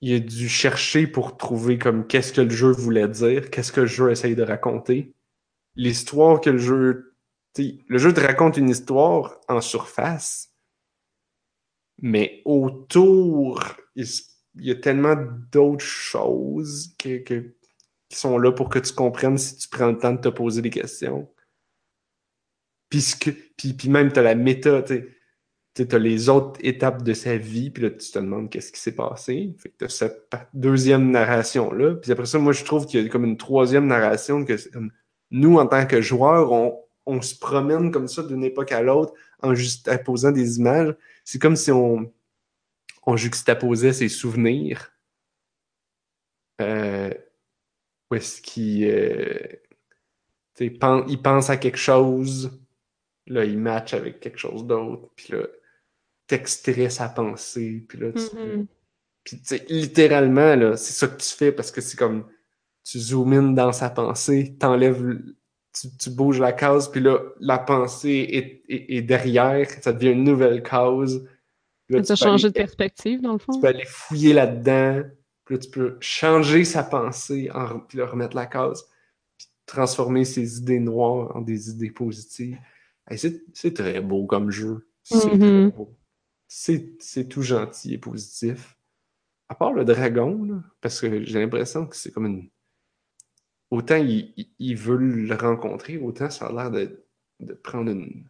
il 0.00 0.14
a 0.14 0.18
dû 0.20 0.48
chercher 0.48 1.06
pour 1.06 1.36
trouver 1.36 1.76
comme 1.76 2.06
qu'est-ce 2.06 2.32
que 2.32 2.40
le 2.40 2.48
jeu 2.48 2.70
voulait 2.70 3.08
dire, 3.08 3.50
qu'est-ce 3.50 3.72
que 3.72 3.82
le 3.82 3.86
jeu 3.86 4.10
essaye 4.10 4.34
de 4.34 4.42
raconter. 4.42 5.12
L'histoire 5.74 6.40
que 6.40 6.48
le 6.48 6.56
jeu. 6.56 7.14
le 7.58 7.98
jeu 7.98 8.14
te 8.14 8.20
raconte 8.20 8.56
une 8.56 8.70
histoire 8.70 9.38
en 9.48 9.60
surface, 9.60 10.54
mais 12.00 12.40
autour, 12.46 13.62
il, 13.96 14.06
y 14.54 14.70
a 14.70 14.76
tellement 14.76 15.16
d'autres 15.52 15.84
choses 15.84 16.94
qui 16.96 17.22
sont 18.10 18.38
là 18.38 18.50
pour 18.50 18.70
que 18.70 18.78
tu 18.78 18.94
comprennes 18.94 19.36
si 19.36 19.58
tu 19.58 19.68
prends 19.68 19.90
le 19.90 19.98
temps 19.98 20.14
de 20.14 20.22
te 20.22 20.30
poser 20.30 20.62
des 20.62 20.70
questions. 20.70 21.28
Puis, 22.90 23.14
puis, 23.56 23.72
puis 23.72 23.88
même, 23.88 24.12
tu 24.12 24.18
as 24.18 24.22
la 24.22 24.34
méta, 24.34 24.82
tu 24.82 24.94
sais, 25.76 25.98
les 25.98 26.28
autres 26.28 26.60
étapes 26.62 27.02
de 27.02 27.14
sa 27.14 27.36
vie, 27.36 27.70
puis 27.70 27.84
là, 27.84 27.90
tu 27.90 28.10
te 28.10 28.18
demandes 28.18 28.50
qu'est-ce 28.50 28.72
qui 28.72 28.80
s'est 28.80 28.94
passé. 28.94 29.54
Fait 29.58 29.70
que 29.70 29.76
tu 29.78 29.84
as 29.84 29.88
cette 29.88 30.28
deuxième 30.52 31.10
narration-là. 31.10 31.94
Puis 31.94 32.12
après 32.12 32.26
ça, 32.26 32.38
moi, 32.38 32.52
je 32.52 32.64
trouve 32.64 32.86
qu'il 32.86 33.02
y 33.02 33.06
a 33.06 33.08
comme 33.08 33.24
une 33.24 33.38
troisième 33.38 33.86
narration 33.86 34.44
que 34.44 34.56
nous, 35.30 35.58
en 35.58 35.66
tant 35.66 35.86
que 35.86 36.02
joueurs, 36.02 36.52
on, 36.52 36.78
on 37.06 37.22
se 37.22 37.38
promène 37.38 37.92
comme 37.92 38.08
ça 38.08 38.22
d'une 38.22 38.44
époque 38.44 38.72
à 38.72 38.82
l'autre 38.82 39.14
en 39.42 39.54
juxtaposant 39.54 40.32
des 40.32 40.58
images. 40.58 40.94
C'est 41.24 41.40
comme 41.40 41.56
si 41.56 41.70
on, 41.70 42.12
on 43.06 43.16
juxtaposait 43.16 43.92
ses 43.92 44.08
souvenirs. 44.08 44.92
Euh, 46.60 47.14
où 48.10 48.16
est-ce 48.16 48.42
qu'il 48.42 48.84
euh, 48.84 49.38
tu 50.56 50.66
sais, 50.66 50.70
pen- 50.70 51.04
il 51.08 51.22
pense 51.22 51.48
à 51.48 51.56
quelque 51.56 51.78
chose, 51.78 52.50
là, 53.26 53.44
il 53.44 53.58
match 53.58 53.94
avec 53.94 54.20
quelque 54.20 54.38
chose 54.38 54.64
d'autre, 54.66 55.08
puis 55.16 55.32
là, 55.32 55.46
t'extrais 56.26 56.90
sa 56.90 57.08
pensée, 57.08 57.84
puis 57.88 57.98
là, 57.98 58.12
tu, 58.12 58.20
puis, 59.24 59.36
tu 59.38 59.44
sais, 59.44 59.66
littéralement, 59.68 60.54
là, 60.56 60.76
c'est 60.76 60.92
ça 60.92 61.06
que 61.08 61.20
tu 61.20 61.28
fais 61.28 61.52
parce 61.52 61.70
que 61.70 61.80
c'est 61.80 61.96
comme 61.98 62.26
tu 62.84 62.98
zoom 62.98 63.32
in 63.32 63.42
dans 63.52 63.72
sa 63.72 63.90
pensée, 63.90 64.56
t'enlèves, 64.58 65.18
tu, 65.78 65.88
tu 65.98 66.10
bouges 66.10 66.40
la 66.40 66.52
case, 66.52 66.90
puis 66.90 67.00
là, 67.00 67.18
la 67.40 67.58
pensée 67.58 68.26
est, 68.30 68.62
est- 68.74 68.96
est 68.96 69.02
derrière, 69.02 69.68
ça 69.82 69.92
devient 69.92 70.12
une 70.12 70.24
nouvelle 70.24 70.62
case. 70.62 71.22
Là, 71.88 72.00
Tu 72.02 72.12
as 72.12 72.16
changé 72.16 72.46
aller- 72.46 72.52
de 72.52 72.58
perspective, 72.58 73.20
dans 73.20 73.32
le 73.34 73.38
fond. 73.38 73.52
tu 73.52 73.60
peux 73.60 73.66
aller 73.66 73.84
fouiller 73.86 74.32
là-dedans, 74.32 75.02
puis 75.44 75.56
là, 75.56 75.60
tu 75.60 75.70
peux 75.70 75.96
changer 76.00 76.64
sa 76.64 76.82
pensée, 76.82 77.50
en, 77.52 77.80
puis 77.80 77.98
là, 77.98 78.06
remettre 78.06 78.34
la 78.36 78.46
case, 78.46 78.84
puis 79.36 79.48
transformer 79.66 80.24
ses 80.24 80.58
idées 80.58 80.80
noires 80.80 81.36
en 81.36 81.40
des 81.42 81.68
idées 81.70 81.90
positives. 81.90 82.56
Hey, 83.10 83.18
c'est, 83.18 83.74
très 83.74 84.00
beau 84.00 84.26
comme 84.26 84.50
jeu. 84.50 84.88
C'est 85.02 85.38
très 85.38 85.70
beau. 85.72 85.96
C'est, 86.48 86.98
tout 87.28 87.42
gentil 87.42 87.94
et 87.94 87.98
positif. 87.98 88.76
À 89.48 89.54
part 89.56 89.72
le 89.72 89.84
dragon, 89.84 90.44
là, 90.44 90.62
parce 90.80 91.00
que 91.00 91.24
j'ai 91.24 91.40
l'impression 91.40 91.86
que 91.86 91.96
c'est 91.96 92.12
comme 92.12 92.26
une. 92.26 92.50
Autant 93.70 93.96
il, 93.96 94.32
il- 94.36 94.50
il 94.58 94.76
veut 94.76 94.96
le 94.96 95.34
rencontrer, 95.34 95.98
autant 95.98 96.30
ça 96.30 96.46
a 96.46 96.52
l'air 96.52 96.70
de, 96.70 97.04
de 97.40 97.54
prendre 97.54 97.90
une- 97.90 98.28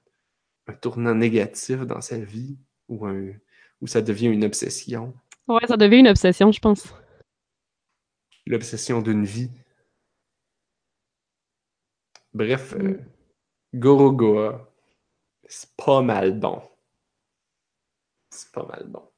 un 0.67 0.73
tournant 0.75 1.15
négatif 1.15 1.81
dans 1.81 2.01
sa 2.01 2.19
vie, 2.19 2.59
ou, 2.89 3.07
un, 3.07 3.33
ou 3.81 3.87
ça 3.87 4.03
devient 4.03 4.29
une 4.29 4.45
obsession. 4.45 5.15
Ouais, 5.49 5.67
ça 5.67 5.77
devient 5.77 5.99
une 5.99 6.09
obsession, 6.09 6.53
je 6.53 6.61
pense. 6.61 6.95
l'obsession 8.47 9.01
d'une 9.03 9.25
vie. 9.25 9.51
Bref, 12.35 12.75
Mm. 12.77 12.87
euh, 12.87 12.99
Gorogoa, 13.75 14.70
c'est 15.51 15.75
pas 15.77 16.01
mal 16.01 16.39
bon. 16.39 16.63
C'est 18.31 18.53
pas 18.53 18.65
mal 18.65 18.87
bon. 18.87 19.11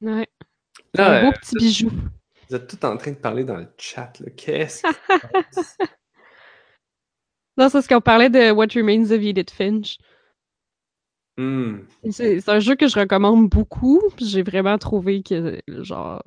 Ouais. 0.00 0.28
Là, 0.94 1.10
un 1.10 1.22
beau 1.22 1.28
euh, 1.28 1.38
petit 1.40 1.56
bijou. 1.56 1.90
vous 2.48 2.56
êtes 2.56 2.68
tout 2.68 2.86
en 2.86 2.96
train 2.96 3.10
de 3.10 3.16
parler 3.16 3.44
dans 3.44 3.56
le 3.56 3.68
chat. 3.76 4.12
là. 4.20 4.30
Qu'est-ce 4.30 4.82
passe? 4.82 5.78
Non, 7.56 7.68
c'est 7.68 7.82
ce 7.82 7.88
qu'on 7.88 8.00
parlait 8.00 8.30
de 8.30 8.50
What 8.50 8.74
Remains 8.74 9.12
of 9.12 9.22
Edith 9.22 9.52
Finch. 9.52 9.98
Hmm. 11.36 11.82
C'est 12.10 12.48
un 12.48 12.58
jeu 12.58 12.74
que 12.74 12.88
je 12.88 12.98
recommande 12.98 13.48
beaucoup. 13.48 14.02
J'ai 14.18 14.42
vraiment 14.42 14.76
trouvé 14.76 15.22
que, 15.22 15.60
genre, 15.68 16.20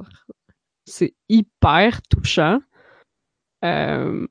c'est 0.86 1.16
hyper 1.28 2.02
touchant. 2.04 2.60
Euh, 3.66 4.26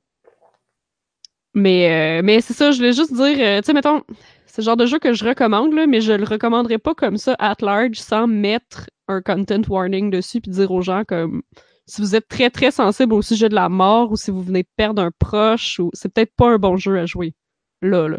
Mais, 1.57 2.19
euh, 2.19 2.23
mais 2.23 2.43
c'est 2.43 2.53
ça, 2.53 2.71
je 2.71 2.77
voulais 2.77 2.93
juste 2.93 3.15
dire, 3.15 3.39
euh, 3.41 3.61
tu 3.63 3.67
sais, 3.67 3.73
mettons, 3.73 4.03
c'est 4.45 4.61
le 4.61 4.67
genre 4.67 4.77
de 4.77 4.85
jeu 4.85 4.99
que 4.99 5.15
je 5.15 5.25
recommande, 5.25 5.73
là, 5.73 5.87
mais 5.87 6.03
je 6.03 6.13
le 6.13 6.25
recommanderais 6.25 6.77
pas 6.77 6.95
comme 6.95 7.17
ça 7.17 7.35
at 7.39 7.57
large 7.63 7.97
sans 7.97 8.27
mettre 8.27 8.91
un 9.09 9.23
content 9.23 9.63
warning 9.67 10.11
dessus 10.11 10.43
puis 10.43 10.51
dire 10.51 10.71
aux 10.71 10.83
gens 10.83 11.05
comme 11.05 11.43
si 11.87 12.03
vous 12.03 12.15
êtes 12.15 12.29
très 12.29 12.51
très 12.51 12.71
sensible 12.71 13.15
au 13.15 13.23
sujet 13.23 13.49
de 13.49 13.55
la 13.55 13.71
mort 13.71 14.13
ou 14.13 14.17
si 14.17 14.31
vous 14.31 14.43
venez 14.43 14.65
de 14.65 14.69
perdre 14.77 15.01
un 15.01 15.11
proche 15.19 15.79
ou 15.79 15.91
c'est 15.95 16.13
peut-être 16.13 16.35
pas 16.37 16.51
un 16.51 16.59
bon 16.59 16.77
jeu 16.77 16.99
à 16.99 17.07
jouer 17.07 17.33
là 17.81 18.07
là. 18.07 18.19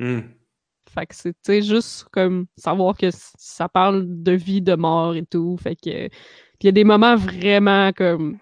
Hmm. 0.00 0.22
Fait 0.92 1.06
que 1.06 1.14
c'est 1.14 1.32
tu 1.34 1.38
sais, 1.44 1.62
juste 1.62 2.06
comme 2.10 2.46
savoir 2.56 2.96
que 2.96 3.10
ça 3.12 3.68
parle 3.68 4.04
de 4.06 4.32
vie, 4.32 4.62
de 4.62 4.74
mort 4.74 5.14
et 5.14 5.24
tout. 5.24 5.56
Fait 5.62 5.76
que 5.76 6.06
il 6.06 6.64
y 6.64 6.68
a 6.68 6.72
des 6.72 6.84
moments 6.84 7.14
vraiment 7.16 7.92
comme 7.92 8.38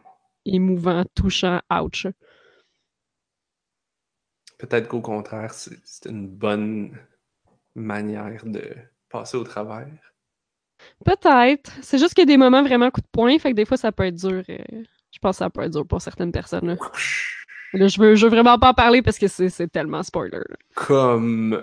émouvants, 0.47 1.05
touchants, 1.15 1.61
ouch. 1.71 2.07
Peut-être 4.67 4.89
qu'au 4.89 5.01
contraire, 5.01 5.53
c'est 5.53 6.07
une 6.07 6.27
bonne 6.29 6.97
manière 7.75 8.45
de 8.47 8.63
passer 9.11 9.37
au 9.37 9.45
travers. 9.45 9.87
Peut-être. 11.05 11.73
C'est 11.83 11.99
juste 11.99 12.15
qu'il 12.15 12.23
y 12.23 12.31
a 12.31 12.35
des 12.35 12.37
moments 12.37 12.63
vraiment 12.63 12.91
coup 12.91 13.01
de 13.01 13.07
poing, 13.13 13.39
fait 13.39 13.51
que 13.51 13.57
des 13.57 13.65
fois 13.65 13.77
ça 13.77 13.93
peut 13.93 14.05
être 14.05 14.15
dur. 14.17 14.43
euh, 14.49 14.57
Je 15.13 15.19
pense 15.21 15.37
que 15.37 15.39
ça 15.45 15.51
peut 15.51 15.63
être 15.63 15.73
dur 15.73 15.87
pour 15.87 16.01
certaines 16.01 16.33
personnes. 16.33 16.67
Là, 16.69 16.77
Là, 17.75 17.89
je, 17.89 18.01
veux, 18.01 18.15
je 18.15 18.25
veux 18.27 18.31
vraiment 18.31 18.59
pas 18.59 18.71
en 18.71 18.75
parler 18.75 19.03
parce 19.03 19.19
que 19.19 19.27
c'est 19.27 19.49
c'est 19.49 19.67
tellement 19.69 20.03
spoiler. 20.03 20.39
là. 20.49 20.57
Comme 20.77 21.61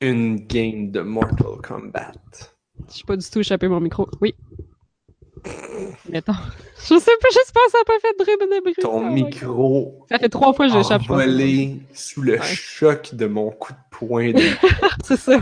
une 0.00 0.36
game 0.46 0.90
de 0.90 1.00
Mortal 1.00 1.56
Kombat. 1.62 2.12
Je 2.88 2.92
suis 2.94 3.04
pas 3.04 3.16
du 3.16 3.28
tout 3.28 3.40
échappé 3.40 3.66
mon 3.68 3.80
micro. 3.80 4.08
Oui. 4.20 4.34
Mettons. 6.08 6.32
Je 6.84 6.98
sais 6.98 7.12
pas, 7.20 7.28
j'espère 7.32 7.62
que 7.66 7.70
ça 7.70 7.78
a 7.80 7.84
pas 7.84 7.98
fait 8.00 8.12
de 8.18 8.24
bruit 8.24 8.36
de 8.36 8.60
bruit. 8.60 8.74
Ton 8.80 9.02
God. 9.02 9.12
micro 9.12 10.04
Ça 10.10 10.18
fait 10.18 10.28
trois 10.28 10.52
fois 10.52 10.66
que 10.66 10.72
j'échappe. 10.72 11.02
je 11.02 11.12
envolé 11.12 11.76
sous 11.94 12.22
le 12.22 12.32
Ouais. 12.34 12.42
choc 12.42 13.14
de 13.14 13.26
mon 13.26 13.50
coup 13.52 13.72
de 13.72 13.78
poing 13.90 14.32
de 14.32 14.40
C'est 15.04 15.16
ça. 15.16 15.38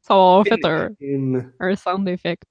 Ça 0.00 0.14
va 0.14 0.20
avoir 0.20 0.44
fait 0.44 0.64
un, 0.64 0.88
un 1.60 1.76
sound 1.76 2.08
effect. 2.08 2.44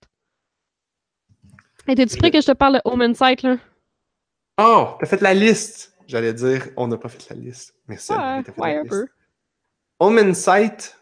Hey, 1.88 1.96
t'es-tu 1.96 2.18
prêt 2.18 2.30
que 2.30 2.40
je 2.42 2.46
te 2.46 2.52
parle 2.52 2.76
de 2.76 2.82
Home 2.86 3.02
Insight, 3.02 3.42
là? 3.42 3.58
Oh, 4.60 4.90
t'as 5.00 5.06
fait 5.08 5.22
la 5.22 5.34
liste! 5.34 5.94
J'allais 6.06 6.34
dire, 6.34 6.68
on 6.78 6.88
n'a 6.88 6.98
pas 6.98 7.10
fait 7.10 7.28
la 7.30 7.36
liste. 7.36 7.74
Merci. 7.88 8.12
Ouais, 8.14 8.44
fait 8.44 8.60
ouais, 8.62 8.74
la 8.74 8.80
un 8.80 8.84
liste. 8.84 8.90
peu. 8.92 9.08
Omen 10.00 10.34
Sight? 10.36 10.96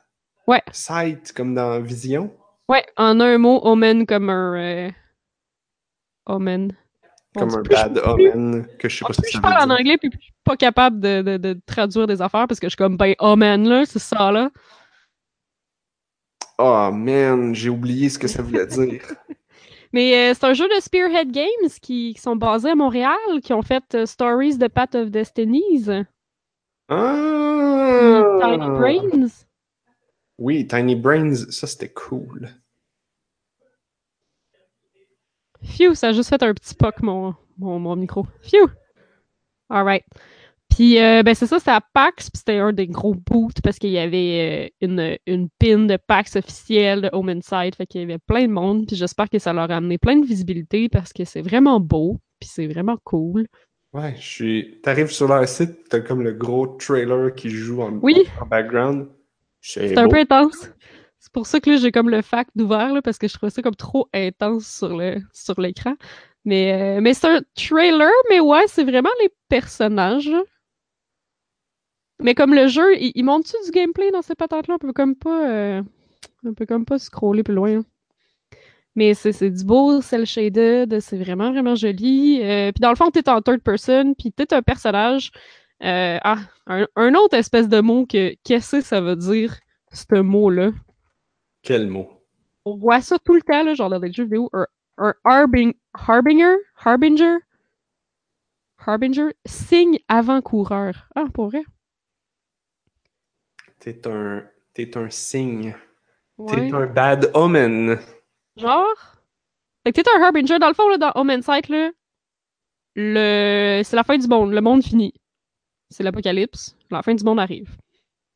Ouais. 0.47 0.61
Sight, 0.71 1.33
comme 1.33 1.53
dans 1.53 1.81
Vision? 1.81 2.33
Ouais, 2.69 2.85
en 2.97 3.19
un 3.19 3.37
mot, 3.37 3.59
Omen 3.63 4.05
comme 4.05 4.29
un... 4.29 4.55
euh, 4.87 4.91
Omen. 6.26 6.76
Comme 7.38 7.53
un 7.53 7.61
bad 7.63 7.97
omen, 7.97 8.65
que 8.80 8.88
je 8.88 8.97
sais 8.97 9.05
pas 9.05 9.13
ce 9.13 9.21
que 9.21 9.28
je 9.28 9.34
ça 9.34 9.41
parle 9.41 9.69
en 9.69 9.73
anglais, 9.76 9.97
puis 9.97 10.09
je 10.13 10.17
suis 10.17 10.34
pas 10.45 10.55
capable 10.55 11.01
de, 11.01 11.21
de, 11.21 11.38
de 11.38 11.59
traduire 11.65 12.07
des 12.07 12.21
affaires 12.21 12.47
parce 12.47 12.61
que 12.61 12.67
je 12.67 12.71
suis 12.71 12.78
comme, 12.78 12.95
ben, 12.95 13.13
Omen, 13.19 13.67
là, 13.67 13.86
c'est 13.86 13.99
ça, 13.99 14.32
là. 14.32 14.49
Oh 16.57 16.89
man, 16.93 17.53
j'ai 17.53 17.69
oublié 17.69 18.07
ce 18.07 18.17
que 18.17 18.28
ça 18.28 18.41
voulait 18.41 18.65
dire. 18.65 19.03
Mais 19.93 20.32
euh, 20.32 20.34
c'est 20.34 20.45
un 20.45 20.53
jeu 20.53 20.67
de 20.67 20.80
Spearhead 20.82 21.32
Games 21.32 21.69
qui, 21.82 22.13
qui 22.13 22.21
sont 22.21 22.36
basés 22.36 22.69
à 22.69 22.76
Montréal, 22.76 23.15
qui 23.43 23.53
ont 23.53 23.61
fait 23.61 23.84
euh, 23.95 24.05
Stories 24.05 24.57
de 24.57 24.67
Path 24.67 24.95
of 24.95 25.09
Destinies, 25.09 25.89
Ah! 26.89 28.38
Tiny 28.41 28.67
Brains. 28.67 29.28
Oui, 30.38 30.67
Tiny 30.67 30.95
Brains, 30.95 31.36
ça 31.49 31.67
c'était 31.67 31.91
cool. 31.91 32.49
Phew, 35.66 35.95
ça 35.95 36.09
a 36.09 36.13
juste 36.13 36.30
fait 36.30 36.41
un 36.43 36.53
petit 36.53 36.76
poc, 36.76 37.01
mon, 37.01 37.34
mon, 37.57 37.80
mon 37.80 37.95
micro. 37.95 38.26
Phew! 38.41 38.68
Alright. 39.70 40.03
Puis, 40.70 40.99
euh, 40.99 41.24
ben, 41.24 41.34
c'est 41.36 41.47
ça, 41.47 41.59
c'était 41.59 41.72
à 41.72 41.82
PAX, 41.82 42.30
puis 42.30 42.39
c'était 42.39 42.57
un 42.57 42.74
des 42.74 42.88
gros 42.88 43.16
boots 43.16 43.61
parce 43.63 43.78
qu'il 43.78 43.91
y 43.91 43.97
avait 43.99 44.72
euh, 44.82 44.86
une, 44.86 45.18
une 45.26 45.49
pin 45.59 45.80
de 45.86 45.97
PAX 45.97 46.36
officielle 46.36 47.01
de 47.01 47.09
Home 47.13 47.30
Insight, 47.30 47.76
fait 47.76 47.86
qu'il 47.86 48.01
y 48.01 48.03
avait 48.03 48.18
plein 48.18 48.47
de 48.47 48.51
monde, 48.51 48.86
puis 48.88 48.95
j'espère 48.95 49.30
que 49.30 49.39
ça 49.39 49.53
leur 49.53 49.72
a 49.72 49.78
amené 49.78 49.97
plein 49.97 50.18
de 50.18 50.26
visibilité 50.26 50.89
parce 50.89 51.13
que 51.13 51.24
c'est 51.24 51.41
vraiment 51.41 51.80
beau, 51.80 52.20
puis 52.39 52.49
c'est 52.51 52.68
vraiment 52.68 52.97
cool. 53.03 53.45
Ouais, 53.93 54.16
je 54.20 54.28
suis. 54.28 54.82
T'arrives 54.82 55.11
sur 55.11 55.30
leur 55.30 55.47
site, 55.47 55.88
t'as 55.89 56.01
comme 56.01 56.22
le 56.22 56.34
gros 56.34 56.68
trailer 56.68 57.34
qui 57.34 57.49
joue 57.49 57.82
en, 57.82 57.93
Oui. 58.01 58.26
en 58.41 58.45
background. 58.45 59.07
C'est 59.61 59.97
un 59.97 60.09
peu 60.09 60.18
intense. 60.18 60.70
C'est 61.26 61.34
pour 61.34 61.47
ça 61.47 61.59
que 61.59 61.71
là, 61.71 61.78
j'ai 61.78 61.91
comme 61.91 62.11
le 62.11 62.21
fact 62.21 62.51
d'ouvert, 62.55 63.01
parce 63.03 63.17
que 63.17 63.28
je 63.28 63.34
trouvais 63.34 63.49
ça 63.49 63.63
comme 63.63 63.76
trop 63.76 64.07
intense 64.13 64.67
sur 64.67 64.95
le 64.95 65.17
sur 65.34 65.59
l'écran. 65.59 65.95
Mais, 66.45 66.97
euh, 66.97 67.01
mais 67.01 67.15
c'est 67.15 67.28
un 67.28 67.41
trailer, 67.55 68.11
mais 68.30 68.39
ouais, 68.39 68.65
c'est 68.67 68.84
vraiment 68.84 69.09
les 69.21 69.30
personnages. 69.49 70.30
Mais 72.21 72.36
comme 72.36 72.53
le 72.53 72.67
jeu, 72.67 72.95
il, 72.99 73.23
montre-tu 73.23 73.55
du 73.65 73.71
gameplay 73.71 74.11
dans 74.11 74.21
ces 74.21 74.36
patentes-là? 74.36 74.76
On 74.76 74.78
peut 74.78 74.93
comme 74.93 75.15
pas. 75.15 75.49
euh, 75.49 75.82
on 76.45 76.53
peut 76.53 76.67
comme 76.67 76.86
pas 76.86 76.99
scroller 76.99 77.41
plus 77.43 77.55
loin. 77.55 77.80
hein. 77.80 77.86
Mais 78.95 79.15
c'est 79.15 79.32
c'est 79.34 79.49
du 79.49 79.63
beau 79.65 80.01
cel 80.01 80.28
shaded, 80.28 80.99
c'est 80.99 81.17
vraiment, 81.17 81.51
vraiment 81.51 81.73
joli. 81.76 82.39
Euh, 82.43 82.71
puis 82.71 82.82
dans 82.82 82.91
le 82.91 82.95
fond, 82.97 83.09
t'es 83.09 83.28
en 83.30 83.41
third 83.41 83.61
person, 83.61 84.13
puis 84.13 84.32
t'es 84.32 84.53
un 84.53 84.61
personnage. 84.61 85.32
ah, 85.82 86.38
un, 86.67 86.88
un 86.95 87.15
autre 87.15 87.36
espèce 87.36 87.67
de 87.67 87.82
mot 87.82 88.05
que 88.05 88.36
qu'est-ce 88.43 88.78
que 88.78 88.82
ça 88.84 89.01
veut 89.01 89.15
dire, 89.15 89.57
ce 89.91 90.21
mot-là? 90.21 90.71
Quel 91.66 91.88
mot? 91.88 92.07
On 92.63 92.78
voit 92.78 93.01
ça 93.01 93.18
tout 93.18 93.34
le 93.34 93.41
temps, 93.41 93.63
là, 93.63 93.74
genre 93.74 93.89
dans 93.89 93.99
des 93.99 94.13
jeux 94.13 94.24
vidéo. 94.24 94.49
Un, 94.53 94.68
un 94.97 95.13
harbing, 95.24 95.74
harbinger? 95.93 96.57
Harbinger? 96.78 97.38
Harbinger? 98.78 99.34
Signe 99.47 99.97
avant-coureur. 100.07 101.09
Ah, 101.16 101.26
pour 101.34 101.49
vrai? 101.49 101.63
T'es 103.80 104.07
un. 104.07 104.43
T'es 104.74 104.95
un 104.95 105.09
signe. 105.09 105.76
Ouais. 106.38 106.53
T'es 106.53 106.72
un 106.72 106.86
bad 106.86 107.32
omen. 107.34 107.97
Genre? 108.57 109.18
Fait 109.84 109.91
que 109.91 110.01
t'es 110.01 110.09
un 110.16 110.22
harbinger. 110.22 110.59
Dans 110.59 110.68
le 110.68 110.76
fond, 110.76 110.88
là, 110.89 110.97
dans 110.97 111.13
Home 111.16 111.32
Insight, 111.32 111.68
là, 111.70 111.91
le... 112.95 113.82
c'est 113.84 113.95
la 113.95 114.03
fin 114.03 114.18
du 114.18 114.28
monde. 114.28 114.51
Le 114.51 114.61
monde 114.61 114.84
finit. 114.84 115.13
C'est 115.89 116.03
l'apocalypse. 116.03 116.76
La 116.91 117.01
fin 117.01 117.16
du 117.16 117.24
monde 117.24 117.39
arrive. 117.39 117.76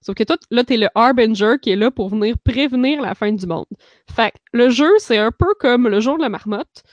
Sauf 0.01 0.15
que 0.15 0.23
toi, 0.23 0.37
là, 0.49 0.63
t'es 0.63 0.77
le 0.77 0.87
harbinger 0.95 1.55
qui 1.61 1.71
est 1.71 1.75
là 1.75 1.91
pour 1.91 2.09
venir 2.09 2.37
prévenir 2.37 3.01
la 3.01 3.15
fin 3.15 3.31
du 3.31 3.45
monde. 3.45 3.65
Fait 4.09 4.31
que 4.31 4.37
le 4.53 4.69
jeu, 4.69 4.89
c'est 4.99 5.17
un 5.17 5.31
peu 5.31 5.53
comme 5.59 5.87
le 5.87 5.99
jour 5.99 6.17
de 6.17 6.21
la 6.23 6.29
marmotte. 6.29 6.83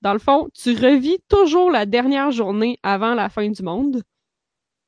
Dans 0.00 0.12
le 0.12 0.18
fond, 0.18 0.48
tu 0.54 0.70
revis 0.74 1.18
toujours 1.28 1.70
la 1.70 1.86
dernière 1.86 2.30
journée 2.30 2.78
avant 2.82 3.14
la 3.14 3.28
fin 3.28 3.48
du 3.48 3.62
monde. 3.62 4.02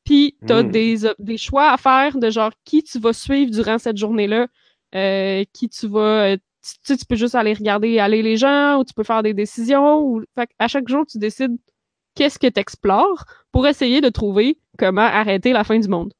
Puis 0.05 0.37
t'as 0.47 0.62
Mm. 0.62 0.70
des, 0.70 1.05
op- 1.07 1.16
des 1.18 1.37
choix 1.39 1.70
à 1.70 1.77
faire 1.77 2.18
de 2.18 2.31
genre 2.31 2.53
qui 2.64 2.83
tu 2.83 2.99
vas 2.99 3.12
suivre 3.12 3.51
durant 3.51 3.79
cette 3.79 3.97
journée-là, 3.97 4.47
euh, 4.95 5.45
qui 5.53 5.68
tu 5.68 5.89
vas 5.89 6.33
euh, 6.33 6.37
tu, 6.87 6.97
tu 6.97 7.05
peux 7.07 7.16
juste 7.16 7.35
aller 7.35 7.55
regarder 7.55 7.99
aller 7.99 8.22
les 8.22 8.37
gens 8.37 8.79
ou 8.79 8.85
tu 8.85 8.95
peux 8.95 9.03
faire 9.03 9.22
des 9.22 9.35
décisions 9.35 10.01
ou 10.03 10.22
fait 10.35 10.49
à 10.59 10.66
chaque 10.68 10.89
jour 10.89 11.05
tu 11.07 11.18
décides 11.18 11.57
qu'est-ce 12.14 12.39
que 12.39 12.47
tu 12.47 12.61
explores 12.61 13.25
pour 13.53 13.66
essayer 13.66 14.01
de 14.01 14.09
trouver 14.09 14.59
comment 14.79 15.03
arrêter 15.03 15.53
la 15.53 15.64
fin 15.64 15.79
du 15.79 15.89
monde. 15.89 16.12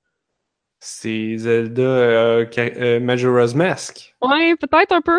C'est 0.87 1.39
Zelda 1.39 1.81
euh, 1.81 2.47
euh, 2.59 3.01
Majora's 3.01 3.55
Mask. 3.55 4.15
Ouais, 4.21 4.55
peut-être 4.55 4.93
un 4.93 5.01
peu. 5.01 5.19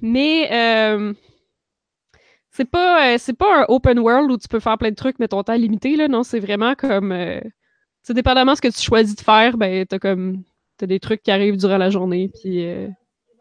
Mais 0.00 0.48
euh, 0.52 1.12
c'est 2.52 2.70
pas 2.70 3.14
euh, 3.14 3.16
c'est 3.18 3.36
pas 3.36 3.62
un 3.62 3.64
open 3.68 3.98
world 3.98 4.30
où 4.30 4.38
tu 4.38 4.46
peux 4.46 4.60
faire 4.60 4.78
plein 4.78 4.90
de 4.90 4.94
trucs 4.94 5.18
mais 5.18 5.26
ton 5.26 5.42
temps 5.42 5.54
est 5.54 5.58
limité 5.58 5.96
là, 5.96 6.06
non, 6.06 6.22
c'est 6.22 6.38
vraiment 6.38 6.76
comme 6.76 7.12
c'est 8.02 8.14
dépendamment 8.14 8.52
de 8.52 8.56
ce 8.56 8.62
que 8.62 8.68
tu 8.68 8.80
choisis 8.80 9.16
de 9.16 9.20
faire, 9.20 9.56
ben 9.56 9.84
t'as 9.84 9.98
comme 9.98 10.44
t'as 10.76 10.86
des 10.86 11.00
trucs 11.00 11.24
qui 11.24 11.32
arrivent 11.32 11.56
durant 11.56 11.78
la 11.78 11.90
journée 11.90 12.30
puis 12.40 12.64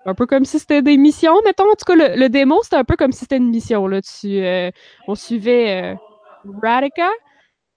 un 0.07 0.15
peu 0.15 0.25
comme 0.25 0.43
si 0.43 0.57
c'était 0.57 0.81
des 0.81 0.97
missions, 0.97 1.39
mettons. 1.43 1.69
En 1.69 1.75
tout 1.75 1.85
cas, 1.85 1.95
le, 1.95 2.19
le 2.19 2.29
démo, 2.29 2.61
c'était 2.63 2.77
un 2.77 2.83
peu 2.83 2.95
comme 2.95 3.11
si 3.11 3.19
c'était 3.19 3.37
une 3.37 3.49
mission. 3.49 3.87
Là. 3.87 4.01
Tu, 4.01 4.43
on 5.07 5.15
suivait 5.15 5.97
qui 6.43 7.01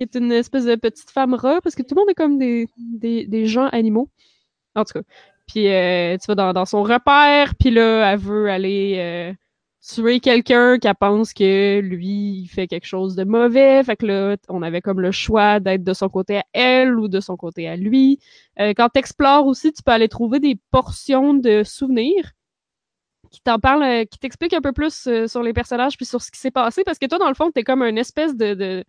est 0.01 0.15
une 0.15 0.33
espèce 0.33 0.65
de 0.65 0.75
petite 0.77 1.11
femme 1.11 1.35
rat, 1.35 1.61
parce 1.63 1.75
que 1.75 1.83
tout 1.83 1.95
le 1.95 2.01
monde 2.01 2.11
est 2.11 2.15
comme 2.15 2.39
des, 2.39 2.69
des, 2.77 3.27
des 3.27 3.47
gens 3.47 3.67
animaux. 3.69 4.09
En 4.75 4.85
tout 4.85 4.95
cas. 5.01 5.05
Puis 5.47 5.69
euh, 5.69 6.17
tu 6.19 6.27
vas 6.27 6.35
dans, 6.35 6.53
dans 6.53 6.67
son 6.67 6.83
repère, 6.83 7.55
puis 7.57 7.71
là, 7.71 8.13
elle 8.13 8.19
veut 8.19 8.51
aller 8.51 8.97
euh, 8.99 9.33
tuer 9.81 10.21
quelqu'un 10.21 10.79
qui 10.79 10.89
pense 11.01 11.33
que 11.33 11.81
lui, 11.81 12.43
il 12.43 12.47
fait 12.49 12.67
quelque 12.67 12.87
chose 12.87 13.15
de 13.17 13.25
mauvais. 13.25 13.83
Fait 13.85 13.97
que 13.97 14.07
là, 14.07 14.37
on 14.49 14.63
avait 14.63 14.81
comme 14.83 15.01
le 15.01 15.13
choix 15.13 15.61
d'être 15.61 15.85
de 15.85 15.93
son 15.95 16.09
côté 16.09 16.39
à 16.39 16.45
elle 16.53 16.99
ou 16.99 17.09
de 17.09 17.21
son 17.21 17.37
côté 17.37 17.69
à 17.69 17.77
lui. 17.77 18.19
Euh, 18.61 18.75
quand 18.77 18.89
tu 18.91 18.99
explores 18.99 19.47
aussi, 19.47 19.73
tu 19.73 19.83
peux 19.83 19.93
aller 19.93 20.09
trouver 20.09 20.41
des 20.41 20.59
portions 20.71 21.35
de 21.35 21.63
souvenirs 21.65 22.33
qui 23.31 23.41
t'en 23.41 23.59
parlent, 23.59 23.83
euh, 23.83 24.05
qui 24.05 24.19
t'expliquent 24.19 24.55
un 24.55 24.61
peu 24.61 24.73
plus 24.73 25.07
euh, 25.07 25.27
sur 25.27 25.43
les 25.43 25.53
personnages 25.53 25.97
puis 25.97 26.07
sur 26.07 26.23
ce 26.23 26.31
qui 26.31 26.39
s'est 26.39 26.51
passé. 26.51 26.85
Parce 26.85 26.99
que 26.99 27.07
toi, 27.07 27.19
dans 27.19 27.29
le 27.29 27.35
fond, 27.35 27.51
t'es 27.51 27.65
comme 27.65 27.83
une 27.83 27.99
espèce 27.99 28.37
de. 28.37 28.55
de 28.55 28.85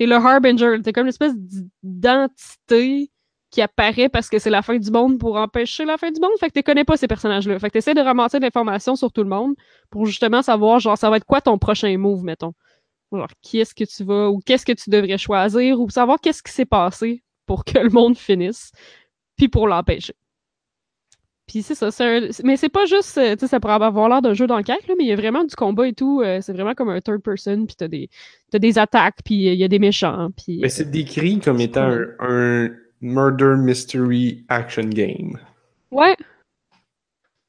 t'es 0.00 0.06
le 0.06 0.14
Harbinger. 0.14 0.80
T'es 0.82 0.94
comme 0.94 1.04
une 1.04 1.10
espèce 1.10 1.34
d'identité 1.82 3.10
qui 3.50 3.60
apparaît 3.60 4.08
parce 4.08 4.30
que 4.30 4.38
c'est 4.38 4.48
la 4.48 4.62
fin 4.62 4.78
du 4.78 4.90
monde 4.90 5.18
pour 5.18 5.36
empêcher 5.36 5.84
la 5.84 5.98
fin 5.98 6.10
du 6.10 6.18
monde. 6.20 6.30
Fait 6.40 6.48
que 6.48 6.54
tu 6.54 6.62
connais 6.62 6.84
pas 6.84 6.96
ces 6.96 7.06
personnages-là. 7.06 7.58
Fait 7.58 7.68
que 7.68 7.74
t'essaies 7.74 7.92
de 7.92 8.00
ramasser 8.00 8.38
de 8.38 8.44
l'information 8.44 8.96
sur 8.96 9.12
tout 9.12 9.22
le 9.22 9.28
monde 9.28 9.54
pour 9.90 10.06
justement 10.06 10.40
savoir, 10.40 10.80
genre, 10.80 10.96
ça 10.96 11.10
va 11.10 11.18
être 11.18 11.26
quoi 11.26 11.42
ton 11.42 11.58
prochain 11.58 11.94
move, 11.98 12.24
mettons. 12.24 12.54
Genre, 13.12 13.28
qui 13.42 13.58
est-ce 13.58 13.74
que 13.74 13.84
tu 13.84 14.04
vas, 14.04 14.30
ou 14.30 14.38
qu'est-ce 14.38 14.64
que 14.64 14.72
tu 14.72 14.88
devrais 14.88 15.18
choisir, 15.18 15.78
ou 15.78 15.90
savoir 15.90 16.18
qu'est-ce 16.18 16.42
qui 16.42 16.52
s'est 16.52 16.64
passé 16.64 17.22
pour 17.44 17.64
que 17.66 17.78
le 17.78 17.90
monde 17.90 18.16
finisse, 18.16 18.72
puis 19.36 19.48
pour 19.48 19.68
l'empêcher. 19.68 20.14
Puis 21.50 21.64
c'est 21.64 21.74
ça, 21.74 21.90
c'est 21.90 22.04
un- 22.04 22.28
mais 22.44 22.56
c'est 22.56 22.68
pas 22.68 22.86
juste, 22.86 23.18
euh, 23.18 23.34
tu 23.34 23.40
sais, 23.40 23.48
ça 23.48 23.58
pourrait 23.58 23.74
avoir 23.74 24.08
l'air 24.08 24.22
d'un 24.22 24.34
jeu 24.34 24.46
d'enquête, 24.46 24.86
là, 24.86 24.94
mais 24.96 25.02
il 25.02 25.08
y 25.08 25.12
a 25.12 25.16
vraiment 25.16 25.42
du 25.42 25.56
combat 25.56 25.88
et 25.88 25.92
tout. 25.92 26.22
euh, 26.22 26.38
c'est 26.40 26.52
vraiment 26.52 26.74
comme 26.74 26.90
un 26.90 27.00
third 27.00 27.22
person, 27.22 27.66
puis 27.66 27.74
t'as 27.76 27.88
des, 27.88 28.08
t'as 28.52 28.60
des 28.60 28.78
attaques, 28.78 29.18
puis 29.24 29.48
euh, 29.48 29.54
il 29.54 29.58
y 29.58 29.64
a 29.64 29.68
des 29.68 29.80
méchants, 29.80 30.28
puis. 30.36 30.60
Mais 30.62 30.68
c'est 30.68 30.88
décrit 30.88 31.40
comme 31.40 31.58
étant 31.60 31.90
un, 31.90 32.06
un 32.20 32.70
murder 33.00 33.56
mystery 33.58 34.44
action 34.48 34.84
game. 34.90 35.40
Ouais. 35.90 36.16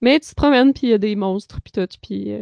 Mais 0.02 0.20
tu 0.20 0.32
te 0.32 0.36
promènes, 0.36 0.74
puis 0.74 0.88
il 0.88 0.90
y 0.90 0.94
a 0.94 0.98
des 0.98 1.16
monstres, 1.16 1.60
puis 1.64 1.72
tout, 1.72 1.88
puis 2.02 2.34
euh, 2.34 2.42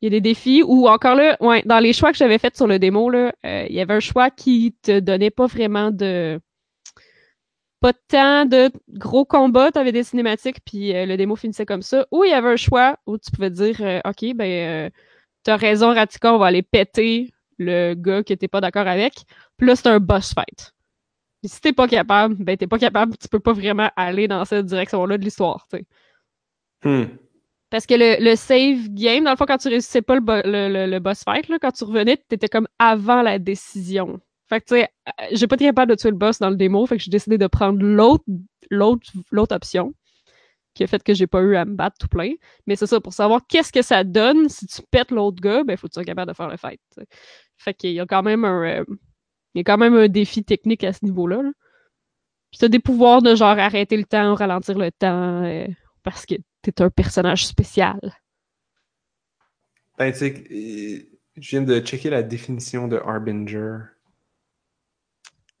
il 0.00 0.04
y 0.04 0.06
a 0.06 0.10
des 0.10 0.22
défis. 0.22 0.62
Ou 0.66 0.88
encore 0.88 1.16
là, 1.16 1.36
ouais, 1.40 1.62
dans 1.66 1.80
les 1.80 1.92
choix 1.92 2.12
que 2.12 2.16
j'avais 2.16 2.38
faits 2.38 2.56
sur 2.56 2.66
le 2.66 2.78
démo, 2.78 3.12
euh, 3.12 3.30
il 3.44 3.74
y 3.74 3.80
avait 3.82 3.92
un 3.92 4.00
choix 4.00 4.30
qui 4.30 4.74
te 4.80 5.00
donnait 5.00 5.30
pas 5.30 5.46
vraiment 5.46 5.90
de... 5.90 6.40
Pas 7.84 7.92
tant 8.08 8.46
de 8.46 8.70
gros 8.88 9.26
combats, 9.26 9.70
t'avais 9.70 9.92
des 9.92 10.04
cinématiques, 10.04 10.56
puis 10.64 10.96
euh, 10.96 11.04
le 11.04 11.18
démo 11.18 11.36
finissait 11.36 11.66
comme 11.66 11.82
ça. 11.82 12.06
Ou 12.10 12.24
il 12.24 12.30
y 12.30 12.32
avait 12.32 12.48
un 12.48 12.56
choix 12.56 12.96
où 13.04 13.18
tu 13.18 13.30
pouvais 13.30 13.50
dire, 13.50 13.76
euh, 13.80 14.00
OK, 14.06 14.34
ben, 14.34 14.86
euh, 14.86 14.90
t'as 15.42 15.56
raison, 15.56 15.92
Ratika, 15.92 16.32
on 16.32 16.38
va 16.38 16.46
aller 16.46 16.62
péter 16.62 17.30
le 17.58 17.92
gars 17.92 18.22
que 18.22 18.32
t'es 18.32 18.48
pas 18.48 18.62
d'accord 18.62 18.88
avec. 18.88 19.12
Puis 19.58 19.66
là, 19.66 19.76
c'est 19.76 19.88
un 19.88 20.00
boss 20.00 20.32
fight. 20.32 20.72
Puis 21.42 21.50
si 21.50 21.60
t'es 21.60 21.74
pas 21.74 21.86
capable, 21.86 22.36
ben 22.42 22.56
t'es 22.56 22.66
pas 22.66 22.78
capable, 22.78 23.18
tu 23.18 23.28
peux 23.28 23.38
pas 23.38 23.52
vraiment 23.52 23.90
aller 23.96 24.28
dans 24.28 24.46
cette 24.46 24.64
direction-là 24.64 25.18
de 25.18 25.22
l'histoire, 25.24 25.66
tu 25.70 25.76
sais. 25.76 25.84
Hmm. 26.84 27.04
Parce 27.68 27.84
que 27.84 27.92
le, 27.96 28.24
le 28.24 28.34
save 28.34 28.88
game, 28.94 29.24
dans 29.24 29.32
le 29.32 29.36
fond, 29.36 29.44
quand 29.46 29.58
tu 29.58 29.68
réussissais 29.68 30.00
pas 30.00 30.14
le, 30.14 30.22
bo- 30.22 30.40
le, 30.42 30.70
le- 30.72 30.86
le 30.90 30.98
boss 31.00 31.22
fight, 31.22 31.48
là, 31.48 31.58
quand 31.60 31.72
tu 31.72 31.84
revenais, 31.84 32.16
t'étais 32.16 32.48
comme 32.48 32.66
avant 32.78 33.20
la 33.20 33.38
décision. 33.38 34.20
Fait 34.48 34.60
que, 34.60 34.66
tu 34.66 34.74
sais, 34.74 34.88
euh, 35.08 35.26
j'ai 35.32 35.46
pas 35.46 35.54
été 35.56 35.64
capable 35.64 35.90
de 35.90 35.96
tuer 35.96 36.10
le 36.10 36.16
boss 36.16 36.38
dans 36.38 36.50
le 36.50 36.56
démo, 36.56 36.86
fait 36.86 36.96
que 36.96 37.02
j'ai 37.02 37.10
décidé 37.10 37.38
de 37.38 37.46
prendre 37.46 37.82
l'autre, 37.82 38.24
l'autre, 38.70 39.10
l'autre 39.30 39.54
option, 39.56 39.94
qui 40.74 40.84
a 40.84 40.86
fait 40.86 41.02
que 41.02 41.14
j'ai 41.14 41.26
pas 41.26 41.40
eu 41.40 41.56
à 41.56 41.64
me 41.64 41.74
battre 41.74 41.96
tout 41.98 42.08
plein. 42.08 42.32
Mais 42.66 42.76
c'est 42.76 42.86
ça, 42.86 43.00
pour 43.00 43.12
savoir 43.12 43.46
qu'est-ce 43.48 43.72
que 43.72 43.82
ça 43.82 44.04
donne 44.04 44.48
si 44.48 44.66
tu 44.66 44.82
pètes 44.90 45.10
l'autre 45.10 45.40
gars, 45.40 45.64
ben, 45.64 45.76
faut 45.76 45.86
que 45.86 45.92
tu 45.92 45.94
sois 45.94 46.04
capable 46.04 46.30
de 46.30 46.36
faire 46.36 46.48
le 46.48 46.56
fight. 46.56 46.80
Fait 47.56 47.74
qu'il 47.74 47.92
y 47.92 48.00
a 48.00 48.06
quand 48.06 48.22
même 48.22 48.44
un, 48.44 48.80
euh, 48.80 48.84
il 49.54 49.58
y 49.58 49.60
a 49.60 49.64
quand 49.64 49.78
même 49.78 49.94
un 49.94 50.08
défi 50.08 50.44
technique 50.44 50.84
à 50.84 50.92
ce 50.92 51.04
niveau-là. 51.04 51.42
Là. 51.42 51.52
Puis 52.50 52.58
t'as 52.58 52.68
des 52.68 52.80
pouvoirs 52.80 53.22
de 53.22 53.34
genre 53.34 53.58
arrêter 53.58 53.96
le 53.96 54.04
temps, 54.04 54.34
ralentir 54.34 54.76
le 54.76 54.90
temps, 54.90 55.44
euh, 55.44 55.66
parce 56.02 56.26
que 56.26 56.34
t'es 56.62 56.82
un 56.82 56.90
personnage 56.90 57.46
spécial. 57.46 57.98
Ben, 59.96 60.12
tu 60.12 60.18
sais, 60.18 61.08
je 61.36 61.50
viens 61.50 61.62
de 61.62 61.80
checker 61.80 62.10
la 62.10 62.22
définition 62.22 62.88
de 62.88 62.96
Harbinger. 62.96 63.78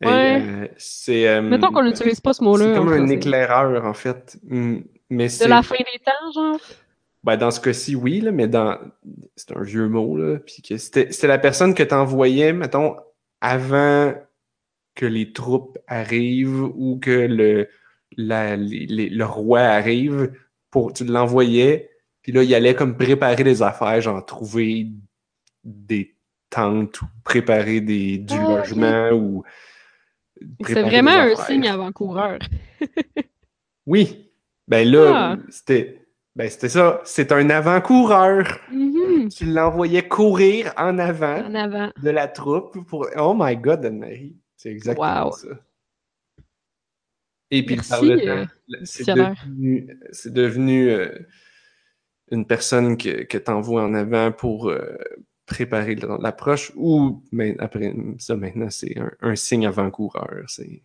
Ouais. 0.02 0.42
euh, 0.42 0.68
c'est. 0.76 1.28
euh, 1.28 1.42
Mettons 1.42 1.70
qu'on 1.72 1.84
n'utilise 1.84 2.20
pas 2.20 2.32
ce 2.32 2.42
mot-là. 2.44 2.64
C'est 2.72 2.78
comme 2.78 2.92
un 2.92 3.06
éclaireur, 3.08 3.84
en 3.84 3.94
fait. 3.94 4.36
Hmm, 4.44 4.78
Mais 5.10 5.28
De 5.28 5.48
la 5.48 5.62
fin 5.62 5.76
des 5.76 5.98
temps, 6.04 6.32
genre? 6.34 6.58
Ben, 7.22 7.36
dans 7.38 7.50
ce 7.50 7.60
cas-ci, 7.60 7.94
oui, 7.94 8.20
là, 8.20 8.32
mais 8.32 8.48
dans. 8.48 8.78
C'est 9.36 9.56
un 9.56 9.62
vieux 9.62 9.88
mot, 9.88 10.16
là. 10.16 10.38
Puis 10.40 10.62
que 10.62 10.76
c'était 10.76 11.08
la 11.26 11.38
personne 11.38 11.74
que 11.74 11.82
t'envoyais, 11.82 12.52
mettons, 12.52 12.96
avant 13.40 14.14
que 14.94 15.06
les 15.06 15.32
troupes 15.32 15.78
arrivent 15.86 16.62
ou 16.74 16.98
que 17.00 17.10
le, 17.10 17.68
la, 18.16 18.56
les- 18.56 18.86
les- 18.86 19.08
le 19.08 19.24
roi 19.24 19.60
arrive. 19.60 20.32
Pour, 20.70 20.92
tu 20.92 21.04
l'envoyais, 21.04 21.88
puis 22.20 22.32
là, 22.32 22.42
il 22.42 22.52
allait 22.52 22.74
comme 22.74 22.96
préparer 22.96 23.44
des 23.44 23.62
affaires, 23.62 24.00
genre 24.00 24.24
trouver 24.26 24.88
des 25.62 26.16
tentes 26.50 27.00
ou 27.00 27.06
préparer 27.24 27.80
des, 27.80 28.18
du 28.18 28.34
Ah, 28.36 28.56
logement 28.58 29.10
ou. 29.12 29.44
C'est 30.66 30.82
vraiment 30.82 31.10
un 31.12 31.34
signe 31.36 31.68
avant-coureur. 31.68 32.38
Oui. 33.86 34.30
Ben 34.66 34.88
là, 34.90 35.12
Ah. 35.14 35.36
c'était. 35.50 36.00
Ben 36.34 36.48
c'était 36.48 36.70
ça. 36.70 37.00
C'est 37.04 37.32
un 37.32 37.50
avant-coureur. 37.50 38.60
Mhm. 38.72 39.28
Tu 39.28 39.44
l'envoyais 39.44 40.08
courir 40.08 40.72
en 40.78 40.98
avant 40.98 41.44
En 41.44 41.54
avant. 41.54 41.90
de 42.02 42.10
la 42.10 42.26
troupe 42.28 42.78
pour. 42.86 43.06
Oh 43.18 43.34
my 43.38 43.56
god, 43.56 43.84
Anne-Marie. 43.84 44.36
C'est 44.56 44.70
exactement 44.70 45.26
Wow. 45.26 45.32
ça. 45.32 45.48
Et 47.50 47.64
puis 47.64 47.76
euh, 47.92 48.46
c'est 48.84 49.04
devenu, 49.14 49.98
c'est 50.12 50.32
devenu 50.32 50.88
euh, 50.90 51.18
une 52.30 52.46
personne 52.46 52.96
que, 52.96 53.22
que 53.24 53.36
tu 53.38 53.50
envoies 53.50 53.82
en 53.84 53.92
avant 53.94 54.32
pour 54.32 54.70
euh, 54.70 54.96
préparer 55.46 55.94
l'approche 55.94 56.72
ou 56.74 57.22
mais 57.32 57.54
après 57.58 57.94
ça 58.18 58.36
maintenant 58.36 58.70
c'est 58.70 58.98
un, 58.98 59.10
un 59.20 59.36
signe 59.36 59.66
avant-coureur. 59.66 60.44
C'est 60.48 60.82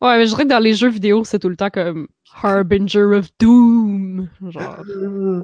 Ouais, 0.00 0.16
mais 0.16 0.24
je 0.26 0.30
dirais 0.30 0.44
que 0.44 0.48
dans 0.48 0.58
les 0.58 0.74
jeux 0.74 0.88
vidéo, 0.88 1.22
c'est 1.24 1.38
tout 1.38 1.48
le 1.48 1.56
temps 1.56 1.70
comme 1.70 2.08
Harbinger 2.42 3.04
of 3.04 3.28
Doom. 3.38 4.28
Genre, 4.48 4.84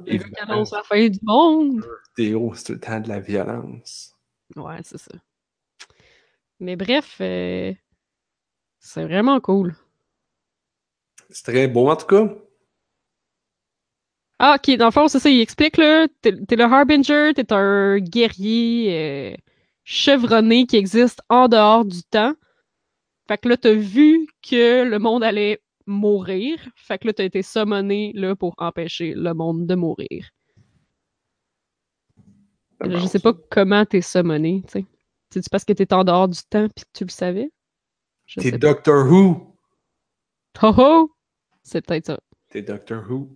les 0.06 0.18
gars 0.18 0.24
qui 0.24 0.40
annoncent 0.40 0.76
la 0.76 0.82
fin 0.82 1.08
du 1.08 1.18
monde. 1.22 1.84
vidéo, 2.16 2.52
c'est 2.54 2.64
tout 2.64 2.72
le 2.72 2.80
temps 2.80 3.00
de 3.00 3.08
la 3.08 3.20
violence. 3.20 4.16
Ouais, 4.56 4.80
c'est 4.82 4.98
ça. 4.98 5.12
Mais 6.60 6.76
bref, 6.76 7.18
euh, 7.20 7.72
c'est 8.80 9.04
vraiment 9.04 9.40
cool. 9.40 9.76
C'est 11.30 11.44
très 11.44 11.68
beau 11.68 11.88
en 11.90 11.96
tout 11.96 12.06
cas. 12.06 12.34
Ah, 14.38 14.56
ok, 14.56 14.76
dans 14.76 14.86
le 14.86 14.90
fond, 14.92 15.08
c'est 15.08 15.18
ça, 15.18 15.30
il 15.30 15.40
explique, 15.40 15.76
là. 15.76 16.06
T'es 16.22 16.32
t'es 16.46 16.56
le 16.56 16.64
Harbinger, 16.64 17.32
t'es 17.34 17.52
un 17.52 17.98
guerrier 17.98 19.32
euh, 19.32 19.36
chevronné 19.84 20.66
qui 20.66 20.76
existe 20.76 21.20
en 21.28 21.48
dehors 21.48 21.84
du 21.84 22.02
temps. 22.04 22.34
Fait 23.26 23.38
que 23.38 23.48
là, 23.48 23.56
t'as 23.56 23.72
vu 23.74 24.28
que 24.48 24.84
le 24.84 24.98
monde 24.98 25.24
allait 25.24 25.60
mourir. 25.86 26.58
Fait 26.76 26.98
que 26.98 27.08
là, 27.08 27.12
t'as 27.12 27.24
été 27.24 27.42
summoné, 27.42 28.12
là, 28.14 28.36
pour 28.36 28.54
empêcher 28.58 29.14
le 29.14 29.34
monde 29.34 29.66
de 29.66 29.74
mourir. 29.74 30.30
Je 32.84 33.06
sais 33.06 33.18
pas 33.18 33.32
comment 33.50 33.84
t'es 33.84 34.02
summoné, 34.02 34.62
tu 34.66 34.72
sais. 34.72 34.86
C'est-tu 35.30 35.50
parce 35.50 35.64
que 35.64 35.72
t'es 35.72 35.92
en 35.92 36.04
dehors 36.04 36.28
du 36.28 36.38
temps 36.48 36.68
pis 36.68 36.84
que 36.84 36.90
tu 36.94 37.04
le 37.04 37.10
savais? 37.10 37.50
T'es. 38.36 38.52
Doctor 38.52 39.10
Who. 39.10 39.56
Ho 40.62 40.72
ho! 40.76 41.14
C'est 41.62 41.84
peut-être 41.84 42.06
ça. 42.06 42.20
T'es 42.50 42.62
Doctor 42.62 43.04
Who. 43.10 43.28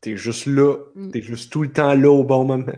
T'es 0.00 0.16
juste 0.16 0.46
là. 0.46 0.76
Mm. 0.94 1.10
T'es 1.10 1.22
juste 1.22 1.52
tout 1.52 1.62
le 1.62 1.72
temps 1.72 1.94
là 1.94 2.10
au 2.10 2.24
bon 2.24 2.44
moment. 2.44 2.72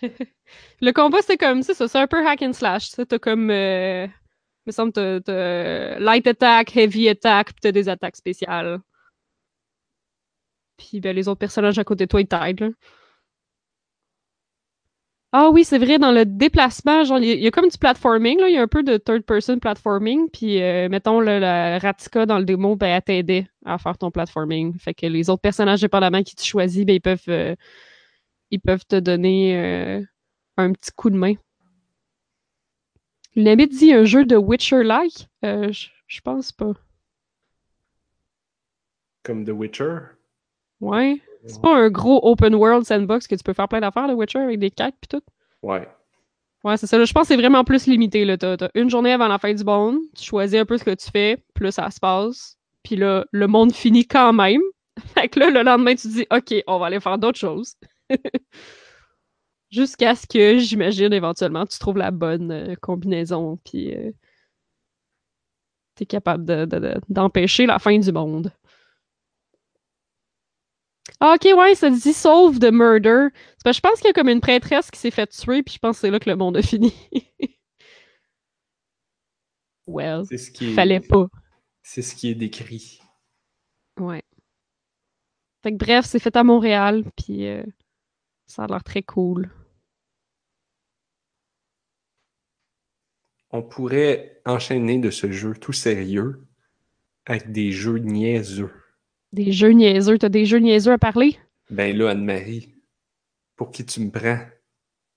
Le 0.80 0.92
combat, 0.92 1.18
c'est 1.22 1.36
comme 1.36 1.62
ça, 1.62 1.74
c'est 1.74 1.98
un 1.98 2.06
peu 2.06 2.26
hack 2.26 2.42
and 2.42 2.52
slash. 2.52 2.90
T'as 2.90 3.18
comme. 3.18 3.50
Euh, 3.50 4.06
il 4.06 4.70
me 4.70 4.72
semble 4.72 4.92
t'as, 4.92 5.20
t'as 5.20 5.98
light 5.98 6.26
attack, 6.26 6.76
heavy 6.76 7.08
attack, 7.08 7.48
puis 7.48 7.60
t'as 7.60 7.72
des 7.72 7.88
attaques 7.88 8.16
spéciales. 8.16 8.80
Puis 10.76 11.00
ben, 11.00 11.14
les 11.14 11.28
autres 11.28 11.38
personnages 11.38 11.78
à 11.78 11.84
côté 11.84 12.06
de 12.06 12.10
toi, 12.10 12.20
ils 12.20 12.26
t'aident. 12.26 12.74
Ah 15.36 15.50
oui, 15.50 15.64
c'est 15.64 15.78
vrai, 15.78 15.98
dans 15.98 16.12
le 16.12 16.24
déplacement, 16.24 17.02
genre, 17.02 17.18
il 17.18 17.24
y, 17.26 17.30
a- 17.32 17.34
il 17.34 17.42
y 17.42 17.46
a 17.48 17.50
comme 17.50 17.68
du 17.68 17.76
platforming, 17.76 18.38
là. 18.38 18.48
Il 18.48 18.54
y 18.54 18.56
a 18.56 18.62
un 18.62 18.68
peu 18.68 18.84
de 18.84 18.96
third-person 18.98 19.58
platforming. 19.58 20.28
Puis, 20.30 20.62
euh, 20.62 20.88
mettons, 20.88 21.18
là, 21.18 21.40
la 21.40 21.78
Ratika 21.80 22.24
dans 22.24 22.38
le 22.38 22.44
démo, 22.44 22.76
ben, 22.76 22.86
elle 22.86 23.02
t'aidait 23.02 23.48
à 23.64 23.76
faire 23.78 23.98
ton 23.98 24.12
platforming. 24.12 24.78
Fait 24.78 24.94
que 24.94 25.06
les 25.06 25.28
autres 25.30 25.40
personnages, 25.42 25.80
dépendamment 25.80 26.22
qui 26.22 26.36
tu 26.36 26.44
choisis, 26.44 26.84
ben, 26.86 26.94
ils 26.94 27.00
peuvent, 27.00 27.24
euh, 27.28 27.56
ils 28.52 28.60
peuvent 28.60 28.84
te 28.86 28.96
donner 29.00 29.56
euh, 29.58 30.02
un 30.56 30.72
petit 30.72 30.92
coup 30.92 31.10
de 31.10 31.16
main. 31.16 31.34
L'ami 33.34 33.66
dit 33.66 33.92
un 33.92 34.04
jeu 34.04 34.24
de 34.24 34.36
Witcher-like? 34.36 35.28
Je 35.42 35.88
je 36.06 36.20
pense 36.20 36.52
pas. 36.52 36.74
Comme 39.24 39.44
The 39.44 39.50
Witcher? 39.50 39.98
Ouais. 40.80 41.20
C'est 41.46 41.60
pas 41.60 41.76
un 41.76 41.90
gros 41.90 42.20
open 42.22 42.54
world 42.54 42.84
sandbox 42.84 43.26
que 43.26 43.34
tu 43.34 43.42
peux 43.42 43.52
faire 43.52 43.68
plein 43.68 43.80
d'affaires, 43.80 44.06
le 44.08 44.14
Witcher, 44.14 44.38
avec 44.40 44.58
des 44.58 44.70
quêtes 44.70 44.94
pis 45.00 45.08
tout? 45.08 45.22
Ouais. 45.62 45.86
Ouais, 46.62 46.76
c'est 46.78 46.86
ça. 46.86 46.96
là. 46.96 47.04
Je 47.04 47.12
pense 47.12 47.22
que 47.22 47.28
c'est 47.28 47.36
vraiment 47.40 47.64
plus 47.64 47.86
limité. 47.86 48.24
Là. 48.24 48.38
T'as, 48.38 48.56
t'as 48.56 48.68
une 48.74 48.88
journée 48.88 49.12
avant 49.12 49.28
la 49.28 49.38
fin 49.38 49.52
du 49.52 49.62
monde, 49.64 49.98
tu 50.16 50.24
choisis 50.24 50.58
un 50.58 50.64
peu 50.64 50.78
ce 50.78 50.84
que 50.84 50.94
tu 50.94 51.10
fais, 51.10 51.42
puis 51.54 51.64
là, 51.64 51.70
ça 51.72 51.90
se 51.90 52.00
passe. 52.00 52.56
Puis 52.82 52.96
là, 52.96 53.26
le 53.32 53.46
monde 53.46 53.72
finit 53.74 54.06
quand 54.06 54.32
même. 54.32 54.60
Fait 55.14 55.28
que 55.28 55.40
là, 55.40 55.50
le 55.50 55.62
lendemain, 55.62 55.94
tu 55.94 56.08
te 56.08 56.12
dis, 56.12 56.26
OK, 56.30 56.62
on 56.66 56.78
va 56.78 56.86
aller 56.86 57.00
faire 57.00 57.18
d'autres 57.18 57.38
choses. 57.38 57.74
Jusqu'à 59.70 60.14
ce 60.14 60.26
que, 60.26 60.58
j'imagine, 60.58 61.12
éventuellement, 61.12 61.66
tu 61.66 61.78
trouves 61.78 61.98
la 61.98 62.10
bonne 62.12 62.50
euh, 62.52 62.74
combinaison, 62.80 63.58
puis 63.64 63.92
euh, 63.94 64.12
t'es 65.96 66.06
capable 66.06 66.44
de- 66.44 66.64
de- 66.64 66.78
de- 66.78 67.00
d'empêcher 67.08 67.66
la 67.66 67.78
fin 67.80 67.98
du 67.98 68.12
monde. 68.12 68.52
Ah, 71.20 71.36
ok, 71.36 71.56
ouais, 71.56 71.74
ça 71.74 71.90
dit 71.90 72.12
sauve 72.12 72.58
de 72.58 72.70
murder. 72.70 73.28
Parce 73.62 73.76
que 73.76 73.78
je 73.78 73.80
pense 73.80 74.00
qu'il 74.00 74.08
y 74.08 74.10
a 74.10 74.12
comme 74.12 74.28
une 74.28 74.40
prêtresse 74.40 74.90
qui 74.90 74.98
s'est 74.98 75.10
fait 75.10 75.26
tuer, 75.26 75.62
puis 75.62 75.74
je 75.74 75.78
pense 75.78 75.96
que 75.96 76.00
c'est 76.02 76.10
là 76.10 76.18
que 76.18 76.28
le 76.28 76.36
monde 76.36 76.56
a 76.56 76.62
fini. 76.62 76.94
well, 79.86 80.24
ce 80.26 80.50
qui 80.50 80.70
est, 80.70 80.74
fallait 80.74 81.00
pas. 81.00 81.26
C'est 81.82 82.02
ce 82.02 82.14
qui 82.14 82.28
est 82.28 82.34
décrit. 82.34 83.00
Ouais. 83.98 84.22
Fait 85.62 85.72
que 85.72 85.76
bref, 85.76 86.04
c'est 86.04 86.18
fait 86.18 86.36
à 86.36 86.44
Montréal, 86.44 87.04
puis 87.16 87.46
euh, 87.46 87.62
ça 88.46 88.64
a 88.64 88.66
l'air 88.66 88.84
très 88.84 89.02
cool. 89.02 89.50
On 93.50 93.62
pourrait 93.62 94.42
enchaîner 94.44 94.98
de 94.98 95.10
ce 95.10 95.30
jeu 95.30 95.54
tout 95.54 95.72
sérieux 95.72 96.44
Avec 97.24 97.52
des 97.52 97.70
jeux 97.70 97.98
niaiseux. 97.98 98.83
Des 99.34 99.50
jeux 99.50 99.70
niaiseux. 99.70 100.16
T'as 100.16 100.28
des 100.28 100.46
jeux 100.46 100.60
niaiseux 100.60 100.92
à 100.92 100.98
parler? 100.98 101.36
Ben 101.68 101.96
là, 101.96 102.10
Anne-Marie, 102.10 102.72
pour 103.56 103.72
qui 103.72 103.84
tu 103.84 104.00
me 104.00 104.12
prends? 104.12 104.38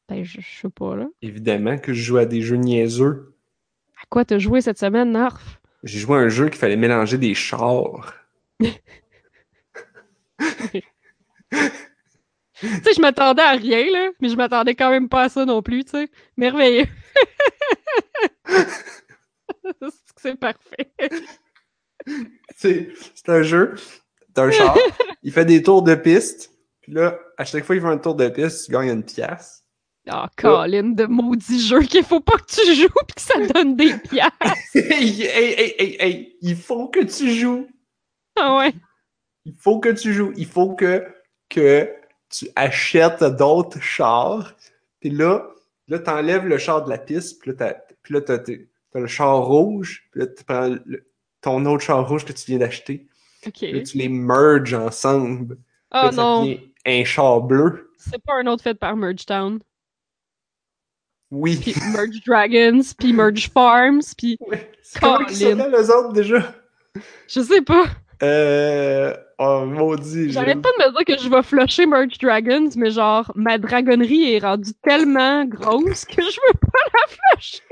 Ben, 0.10 0.24
je, 0.24 0.42
je 0.42 0.62
sais 0.62 0.70
pas, 0.70 0.96
là. 0.96 1.08
Évidemment 1.22 1.78
que 1.78 1.94
je 1.94 2.02
joue 2.02 2.18
à 2.18 2.26
des 2.26 2.42
jeux 2.42 2.56
niaiseux. 2.56 3.36
À 4.02 4.08
quoi 4.10 4.26
t'as 4.26 4.40
joué 4.40 4.62
cette 4.62 4.80
semaine, 4.80 5.12
Narf? 5.12 5.62
J'ai 5.84 6.00
joué 6.00 6.18
à 6.18 6.22
un 6.22 6.30
jeu 6.30 6.50
qu'il 6.50 6.58
fallait 6.58 6.78
mélanger 6.78 7.20
des 7.20 7.36
chars. 7.36 8.16
Tu 12.60 12.68
sais, 12.68 12.94
je 12.96 13.02
m'attendais 13.02 13.44
à 13.44 13.52
rien, 13.52 13.86
là, 13.92 14.10
mais 14.20 14.30
je 14.30 14.36
m'attendais 14.36 14.74
quand 14.74 14.90
même 14.90 15.10
pas 15.10 15.26
à 15.26 15.30
ça 15.30 15.46
non 15.46 15.62
plus, 15.62 15.86
tu 15.86 15.92
sais. 15.92 16.10
Merveilleux. 16.38 16.88
c'est 20.18 20.40
parfait. 20.40 20.92
C'est 22.56 22.90
c'est 23.14 23.30
un 23.30 23.44
jeu, 23.44 23.76
t'as 24.38 24.46
un 24.46 24.52
char, 24.52 24.78
il 25.24 25.32
fait 25.32 25.46
des 25.46 25.62
tours 25.64 25.82
de 25.82 25.96
piste, 25.96 26.52
puis 26.82 26.92
là, 26.94 27.20
à 27.38 27.44
chaque 27.44 27.64
fois 27.66 27.76
qu'il 27.76 27.84
fait 27.84 27.90
un 27.92 27.98
tour 27.98 28.16
de 28.16 28.30
piste, 28.30 28.66
tu 28.68 28.72
gagnes 28.72 28.90
une 28.90 29.04
pièce. 29.04 29.64
Ah, 30.10 30.30
Colin, 30.38 30.92
de 30.92 31.06
maudit 31.06 31.60
jeu 31.68 31.82
qu'il 31.82 32.04
faut 32.04 32.22
pas 32.22 32.38
que 32.38 32.46
tu 32.46 32.74
joues 32.76 32.88
pis 33.08 33.16
que 33.16 33.22
ça 33.22 33.46
donne 33.48 33.76
des 33.76 33.94
pièces. 34.10 34.30
hey, 34.74 35.22
hey, 35.24 35.54
hey, 35.58 35.76
hey, 35.78 35.98
hey, 36.00 36.38
il 36.42 36.56
faut 36.56 36.88
que 36.88 37.02
tu 37.02 37.32
joues. 37.32 37.68
Ah 38.38 38.56
ouais. 38.58 38.74
Il 39.44 39.54
faut 39.60 39.80
que 39.80 39.90
tu 39.90 40.14
joues. 40.14 40.32
Il 40.38 40.46
faut 40.46 40.76
que, 40.76 41.04
que 41.50 41.90
tu 42.30 42.48
achètes 42.56 43.24
d'autres 43.24 43.82
chars. 43.82 44.54
Puis 45.02 45.10
là, 45.10 45.46
là, 45.90 46.00
t'enlèves 46.00 46.46
le 46.46 46.58
char 46.58 46.86
de 46.86 46.90
la 46.90 46.98
piste. 47.00 47.42
Puis 47.42 47.52
là, 47.52 47.74
puis 48.04 48.16
t'as- 48.24 48.38
t'as 48.40 49.00
le 49.00 49.08
char 49.08 49.40
rouge. 49.46 50.08
Puis 50.12 50.22
là, 50.22 50.28
tu 50.28 50.44
prends 50.46 50.68
le- 50.86 51.06
ton 51.42 51.66
autre 51.66 51.84
char 51.84 52.08
rouge 52.08 52.24
que 52.24 52.32
tu 52.34 52.46
viens 52.46 52.60
d'acheter. 52.60 53.08
Ok. 53.48 53.54
Puis 53.54 53.72
là, 53.74 53.82
tu 53.82 53.98
les 53.98 54.10
merges 54.10 54.74
ensemble. 54.74 55.58
Oh 55.94 56.10
non, 56.14 56.58
un 56.86 57.04
char 57.04 57.42
bleu. 57.42 57.92
c'est 57.98 58.22
pas 58.22 58.34
un 58.36 58.48
autre 58.48 58.64
fait 58.64 58.74
par 58.76 58.96
Merge 58.96 59.26
Town. 59.26 59.60
Oui. 61.32 61.58
Puis 61.58 61.74
Merge 61.92 62.22
Dragons, 62.26 62.82
puis 62.98 63.14
Merge 63.14 63.50
Farms, 63.50 64.02
puis 64.18 64.38
Ouais. 64.48 64.72
Comment 65.02 65.28
ils 65.28 65.36
s'appellent, 65.36 65.76
eux 65.76 65.96
autres, 65.96 66.14
déjà? 66.14 66.54
je 67.28 67.42
sais 67.42 67.62
pas. 67.62 67.86
Euh... 68.24 69.16
Oh, 69.40 69.66
maudit. 69.66 70.32
J'arrête 70.32 70.62
pas 70.62 70.70
de 70.80 70.86
me 70.86 70.92
dire 70.92 71.06
que 71.16 71.22
je 71.22 71.30
vais 71.30 71.44
flusher 71.44 71.86
Merge 71.86 72.18
Dragons, 72.18 72.70
mais 72.76 72.90
genre, 72.90 73.32
ma 73.36 73.60
dragonnerie 73.60 74.34
est 74.34 74.40
rendue 74.40 74.74
tellement 74.82 75.46
grosse 75.46 76.06
que 76.06 76.22
je 76.22 76.40
veux 76.48 76.60
pas 76.60 76.80
la 76.94 77.36
flusher. 77.36 77.64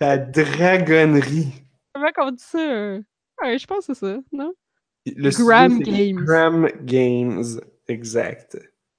La 0.00 0.18
dragonnerie. 0.18 1.52
Comment 1.94 2.10
qu'on 2.14 2.30
dit 2.32 2.42
ça? 2.42 2.98
Ouais, 3.42 3.58
je 3.58 3.66
pense 3.66 3.86
que 3.86 3.94
c'est 3.94 4.00
ça, 4.00 4.18
non? 4.32 4.52
Le 5.06 5.30
Gram 5.30 5.78
Games. 5.80 6.24
Gram 6.24 6.68
Games, 6.84 7.44
exact. 7.86 8.58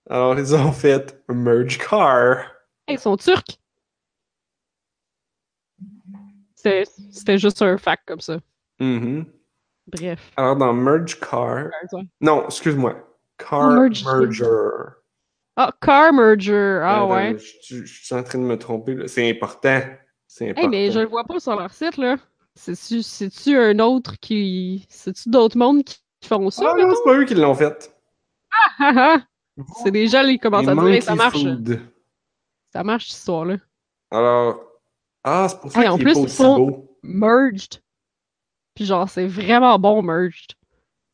Alors, 0.09 0.39
ils 0.39 0.55
ont 0.55 0.71
fait 0.71 1.21
Merge 1.27 1.77
Car. 1.77 2.45
Ils 2.88 2.97
sont 2.97 3.17
turcs! 3.17 3.59
C'était 6.55 7.38
juste 7.38 7.61
un 7.61 7.77
fact 7.77 8.03
comme 8.07 8.21
ça. 8.21 8.39
Mhm. 8.79 9.25
Bref. 9.88 10.31
Alors, 10.38 10.55
dans 10.55 10.73
Merge 10.73 11.19
Car. 11.19 11.69
Non, 12.21 12.45
excuse-moi. 12.45 12.95
Car 13.38 13.69
Oh, 13.69 13.79
Merge 13.81 14.05
Merger. 14.05 14.93
Ah, 15.55 15.71
Car 15.81 16.13
Merger! 16.13 16.79
Ah 16.84 16.97
Attends, 16.97 17.11
ouais. 17.13 17.38
Je, 17.38 17.84
je 17.85 18.03
suis 18.05 18.15
en 18.15 18.23
train 18.23 18.39
de 18.39 18.43
me 18.43 18.57
tromper. 18.57 19.07
C'est 19.07 19.29
important. 19.29 19.81
C'est 20.27 20.49
important. 20.51 20.71
Hey, 20.71 20.85
mais 20.85 20.91
je 20.91 20.99
le 20.99 21.07
vois 21.07 21.23
pas 21.23 21.39
sur 21.39 21.55
leur 21.55 21.71
site, 21.71 21.97
là. 21.97 22.17
C'est-tu 22.57 23.03
c'est-tu 23.03 23.57
un 23.57 23.79
autre 23.79 24.19
qui. 24.19 24.85
C'est-tu 24.89 25.29
d'autres 25.29 25.57
mondes 25.57 25.84
qui 25.84 25.97
qui 26.19 26.27
font 26.29 26.49
ça, 26.49 26.65
Ah 26.65 26.73
non, 26.75 26.88
mettons? 26.88 26.95
c'est 26.95 27.03
pas 27.03 27.17
eux 27.17 27.25
qui 27.25 27.35
l'ont 27.35 27.53
fait. 27.55 27.93
Ah, 28.79 28.93
ah. 28.97 29.17
C'est 29.84 29.91
déjà 29.91 30.23
les 30.23 30.39
commencent 30.39 30.67
à 30.67 30.75
dire, 30.75 31.03
ça 31.03 31.15
marche. 31.15 31.41
Food. 31.41 31.79
Ça 32.73 32.84
marche, 32.84 33.07
cette 33.09 33.19
histoire-là. 33.19 33.57
Alors. 34.11 34.63
Ah, 35.23 35.47
c'est 35.49 35.59
pour 35.59 35.71
ça 35.71 35.84
Hey, 35.84 35.89
qu'il 35.89 36.01
est 36.01 36.03
plus, 36.03 36.13
pas 36.13 36.19
ils 36.21 36.25
aussi 36.25 36.43
beau. 36.43 36.97
Merged. 37.03 37.81
Puis 38.73 38.85
genre, 38.85 39.09
c'est 39.09 39.27
vraiment 39.27 39.77
bon, 39.79 40.01
Merged. 40.01 40.53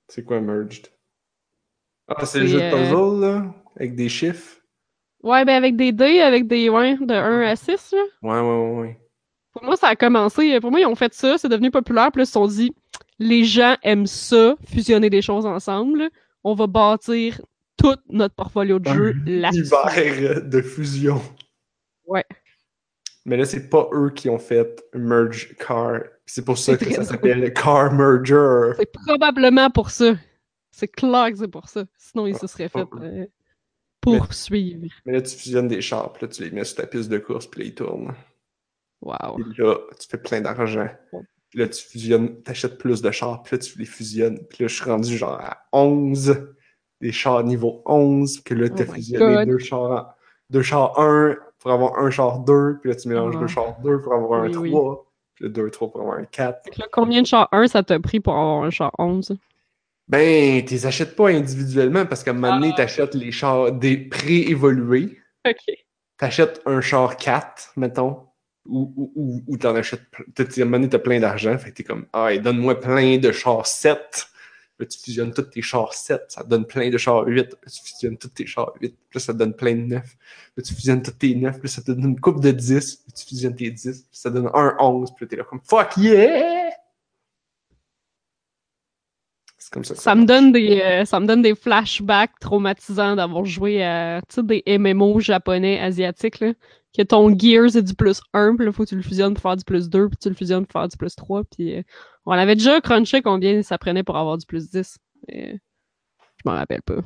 C'est 0.07 0.23
quoi 0.23 0.39
Merged? 0.39 0.87
Ah, 2.07 2.25
c'est 2.25 2.41
le 2.41 2.47
jeu 2.47 2.59
de 2.59 2.63
euh, 2.65 2.71
puzzle, 2.71 3.21
là? 3.21 3.55
Avec 3.75 3.95
des 3.95 4.09
chiffres? 4.09 4.57
Ouais, 5.21 5.45
ben 5.45 5.55
avec 5.55 5.75
des 5.75 5.91
dés, 5.91 6.21
avec 6.21 6.47
des. 6.47 6.69
Ouais, 6.69 6.95
de 6.97 7.13
1 7.13 7.41
à 7.41 7.55
6, 7.55 7.93
là. 7.93 8.03
Ouais, 8.21 8.39
ouais, 8.39 8.41
ouais, 8.41 8.79
ouais. 8.81 8.99
Pour 9.53 9.63
moi, 9.63 9.75
ça 9.77 9.87
a 9.89 9.95
commencé. 9.95 10.59
Pour 10.59 10.71
moi, 10.71 10.79
ils 10.79 10.85
ont 10.85 10.95
fait 10.95 11.13
ça, 11.13 11.37
c'est 11.37 11.49
devenu 11.49 11.69
populaire, 11.71 12.11
puis 12.11 12.19
là, 12.19 12.23
ils 12.23 12.27
se 12.27 12.33
sont 12.33 12.47
dit, 12.47 12.73
les 13.19 13.43
gens 13.43 13.75
aiment 13.83 14.07
ça, 14.07 14.55
fusionner 14.65 15.09
des 15.09 15.21
choses 15.21 15.45
ensemble. 15.45 16.09
On 16.43 16.55
va 16.55 16.67
bâtir 16.67 17.39
tout 17.77 17.95
notre 18.09 18.35
portfolio 18.35 18.79
de 18.79 18.89
jeux 18.91 19.13
là-dessus. 19.25 19.65
Hiver 19.65 20.41
de 20.43 20.61
fusion. 20.61 21.21
Ouais. 22.05 22.25
Mais 23.25 23.37
là, 23.37 23.45
c'est 23.45 23.69
pas 23.69 23.87
eux 23.93 24.09
qui 24.13 24.29
ont 24.29 24.39
fait 24.39 24.83
Merge 24.93 25.55
Car. 25.57 26.01
C'est 26.25 26.43
pour 26.43 26.57
ça 26.57 26.75
que 26.75 26.91
ça 26.91 27.03
s'appelle 27.03 27.53
Car 27.53 27.93
Merger. 27.93 28.73
C'est 28.77 28.91
probablement 28.91 29.69
pour 29.69 29.91
ça. 29.91 30.15
C'est 30.71 30.87
clair 30.87 31.29
que 31.31 31.37
c'est 31.37 31.47
pour 31.47 31.69
ça. 31.69 31.85
Sinon, 31.97 32.27
ils 32.27 32.35
se 32.37 32.47
seraient 32.47 32.67
fait 32.69 32.85
Ah. 32.91 33.03
euh, 33.03 33.25
poursuivre. 34.01 34.87
Mais 35.05 35.13
là, 35.13 35.21
tu 35.21 35.35
fusionnes 35.35 35.67
des 35.67 35.81
chars, 35.81 36.11
puis 36.11 36.25
là, 36.25 36.31
tu 36.33 36.43
les 36.43 36.51
mets 36.51 36.63
sur 36.65 36.77
ta 36.77 36.87
piste 36.87 37.09
de 37.09 37.19
course, 37.19 37.47
puis 37.47 37.61
là, 37.61 37.67
ils 37.67 37.75
tournent. 37.75 38.13
Wow. 39.03 39.35
Puis 39.35 39.61
là, 39.63 39.75
tu 39.99 40.07
fais 40.07 40.17
plein 40.17 40.41
d'argent. 40.41 40.87
Puis 41.49 41.59
là, 41.59 41.67
tu 41.67 41.83
fusionnes, 41.83 42.41
t'achètes 42.41 42.77
plus 42.77 43.01
de 43.01 43.11
chars, 43.11 43.43
puis 43.43 43.55
là, 43.55 43.61
tu 43.61 43.77
les 43.77 43.85
fusionnes. 43.85 44.39
Puis 44.49 44.63
là, 44.63 44.67
je 44.67 44.75
suis 44.75 44.89
rendu 44.89 45.17
genre 45.17 45.39
à 45.39 45.57
11, 45.71 46.47
des 47.01 47.11
chars 47.11 47.43
niveau 47.43 47.81
11, 47.85 48.41
que 48.41 48.53
là, 48.53 48.69
t'as 48.69 48.85
Oh 48.87 48.93
fusionné 48.93 49.45
deux 49.45 49.59
chars, 49.59 50.15
deux 50.49 50.61
chars 50.63 50.97
1 50.99 51.35
pour 51.59 51.71
avoir 51.71 51.99
un 51.99 52.09
char 52.09 52.39
2, 52.39 52.79
puis 52.81 52.89
là, 52.89 52.95
tu 52.95 53.07
mélanges 53.07 53.35
Ah. 53.37 53.39
deux 53.41 53.47
chars 53.47 53.79
2 53.81 54.01
pour 54.01 54.13
avoir 54.13 54.43
un 54.43 54.47
Oui, 54.49 54.55
oui. 54.57 54.69
3, 54.71 55.11
puis 55.35 55.45
là, 55.45 55.51
2 55.51 55.69
3 55.69 55.91
pour 55.91 56.01
avoir 56.01 56.17
un 56.17 56.25
4. 56.25 56.63
Fait 56.63 56.71
que 56.71 56.79
là, 56.79 56.87
combien 56.91 57.21
de 57.21 57.27
chars 57.27 57.49
1 57.51 57.67
ça 57.67 57.83
t'a 57.83 57.99
pris 57.99 58.19
pour 58.19 58.33
avoir 58.33 58.63
un 58.63 58.69
char 58.69 58.91
11? 58.97 59.35
Ben, 60.07 60.63
tu 60.65 60.73
les 60.73 60.85
achètes 60.85 61.15
pas 61.15 61.29
individuellement 61.29 62.05
parce 62.05 62.23
qu'à 62.23 62.31
un 62.31 62.33
moment 62.33 62.55
donné, 62.55 62.71
Ah. 62.73 62.77
t'achètes 62.77 63.13
les 63.15 63.31
chars 63.31 63.71
des 63.71 63.97
pré-évolués. 63.97 65.17
Ok. 65.47 65.75
T'achètes 66.17 66.61
un 66.65 66.81
char 66.81 67.15
4, 67.17 67.73
mettons, 67.77 68.27
ou, 68.65 69.11
ou, 69.15 69.43
ou, 69.47 69.57
t'en 69.57 69.75
achètes. 69.75 70.01
t'as- 70.35 70.43
À 70.43 70.87
t'as 70.87 70.99
plein 70.99 71.19
d'argent, 71.19 71.57
fait 71.57 71.71
que 71.71 71.75
t'es 71.75 71.83
comme, 71.83 72.05
ah, 72.13 72.35
donne-moi 72.37 72.79
plein 72.79 73.17
de 73.17 73.31
chars 73.31 73.67
7. 73.67 74.27
Là, 74.79 74.85
tu 74.87 74.97
fusionnes 74.99 75.31
tous 75.33 75.43
tes 75.43 75.61
chars 75.61 75.93
7, 75.93 76.23
ça 76.29 76.43
te 76.43 76.49
donne 76.49 76.65
plein 76.65 76.89
de 76.89 76.97
chars 76.97 77.23
8. 77.27 77.51
Là, 77.51 77.57
tu 77.71 77.81
fusionnes 77.83 78.17
tous 78.17 78.29
tes 78.29 78.45
chars 78.47 78.73
8, 78.81 78.89
puis 79.09 79.17
là, 79.17 79.19
ça 79.19 79.33
te 79.33 79.37
donne 79.37 79.53
plein 79.53 79.75
de 79.75 79.81
9. 79.81 80.03
Là, 80.57 80.63
tu 80.63 80.73
fusionnes 80.73 81.01
tous 81.03 81.11
tes 81.11 81.35
9, 81.35 81.59
puis 81.59 81.67
là, 81.67 81.73
ça 81.73 81.81
te 81.81 81.91
donne 81.91 82.03
une 82.05 82.19
coupe 82.19 82.39
de 82.41 82.51
10. 82.51 82.95
Puis 82.97 83.13
tu 83.13 83.25
fusionnes 83.27 83.55
tes 83.55 83.69
10, 83.69 84.01
puis 84.09 84.19
ça 84.19 84.29
donne 84.31 84.49
un 84.53 84.75
11, 84.79 85.11
puis 85.15 85.27
t'es 85.27 85.35
là 85.35 85.43
comme, 85.43 85.61
fuck 85.63 85.95
yeah! 85.97 86.71
C'est 89.57 89.71
comme 89.71 89.83
ça. 89.85 89.93
que 89.93 90.01
Ça 90.01 90.15
me 90.15 90.25
donne 90.25 90.51
des 90.51 90.81
euh, 90.81 91.05
ça 91.05 91.19
me 91.19 91.25
donne 91.25 91.41
des 91.41 91.55
flashbacks 91.55 92.37
traumatisants 92.39 93.15
d'avoir 93.15 93.45
joué 93.45 93.83
à 93.83 94.21
des 94.37 94.63
MMO 94.67 95.19
japonais 95.19 95.79
asiatiques 95.79 96.39
là, 96.41 96.53
que 96.95 97.01
ton 97.01 97.37
gear 97.37 97.69
c'est 97.69 97.81
du 97.81 97.93
plus 97.95 98.21
1, 98.33 98.55
puis 98.55 98.65
là 98.65 98.71
faut 98.71 98.83
que 98.83 98.89
tu 98.89 98.95
le 98.95 99.01
fusionnes 99.01 99.33
pour 99.33 99.41
faire 99.41 99.57
du 99.57 99.63
plus 99.63 99.89
2, 99.89 100.09
puis 100.09 100.17
tu 100.17 100.29
le 100.29 100.35
fusionnes 100.35 100.65
pour 100.65 100.79
faire 100.79 100.87
du 100.87 100.97
plus 100.97 101.15
3, 101.15 101.43
puis 101.45 101.77
euh, 101.77 101.83
on 102.25 102.31
avait 102.31 102.55
déjà 102.55 102.81
crunché 102.81 103.21
combien 103.21 103.61
ça 103.63 103.77
prenait 103.77 104.03
pour 104.03 104.17
avoir 104.17 104.37
du 104.37 104.45
plus 104.45 104.69
10. 104.69 104.97
mais 105.27 105.59
je 106.37 106.49
m'en 106.49 106.55
rappelle 106.55 106.81
pas. 106.81 107.01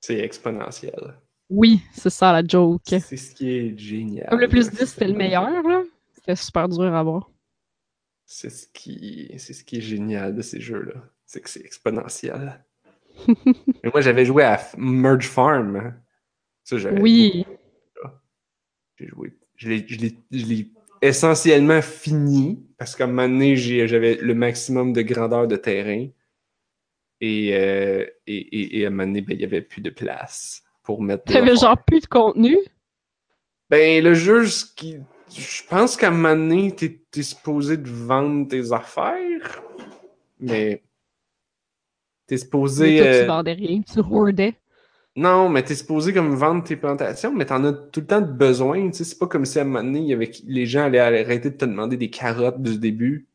C'est 0.00 0.18
exponentiel. 0.18 1.16
Oui, 1.50 1.80
c'est 1.92 2.10
ça 2.10 2.32
la 2.32 2.46
joke. 2.46 2.82
C'est 2.86 3.16
ce 3.16 3.34
qui 3.34 3.50
est 3.50 3.78
génial. 3.78 4.28
Comme 4.28 4.40
le 4.40 4.48
plus 4.48 4.70
10 4.70 4.86
c'était 4.86 5.08
le 5.08 5.14
meilleur 5.14 5.62
là. 5.62 5.82
C'était 6.14 6.36
super 6.36 6.68
dur 6.68 6.84
à 6.84 7.00
avoir. 7.00 7.30
C'est 8.26 8.50
ce 8.50 8.66
qui, 8.72 9.30
c'est 9.36 9.52
ce 9.52 9.64
qui 9.64 9.76
est 9.76 9.82
génial 9.82 10.34
de 10.34 10.42
ces 10.42 10.60
jeux-là. 10.60 10.94
C'est 11.26 11.40
que 11.40 11.50
c'est 11.50 11.64
exponentiel. 11.64 12.64
Mais 13.28 13.90
moi, 13.92 14.00
j'avais 14.00 14.24
joué 14.24 14.42
à 14.42 14.60
Merge 14.76 15.28
Farm. 15.28 15.94
Ça, 16.62 16.78
j'avais 16.78 17.00
Oui. 17.00 17.46
J'ai 18.98 19.08
joué. 19.08 19.32
Je 19.56 19.68
l'ai, 19.68 20.70
essentiellement 21.02 21.82
fini 21.82 22.66
parce 22.78 22.96
qu'à 22.96 23.04
un 23.04 23.08
moment 23.08 23.28
donné, 23.28 23.56
j'avais 23.56 24.16
le 24.16 24.34
maximum 24.34 24.92
de 24.92 25.02
grandeur 25.02 25.46
de 25.46 25.56
terrain. 25.56 26.06
Et, 27.20 27.54
euh, 27.54 28.04
et, 28.26 28.36
et, 28.36 28.80
et 28.80 28.84
à 28.84 28.88
un 28.88 28.90
moment 28.90 29.06
donné, 29.06 29.20
ben, 29.20 29.34
il 29.34 29.38
n'y 29.38 29.44
avait 29.44 29.62
plus 29.62 29.80
de 29.80 29.90
place 29.90 30.62
pour 30.82 31.02
mettre. 31.02 31.24
T'avais 31.24 31.52
affaires. 31.52 31.56
genre 31.56 31.84
plus 31.84 32.00
de 32.00 32.06
contenu? 32.06 32.58
Ben, 33.70 34.02
le 34.04 34.14
jeu, 34.14 34.46
ce 34.46 34.64
qui... 34.64 34.98
je 35.34 35.62
pense 35.68 35.96
qu'à 35.96 36.08
un 36.08 36.10
moment 36.10 36.36
donné, 36.36 36.74
t'es, 36.74 37.22
supposé 37.22 37.76
de 37.76 37.88
vendre 37.88 38.48
tes 38.48 38.72
affaires, 38.72 39.62
mais 40.38 40.82
t'es 42.26 42.34
Mais 42.34 42.36
supposé... 42.36 42.96
tu 42.96 43.02
euh, 43.02 43.26
vendais 43.26 43.54
rien, 43.54 43.80
tu 43.82 44.00
hoardais. 44.00 44.54
Non, 45.16 45.48
mais 45.48 45.62
t'es 45.62 45.76
supposé 45.76 46.12
comme 46.12 46.34
vendre 46.34 46.64
tes 46.64 46.76
plantations, 46.76 47.32
mais 47.32 47.46
t'en 47.46 47.64
as 47.64 47.72
tout 47.72 48.00
le 48.00 48.06
temps 48.06 48.20
de 48.20 48.32
besoin, 48.32 48.90
tu 48.90 48.98
sais, 48.98 49.04
c'est 49.04 49.18
pas 49.18 49.28
comme 49.28 49.44
si 49.44 49.58
à 49.58 49.62
un 49.62 49.64
moment 49.64 49.84
donné, 49.84 50.00
il 50.00 50.08
y 50.08 50.12
avait... 50.12 50.32
les 50.46 50.66
gens 50.66 50.84
allaient 50.84 50.98
arrêter 50.98 51.50
de 51.50 51.56
te 51.56 51.64
demander 51.64 51.96
des 51.96 52.10
carottes 52.10 52.60
du 52.60 52.78
début. 52.78 53.28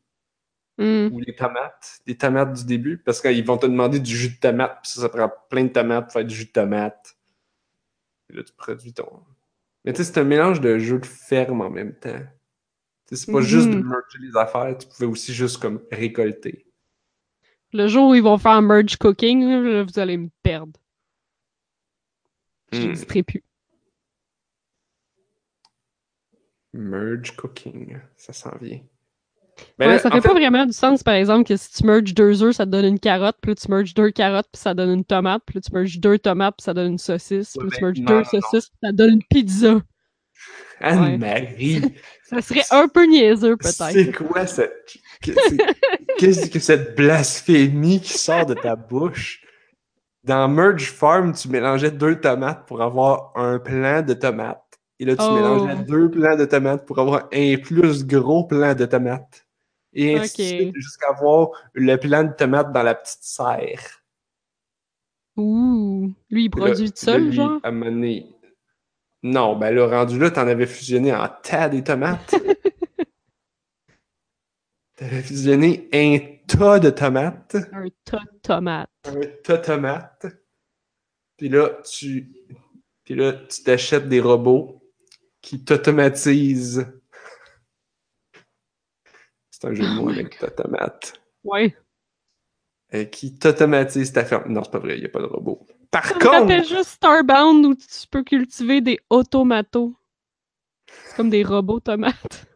Hmm. 0.78 1.10
ou 1.12 1.20
les 1.20 1.34
tomates, 1.34 2.00
des 2.06 2.16
tomates 2.16 2.54
du 2.54 2.64
début, 2.64 2.96
parce 2.96 3.20
qu'ils 3.20 3.44
vont 3.44 3.58
te 3.58 3.66
demander 3.66 4.00
du 4.00 4.16
jus 4.16 4.30
de 4.30 4.40
tomate, 4.40 4.78
puis 4.82 4.90
ça, 4.90 5.02
ça 5.02 5.08
prend 5.10 5.30
plein 5.50 5.64
de 5.64 5.68
tomates 5.68 6.04
pour 6.04 6.12
faire 6.14 6.24
du 6.24 6.34
jus 6.34 6.46
de 6.46 6.52
tomate. 6.52 7.18
Et 8.30 8.36
là, 8.36 8.42
tu 8.42 8.54
produis 8.54 8.94
ton. 8.94 9.20
Mais 9.84 9.92
tu 9.92 9.98
sais, 9.98 10.04
c'est 10.04 10.20
un 10.20 10.24
mélange 10.24 10.62
de 10.62 10.78
jeux 10.78 10.98
de 10.98 11.04
ferme 11.04 11.60
en 11.60 11.68
même 11.68 11.94
temps. 11.94 12.22
Tu 13.06 13.14
sais, 13.14 13.26
c'est 13.26 13.32
pas 13.32 13.42
juste 13.42 13.68
de 13.68 13.74
merger 13.74 14.18
les 14.20 14.34
affaires, 14.38 14.74
tu 14.78 14.86
pouvais 14.86 15.04
aussi 15.04 15.34
juste 15.34 15.58
comme 15.58 15.82
récolter. 15.92 16.64
Le 17.74 17.86
jour 17.86 18.08
où 18.08 18.14
ils 18.14 18.22
vont 18.22 18.38
faire 18.38 18.62
merge 18.62 18.96
cooking, 18.96 19.82
vous 19.82 19.98
allez 19.98 20.16
me 20.16 20.30
perdre. 20.42 20.80
Je 22.72 22.78
Hmm. 22.88 23.22
plus. 23.24 23.44
Merge 26.72 27.34
cooking, 27.36 27.96
ça 28.16 28.32
s'en 28.32 28.52
vient. 28.60 28.78
Ouais, 28.78 29.64
Ben 29.78 29.88
là, 29.88 29.98
ça 29.98 30.08
en 30.08 30.12
fait 30.12 30.20
pas 30.28 30.32
vraiment 30.32 30.64
du 30.64 30.72
sens, 30.72 31.02
par 31.02 31.14
exemple, 31.14 31.46
que 31.46 31.56
si 31.56 31.70
tu 31.72 31.84
merges 31.84 32.14
deux 32.14 32.42
œufs, 32.42 32.54
ça 32.56 32.64
te 32.64 32.70
donne 32.70 32.84
une 32.86 33.00
carotte, 33.00 33.36
puis 33.42 33.50
là, 33.50 33.54
tu 33.56 33.70
merges 33.70 33.92
deux 33.92 34.10
carottes, 34.10 34.46
puis 34.52 34.60
ça 34.62 34.72
donne 34.72 34.90
une 34.90 35.04
tomate, 35.04 35.42
puis 35.44 35.56
là, 35.56 35.60
tu 35.60 35.72
merges 35.74 35.98
deux 35.98 36.18
tomates, 36.18 36.54
puis 36.58 36.64
ça 36.64 36.72
donne 36.72 36.92
une 36.92 36.98
saucisse, 36.98 37.56
puis 37.58 37.68
Ouais, 37.68 37.70
là, 37.70 37.76
tu 37.76 37.80
ben, 37.80 37.82
merges 37.82 37.98
non, 37.98 38.04
deux 38.04 38.22
non, 38.38 38.40
saucisses, 38.40 38.68
puis 38.70 38.78
ça 38.82 38.92
donne 38.92 39.10
une 39.14 39.24
pizza. 39.24 39.82
Anne-Marie, 40.80 41.82
Ça 42.30 42.40
serait 42.40 42.62
un 42.70 42.86
peu 42.88 43.04
niaiseux, 43.06 43.56
c'est 43.60 43.92
peut-être. 43.92 44.16
quoi 44.24 44.46
cette. 44.46 44.96
que- 45.20 45.32
c'est- 45.32 45.56
Qu'est-ce 46.16 46.48
que 46.50 46.58
cette 46.60 46.96
blasphémie 46.96 48.00
qui 48.00 48.12
sort 48.16 48.46
de 48.46 48.54
ta 48.54 48.76
bouche? 48.76 49.42
Dans 50.24 50.48
Merge 50.48 50.90
Farm, 50.92 51.32
tu 51.32 51.48
mélangeais 51.48 51.90
deux 51.90 52.20
tomates 52.20 52.66
pour 52.66 52.82
avoir 52.82 53.32
un 53.36 53.58
plant 53.58 54.02
de 54.02 54.12
tomates. 54.14 54.78
Et 54.98 55.06
là, 55.06 55.16
tu 55.16 55.22
Oh. 55.26 55.34
mélangeais 55.34 55.82
deux 55.84 56.10
plants 56.10 56.36
de 56.36 56.44
tomates 56.44 56.84
pour 56.86 56.98
avoir 56.98 57.28
un 57.32 57.56
plus 57.56 58.04
gros 58.06 58.44
plant 58.44 58.74
de 58.74 58.84
tomates. 58.84 59.46
Et 59.94 60.18
ainsi 60.18 60.36
de 60.36 60.42
Ok. 60.42 60.60
suite, 60.60 60.74
jusqu'à 60.76 61.08
avoir 61.08 61.48
le 61.72 61.96
plant 61.96 62.24
de 62.24 62.32
tomates 62.32 62.72
dans 62.72 62.82
la 62.82 62.94
petite 62.94 63.22
serre. 63.22 64.02
Ouh. 65.36 66.12
Lui, 66.28 66.44
il 66.44 66.50
là- 66.50 66.66
produit 66.66 66.90
tout 66.92 66.98
seul, 66.98 67.24
lui, 67.24 67.32
genre? 67.32 67.58
à 67.62 67.70
Non, 69.22 69.56
ben 69.56 69.74
là, 69.74 69.86
rendu 69.86 70.18
là, 70.18 70.30
t'en 70.30 70.46
avais 70.46 70.66
fusionné 70.66 71.14
en 71.14 71.28
tas 71.42 71.68
des 71.70 71.82
tomates. 71.82 72.34
T'avais 74.96 75.22
fusionné 75.22 75.88
un 75.94 76.18
tas 76.46 76.78
de 76.78 76.90
tomates. 76.90 77.56
Un 77.72 77.86
tas 78.04 78.18
de 78.18 78.38
tomates. 78.42 78.89
Un 79.04 79.56
tomates. 79.56 80.26
Puis 81.36 81.48
là, 81.48 81.80
tu. 81.90 82.32
Puis 83.04 83.14
là, 83.14 83.32
tu 83.32 83.62
t'achètes 83.62 84.08
des 84.08 84.20
robots 84.20 84.82
qui 85.40 85.64
t'automatisent. 85.64 86.86
C'est 89.50 89.66
un 89.66 89.74
jeu 89.74 89.82
de 89.82 89.94
mots 89.94 90.10
avec 90.10 90.38
ta 90.38 90.50
tomate. 90.50 91.20
Ouais. 91.44 91.74
Euh, 92.94 93.04
qui 93.04 93.38
t'automatise 93.38 94.12
ta 94.12 94.24
ferme. 94.24 94.52
Non, 94.52 94.64
c'est 94.64 94.72
pas 94.72 94.78
vrai, 94.78 94.96
il 94.96 95.00
n'y 95.00 95.06
a 95.06 95.10
pas 95.10 95.20
de 95.20 95.26
robot. 95.26 95.66
Par 95.90 96.06
Ça 96.06 96.14
contre, 96.14 96.64
juste 96.66 96.90
Starbound 96.90 97.64
où 97.66 97.74
tu 97.74 98.06
peux 98.10 98.22
cultiver 98.22 98.80
des 98.80 98.98
automatos. 99.10 99.92
C'est 100.86 101.16
comme 101.16 101.30
des 101.30 101.42
robots 101.42 101.80
tomates. 101.80 102.46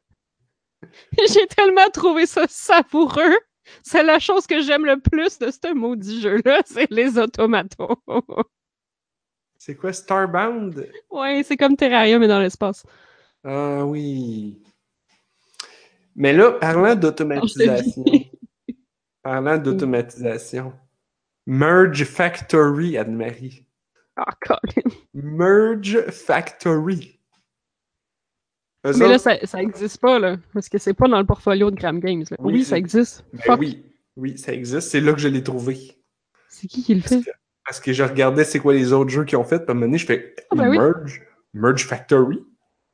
J'ai 1.33 1.47
tellement 1.47 1.89
trouvé 1.91 2.27
ça 2.27 2.47
savoureux. 2.49 3.37
C'est 3.83 4.03
la 4.03 4.19
chose 4.19 4.47
que 4.47 4.61
j'aime 4.61 4.85
le 4.85 4.99
plus 4.99 5.39
de 5.39 5.51
ce 5.51 5.73
maudit 5.73 6.21
jeu-là, 6.21 6.63
c'est 6.67 6.91
les 6.91 7.19
automatos. 7.19 7.97
c'est 9.59 9.77
quoi 9.77 9.93
Starbound? 9.93 10.89
ouais, 11.11 11.43
c'est 11.45 11.57
comme 11.57 11.77
Terraria, 11.77 12.19
mais 12.19 12.29
dans 12.29 12.41
l'espace. 12.41 12.85
Ah 13.45 13.85
oui. 13.85 14.63
Mais 16.17 16.33
là, 16.33 16.53
parlant 16.53 16.95
d'automatisation. 16.95 18.05
parlant 19.23 19.59
d'automatisation. 19.59 20.73
Merge 21.47 22.05
Factory, 22.05 22.97
Anne-Marie. 22.97 23.67
Ah, 24.17 24.33
Colin. 24.41 24.97
Merge 25.13 26.11
Factory. 26.11 27.21
Eux 28.87 28.93
Mais 28.99 29.09
là, 29.09 29.15
autres- 29.15 29.21
ça, 29.23 29.37
ça 29.45 29.63
existe 29.63 29.99
pas, 30.01 30.19
là. 30.19 30.37
Parce 30.53 30.69
que 30.69 30.79
c'est 30.79 30.95
pas 30.95 31.09
dans 31.09 31.19
le 31.19 31.25
portfolio 31.27 31.71
de 31.71 31.77
Gram 31.77 31.99
Games. 32.01 32.25
là. 32.31 32.37
Oui. 32.41 32.53
Oui, 32.55 32.65
ça 32.65 32.77
existe. 32.77 33.25
Ben 33.47 33.57
oui, 33.59 33.83
oui, 34.17 34.37
ça 34.39 34.53
existe. 34.53 34.91
C'est 34.91 35.01
là 35.01 35.13
que 35.13 35.21
je 35.21 35.29
l'ai 35.29 35.43
trouvé. 35.43 35.79
C'est 36.49 36.67
qui 36.67 36.83
qui 36.83 36.95
le 36.95 37.01
fait? 37.01 37.17
Parce 37.17 37.25
que, 37.25 37.31
parce 37.67 37.81
que 37.81 37.93
je 37.93 38.03
regardais 38.05 38.45
c'est 38.45 38.59
quoi 38.59 38.75
les 38.75 38.93
autres 38.93 39.11
jeux 39.11 39.25
qu'ils 39.25 39.39
ont 39.39 39.45
fait, 39.45 39.59
puis 39.59 39.67
à 39.69 39.71
un 39.71 39.75
moment 39.75 39.87
donné, 39.87 39.99
je 39.99 40.07
fais 40.07 40.35
Ah, 40.51 40.55
ben 40.57 40.69
oui. 40.69 40.79
Merge, 40.79 41.23
Merge 41.55 41.87
Factory. 41.87 42.39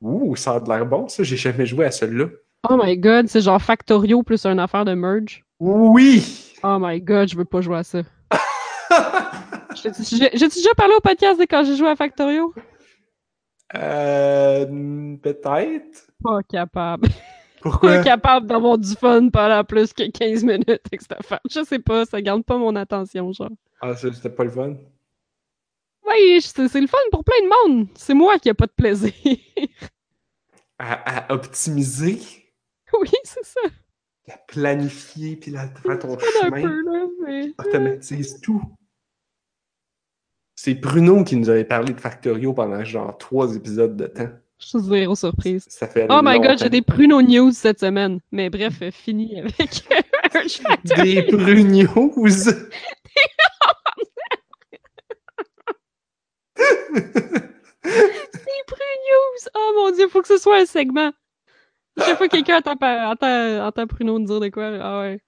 Ouh, 0.01 0.35
ça 0.37 0.55
a 0.55 0.61
de 0.61 0.69
l'air 0.69 0.87
bon, 0.87 1.09
ça. 1.09 1.23
J'ai 1.25 1.37
jamais 1.37 1.67
joué 1.67 1.85
à 1.85 1.91
celui-là. 1.91 2.27
Oh 2.69 2.79
my 2.83 2.97
god, 2.97 3.27
c'est 3.29 3.41
genre 3.41 3.61
Factorio 3.61 4.23
plus 4.23 4.45
une 4.47 4.59
affaire 4.61 4.85
de 4.85 4.95
merge. 4.95 5.45
Oui! 5.59 6.53
Oh 6.63 6.77
my 6.81 7.01
god, 7.01 7.29
je 7.29 7.37
veux 7.37 7.45
pas 7.45 7.61
jouer 7.63 7.79
à 7.79 7.83
ça. 7.85 8.03
J'ai- 9.83 9.91
J'ai 10.19 10.31
j'ai 10.35 10.49
déjà 10.49 10.75
parlé 10.77 10.95
au 10.97 11.01
podcast 11.01 11.39
de 11.41 11.45
quand 11.45 11.65
j'ai 11.65 11.77
joué 11.77 11.89
à 11.89 11.97
Factorio? 11.97 12.53
Euh, 13.75 15.17
peut-être. 15.23 16.11
Pas 16.23 16.43
capable. 16.43 17.09
Pourquoi? 17.63 17.97
Pas 17.97 18.03
capable 18.05 18.47
d'avoir 18.47 18.79
du 18.79 18.95
fun 18.95 19.29
pendant 19.29 19.65
plus 19.65 19.93
que 19.93 20.11
15 20.11 20.45
minutes 20.45 20.69
avec 20.87 21.01
cette 21.03 21.13
affaire. 21.13 21.41
Je 21.51 21.63
sais 21.63 21.79
pas, 21.79 22.07
ça 22.07 22.23
garde 22.23 22.43
pas 22.43 22.57
mon 22.57 22.75
attention, 22.75 23.33
genre. 23.33 23.51
Ah, 23.83 23.95
c'était 23.95 24.31
pas 24.31 24.45
le 24.45 24.51
fun? 24.51 24.77
Oui, 26.09 26.41
c'est 26.41 26.81
le 26.81 26.87
fun 26.87 26.99
pour 27.13 27.23
plein 27.23 27.43
de 27.43 27.71
monde. 27.75 27.89
C'est 27.95 28.15
moi 28.15 28.39
qui 28.39 28.49
a 28.49 28.55
pas 28.55 28.67
de 28.67 28.73
plaisir. 28.73 29.13
À, 30.79 31.27
à 31.29 31.35
optimiser, 31.35 32.19
oui, 32.99 33.11
c'est 33.25 33.45
ça. 33.45 33.61
à 34.33 34.39
planifier, 34.49 35.37
puis 35.37 35.51
là, 35.51 35.69
faire 35.69 35.99
ton 35.99 36.19
chemin. 36.19 36.63
peu, 36.63 36.83
là, 36.83 37.07
mais... 37.25 37.55
automatise 37.59 38.41
tout. 38.41 38.63
C'est 40.63 40.75
Bruno 40.75 41.25
qui 41.25 41.37
nous 41.37 41.49
avait 41.49 41.65
parlé 41.65 41.95
de 41.95 41.99
Factorio 41.99 42.53
pendant 42.53 42.85
genre 42.85 43.17
trois 43.17 43.57
épisodes 43.57 43.97
de 43.97 44.05
temps. 44.05 44.29
Je 44.59 44.67
suis 44.67 44.79
zéro 44.81 45.15
surprise. 45.15 45.65
Ça 45.71 45.87
fait 45.89 46.07
Oh 46.11 46.21
my 46.23 46.39
god, 46.39 46.59
j'ai 46.59 46.69
des 46.69 46.83
pruneaux 46.83 47.23
news 47.23 47.51
cette 47.53 47.81
semaine. 47.81 48.21
Mais 48.31 48.51
bref, 48.51 48.75
euh, 48.83 48.91
fini 48.91 49.39
avec 49.41 49.87
un 50.35 50.47
Factorio. 50.47 51.23
Des 51.23 51.23
Brunios! 51.33 51.87
Des 52.15 52.45
News! 59.09 59.49
Oh 59.55 59.73
mon 59.79 59.93
dieu, 59.97 60.09
faut 60.09 60.21
que 60.21 60.29
ce 60.29 60.37
soit 60.37 60.59
un 60.59 60.67
segment. 60.67 61.11
Chaque 61.97 62.19
fois 62.19 62.29
que 62.29 62.37
quelqu'un 62.37 62.59
entend, 62.59 62.77
par- 62.77 63.13
entend, 63.13 63.67
entend 63.67 63.87
Pruno 63.87 64.19
nous 64.19 64.27
dire 64.27 64.41
de 64.41 64.49
quoi, 64.51 64.71
ah 64.79 65.01
ouais. 65.01 65.21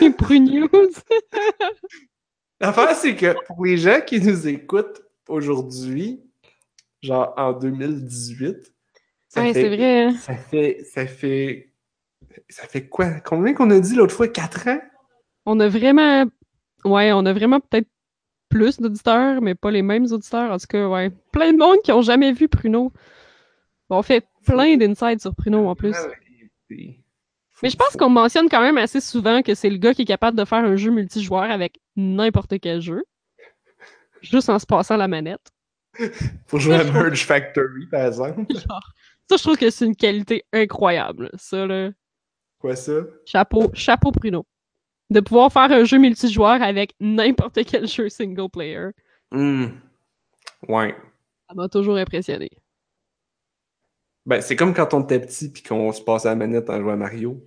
Les 0.00 0.40
News. 0.40 0.68
L'affaire, 2.60 2.94
c'est 2.94 3.16
que 3.16 3.34
pour 3.46 3.64
les 3.64 3.76
gens 3.76 4.00
qui 4.06 4.20
nous 4.20 4.46
écoutent 4.48 5.02
aujourd'hui, 5.28 6.20
genre 7.02 7.34
en 7.36 7.52
2018, 7.52 8.72
ça 9.28 9.42
Ouais, 9.42 9.52
fait- 9.52 9.68
vrai. 9.76 10.02
hein. 10.04 10.12
Ça 10.18 10.34
fait, 10.36 10.84
ça 10.84 11.06
fait, 11.06 11.72
ça 12.48 12.66
fait 12.66 12.88
quoi? 12.88 13.10
Combien 13.20 13.52
qu'on 13.54 13.70
a 13.70 13.80
dit 13.80 13.94
l'autre 13.96 14.14
fois? 14.14 14.28
Quatre 14.28 14.68
ans? 14.68 14.80
On 15.46 15.58
a 15.60 15.68
vraiment. 15.68 16.24
Ouais, 16.84 17.12
on 17.12 17.26
a 17.26 17.32
vraiment 17.32 17.60
peut-être 17.60 17.88
plus 18.48 18.78
d'auditeurs, 18.80 19.40
mais 19.42 19.54
pas 19.54 19.70
les 19.70 19.82
mêmes 19.82 20.04
auditeurs. 20.04 20.52
En 20.52 20.58
tout 20.58 20.66
cas, 20.68 20.88
ouais. 20.88 21.10
Plein 21.32 21.52
de 21.52 21.58
monde 21.58 21.78
qui 21.82 21.92
ont 21.92 22.02
jamais 22.02 22.32
vu 22.32 22.48
Pruno. 22.48 22.92
On 23.90 24.02
fait 24.02 24.24
plein 24.46 24.76
d'insides 24.76 25.20
sur 25.20 25.34
Pruno 25.34 25.66
en 25.68 25.74
plus. 25.74 25.96
Mais 27.62 27.70
je 27.70 27.76
pense 27.76 27.96
qu'on 27.96 28.10
mentionne 28.10 28.48
quand 28.48 28.60
même 28.60 28.78
assez 28.78 29.00
souvent 29.00 29.42
que 29.42 29.54
c'est 29.54 29.70
le 29.70 29.76
gars 29.76 29.94
qui 29.94 30.02
est 30.02 30.06
capable 30.06 30.36
de 30.36 30.44
faire 30.44 30.64
un 30.64 30.76
jeu 30.76 30.90
multijoueur 30.90 31.44
avec 31.44 31.80
n'importe 31.96 32.58
quel 32.60 32.80
jeu. 32.80 33.04
Juste 34.20 34.48
en 34.48 34.58
se 34.58 34.66
passant 34.66 34.96
la 34.96 35.08
manette. 35.08 35.52
Faut 36.46 36.58
jouer 36.58 36.76
à 36.76 36.84
Merge 36.84 37.24
Factory, 37.24 37.86
par 37.90 38.06
exemple. 38.06 38.44
Genre, 38.50 38.92
ça, 39.28 39.36
je 39.36 39.42
trouve 39.42 39.56
que 39.56 39.70
c'est 39.70 39.86
une 39.86 39.94
qualité 39.94 40.44
incroyable. 40.52 41.30
Ça, 41.34 41.66
là. 41.66 41.90
Quoi 42.58 42.74
ça? 42.74 42.92
Chapeau, 43.26 43.70
chapeau 43.74 44.10
Pruno. 44.10 44.46
De 45.10 45.20
pouvoir 45.20 45.52
faire 45.52 45.70
un 45.70 45.84
jeu 45.84 45.98
multijoueur 45.98 46.62
avec 46.62 46.94
n'importe 46.98 47.64
quel 47.64 47.86
jeu 47.86 48.08
single 48.08 48.48
player. 48.50 48.88
Hmm. 49.30 49.66
Ouais. 50.66 50.96
Ça 51.48 51.54
m'a 51.54 51.68
toujours 51.68 51.96
impressionné. 51.96 52.50
Ben, 54.26 54.40
c'est 54.40 54.56
comme 54.56 54.74
quand 54.74 54.94
on 54.94 55.02
était 55.02 55.20
petit 55.20 55.50
puis 55.50 55.62
qu'on 55.62 55.92
se 55.92 56.02
passait 56.02 56.28
la 56.28 56.34
manette 56.36 56.70
en 56.70 56.80
jouant 56.80 56.94
à 56.94 56.96
Mario. 56.96 57.42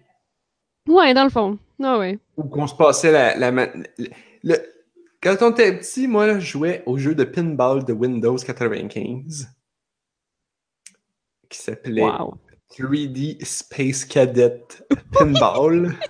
Ouais, 0.87 1.13
dans 1.13 1.23
le 1.23 1.29
fond. 1.29 1.57
Ah 1.81 1.97
ouais. 1.99 2.19
Ou 2.37 2.43
qu'on 2.43 2.67
se 2.67 2.75
passait 2.75 3.11
la, 3.11 3.35
la 3.35 3.51
man- 3.51 3.85
le- 3.97 4.09
le- 4.43 4.73
Quand 5.21 5.35
on 5.41 5.51
était 5.51 5.75
petit, 5.77 6.07
moi, 6.07 6.39
je 6.39 6.45
jouais 6.45 6.83
au 6.85 6.97
jeu 6.97 7.15
de 7.15 7.23
pinball 7.23 7.83
de 7.83 7.93
Windows 7.93 8.37
95 8.37 9.47
qui 11.49 11.57
s'appelait 11.57 12.03
Wow. 12.03 12.37
3D 12.69 13.43
Space 13.43 14.05
Cadet 14.05 14.63
Pinball. 15.11 15.95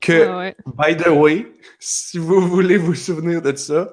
que, 0.00 0.26
Ah 0.28 0.38
ouais. 0.38 0.56
by 0.64 0.96
the 0.96 1.08
way, 1.08 1.46
si 1.78 2.18
vous 2.18 2.40
voulez 2.40 2.76
vous 2.76 2.94
souvenir 2.94 3.42
de 3.42 3.54
ça, 3.54 3.92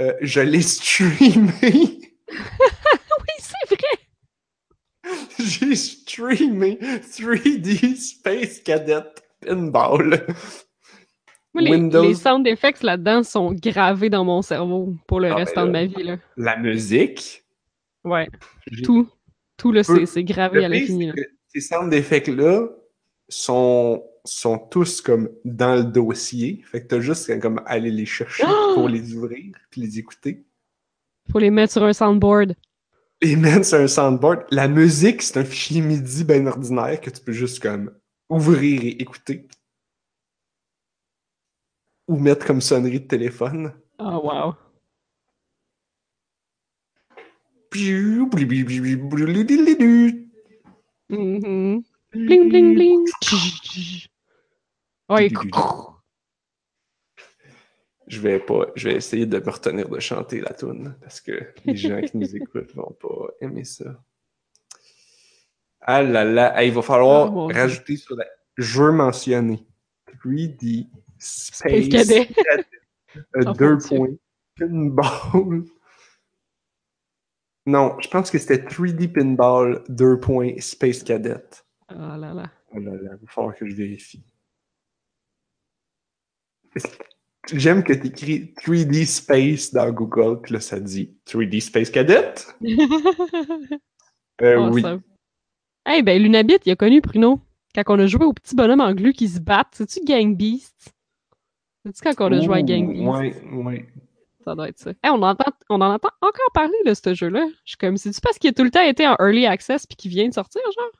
euh, 0.00 0.14
je 0.20 0.40
l'ai 0.40 0.62
streamé. 0.62 2.14
J'ai 5.52 5.74
streamé 5.76 6.78
3D 6.80 7.96
Space 7.96 8.60
Cadet 8.60 9.02
Pinball. 9.40 10.26
Moi, 11.54 11.62
les, 11.62 11.70
Windows. 11.70 12.02
les 12.02 12.14
sound 12.14 12.46
effects 12.46 12.82
là-dedans 12.82 13.22
sont 13.22 13.52
gravés 13.52 14.08
dans 14.08 14.24
mon 14.24 14.40
cerveau 14.40 14.94
pour 15.06 15.20
le 15.20 15.28
Ah, 15.30 15.34
restant 15.34 15.66
ben 15.66 15.66
de 15.66 15.72
ma 15.72 15.84
vie. 15.84 16.02
Là. 16.04 16.16
La 16.36 16.56
musique. 16.56 17.44
Ouais, 18.04 18.28
tout. 18.82 19.08
Tout, 19.58 19.70
là, 19.70 19.82
c'est 19.84 20.24
gravé 20.24 20.60
Le 20.60 20.64
à 20.64 20.68
l'infini. 20.68 21.12
Ces 21.48 21.60
sound 21.60 21.92
effects-là 21.92 22.68
sont, 23.28 24.02
sont 24.24 24.58
tous 24.58 25.00
comme 25.02 25.28
dans 25.44 25.76
le 25.76 25.84
dossier. 25.84 26.62
Fait 26.64 26.80
que 26.82 26.86
t'as 26.88 27.00
juste 27.00 27.38
comme 27.40 27.60
aller 27.66 27.90
les 27.90 28.06
chercher 28.06 28.44
Ah! 28.46 28.72
pour 28.74 28.88
les 28.88 29.14
ouvrir 29.14 29.52
puis 29.70 29.82
les 29.82 29.98
écouter. 29.98 30.44
Faut 31.30 31.38
les 31.38 31.50
mettre 31.50 31.74
sur 31.74 31.84
un 31.84 31.92
soundboard. 31.92 32.56
Et 33.24 33.36
man, 33.36 33.62
c'est 33.62 33.80
un 33.80 33.86
soundboard. 33.86 34.46
La 34.50 34.66
musique, 34.66 35.22
c'est 35.22 35.38
un 35.38 35.44
fichier 35.44 35.80
MIDI 35.80 36.24
bien 36.24 36.44
ordinaire 36.48 37.00
que 37.00 37.08
tu 37.08 37.20
peux 37.20 37.30
juste 37.30 37.60
comme 37.62 37.92
ouvrir 38.28 38.82
et 38.82 39.00
écouter. 39.00 39.46
Ou 42.08 42.16
mettre 42.18 42.44
comme 42.44 42.60
sonnerie 42.60 42.98
de 42.98 43.06
téléphone. 43.06 43.72
Oh 44.00 44.20
wow. 44.24 44.54
Mm 51.08 51.38
-hmm. 51.38 51.82
Bling 52.12 52.48
bling 52.48 52.74
bling. 52.74 53.04
Ouais, 55.08 55.30
je 58.08 58.20
vais 58.20 58.40
pas, 58.40 58.66
je 58.74 58.88
vais 58.88 58.96
essayer 58.96 59.26
de 59.26 59.38
me 59.38 59.50
retenir 59.50 59.88
de 59.88 60.00
chanter 60.00 60.40
la 60.40 60.52
tune 60.52 60.96
parce 61.00 61.20
que 61.20 61.52
les 61.64 61.76
gens 61.76 62.00
qui 62.00 62.16
nous 62.16 62.36
écoutent 62.36 62.74
vont 62.74 62.96
pas 63.00 63.28
aimer 63.40 63.64
ça. 63.64 64.02
Ah 65.80 66.02
là 66.02 66.24
là, 66.24 66.62
il 66.64 66.72
va 66.72 66.82
falloir 66.82 67.32
Ah, 67.50 67.52
rajouter 67.54 67.96
sur 67.96 68.16
la. 68.16 68.26
Je 68.56 68.82
veux 68.82 68.92
mentionner 68.92 69.66
3D 70.24 70.88
Space, 71.18 71.84
Space 71.84 71.88
Cadet. 71.88 72.28
euh, 73.36 73.52
deux 73.54 73.78
points 73.78 74.14
Pinball. 74.58 75.64
Non, 77.64 77.96
je 78.00 78.08
pense 78.08 78.30
que 78.30 78.38
c'était 78.38 78.64
3D 78.66 79.12
Pinball, 79.12 79.82
deux 79.88 80.18
points 80.18 80.52
Space 80.58 81.02
Cadet. 81.02 81.44
Oh 81.90 81.94
là 81.94 82.34
là. 82.34 82.50
Oh 82.72 82.78
là 82.78 82.92
là, 82.92 83.10
il 83.14 83.24
va 83.24 83.32
falloir 83.32 83.54
que 83.54 83.68
je 83.68 83.74
vérifie. 83.74 84.24
J'aime 87.52 87.82
que 87.82 87.92
tu 87.92 88.06
écris 88.06 88.54
3D 88.62 89.04
Space 89.04 89.72
dans 89.72 89.90
Google, 89.90 90.40
puis 90.42 90.52
là, 90.52 90.60
ça 90.60 90.78
dit 90.78 91.16
3D 91.26 91.60
Space 91.60 91.90
Cadet. 91.90 92.34
Euh, 94.40 94.70
oui. 94.70 94.82
Hey, 95.86 96.02
ben, 96.02 96.20
Lunabit, 96.20 96.56
il 96.64 96.72
a 96.72 96.76
connu 96.76 97.00
Bruno. 97.00 97.40
Quand 97.76 97.82
on 97.88 97.98
a 98.00 98.06
joué 98.06 98.24
au 98.24 98.32
petit 98.32 98.56
bonhomme 98.56 98.80
en 98.80 98.92
glu 98.92 99.12
qui 99.12 99.28
se 99.28 99.38
battent. 99.38 99.74
C'est-tu 99.74 100.00
Gang 100.04 100.34
Beast? 100.34 100.92
C'est-tu 101.84 102.02
quand 102.02 102.28
on 102.28 102.32
a 102.32 102.40
joué 102.40 102.58
à 102.58 102.62
Gang 102.62 102.92
Beast? 102.92 103.06
Ouais, 103.06 103.34
ouais. 103.52 103.86
Ça 104.44 104.56
doit 104.56 104.68
être 104.68 104.78
ça. 104.78 104.90
Hey, 105.04 105.10
on, 105.12 105.22
entend, 105.22 105.52
on 105.68 105.80
en 105.80 105.94
entend 105.94 106.08
encore 106.20 106.50
parler 106.54 106.74
de 106.84 106.94
ce 106.94 107.14
jeu-là. 107.14 107.46
Je 107.64 107.70
suis 107.70 107.76
comme, 107.76 107.96
c'est-tu 107.96 108.20
parce 108.20 108.38
qu'il 108.38 108.50
a 108.50 108.52
tout 108.52 108.64
le 108.64 108.70
temps 108.70 108.82
été 108.82 109.06
en 109.06 109.14
early 109.20 109.46
access 109.46 109.86
puis 109.86 109.96
qu'il 109.96 110.10
vient 110.10 110.28
de 110.28 110.34
sortir, 110.34 110.62
genre? 110.74 110.90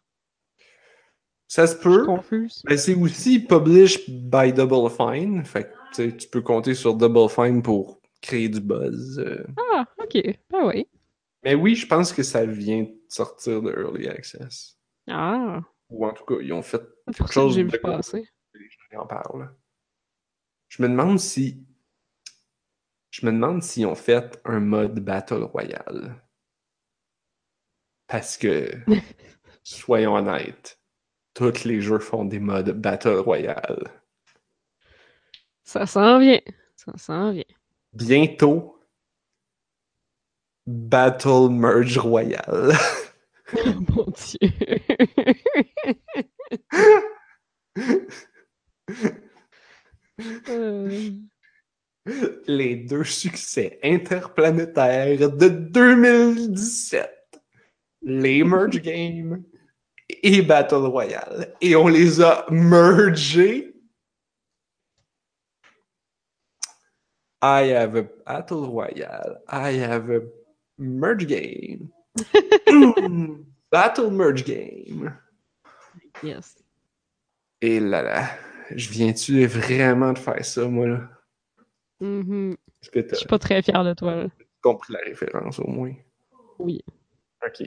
Ça 1.48 1.66
se 1.66 1.74
Je 1.76 1.80
peut. 1.82 1.98
suis 1.98 2.06
confuse. 2.06 2.62
Mais 2.68 2.76
c'est 2.76 2.94
aussi 2.94 3.40
published 3.40 4.04
by 4.08 4.52
Double 4.52 4.88
Fine. 4.90 5.44
Fait 5.44 5.72
tu 5.94 6.28
peux 6.30 6.42
compter 6.42 6.74
sur 6.74 6.94
Double 6.94 7.28
Fine 7.28 7.62
pour 7.62 8.00
créer 8.20 8.48
du 8.48 8.60
buzz. 8.60 9.18
euh. 9.18 9.44
Ah, 9.72 9.84
ok. 9.98 10.22
Ben 10.50 10.66
oui. 10.66 10.86
Mais 11.44 11.54
oui, 11.54 11.74
je 11.74 11.86
pense 11.86 12.12
que 12.12 12.22
ça 12.22 12.44
vient 12.46 12.82
de 12.84 12.94
sortir 13.08 13.60
de 13.62 13.70
Early 13.70 14.08
Access. 14.08 14.78
Ah, 15.08 15.60
Ou 15.90 16.06
en 16.06 16.12
tout 16.12 16.24
cas, 16.24 16.36
ils 16.40 16.52
ont 16.52 16.62
fait 16.62 16.82
Quelque 17.06 17.26
ça 17.26 17.32
chose 17.32 17.54
j'ai 17.54 17.64
de 17.64 17.70
vu 17.70 17.78
passer. 17.80 18.28
les 18.54 18.68
gens 18.92 19.00
en 19.02 19.06
parlent. 19.06 19.50
Je 20.68 20.82
me 20.82 20.88
demande 20.88 21.18
si. 21.18 21.66
Je 23.10 23.26
me 23.26 23.32
demande 23.32 23.62
s'ils 23.62 23.86
ont 23.86 23.94
fait 23.94 24.40
un 24.44 24.60
mode 24.60 25.00
Battle 25.00 25.42
Royale. 25.42 26.22
Parce 28.06 28.36
que, 28.36 28.70
soyons 29.64 30.14
honnêtes, 30.14 30.78
tous 31.34 31.64
les 31.64 31.80
jeux 31.80 31.98
font 31.98 32.24
des 32.24 32.38
modes 32.40 32.70
Battle 32.80 33.18
Royale. 33.18 34.01
Ça 35.72 35.86
s'en 35.86 36.18
vient. 36.18 36.40
Ça 36.76 36.92
s'en 36.98 37.32
vient. 37.32 37.44
Bientôt, 37.94 38.78
Battle 40.66 41.48
Merge 41.50 41.96
Royale. 41.96 42.72
Oh 43.54 43.80
mon 43.94 44.06
dieu. 44.06 44.48
Euh, 50.48 51.10
les 52.46 52.76
deux 52.76 53.04
succès 53.04 53.78
interplanétaires 53.82 55.30
de 55.30 55.48
2017. 55.48 57.10
Les 58.00 58.42
Merge 58.42 58.80
Games 58.80 59.44
et 60.22 60.40
Battle 60.40 60.86
Royale. 60.86 61.54
Et 61.60 61.76
on 61.76 61.88
les 61.88 62.22
a 62.22 62.46
mergés. 62.50 63.71
I 67.42 67.72
have 67.74 67.96
a 67.96 68.04
Battle 68.26 68.66
Royale. 68.68 69.38
I 69.48 69.72
have 69.80 70.08
a 70.10 70.20
Merge 70.78 71.26
Game. 71.26 71.90
Battle 73.72 74.10
Merge 74.10 74.44
Game. 74.44 75.16
yes. 76.22 76.56
Et 77.60 77.80
là 77.80 78.02
là, 78.02 78.28
je 78.74 78.88
viens-tu 78.90 79.46
vraiment 79.46 80.12
de 80.12 80.18
faire 80.18 80.44
ça, 80.44 80.66
moi, 80.68 80.86
là? 80.86 81.08
Mhm. 82.00 82.56
Que 82.92 83.00
Je 83.08 83.14
suis 83.14 83.26
pas 83.26 83.38
très 83.38 83.62
fière 83.62 83.84
de 83.84 83.94
toi. 83.94 84.14
là. 84.16 84.26
compris 84.60 84.92
la 84.92 85.00
référence, 85.00 85.58
au 85.58 85.66
moins? 85.68 85.92
Oui. 86.58 86.80
OK. 87.44 87.66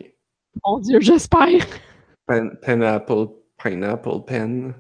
Mon 0.66 0.80
dieu, 0.80 1.00
j'espère. 1.02 1.66
Pen- 2.28 2.58
Pineapple, 2.62 3.28
Pineapple 3.58 4.24
Pen. 4.26 4.74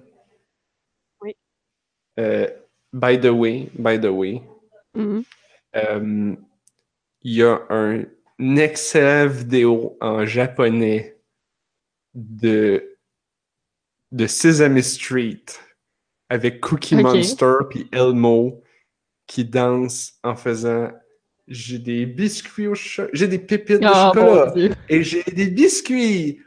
Oui. 1.21 1.35
Euh, 2.19 2.47
by 2.93 3.19
the 3.19 3.25
way, 3.31 3.69
by 3.77 3.99
the 3.99 4.05
way, 4.11 4.41
Mhm. 4.95 5.23
euh, 5.75 6.35
il 7.21 7.33
y 7.33 7.43
a 7.43 7.61
un, 7.69 8.03
une 8.39 8.59
excellente 8.59 9.31
vidéo 9.31 9.97
en 10.01 10.25
japonais 10.25 11.17
de, 12.13 12.97
de 14.11 14.27
Sesame 14.27 14.81
Street 14.81 15.43
avec 16.29 16.61
Cookie 16.61 16.95
Ok. 16.95 17.01
Monster 17.01 17.53
puis 17.69 17.87
Elmo 17.91 18.63
qui 19.27 19.43
dansent 19.45 20.13
en 20.23 20.35
faisant 20.35 20.91
j'ai 21.47 21.77
des 21.79 22.05
biscuits 22.05 22.67
au 22.67 22.75
cho- 22.75 23.09
j'ai 23.13 23.27
des 23.27 23.39
pépites 23.39 23.79
de 23.81 23.87
Oh 23.87 24.13
chocolat 24.13 24.53
et 24.89 25.03
j'ai 25.03 25.23
des 25.23 25.47
biscuits. 25.47 26.41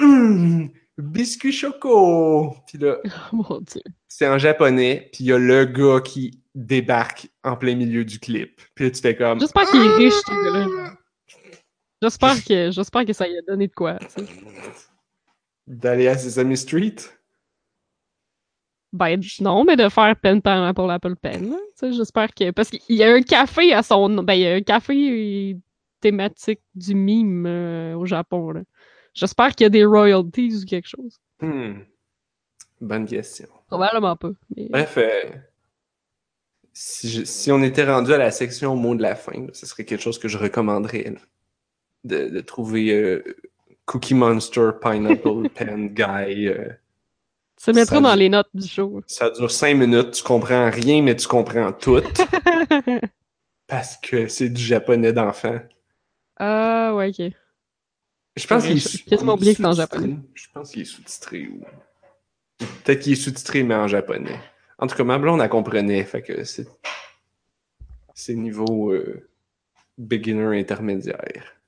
Hum, 0.00 0.70
biscuits 0.98 1.52
choco. 1.52 2.54
Puis 2.66 2.78
là, 2.78 2.98
Oh 3.32 3.60
c'est 4.08 4.28
en 4.28 4.38
japonais, 4.38 5.08
puis 5.12 5.24
il 5.24 5.26
y 5.28 5.32
a 5.32 5.38
le 5.38 5.64
gars 5.64 6.00
qui 6.02 6.42
débarque 6.54 7.28
en 7.42 7.56
plein 7.56 7.74
milieu 7.74 8.04
du 8.04 8.18
clip. 8.18 8.60
Puis 8.74 8.84
là, 8.86 8.90
tu 8.90 9.00
fais 9.00 9.16
comme. 9.16 9.40
J'espère 9.40 9.68
qu'il 9.70 9.80
est 9.80 9.96
riche, 9.96 10.14
ce 10.14 10.30
gars-là. 10.52 10.92
J'espère 12.02 12.44
que, 12.44 12.70
j'espère 12.70 13.04
que 13.06 13.12
ça 13.12 13.26
lui 13.26 13.38
a 13.38 13.42
donné 13.42 13.66
de 13.68 13.72
quoi. 13.72 13.98
tu 13.98 14.24
sais. 14.24 14.32
D'aller 15.66 16.08
à 16.08 16.18
Sesame 16.18 16.54
Street? 16.56 16.96
Ben 18.92 19.20
non, 19.40 19.64
mais 19.64 19.74
de 19.76 19.88
faire 19.88 20.14
par 20.42 20.74
pour 20.74 20.86
l'Apple 20.86 21.16
Pen. 21.16 21.50
là. 21.50 21.56
Tu 21.56 21.62
sais, 21.88 21.92
J'espère 21.92 22.32
que. 22.32 22.50
Parce 22.52 22.70
qu'il 22.70 22.96
y 22.96 23.02
a 23.02 23.12
un 23.12 23.22
café 23.22 23.72
à 23.72 23.82
son 23.82 24.08
nom. 24.08 24.22
Ben, 24.22 24.34
il 24.34 24.40
y 24.42 24.46
a 24.46 24.54
un 24.54 24.60
café 24.62 25.56
thématique 26.00 26.60
du 26.74 26.94
mime 26.94 27.46
euh, 27.46 27.94
au 27.96 28.06
Japon. 28.06 28.52
là. 28.52 28.60
J'espère 29.14 29.54
qu'il 29.54 29.64
y 29.64 29.66
a 29.66 29.70
des 29.70 29.84
royalties 29.84 30.54
ou 30.62 30.64
quelque 30.66 30.88
chose. 30.88 31.18
Hmm. 31.40 31.80
Bonne 32.80 33.06
question. 33.06 33.48
Probablement 33.68 34.14
pas. 34.16 34.30
mais- 34.54 34.68
Bref, 34.68 34.94
euh, 34.98 35.30
si, 36.74 37.08
je- 37.08 37.24
si 37.24 37.50
on 37.52 37.62
était 37.62 37.84
rendu 37.90 38.12
à 38.12 38.18
la 38.18 38.30
section 38.30 38.76
mot 38.76 38.94
de 38.94 39.00
la 39.02 39.14
fin, 39.16 39.32
là, 39.32 39.48
ce 39.54 39.64
serait 39.64 39.84
quelque 39.84 40.02
chose 40.02 40.18
que 40.18 40.28
je 40.28 40.36
recommanderais. 40.36 41.04
là. 41.14 41.20
De, 42.04 42.28
de 42.28 42.40
trouver 42.40 42.90
euh, 42.92 43.24
Cookie 43.86 44.12
Monster, 44.14 44.72
Pineapple 44.82 45.48
Pen 45.54 45.88
Guy. 45.88 46.48
euh, 46.48 46.68
Ça 47.56 47.72
mettra 47.72 47.96
ça- 47.96 48.02
dans 48.02 48.14
les 48.14 48.28
notes 48.28 48.50
du 48.52 48.68
show. 48.68 49.00
ça 49.06 49.30
dure 49.30 49.50
cinq 49.50 49.74
minutes, 49.76 50.10
tu 50.10 50.22
comprends 50.22 50.68
rien, 50.70 51.00
mais 51.00 51.16
tu 51.16 51.26
comprends 51.26 51.72
tout. 51.72 52.00
parce 53.66 53.96
que 53.96 54.28
c'est 54.28 54.50
du 54.50 54.62
japonais 54.62 55.12
d'enfant. 55.12 55.58
ah, 56.38 56.92
ouais, 56.94 57.08
ok. 57.08 57.32
Je 58.36 58.46
pense 58.48 58.64
qu'il 58.66 58.76
est 58.76 58.80
sous-titré. 58.80 59.16
Je 60.34 60.46
pense 60.52 60.70
qu'il 60.72 60.82
est 60.82 60.84
sous-titré 60.84 61.46
ou. 61.48 61.62
Peut-être 62.84 63.00
qu'il 63.00 63.12
est 63.12 63.16
sous-titré, 63.16 63.62
mais 63.62 63.76
en 63.76 63.86
japonais. 63.88 64.38
En 64.84 64.86
tout 64.86 64.96
cas, 64.96 65.04
ma 65.04 65.18
blonde, 65.18 65.40
elle 65.40 65.48
comprenait. 65.48 66.04
Fait 66.04 66.20
que 66.20 66.44
c'est. 66.44 66.68
C'est 68.12 68.34
niveau 68.34 68.92
euh, 68.92 69.30
beginner 69.96 70.60
intermédiaire. 70.60 71.58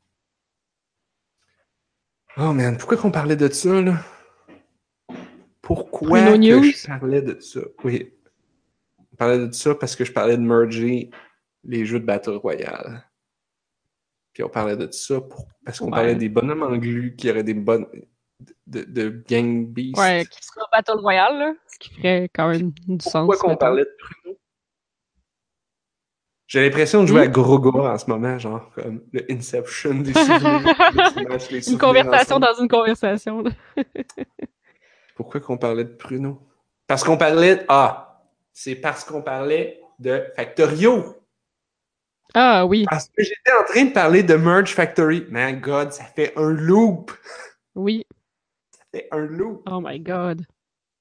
Oh 2.37 2.53
man, 2.53 2.77
pourquoi 2.77 2.99
qu'on 2.99 3.11
parlait 3.11 3.37
de 3.37 3.49
ça, 3.49 3.81
là? 3.81 4.05
Pourquoi 5.63 6.21
que 6.33 6.37
News? 6.37 6.63
je 6.65 6.87
parlais 6.87 7.23
de 7.23 7.41
ça? 7.41 7.61
Oui. 7.85 8.13
On 9.13 9.17
parlait 9.17 9.49
de 9.49 9.53
ça 9.53 9.75
parce 9.75 9.97
que 9.97 10.05
je 10.05 10.13
parlais 10.13 10.37
de 10.37 10.43
merger 10.43 11.11
les 11.65 11.87
jeux 11.87 11.99
de 11.99 12.05
Battle 12.05 12.37
Royale. 12.37 13.03
Puis 14.35 14.43
on 14.43 14.51
parlait 14.51 14.77
de 14.77 14.93
ça 14.93 15.23
pour- 15.23 15.49
parce 15.65 15.79
qu'on 15.79 15.87
Ouais. 15.87 15.93
parlait 15.93 16.15
des 16.17 16.29
bonhommes 16.29 16.63
en 16.65 16.77
glu 16.77 17.17
qui 17.17 17.31
auraient 17.31 17.43
des 17.43 17.55
bonnes. 17.55 17.87
De, 18.67 18.83
de 18.85 19.23
gang 19.29 19.67
beast. 19.67 19.99
Ouais, 19.99 20.25
qui 20.31 20.45
sera 20.45 20.67
Battle 20.73 20.99
Royale, 21.01 21.39
là. 21.39 21.53
Ce 21.73 21.79
qui 21.79 21.95
ferait 21.95 22.31
quand 22.35 22.49
même 22.49 22.71
du 22.71 22.97
sens. 23.01 23.27
Pourquoi 23.27 23.37
qu'on 23.39 23.57
parlait 23.57 23.85
de 23.85 23.97
Pruno? 23.99 24.37
J'ai 26.49 26.63
l'impression 26.65 27.03
de 27.03 27.07
jouer 27.09 27.23
Hmm? 27.23 27.25
à 27.25 27.27
Groga 27.29 27.71
en 27.93 27.99
ce 27.99 28.09
moment, 28.09 28.39
genre 28.39 28.71
comme 28.73 29.03
le 29.13 29.25
Inception 29.33 29.95
des 29.95 30.13
souvenirs. 30.15 30.63
des 31.51 31.71
Une 31.73 31.79
conversation 31.79 32.37
ensemble. 32.37 32.47
dans 32.47 32.63
une 32.63 32.69
conversation, 32.69 33.43
là. 33.43 33.51
Pourquoi 35.17 35.41
qu'on 35.41 35.59
parlait 35.59 35.85
de 35.85 35.95
Pruno? 35.95 36.41
Parce 36.87 37.03
qu'on 37.03 37.17
parlait... 37.19 37.65
Ah! 37.69 38.23
C'est 38.53 38.77
parce 38.77 39.03
qu'on 39.05 39.23
parlait 39.23 39.81
de 39.99 40.25
Factorio! 40.37 41.17
Ah 42.35 42.65
oui, 42.67 42.85
Parce 42.89 43.09
que 43.09 43.23
j'étais 43.25 43.53
en 43.61 43.65
train 43.65 43.85
de 43.87 43.93
parler 43.93 44.23
de 44.23 44.35
Merge 44.35 44.73
Factory. 44.75 45.27
Man 45.31 45.59
God, 45.61 45.93
ça 45.93 46.05
fait 46.05 46.33
un 46.37 46.51
loop! 46.53 47.11
oui. 47.75 48.06
Un 49.11 49.27
loop! 49.27 49.63
Oh 49.71 49.81
my 49.83 49.99
god. 50.01 50.47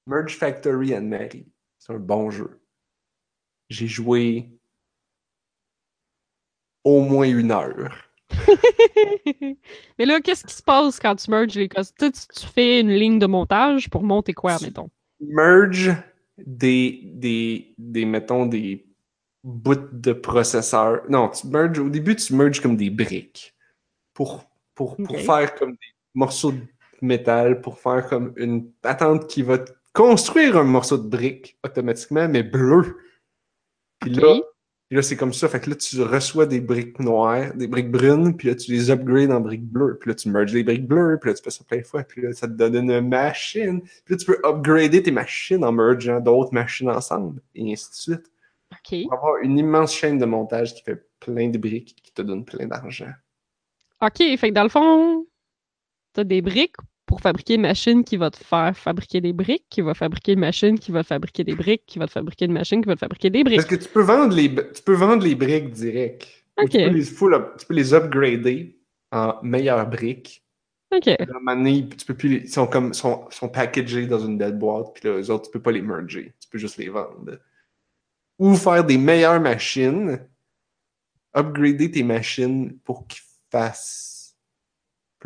Merge 0.06 0.36
Factory, 0.36 0.94
Anne-Marie. 0.94 1.46
C'est 1.78 1.92
un 1.92 1.98
bon 1.98 2.30
jeu. 2.30 2.60
J'ai 3.68 3.86
joué 3.88 4.48
au 6.84 7.00
moins 7.00 7.28
une 7.28 7.50
heure. 7.50 8.10
Mais 9.98 10.04
là, 10.06 10.20
qu'est-ce 10.20 10.44
qui 10.44 10.54
se 10.54 10.62
passe 10.62 10.98
quand 11.00 11.16
tu 11.16 11.30
merges 11.30 11.54
les 11.54 11.68
cos- 11.68 11.92
Tu, 11.98 12.10
tu- 12.12 12.46
fais 12.46 12.80
une 12.80 12.90
ligne 12.90 13.18
de 13.18 13.26
montage 13.26 13.88
pour 13.90 14.02
monter 14.02 14.32
quoi, 14.34 14.56
mettons? 14.62 14.90
Merge 15.20 15.92
des, 16.38 17.00
des, 17.04 17.74
des, 17.78 18.04
mettons, 18.04 18.46
des 18.46 18.86
bouts 19.42 19.74
de 19.92 20.12
processeur. 20.12 21.02
Non, 21.08 21.28
tu 21.30 21.46
merges, 21.48 21.78
au 21.78 21.88
début, 21.88 22.14
tu 22.16 22.34
merges 22.34 22.60
comme 22.60 22.76
des 22.76 22.90
briques 22.90 23.54
pour, 24.12 24.44
pour, 24.74 24.96
pour 24.96 25.18
faire 25.20 25.54
comme 25.54 25.72
des 25.72 25.94
morceaux 26.14 26.52
de 26.52 26.60
métal, 27.02 27.60
pour 27.60 27.78
faire 27.78 28.06
comme 28.08 28.32
une 28.36 28.70
patente 28.70 29.26
qui 29.26 29.42
va 29.42 29.58
construire 29.92 30.56
un 30.56 30.64
morceau 30.64 30.98
de 30.98 31.08
brique 31.08 31.58
automatiquement, 31.64 32.28
mais 32.28 32.42
bleu. 32.42 32.98
Puis 34.00 34.10
là, 34.10 34.40
puis 34.88 34.96
là 34.96 35.02
c'est 35.02 35.16
comme 35.16 35.32
ça. 35.32 35.48
Fait 35.48 35.58
que 35.60 35.70
là, 35.70 35.76
tu 35.76 36.02
reçois 36.02 36.46
des 36.46 36.60
briques 36.60 37.00
noires, 37.00 37.54
des 37.54 37.66
briques 37.66 37.90
brunes, 37.90 38.36
puis 38.36 38.48
là, 38.48 38.54
tu 38.54 38.72
les 38.72 38.90
upgrades 38.90 39.32
en 39.32 39.40
briques 39.40 39.66
bleues. 39.66 39.98
Puis 39.98 40.10
là, 40.10 40.14
tu 40.14 40.28
merges 40.28 40.52
les 40.52 40.62
briques 40.62 40.86
bleues, 40.86 41.18
puis 41.20 41.30
là, 41.30 41.34
tu 41.34 41.42
fais 41.42 41.50
ça 41.50 41.64
plein 41.64 41.78
de 41.78 41.86
fois, 41.86 42.04
puis 42.04 42.22
là, 42.22 42.32
ça 42.32 42.46
te 42.46 42.52
donne 42.52 42.76
une 42.76 43.08
machine. 43.08 43.80
Puis 43.80 44.14
là, 44.14 44.16
tu 44.16 44.26
peux 44.26 44.38
upgrader 44.44 45.02
tes 45.02 45.10
machines 45.10 45.64
en 45.64 45.72
mergeant 45.72 46.20
d'autres 46.20 46.52
machines 46.52 46.90
ensemble, 46.90 47.40
et 47.54 47.72
ainsi 47.72 47.90
de 47.90 47.94
suite. 47.94 48.30
OK. 48.72 49.02
Pour 49.04 49.14
avoir 49.14 49.36
une 49.42 49.58
immense 49.58 49.94
chaîne 49.94 50.18
de 50.18 50.26
montage 50.26 50.74
qui 50.74 50.82
fait 50.82 51.08
plein 51.20 51.48
de 51.48 51.58
briques 51.58 51.96
qui 52.02 52.12
te 52.12 52.22
donne 52.22 52.44
plein 52.44 52.66
d'argent. 52.66 53.12
OK, 54.02 54.18
fait 54.18 54.50
que 54.50 54.52
dans 54.52 54.62
le 54.62 54.68
fond, 54.68 55.26
des 56.24 56.42
briques 56.42 56.76
pour 57.06 57.20
fabriquer 57.20 57.54
une 57.54 57.62
machine 57.62 58.02
qui 58.04 58.16
va 58.16 58.30
te 58.30 58.36
faire 58.36 58.76
fabriquer 58.76 59.20
des 59.20 59.32
briques, 59.32 59.66
qui 59.70 59.80
va 59.80 59.94
fabriquer 59.94 60.32
une 60.32 60.40
machine 60.40 60.78
qui 60.78 60.90
va 60.90 61.02
te 61.02 61.06
fabriquer 61.08 61.44
des 61.44 61.54
briques, 61.54 61.84
qui 61.86 61.98
va 61.98 62.06
te 62.06 62.12
fabriquer 62.12 62.46
une 62.46 62.52
machine 62.52 62.80
qui 62.82 62.88
va 62.88 62.94
te 62.94 63.00
fabriquer 63.00 63.30
des 63.30 63.44
briques. 63.44 63.56
Parce 63.58 63.68
que 63.68 63.76
tu 63.76 63.88
peux 63.88 64.02
vendre 64.02 64.34
les, 64.34 64.52
tu 64.52 64.82
peux 64.84 64.94
vendre 64.94 65.22
les 65.24 65.34
briques 65.34 65.70
direct. 65.70 66.26
Ok. 66.60 66.70
Tu, 66.70 66.78
peux 66.78 66.88
les 66.88 67.04
full 67.04 67.34
up- 67.34 67.56
tu 67.58 67.66
peux 67.66 67.74
les 67.74 67.94
upgrader 67.94 68.78
en 69.12 69.34
meilleures 69.42 69.88
briques. 69.88 70.42
OK. 70.92 71.08
Donné, 71.44 71.88
tu 71.88 72.06
peux 72.06 72.14
plus 72.14 72.28
les- 72.28 72.36
ils 72.44 72.48
sont 72.50 72.66
comme 72.66 72.92
sont, 72.94 73.26
sont 73.30 73.48
packagés 73.48 74.06
dans 74.06 74.20
une 74.20 74.38
belle 74.38 74.56
boîte, 74.58 74.94
puis 74.94 75.08
là, 75.08 75.16
eux 75.18 75.30
autres, 75.30 75.46
tu 75.46 75.50
peux 75.50 75.62
pas 75.62 75.72
les 75.72 75.82
merger. 75.82 76.32
Tu 76.40 76.48
peux 76.48 76.58
juste 76.58 76.76
les 76.78 76.88
vendre. 76.88 77.38
Ou 78.38 78.54
faire 78.54 78.84
des 78.84 78.98
meilleures 78.98 79.40
machines, 79.40 80.18
upgrader 81.36 81.90
tes 81.90 82.02
machines 82.02 82.78
pour 82.84 83.06
qu'ils 83.06 83.22
fassent 83.50 84.15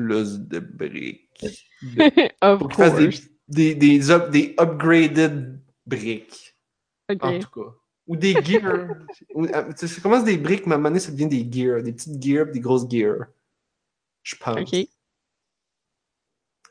plus 0.06 0.40
de 0.40 0.58
briques. 0.58 1.44
De- 1.82 2.30
of 2.42 2.58
pour 2.58 2.68
des, 2.68 2.74
course. 3.08 3.22
des, 3.48 3.74
des, 3.74 4.10
up- 4.10 4.30
des 4.30 4.54
upgraded 4.58 5.60
briques, 5.86 6.56
en 7.08 7.38
tout 7.38 7.50
cas. 7.50 7.70
Ou 8.06 8.16
des 8.16 8.34
gears. 8.42 8.88
Euh, 9.36 9.72
ça 9.76 10.00
commence 10.00 10.24
des 10.24 10.36
briques, 10.36 10.66
mais 10.66 10.72
à 10.72 10.74
un 10.74 10.78
moment 10.78 10.88
donné, 10.90 10.98
ça 11.00 11.12
devient 11.12 11.28
des 11.28 11.48
gears. 11.50 11.82
Des 11.82 11.92
petites 11.92 12.20
gears, 12.20 12.46
des 12.46 12.58
grosses 12.60 12.90
gears. 12.90 13.26
Je 14.22 14.34
pense. 14.36 14.60
OK. 14.60 14.88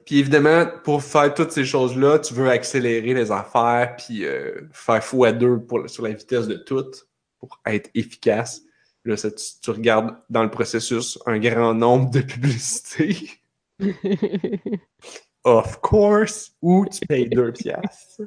Puis 0.06 0.20
évidemment, 0.20 0.66
pour 0.84 1.02
faire 1.04 1.34
toutes 1.34 1.52
ces 1.52 1.66
choses-là, 1.66 2.20
tu 2.20 2.34
veux 2.34 2.50
accélérer 2.50 3.14
les 3.14 3.32
affaires, 3.32 3.96
puis 3.96 4.26
euh, 4.26 4.62
faire 4.72 5.00
x2 5.00 5.66
pour, 5.66 5.90
sur 5.90 6.04
la 6.04 6.12
vitesse 6.12 6.48
de 6.48 6.56
tout, 6.56 6.92
pour 7.40 7.62
être 7.66 7.90
efficace. 7.94 8.62
Là, 9.10 9.18
ça, 9.18 9.32
tu, 9.32 9.44
tu 9.60 9.72
regardes 9.72 10.16
dans 10.30 10.44
le 10.44 10.52
processus 10.52 11.18
un 11.26 11.40
grand 11.40 11.74
nombre 11.74 12.12
de 12.12 12.22
publicités, 12.22 13.32
of 15.44 15.82
course, 15.82 16.52
ou 16.62 16.86
tu 16.86 17.08
payes 17.08 17.28
2 17.28 17.52
piastres 17.54 18.22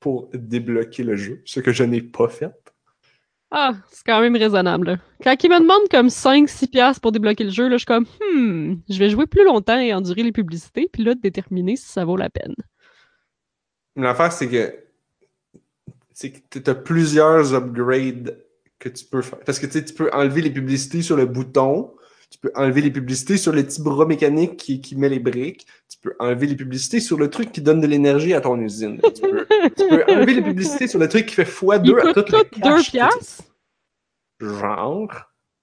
pour 0.00 0.28
débloquer 0.34 1.02
le 1.02 1.16
jeu, 1.16 1.40
ce 1.46 1.60
que 1.60 1.72
je 1.72 1.82
n'ai 1.84 2.02
pas 2.02 2.28
fait. 2.28 2.52
ah, 3.50 3.72
c'est 3.90 4.04
quand 4.04 4.20
même 4.20 4.36
raisonnable. 4.36 4.86
là. 4.86 4.96
Quand 5.24 5.34
ils 5.42 5.50
me 5.50 5.60
demandent 5.60 5.88
comme 5.90 6.08
5-6 6.08 6.68
piastres 6.68 7.00
pour 7.00 7.12
débloquer 7.12 7.44
le 7.44 7.50
jeu, 7.50 7.68
là, 7.68 7.76
je 7.76 7.78
suis 7.78 7.86
comme, 7.86 8.04
hmm, 8.34 8.82
je 8.90 8.98
vais 8.98 9.08
jouer 9.08 9.26
plus 9.26 9.46
longtemps 9.46 9.78
et 9.78 9.94
endurer 9.94 10.24
les 10.24 10.32
publicités, 10.32 10.90
puis 10.92 11.04
là, 11.04 11.14
déterminer 11.14 11.76
si 11.76 11.88
ça 11.88 12.04
vaut 12.04 12.18
la 12.18 12.28
peine. 12.28 12.54
L'affaire, 13.96 14.32
c'est 14.32 14.48
que 14.48 14.74
c'est 16.12 16.32
que 16.32 16.58
tu 16.58 16.70
as 16.70 16.74
plusieurs 16.74 17.54
upgrades 17.54 18.36
que 18.82 18.88
tu 18.88 19.04
peux 19.04 19.22
faire. 19.22 19.38
Parce 19.40 19.58
que 19.58 19.66
tu 19.66 19.72
sais, 19.72 19.84
tu 19.84 19.94
peux 19.94 20.10
enlever 20.12 20.42
les 20.42 20.50
publicités 20.50 21.02
sur 21.02 21.16
le 21.16 21.26
bouton, 21.26 21.92
tu 22.30 22.38
peux 22.38 22.50
enlever 22.54 22.80
les 22.80 22.90
publicités 22.90 23.36
sur 23.36 23.52
le 23.52 23.62
petit 23.62 23.80
bras 23.82 24.06
mécanique 24.06 24.56
qui, 24.56 24.80
qui 24.80 24.96
met 24.96 25.08
les 25.08 25.18
briques, 25.20 25.66
tu 25.88 25.98
peux 26.00 26.14
enlever 26.18 26.46
les 26.46 26.56
publicités 26.56 26.98
sur 27.00 27.16
le 27.18 27.30
truc 27.30 27.52
qui 27.52 27.60
donne 27.60 27.80
de 27.80 27.86
l'énergie 27.86 28.34
à 28.34 28.40
ton 28.40 28.58
usine. 28.60 29.00
Tu 29.14 29.20
peux, 29.22 29.46
tu 29.76 29.88
peux 29.88 30.04
enlever 30.08 30.34
les 30.34 30.42
publicités 30.42 30.86
sur 30.88 30.98
le 30.98 31.08
truc 31.08 31.26
qui 31.26 31.34
fait 31.34 31.42
Ils 31.42 31.46
x2 31.46 31.98
à 31.98 32.02
coûtent 32.02 32.14
toute 32.14 32.30
la 32.30 32.44
tous 32.44 32.60
2 32.60 32.62
cash 32.62 32.78
que 32.78 32.84
tu- 32.86 32.90
piastres? 32.92 33.42
Genre. 34.40 35.12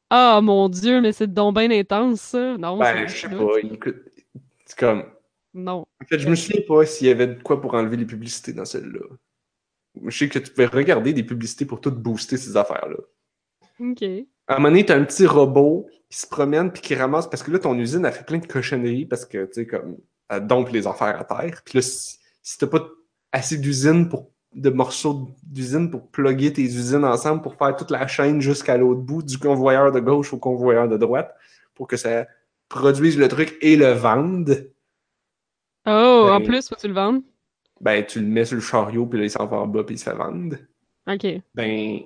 Ah, 0.10 0.40
mon 0.42 0.70
Dieu, 0.70 1.02
mais 1.02 1.12
c'est 1.12 1.32
donc 1.32 1.56
bien 1.58 1.70
intense, 1.72 2.22
ça. 2.22 2.58
Non, 2.58 2.78
Ben, 2.80 3.08
je 3.08 3.16
sais 3.16 3.30
pas. 3.30 3.60
il 3.62 3.78
coûte- 3.80 4.04
C'est 4.66 4.78
comme. 4.80 5.04
Non. 5.54 5.86
En 6.02 6.06
fait, 6.08 6.20
je 6.20 6.30
me 6.30 6.36
souviens 6.36 6.62
pas 6.68 6.86
s'il 6.86 7.08
y 7.08 7.12
avait 7.12 7.28
de 7.28 7.42
quoi 7.42 7.60
pour 7.60 7.74
enlever 7.74 7.98
les 7.98 8.06
publicités 8.06 8.54
dans 8.54 8.66
celle-là. 8.66 9.02
Je 10.06 10.18
sais 10.18 10.30
que 10.30 10.40
tu 10.40 10.52
pouvais 10.52 10.68
regarder 10.68 11.14
des 11.14 11.24
publicités 11.24 11.66
pour 11.66 11.82
tout 11.82 11.92
booster 11.92 12.38
ces 12.38 12.56
affaires-là. 12.58 12.98
OK. 13.80 14.04
À 14.48 14.56
un 14.56 14.58
moment 14.58 14.70
donné, 14.70 14.86
t'as 14.86 14.98
un 14.98 15.04
petit 15.04 15.26
robot 15.26 15.88
qui 16.10 16.18
se 16.18 16.28
promène 16.28 16.72
puis 16.72 16.82
qui 16.82 16.96
ramasse 16.96 17.30
parce 17.30 17.44
que 17.44 17.52
là, 17.52 17.60
ton 17.60 17.78
usine 17.78 18.06
a 18.06 18.12
fait 18.12 18.26
plein 18.26 18.40
de 18.40 18.48
cochonneries 18.48 19.06
parce 19.06 19.26
que, 19.26 19.46
tu 19.46 19.54
sais, 19.54 19.68
comme, 19.68 19.98
elle 20.30 20.48
dompe 20.48 20.70
les 20.70 20.88
affaires 20.88 21.20
à 21.20 21.24
terre. 21.24 21.62
Puis 21.66 21.78
là, 21.78 21.82
si, 21.82 22.18
si 22.42 22.58
t'as 22.58 22.68
pas 22.68 22.88
assez 23.32 23.58
d'usines 23.58 24.10
pour, 24.10 24.32
de 24.56 24.70
morceaux 24.70 25.36
d'usine 25.44 25.92
pour 25.92 26.10
plugger 26.10 26.52
tes 26.54 26.64
usines 26.64 27.06
ensemble 27.06 27.42
pour 27.42 27.56
faire 27.56 27.76
toute 27.76 27.92
la 27.92 28.08
chaîne 28.08 28.42
jusqu'à 28.42 28.78
l'autre 28.78 29.02
bout, 29.02 29.22
du 29.22 29.38
convoyeur 29.38 29.92
de 29.92 30.00
gauche 30.00 30.34
au 30.34 30.38
convoyeur 30.38 30.88
de 30.88 30.98
droite, 30.98 31.36
pour 31.76 31.88
que 31.88 31.98
ça 31.98 32.26
produise 32.70 33.18
le 33.18 33.28
truc 33.28 33.58
et 33.62 33.76
le 33.76 33.92
vende, 33.92 34.72
Oh, 35.86 36.28
en 36.30 36.40
Ben- 36.40 36.46
plus, 36.46 36.68
faut-tu 36.68 36.88
le 36.88 36.94
vendre? 36.94 37.22
Ben, 37.82 38.06
tu 38.06 38.20
le 38.20 38.28
mets 38.28 38.46
sur 38.46 38.56
le 38.56 38.62
chariot 38.62 39.06
puis 39.06 39.20
là, 39.20 39.26
il 39.26 39.32
s'en 39.32 39.46
va 39.46 39.58
en 39.58 39.68
bas 39.68 39.84
puis 39.84 39.96
il 39.96 40.00
se 40.00 40.06
fait 40.06 40.16
vendre. 40.16 40.58
OK. 41.08 41.26
ben, 41.56 42.00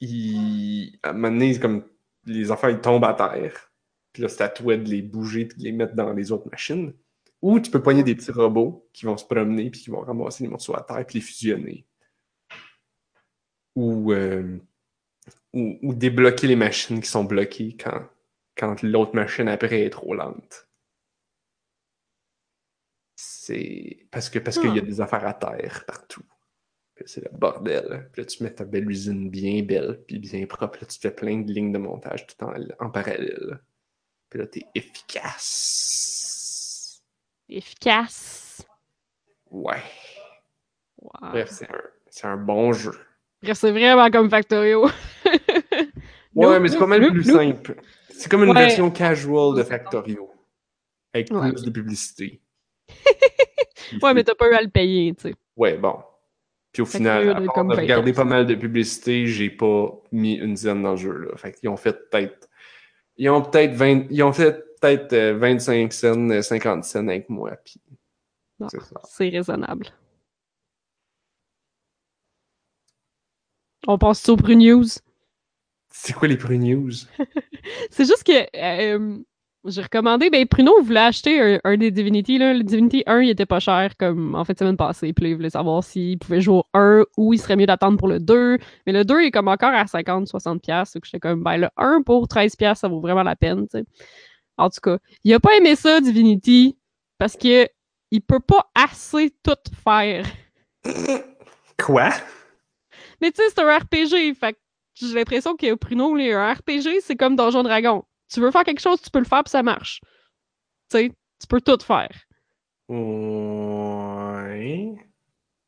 il... 0.00 0.98
à 1.02 1.10
un 1.10 1.12
moment 1.12 1.30
donné, 1.30 1.54
c'est 1.54 1.60
comme 1.60 1.84
les 2.26 2.50
affaires 2.50 2.70
ils 2.70 2.80
tombent 2.80 3.04
à 3.04 3.14
terre. 3.14 3.72
Puis 4.12 4.22
là, 4.22 4.28
c'est 4.28 4.42
à 4.42 4.48
toi 4.48 4.76
de 4.76 4.88
les 4.88 5.02
bouger 5.02 5.42
et 5.42 5.44
de 5.44 5.54
les 5.58 5.72
mettre 5.72 5.94
dans 5.94 6.12
les 6.12 6.32
autres 6.32 6.48
machines. 6.50 6.92
Ou 7.42 7.60
tu 7.60 7.70
peux 7.70 7.82
pogner 7.82 8.02
des 8.02 8.14
petits 8.14 8.30
robots 8.30 8.88
qui 8.92 9.04
vont 9.04 9.16
se 9.16 9.24
promener 9.24 9.70
puis 9.70 9.82
qui 9.82 9.90
vont 9.90 10.00
ramasser 10.00 10.44
les 10.44 10.50
morceaux 10.50 10.74
à 10.76 10.82
terre 10.82 11.04
puis 11.06 11.18
les 11.18 11.24
fusionner. 11.24 11.86
Ou, 13.74 14.12
euh, 14.12 14.58
ou, 15.52 15.78
ou 15.82 15.94
débloquer 15.94 16.46
les 16.46 16.56
machines 16.56 17.00
qui 17.00 17.10
sont 17.10 17.24
bloquées 17.24 17.76
quand, 17.78 18.08
quand 18.56 18.82
l'autre 18.82 19.14
machine 19.14 19.48
après 19.48 19.82
est 19.82 19.90
trop 19.90 20.14
lente. 20.14 20.65
C'est 23.46 24.08
parce 24.10 24.28
que 24.28 24.40
parce 24.40 24.58
qu'il 24.58 24.74
y 24.74 24.78
a 24.78 24.82
Ah. 24.82 24.86
des 24.86 25.00
affaires 25.00 25.24
à 25.26 25.32
terre 25.34 25.84
partout. 25.86 26.22
C'est 27.04 27.22
le 27.22 27.30
bordel. 27.36 28.08
Puis 28.12 28.22
là, 28.22 28.26
tu 28.26 28.42
mets 28.42 28.52
ta 28.52 28.64
belle 28.64 28.90
usine 28.90 29.30
bien 29.30 29.62
belle, 29.62 30.02
puis 30.08 30.18
bien 30.18 30.44
propre. 30.46 30.78
Là, 30.80 30.86
tu 30.86 30.98
fais 30.98 31.10
plein 31.12 31.38
de 31.42 31.52
lignes 31.52 31.70
de 31.70 31.78
montage 31.78 32.26
tout 32.26 32.42
en, 32.44 32.54
en 32.80 32.90
parallèle. 32.90 33.60
Puis 34.30 34.40
là, 34.40 34.46
t'es 34.48 34.64
efficace. 34.74 35.92
Efficace. 37.48 38.66
Ouais. 39.50 39.82
Wow. 40.98 41.10
Bref, 41.30 41.50
c'est 41.50 41.68
un, 42.24 42.30
un 42.32 42.36
bon 42.36 42.72
jeu. 42.72 42.98
Bref, 43.42 43.58
c'est 43.58 43.70
vraiment 43.70 44.10
comme 44.10 44.28
Factorio. 44.30 44.88
Ouais, 46.34 46.46
Nope, 46.52 46.62
mais 46.62 46.68
c'est 46.68 46.78
pas 46.78 46.86
mal 46.86 47.00
nope, 47.00 47.12
plus 47.12 47.26
nope. 47.28 47.36
simple. 47.40 47.80
C'est 48.10 48.30
comme 48.30 48.42
une 48.44 48.50
Ouais. 48.50 48.60
version 48.66 48.90
casual 48.90 49.56
de 49.56 49.62
Factorio. 49.62 50.30
avec 51.14 51.30
Ouais. 51.30 51.50
plus 51.50 51.62
de 51.62 51.70
publicité. 51.70 52.42
Ouais, 54.02 54.14
mais 54.14 54.24
t'as 54.24 54.34
pas 54.34 54.50
eu 54.50 54.54
à 54.54 54.62
le 54.62 54.68
payer, 54.68 55.14
tu 55.14 55.28
sais. 55.30 55.34
Ouais, 55.56 55.76
bon. 55.76 55.96
Puis 56.72 56.82
au 56.82 56.86
Fait 56.86 56.98
final, 56.98 57.30
à 57.30 57.40
part 57.40 57.64
de 57.64 57.74
20 57.74 57.80
regarder 57.80 58.12
pas 58.12 58.24
mal 58.24 58.46
de 58.46 58.54
publicité, 58.54 59.26
j'ai 59.26 59.48
pas 59.50 59.90
mis 60.12 60.34
une 60.34 60.54
dizaine 60.54 60.82
dans 60.82 60.90
le 60.92 60.96
jeu. 60.96 61.12
Là. 61.12 61.36
Fait 61.36 61.52
qu'ils 61.52 61.68
ont 61.70 61.76
fait 61.76 62.10
peut-être. 62.10 62.48
Ils 63.16 63.30
ont 63.30 63.40
peut-être 63.42 63.72
20. 63.72 64.06
Ils 64.10 64.22
ont 64.22 64.32
fait 64.32 64.62
peut-être 64.80 65.12
euh, 65.14 65.38
25 65.38 65.92
cents, 65.92 66.30
euh, 66.30 66.42
50 66.42 66.84
cents 66.84 67.08
avec 67.08 67.30
moi. 67.30 67.52
Puis 67.64 67.80
Non. 68.60 68.68
c'est 69.04 69.28
raisonnable. 69.30 69.86
On 73.86 73.98
passe 73.98 74.28
au 74.28 74.36
Pru 74.36 74.56
News. 74.56 74.84
C'est 75.90 76.12
quoi 76.12 76.28
les 76.28 76.36
prix 76.36 76.58
news? 76.58 76.90
C'est 77.90 78.04
juste 78.04 78.24
que 78.24 78.46
euh, 78.54 79.18
j'ai 79.68 79.82
recommandé, 79.82 80.30
ben 80.30 80.46
Pruno 80.46 80.80
voulait 80.82 81.00
acheter 81.00 81.40
un, 81.40 81.60
un 81.64 81.76
des 81.76 81.90
Divinity, 81.90 82.38
là. 82.38 82.54
Le 82.54 82.62
Divinity 82.62 83.02
1, 83.06 83.20
il 83.22 83.30
était 83.30 83.46
pas 83.46 83.60
cher 83.60 83.96
comme 83.98 84.34
en 84.34 84.44
fait 84.44 84.58
semaine 84.58 84.76
passée. 84.76 85.12
Puis 85.12 85.24
là, 85.24 85.30
il 85.30 85.36
voulait 85.36 85.50
savoir 85.50 85.82
s'il 85.84 86.18
pouvait 86.18 86.40
jouer 86.40 86.56
au 86.58 86.64
1 86.74 87.04
ou 87.16 87.32
il 87.34 87.38
serait 87.38 87.56
mieux 87.56 87.66
d'attendre 87.66 87.98
pour 87.98 88.08
le 88.08 88.18
2. 88.20 88.58
Mais 88.86 88.92
le 88.92 89.04
2 89.04 89.22
il 89.22 89.26
est 89.26 89.30
comme 89.30 89.48
encore 89.48 89.72
à 89.74 89.84
50-60$. 89.84 90.60
piastres. 90.60 90.94
Donc 90.96 91.04
j'étais 91.04 91.20
comme, 91.20 91.42
ben 91.42 91.56
le 91.56 91.68
1 91.76 92.02
pour 92.02 92.26
13$, 92.26 92.56
piastres, 92.56 92.80
ça 92.82 92.88
vaut 92.88 93.00
vraiment 93.00 93.22
la 93.22 93.36
peine. 93.36 93.66
En 94.58 94.70
tout 94.70 94.80
cas, 94.82 94.98
il 95.24 95.34
a 95.34 95.40
pas 95.40 95.54
aimé 95.56 95.76
ça, 95.76 96.00
Divinity, 96.00 96.78
parce 97.18 97.36
que 97.36 97.68
il 98.10 98.20
peut 98.22 98.40
pas 98.40 98.70
assez 98.74 99.34
tout 99.42 99.52
faire. 99.84 100.24
Quoi? 101.84 102.10
Mais 103.20 103.30
tu 103.32 103.42
sais, 103.42 103.50
c'est 103.54 103.60
un 103.62 103.76
RPG, 103.78 104.34
fait 104.38 104.52
que 104.52 104.58
j'ai 104.94 105.14
l'impression 105.14 105.56
que 105.56 105.74
Pruno, 105.74 106.14
les- 106.14 106.32
un 106.32 106.52
RPG, 106.52 107.00
c'est 107.02 107.16
comme 107.16 107.36
Donjon 107.36 107.62
Dragon. 107.62 108.04
Tu 108.32 108.40
veux 108.40 108.50
faire 108.50 108.64
quelque 108.64 108.80
chose, 108.80 109.00
tu 109.00 109.10
peux 109.10 109.18
le 109.18 109.24
faire 109.24 109.44
puis 109.44 109.50
ça 109.50 109.62
marche. 109.62 110.00
Tu 110.90 110.98
sais, 110.98 111.12
tu 111.40 111.46
peux 111.48 111.60
tout 111.60 111.78
faire. 111.84 112.10
Ouais. 112.88 114.94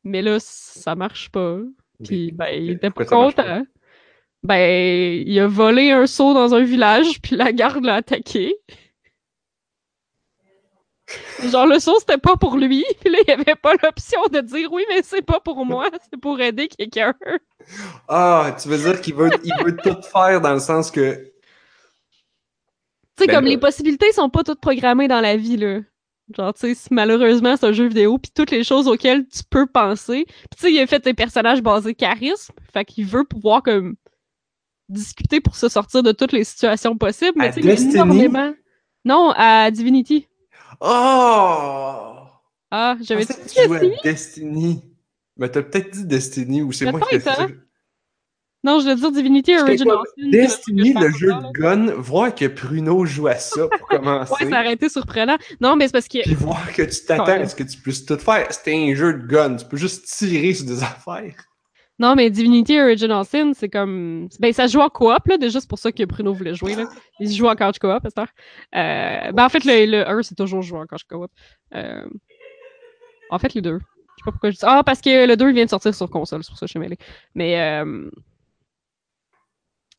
Mais 0.03 0.21
là, 0.21 0.37
ça 0.39 0.95
marche 0.95 1.29
pas. 1.29 1.59
Puis, 2.03 2.31
ben, 2.31 2.47
il 2.47 2.71
était 2.71 2.89
pas 2.89 3.05
content. 3.05 3.63
Ben, 4.43 5.23
il 5.25 5.39
a 5.39 5.47
volé 5.47 5.91
un 5.91 6.07
seau 6.07 6.33
dans 6.33 6.55
un 6.55 6.63
village, 6.63 7.21
puis 7.21 7.35
la 7.35 7.51
garde 7.51 7.83
l'a 7.83 7.95
attaqué. 7.95 8.55
Genre, 11.43 11.65
le 11.65 11.79
seau, 11.79 11.97
c'était 11.99 12.17
pas 12.17 12.35
pour 12.35 12.57
lui. 12.57 12.85
Puis 13.01 13.09
là, 13.11 13.19
il 13.27 13.31
avait 13.31 13.55
pas 13.55 13.73
l'option 13.81 14.21
de 14.31 14.41
dire 14.41 14.71
oui, 14.71 14.83
mais 14.89 15.01
c'est 15.03 15.21
pas 15.21 15.39
pour 15.39 15.65
moi, 15.65 15.89
c'est 16.11 16.19
pour 16.19 16.39
aider 16.39 16.67
quelqu'un. 16.67 17.13
Ah, 18.07 18.55
tu 18.61 18.69
veux 18.69 18.77
dire 18.77 19.01
qu'il 19.01 19.15
veut, 19.15 19.29
il 19.43 19.53
veut 19.63 19.75
tout 19.75 20.01
faire 20.01 20.41
dans 20.41 20.53
le 20.53 20.59
sens 20.59 20.91
que. 20.91 21.28
Tu 23.19 23.25
sais, 23.25 23.27
Ben 23.27 23.35
comme 23.35 23.45
les 23.45 23.57
possibilités 23.57 24.11
sont 24.13 24.29
pas 24.29 24.43
toutes 24.43 24.61
programmées 24.61 25.07
dans 25.07 25.21
la 25.21 25.35
vie, 25.35 25.57
là. 25.57 25.81
Genre, 26.35 26.53
tu 26.53 26.73
sais, 26.73 26.87
malheureusement, 26.91 27.57
c'est 27.57 27.65
un 27.65 27.71
jeu 27.71 27.87
vidéo, 27.87 28.17
puis 28.17 28.31
toutes 28.33 28.51
les 28.51 28.63
choses 28.63 28.87
auxquelles 28.87 29.27
tu 29.27 29.41
peux 29.49 29.65
penser. 29.65 30.25
Puis 30.25 30.57
tu 30.57 30.61
sais, 30.61 30.71
il 30.71 30.79
a 30.79 30.87
fait 30.87 31.03
des 31.03 31.13
personnages 31.13 31.61
basés 31.61 31.95
charisme, 31.95 32.53
fait 32.71 32.85
qu'il 32.85 33.05
veut 33.05 33.25
pouvoir, 33.25 33.63
comme, 33.63 33.95
discuter 34.87 35.41
pour 35.41 35.55
se 35.55 35.69
sortir 35.69 36.03
de 36.03 36.11
toutes 36.11 36.31
les 36.31 36.43
situations 36.43 36.97
possibles. 36.97 37.37
Mais 37.37 37.51
tu 37.51 37.61
sais, 37.61 37.83
énormément... 37.83 38.53
Non, 39.05 39.33
à 39.35 39.71
Divinity. 39.71 40.27
Oh! 40.81 42.19
Ah, 42.71 42.97
j'avais 43.01 43.25
dit 43.25 43.91
Destiny? 44.03 44.81
Mais 45.37 45.49
t'as 45.49 45.63
peut-être 45.63 45.91
dit 45.91 46.05
Destiny 46.05 46.61
ou 46.61 46.71
c'est 46.71 46.91
moi 46.91 46.99
qui 46.99 47.15
ai 47.15 47.19
Peut-être, 47.19 47.35
fait 47.37 47.43
hein? 47.43 47.51
Non, 48.63 48.79
je 48.79 48.83
voulais 48.83 48.95
dire 48.95 49.11
Divinity 49.11 49.57
Original 49.57 49.97
Sin, 50.17 50.29
Destiny, 50.29 50.93
le 50.93 51.09
jeu 51.11 51.33
de 51.33 51.51
gun, 51.53 51.93
voir 51.97 52.35
que 52.35 52.45
Pruno 52.45 53.05
joue 53.05 53.27
à 53.27 53.35
ça 53.35 53.67
pour 53.67 53.87
commencer. 53.87 54.33
Ouais, 54.43 54.49
ça 54.49 54.59
aurait 54.59 54.73
été 54.73 54.89
surprenant. 54.89 55.37
Non, 55.61 55.75
mais 55.77 55.87
c'est 55.87 55.93
parce 55.93 56.07
que... 56.07 56.21
Puis 56.23 56.35
voir 56.35 56.73
que 56.73 56.81
tu 56.81 57.05
t'attends 57.05 57.41
à 57.41 57.47
ce 57.47 57.55
que 57.55 57.63
tu 57.63 57.77
puisses 57.77 58.05
tout 58.05 58.17
faire. 58.17 58.47
C'était 58.51 58.75
un 58.75 58.93
jeu 58.95 59.13
de 59.13 59.25
gun, 59.27 59.55
tu 59.55 59.65
peux 59.65 59.77
juste 59.77 60.05
tirer 60.05 60.53
sur 60.53 60.65
des 60.65 60.83
affaires. 60.83 61.35
Non, 61.99 62.15
mais 62.15 62.29
Divinity 62.29 62.79
Original 62.79 63.25
Sin, 63.25 63.51
c'est 63.53 63.67
comme. 63.67 64.29
Ben, 64.39 64.53
ça 64.53 64.67
joue 64.67 64.79
en 64.79 64.89
coop, 64.89 65.27
là. 65.27 65.37
Déjà, 65.37 65.59
c'est 65.59 65.67
pour 65.69 65.79
ça 65.79 65.91
que 65.91 66.03
Bruno 66.05 66.33
voulait 66.33 66.55
jouer, 66.55 66.75
là. 66.75 66.85
Il 67.19 67.29
joue 67.29 67.45
en 67.47 67.55
couch 67.55 67.77
coop, 67.77 67.91
à. 67.91 67.99
Euh, 68.05 69.31
ben, 69.33 69.45
en 69.45 69.49
fait, 69.49 69.65
le, 69.65 69.85
le 69.85 70.07
1, 70.07 70.23
c'est 70.23 70.35
toujours 70.35 70.61
joué 70.61 70.79
en 70.79 70.85
couch 70.85 71.03
coop. 71.09 71.29
Euh, 71.75 72.05
en 73.29 73.37
fait, 73.37 73.53
les 73.53 73.61
deux. 73.61 73.79
Je 73.79 74.23
sais 74.23 74.25
pas 74.25 74.31
pourquoi 74.31 74.49
je 74.51 74.55
dis. 74.55 74.61
Ah, 74.65 74.81
parce 74.85 75.01
que 75.01 75.27
le 75.27 75.35
2 75.35 75.51
vient 75.51 75.65
de 75.65 75.69
sortir 75.69 75.93
sur 75.93 76.09
console, 76.09 76.41
c'est 76.43 76.51
pour 76.51 76.57
ça 76.57 76.65
que 76.65 76.67
je 76.67 76.71
suis 76.71 76.79
mêlée. 76.79 76.97
Mais, 77.35 77.59
euh... 77.59 78.09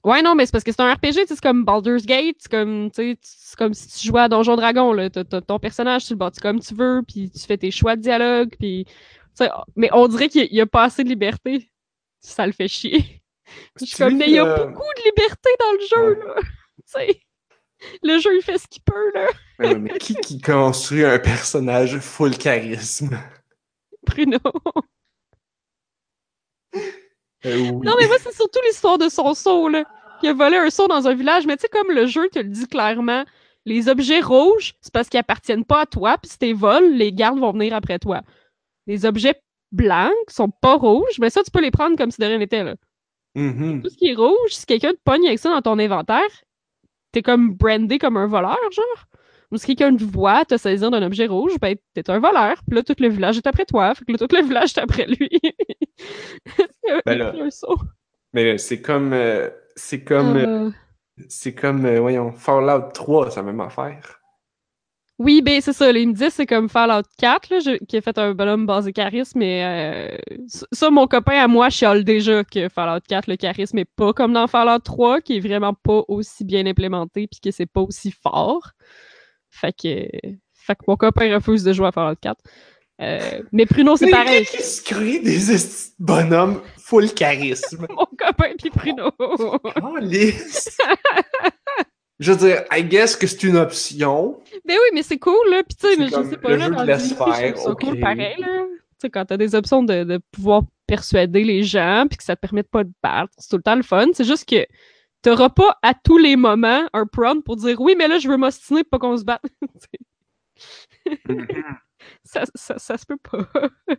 Ouais, 0.02 0.22
non, 0.22 0.34
mais 0.34 0.46
c'est 0.46 0.52
parce 0.52 0.64
que 0.64 0.72
c'est 0.72 0.80
un 0.80 0.92
RPG, 0.94 1.08
tu 1.08 1.12
sais, 1.12 1.26
c'est 1.26 1.40
comme 1.40 1.64
Baldur's 1.64 2.06
Gate, 2.06 2.36
c'est 2.38 2.50
comme, 2.50 2.90
tu 2.90 3.12
sais, 3.12 3.18
c'est 3.20 3.58
comme 3.58 3.74
si 3.74 3.86
tu 3.88 4.06
jouais 4.08 4.22
à 4.22 4.28
Donjon 4.28 4.56
Dragon, 4.56 4.92
là. 4.94 5.10
T'as, 5.10 5.24
t'as 5.24 5.42
ton 5.42 5.58
personnage, 5.58 6.06
tu 6.06 6.14
le 6.14 6.18
bâtis 6.18 6.40
comme 6.40 6.60
tu 6.60 6.74
veux, 6.74 7.02
puis 7.06 7.30
tu 7.30 7.40
fais 7.40 7.58
tes 7.58 7.70
choix 7.70 7.96
de 7.96 8.00
dialogue, 8.00 8.54
puis. 8.58 8.86
tu 8.86 8.92
sais, 9.34 9.50
mais 9.76 9.90
on 9.92 10.08
dirait 10.08 10.28
qu'il 10.28 10.52
y 10.52 10.60
a 10.60 10.66
pas 10.66 10.84
assez 10.84 11.04
de 11.04 11.08
liberté. 11.08 11.70
Ça 12.20 12.46
le 12.46 12.52
fait 12.52 12.68
chier. 12.68 13.22
Je 13.80 13.84
suis 13.84 13.96
comme, 13.96 14.16
mais 14.16 14.26
il 14.26 14.34
y 14.34 14.38
a 14.38 14.46
euh, 14.46 14.66
beaucoup 14.66 14.82
de 14.96 15.04
liberté 15.04 15.50
dans 15.58 15.72
le 15.72 15.80
jeu, 15.80 16.20
là. 16.26 16.34
Tu 16.92 16.92
sais. 16.92 17.20
Le 18.02 18.18
jeu, 18.18 18.36
il 18.36 18.42
fait 18.42 18.58
ce 18.58 18.66
qu'il 18.68 18.82
peut, 18.82 19.12
là. 19.14 19.26
Ouais, 19.58 19.74
mais 19.74 19.98
qui 19.98 20.14
qui 20.16 20.40
construit 20.40 21.04
un 21.04 21.18
personnage 21.18 21.98
full 21.98 22.36
charisme? 22.36 23.18
Bruno. 24.06 24.38
Euh, 27.46 27.56
oui. 27.56 27.86
Non, 27.86 27.94
mais 27.98 28.06
moi, 28.06 28.16
c'est 28.20 28.34
surtout 28.34 28.60
l'histoire 28.66 28.98
de 28.98 29.08
son 29.08 29.34
saut, 29.34 29.68
là. 29.68 29.84
Il 30.22 30.28
a 30.28 30.34
volé 30.34 30.56
un 30.58 30.70
saut 30.70 30.88
dans 30.88 31.08
un 31.08 31.14
village, 31.14 31.46
mais 31.46 31.56
tu 31.56 31.62
sais, 31.62 31.68
comme 31.68 31.90
le 31.90 32.06
jeu 32.06 32.28
te 32.28 32.38
le 32.38 32.48
dit 32.48 32.66
clairement, 32.66 33.24
les 33.64 33.88
objets 33.88 34.20
rouges, 34.20 34.74
c'est 34.80 34.92
parce 34.92 35.08
qu'ils 35.08 35.20
appartiennent 35.20 35.64
pas 35.64 35.82
à 35.82 35.86
toi, 35.86 36.18
puis 36.18 36.30
si 36.30 36.38
t'es 36.38 36.52
voles, 36.52 36.92
les 36.92 37.12
gardes 37.12 37.38
vont 37.38 37.52
venir 37.52 37.74
après 37.74 37.98
toi. 37.98 38.22
Les 38.86 39.06
objets 39.06 39.40
blancs, 39.72 40.12
qui 40.28 40.34
sont 40.34 40.50
pas 40.50 40.74
rouges, 40.76 41.18
mais 41.20 41.30
ça, 41.30 41.42
tu 41.42 41.50
peux 41.50 41.62
les 41.62 41.70
prendre 41.70 41.96
comme 41.96 42.10
si 42.10 42.20
de 42.20 42.26
rien 42.26 42.38
n'était, 42.38 42.64
là. 42.64 42.74
Mhm. 43.34 43.82
Tout 43.82 43.90
ce 43.90 43.96
qui 43.96 44.08
est 44.08 44.14
rouge, 44.14 44.50
si 44.50 44.66
quelqu'un 44.66 44.92
te 44.92 45.00
pogne 45.04 45.26
avec 45.26 45.38
ça 45.38 45.50
dans 45.50 45.62
ton 45.62 45.78
inventaire, 45.78 46.28
t'es 47.12 47.22
comme 47.22 47.54
brandé 47.54 47.98
comme 47.98 48.16
un 48.16 48.26
voleur, 48.26 48.58
genre. 48.72 49.06
Ou 49.52 49.56
si 49.56 49.66
quelqu'un 49.66 49.96
te 49.96 50.04
voit 50.04 50.44
te 50.44 50.56
saisir 50.56 50.90
d'un 50.90 51.02
objet 51.02 51.26
rouge, 51.26 51.58
ben 51.60 51.76
t'es 51.94 52.08
un 52.08 52.20
voleur. 52.20 52.56
Puis 52.66 52.76
là, 52.76 52.82
tout 52.82 52.94
le 52.98 53.08
village 53.08 53.36
est 53.36 53.46
après 53.46 53.64
toi. 53.64 53.94
Fait 53.94 54.04
que 54.04 54.12
là, 54.12 54.18
tout 54.18 54.28
le 54.32 54.42
village 54.42 54.70
est 54.76 54.78
après 54.78 55.06
lui. 55.06 55.28
Ben 57.06 57.18
là, 57.18 57.32
un 57.38 57.50
saut. 57.50 57.78
Mais 58.32 58.58
c'est 58.58 58.80
comme. 58.80 59.12
euh, 59.12 59.50
c'est 59.76 60.04
comme. 60.04 60.36
euh, 60.36 60.66
Euh, 60.66 60.70
C'est 61.28 61.54
comme, 61.54 61.86
voyons, 61.98 62.32
Fallout 62.32 62.90
3, 62.94 63.30
c'est 63.30 63.36
la 63.40 63.42
même 63.42 63.60
affaire. 63.60 64.20
Oui, 65.18 65.42
ben 65.42 65.60
c'est 65.60 65.74
ça. 65.74 65.92
là, 65.92 65.98
il 65.98 66.08
me 66.08 66.14
dit 66.14 66.30
c'est 66.30 66.46
comme 66.46 66.70
Fallout 66.70 67.02
4, 67.18 67.50
là, 67.50 67.58
je- 67.60 67.76
qui 67.84 67.98
a 67.98 68.00
fait 68.00 68.16
un 68.16 68.32
bonhomme 68.32 68.64
basé 68.64 68.90
charisme, 68.94 69.38
mais 69.40 70.16
euh, 70.16 70.16
ça, 70.48 70.66
ça, 70.72 70.90
mon 70.90 71.06
copain 71.06 71.34
à 71.38 71.46
moi 71.46 71.68
chiale 71.68 72.04
déjà 72.04 72.42
que 72.42 72.70
Fallout 72.70 73.02
4, 73.06 73.28
le 73.28 73.36
charisme 73.36 73.76
est 73.78 73.84
pas 73.96 74.14
comme 74.14 74.32
dans 74.32 74.46
Fallout 74.46 74.78
3, 74.78 75.20
qui 75.20 75.36
est 75.36 75.40
vraiment 75.40 75.74
pas 75.74 76.02
aussi 76.08 76.42
bien 76.44 76.64
implémenté, 76.64 77.26
puis 77.26 77.38
que 77.40 77.50
c'est 77.50 77.66
pas 77.66 77.82
aussi 77.82 78.12
fort. 78.12 78.70
Fait 79.50 79.72
que, 79.74 80.08
fait 80.54 80.74
que 80.76 80.84
mon 80.88 80.96
copain 80.96 81.34
refuse 81.34 81.64
de 81.64 81.74
jouer 81.74 81.88
à 81.88 81.92
Fallout 81.92 82.16
4. 82.18 82.40
Euh, 83.00 83.42
mais 83.52 83.66
Pruno, 83.66 83.96
c'est 83.96 84.10
pareil. 84.10 84.44
qui 84.44 84.62
se 84.62 84.82
créent 84.82 85.20
des 85.20 85.38
de 85.38 85.58
bonhommes 85.98 86.60
full 86.78 87.12
charisme. 87.12 87.86
Mon 87.96 88.06
copain 88.18 88.52
puis 88.58 88.70
Pruno. 88.70 89.10
Oh, 89.18 89.96
lisse. 90.00 90.76
Je 92.18 92.32
veux 92.32 92.38
dire, 92.48 92.64
I 92.70 92.84
guess 92.84 93.16
que 93.16 93.26
c'est 93.26 93.44
une 93.44 93.56
option. 93.56 94.38
Ben 94.66 94.74
oui, 94.74 94.90
mais 94.92 95.02
c'est 95.02 95.18
cool, 95.18 95.48
là. 95.50 95.62
Puis 95.62 95.76
tu 95.76 95.86
sais, 95.86 95.94
C'est 95.94 95.98
mais 95.98 96.08
je 96.08 96.30
sais 96.30 96.36
pas, 96.36 96.50
le 96.50 96.56
là, 96.56 96.66
jeu 96.66 96.70
dans 96.72 96.80
te 96.82 96.86
laisse 96.86 97.12
faire, 97.14 97.66
ok. 97.66 97.80
cool 97.80 98.00
pareil, 98.00 98.36
là. 98.38 98.66
Tu 98.68 99.06
sais, 99.06 99.10
quand 99.10 99.24
t'as 99.24 99.38
des 99.38 99.54
options 99.54 99.82
de, 99.82 100.04
de 100.04 100.20
pouvoir 100.30 100.62
persuader 100.86 101.44
les 101.44 101.62
gens, 101.62 102.04
puis 102.08 102.18
que 102.18 102.24
ça 102.24 102.36
te 102.36 102.40
permet 102.40 102.62
de 102.62 102.68
pas 102.68 102.84
te 102.84 102.90
battre, 103.02 103.32
c'est 103.38 103.48
tout 103.48 103.56
le 103.56 103.62
temps 103.62 103.76
le 103.76 103.82
fun. 103.82 104.08
C'est 104.12 104.24
juste 104.24 104.46
que 104.46 104.66
t'auras 105.22 105.48
pas 105.48 105.78
à 105.82 105.94
tous 105.94 106.18
les 106.18 106.36
moments 106.36 106.86
un 106.92 107.06
prompt 107.06 107.42
pour 107.42 107.56
dire 107.56 107.80
oui, 107.80 107.94
mais 107.96 108.08
là, 108.08 108.18
je 108.18 108.28
veux 108.28 108.36
m'ostiner 108.36 108.84
pour 108.84 108.98
pas 108.98 108.98
qu'on 108.98 109.16
se 109.16 109.24
batte. 109.24 109.42
ça, 112.24 112.44
ça, 112.54 112.78
ça 112.78 112.96
se 112.98 113.06
peut 113.06 113.16
pas. 113.18 113.46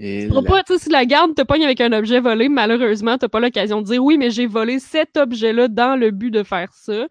Et 0.00 0.22
Tu 0.22 0.28
pourras 0.28 0.42
pas, 0.42 0.62
tu 0.62 0.74
sais, 0.74 0.84
si 0.84 0.90
la 0.90 1.04
garde 1.04 1.34
te 1.34 1.42
pogne 1.42 1.64
avec 1.64 1.80
un 1.80 1.92
objet 1.92 2.20
volé, 2.20 2.48
malheureusement, 2.48 3.18
t'as 3.18 3.28
pas 3.28 3.40
l'occasion 3.40 3.80
de 3.82 3.86
dire 3.86 4.04
oui, 4.04 4.16
mais 4.16 4.30
j'ai 4.30 4.46
volé 4.46 4.78
cet 4.78 5.16
objet-là 5.16 5.66
dans 5.66 5.98
le 5.98 6.12
but 6.12 6.30
de 6.30 6.44
faire 6.44 6.72
ça. 6.72 7.08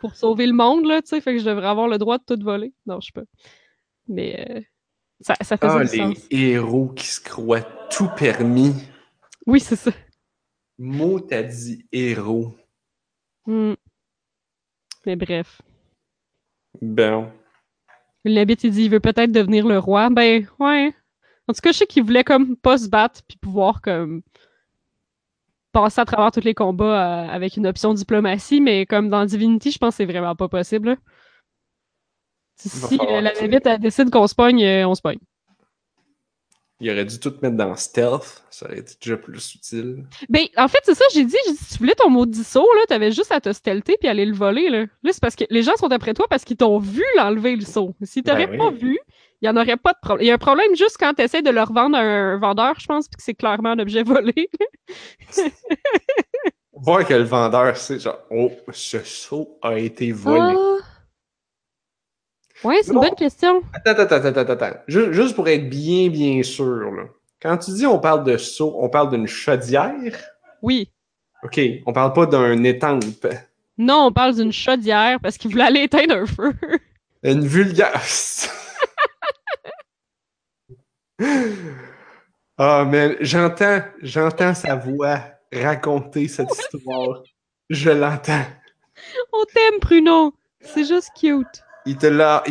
Pour 0.00 0.16
sauver 0.16 0.46
le 0.46 0.54
monde, 0.54 0.86
là, 0.86 1.02
tu 1.02 1.08
sais, 1.08 1.20
fait 1.20 1.34
que 1.34 1.38
je 1.40 1.44
devrais 1.44 1.66
avoir 1.66 1.86
le 1.86 1.98
droit 1.98 2.16
de 2.16 2.24
tout 2.26 2.42
voler. 2.42 2.72
Non, 2.86 2.98
je 3.00 3.06
sais 3.06 3.12
pas. 3.12 3.26
Mais 4.08 4.46
euh, 4.50 4.60
ça, 5.20 5.34
ça 5.42 5.58
faisait 5.58 5.74
Ah, 5.78 5.82
les 5.82 5.98
sens. 5.98 6.26
héros 6.30 6.88
qui 6.88 7.06
se 7.06 7.20
croient 7.20 7.60
tout 7.90 8.08
permis. 8.16 8.72
Oui, 9.46 9.60
c'est 9.60 9.76
ça. 9.76 9.90
Mot 10.78 11.20
t'as 11.20 11.42
dit 11.42 11.86
héros. 11.92 12.54
Hmm. 13.44 13.74
Mais 15.04 15.16
bref. 15.16 15.60
Bon. 16.80 17.30
L'habit, 18.24 18.58
il 18.62 18.70
dit 18.70 18.84
il 18.84 18.90
veut 18.90 19.00
peut-être 19.00 19.32
devenir 19.32 19.66
le 19.66 19.78
roi. 19.78 20.10
Ben, 20.10 20.46
ouais. 20.58 20.94
En 21.48 21.52
tout 21.52 21.60
cas, 21.62 21.72
je 21.72 21.78
sais 21.78 21.86
qu'il 21.86 22.04
voulait 22.04 22.24
comme 22.24 22.56
pas 22.56 22.78
se 22.78 22.88
battre 22.88 23.22
puis 23.26 23.38
pouvoir 23.38 23.80
comme 23.80 24.22
passer 25.72 26.00
à 26.00 26.04
travers 26.04 26.30
tous 26.32 26.44
les 26.44 26.54
combats 26.54 27.24
euh, 27.24 27.28
avec 27.28 27.56
une 27.56 27.66
option 27.66 27.94
diplomatie, 27.94 28.60
mais 28.60 28.86
comme 28.86 29.08
dans 29.08 29.24
Divinity, 29.24 29.70
je 29.70 29.78
pense 29.78 29.94
que 29.94 29.96
c'est 29.98 30.12
vraiment 30.12 30.34
pas 30.34 30.48
possible. 30.48 30.90
là. 30.90 30.96
Si, 32.56 32.98
euh, 33.00 33.20
la 33.22 33.32
elle 33.34 33.80
décide 33.80 34.10
qu'on 34.10 34.26
se 34.26 34.34
pogne, 34.34 34.62
euh, 34.62 34.86
on 34.86 34.94
se 34.94 35.00
pogne. 35.00 35.18
Il 36.80 36.90
aurait 36.90 37.04
dû 37.04 37.18
tout 37.20 37.34
mettre 37.42 37.56
dans 37.56 37.76
stealth. 37.76 38.42
Ça 38.50 38.66
aurait 38.66 38.78
été 38.78 38.94
déjà 39.00 39.16
plus 39.16 39.54
utile. 39.54 40.04
Ben, 40.28 40.42
en 40.56 40.66
fait, 40.66 40.78
c'est 40.84 40.94
ça, 40.94 41.04
j'ai 41.12 41.24
dit, 41.24 41.36
j'ai 41.46 41.52
dit, 41.52 41.58
si 41.58 41.74
tu 41.74 41.78
voulais 41.78 41.94
ton 41.94 42.08
maudit 42.08 42.42
saut, 42.42 42.66
là, 42.74 42.80
t'avais 42.88 43.12
juste 43.12 43.32
à 43.32 43.40
te 43.40 43.52
stealther 43.52 43.96
puis 44.00 44.08
aller 44.08 44.24
le 44.24 44.34
voler, 44.34 44.70
là. 44.70 44.80
Là, 45.02 45.10
c'est 45.12 45.20
parce 45.20 45.36
que 45.36 45.44
les 45.50 45.62
gens 45.62 45.76
sont 45.76 45.92
après 45.92 46.14
toi 46.14 46.26
parce 46.28 46.44
qu'ils 46.44 46.56
t'ont 46.56 46.78
vu 46.78 47.04
l'enlever, 47.16 47.56
le 47.56 47.64
saut. 47.64 47.94
Si 48.02 48.22
t'aurais 48.22 48.46
Ben 48.46 48.58
pas 48.58 48.68
oui. 48.68 48.78
vu, 48.78 48.98
il 49.42 49.46
y 49.46 49.48
en 49.48 49.56
aurait 49.56 49.76
pas 49.76 49.92
de 49.92 49.98
problème. 50.00 50.24
Il 50.24 50.28
y 50.28 50.30
a 50.30 50.34
un 50.34 50.38
problème 50.38 50.74
juste 50.74 50.96
quand 50.98 51.12
t'essaies 51.14 51.42
de 51.42 51.50
le 51.50 51.62
revendre 51.62 51.96
à 51.96 52.00
un 52.00 52.38
vendeur, 52.38 52.74
je 52.78 52.86
pense, 52.86 53.08
puis 53.08 53.16
que 53.16 53.22
c'est 53.22 53.34
clairement 53.34 53.70
un 53.70 53.78
objet 53.78 54.02
volé. 54.04 54.48
Voir 56.72 57.06
que 57.06 57.14
le 57.14 57.24
vendeur, 57.24 57.76
c'est 57.76 57.98
genre, 57.98 58.18
oh, 58.30 58.50
ce 58.72 59.00
saut 59.00 59.58
a 59.62 59.78
été 59.78 60.12
volé. 60.12 60.54
Ah. 60.56 60.76
Ouais, 62.64 62.80
c'est 62.82 62.92
une 62.92 63.00
bonne 63.00 63.14
question. 63.14 63.62
Attends, 63.72 64.02
attends, 64.02 64.16
attends, 64.16 64.40
attends, 64.40 64.52
attends. 64.52 64.78
Ju- 64.86 65.12
Juste 65.14 65.34
pour 65.34 65.48
être 65.48 65.68
bien, 65.70 66.08
bien 66.08 66.42
sûr, 66.42 66.90
là. 66.92 67.04
Quand 67.40 67.56
tu 67.56 67.70
dis 67.72 67.86
on 67.86 67.98
parle 67.98 68.22
de 68.24 68.36
saut, 68.36 68.76
on 68.78 68.88
parle 68.90 69.10
d'une 69.10 69.26
chaudière? 69.26 69.94
Oui. 70.60 70.90
OK, 71.42 71.58
on 71.86 71.92
parle 71.92 72.12
pas 72.12 72.26
d'un 72.26 72.62
étampe. 72.64 73.02
Non, 73.78 74.06
on 74.08 74.12
parle 74.12 74.34
d'une 74.34 74.52
chaudière 74.52 75.18
parce 75.22 75.38
qu'il 75.38 75.50
voulait 75.50 75.64
aller 75.64 75.82
éteindre 75.84 76.14
un 76.16 76.26
feu. 76.26 76.52
Une 77.22 77.46
vulgaire. 77.46 78.02
Ah, 82.58 82.84
mais 82.86 83.16
j'entends, 83.20 83.80
j'entends 84.02 84.54
sa 84.54 84.74
voix 84.76 85.20
raconter 85.52 86.28
cette 86.28 86.50
histoire. 86.50 87.22
Je 87.70 87.90
l'entends. 87.90 88.44
on 89.32 89.44
t'aime, 89.52 89.78
Bruno. 89.80 90.34
C'est 90.60 90.84
juste 90.84 91.10
cute. 91.18 91.62
Il 91.86 91.96
t'a, 91.96 92.42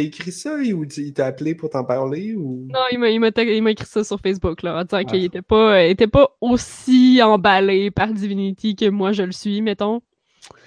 écrit 0.00 0.32
ça 0.32 0.54
ou 0.54 0.84
il 0.84 1.12
t'a 1.12 1.26
appelé 1.26 1.54
pour 1.54 1.70
t'en 1.70 1.84
parler 1.84 2.34
ou? 2.34 2.68
Non, 2.72 2.80
il 2.92 3.20
m'a, 3.20 3.70
écrit 3.70 3.86
ça 3.86 4.04
sur 4.04 4.20
Facebook, 4.20 4.62
là, 4.62 4.78
en 4.80 4.84
disant 4.84 4.98
Ah. 4.98 5.04
qu'il 5.04 5.24
était 5.24 5.42
pas, 5.42 5.76
euh, 5.76 5.88
était 5.88 6.06
pas 6.06 6.36
aussi 6.40 7.20
emballé 7.22 7.90
par 7.90 8.12
Divinity 8.12 8.76
que 8.76 8.88
moi 8.88 9.12
je 9.12 9.24
le 9.24 9.32
suis, 9.32 9.60
mettons. 9.60 10.00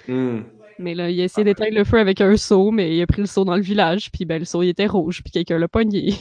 Hmm. 0.06 0.40
Mais 0.78 0.94
là, 0.94 1.08
il 1.08 1.20
a 1.20 1.24
essayé 1.24 1.44
d'éteindre 1.44 1.76
le 1.76 1.84
feu 1.84 1.98
avec 1.98 2.20
un 2.20 2.36
seau, 2.36 2.70
mais 2.70 2.94
il 2.94 3.02
a 3.02 3.06
pris 3.06 3.22
le 3.22 3.26
seau 3.26 3.44
dans 3.44 3.56
le 3.56 3.62
village, 3.62 4.10
puis 4.10 4.24
ben, 4.24 4.38
le 4.38 4.44
seau, 4.44 4.62
il 4.62 4.70
était 4.70 4.86
rouge, 4.86 5.22
puis 5.22 5.30
quelqu'un 5.30 5.58
l'a 5.58 5.68
pogné. 5.68 6.14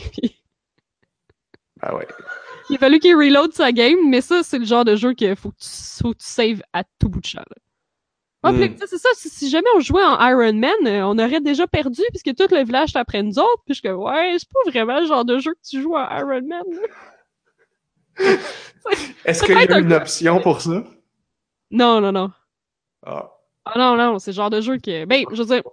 Ah 1.85 1.93
ouais. 1.97 2.07
il 2.69 2.75
a 2.77 2.79
fallu 2.79 2.97
qu'il 2.99 3.13
reload 3.13 3.51
sa 3.51 3.73
game, 3.73 4.09
mais 4.09 4.21
ça, 4.21 4.41
c'est 4.41 4.57
le 4.57 4.63
genre 4.63 4.85
de 4.85 4.95
jeu 4.95 5.13
qu'il 5.13 5.35
faut 5.35 5.51
que 5.51 5.59
tu, 5.59 5.67
faut 6.01 6.13
que 6.13 6.19
tu 6.19 6.25
saves 6.25 6.61
à 6.71 6.85
tout 6.97 7.09
bout 7.09 7.19
de 7.19 7.25
champ, 7.25 7.39
là. 7.39 7.57
Ah, 8.45 8.51
Mm. 8.51 8.75
c'est 8.77 8.97
ça, 8.97 9.09
si, 9.15 9.29
si 9.29 9.49
jamais 9.49 9.69
on 9.77 9.79
jouait 9.79 10.03
en 10.03 10.19
Iron 10.27 10.51
Man, 10.53 10.71
euh, 10.85 11.05
on 11.05 11.17
aurait 11.17 11.39
déjà 11.39 11.65
perdu, 11.65 12.01
puisque 12.09 12.35
tout 12.35 12.53
le 12.53 12.63
village 12.65 12.93
après 12.95 13.23
nous 13.23 13.39
autres, 13.39 13.63
puis 13.65 13.73
je 13.73 13.79
suis 13.79 13.87
comme, 13.87 14.01
ouais, 14.01 14.35
c'est 14.37 14.49
pas 14.49 14.59
vraiment 14.69 14.99
le 14.99 15.05
genre 15.07 15.23
de 15.23 15.39
jeu 15.39 15.53
que 15.53 15.59
tu 15.69 15.81
joues 15.81 15.95
en 15.95 16.09
Iron 16.17 16.41
Man. 16.45 16.63
Est-ce 19.25 19.43
qu'il 19.43 19.55
y 19.55 19.57
a 19.57 19.79
une 19.79 19.93
un- 19.93 19.97
option 19.97 20.39
pour 20.41 20.61
ça? 20.61 20.83
Non, 21.71 22.01
non, 22.01 22.11
non. 22.11 22.31
Ah. 23.05 23.31
Ah 23.65 23.73
non, 23.77 23.95
non, 23.95 24.19
c'est 24.19 24.31
le 24.31 24.35
genre 24.35 24.49
de 24.49 24.59
jeu 24.61 24.77
que. 24.77 25.05
Ben, 25.05 25.23
je 25.31 25.37
veux 25.37 25.45
dire, 25.45 25.63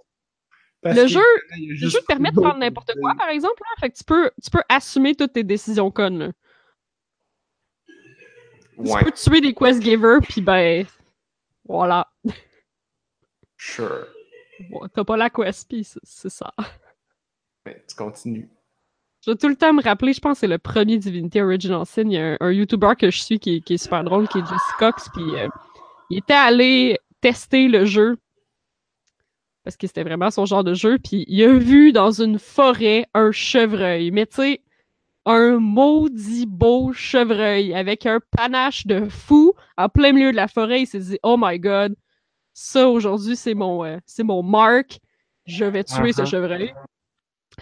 Parce 0.81 0.95
le 0.97 1.07
jeu, 1.07 1.19
le 1.59 1.75
jeu 1.89 1.99
te 1.99 2.05
permet 2.05 2.31
de 2.31 2.35
prendre 2.39 2.57
n'importe 2.57 2.93
quoi, 3.01 3.13
par 3.17 3.27
exemple, 3.29 3.61
là. 3.61 3.67
Fait 3.81 3.89
que 3.89 3.97
tu 3.97 4.03
peux, 4.05 4.31
tu 4.41 4.49
peux 4.49 4.63
assumer 4.69 5.13
toutes 5.13 5.33
tes 5.33 5.43
décisions 5.43 5.91
connes, 5.91 6.19
là. 6.19 6.31
Ouais, 8.77 8.99
Tu 8.99 9.05
peux 9.05 9.11
tuer 9.11 9.41
des 9.41 9.53
quest 9.53 9.81
givers, 9.83 10.19
puis 10.21 10.39
ben. 10.41 10.85
Voilà. 11.65 12.07
Sure. 13.61 14.07
Bon, 14.69 14.87
T'as 14.93 15.03
pas 15.03 15.17
la 15.17 15.29
quest, 15.29 15.71
c'est 16.03 16.29
ça. 16.29 16.51
Mais 17.65 17.83
tu 17.87 17.95
continues. 17.95 18.49
Je 19.23 19.31
vais 19.31 19.37
tout 19.37 19.47
le 19.49 19.55
temps 19.55 19.71
me 19.73 19.83
rappeler, 19.83 20.13
je 20.13 20.19
pense 20.19 20.37
que 20.37 20.39
c'est 20.41 20.47
le 20.47 20.57
premier 20.57 20.97
Divinity 20.97 21.39
Original 21.41 21.85
Sin. 21.85 22.03
Il 22.07 22.13
y 22.13 22.17
a 22.17 22.33
un, 22.33 22.37
un 22.39 22.51
YouTuber 22.51 22.93
que 22.97 23.11
je 23.11 23.19
suis 23.21 23.39
qui, 23.39 23.57
est- 23.57 23.61
qui 23.61 23.75
est 23.75 23.77
super 23.77 24.03
drôle, 24.03 24.27
qui 24.27 24.39
est 24.39 24.45
Jesse 24.45 24.73
Cox, 24.79 25.09
puis 25.13 25.23
euh, 25.35 25.47
il 26.09 26.17
était 26.19 26.33
allé 26.33 26.97
tester 27.21 27.67
le 27.67 27.85
jeu 27.85 28.17
parce 29.63 29.77
que 29.77 29.85
c'était 29.85 30.03
vraiment 30.03 30.31
son 30.31 30.45
genre 30.47 30.63
de 30.63 30.73
jeu, 30.73 30.97
puis 30.97 31.23
il 31.27 31.43
a 31.43 31.53
vu 31.53 31.91
dans 31.91 32.09
une 32.11 32.39
forêt 32.39 33.05
un 33.13 33.31
chevreuil, 33.31 34.09
mais 34.09 34.25
tu 34.25 34.37
sais, 34.37 34.61
un 35.27 35.59
maudit 35.59 36.47
beau 36.47 36.93
chevreuil 36.93 37.75
avec 37.75 38.07
un 38.07 38.19
panache 38.35 38.87
de 38.87 39.07
fou 39.07 39.53
en 39.77 39.87
plein 39.87 40.13
milieu 40.13 40.31
de 40.31 40.35
la 40.35 40.47
forêt. 40.47 40.81
Il 40.81 40.87
s'est 40.87 40.97
dit, 40.99 41.19
oh 41.21 41.35
my 41.39 41.59
god, 41.59 41.95
ça 42.53 42.87
aujourd'hui 42.89 43.35
c'est 43.35 43.53
mon, 43.53 43.83
euh, 43.85 43.97
c'est 44.05 44.23
mon 44.23 44.41
mark, 44.43 44.99
je 45.45 45.65
vais 45.65 45.83
tuer 45.83 46.13
ce 46.13 46.21
Uh-huh. 46.21 46.29
chevreuil. 46.29 46.73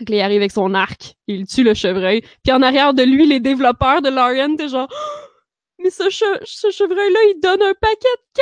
Là, 0.08 0.16
il 0.16 0.22
arrive 0.22 0.42
avec 0.42 0.52
son 0.52 0.74
arc, 0.76 1.16
il 1.28 1.46
tue 1.48 1.64
le 1.64 1.74
chevreuil. 1.74 2.22
Puis 2.44 2.54
en 2.54 2.62
arrière 2.62 2.94
de 2.94 3.04
lui, 3.04 3.26
les 3.26 3.40
développeurs 3.40 4.02
de 4.02 4.10
Larian 4.10 4.54
étaient 4.54 4.70
genre 4.70 4.88
Oh, 4.92 4.96
Mais 5.84 5.90
ce, 5.90 6.04
che- 6.10 6.40
ce 6.46 6.70
chevreuil-là, 6.72 7.20
il 7.34 7.40
donne 7.42 7.62
un 7.62 7.74
paquet 7.74 8.16
de 8.36 8.42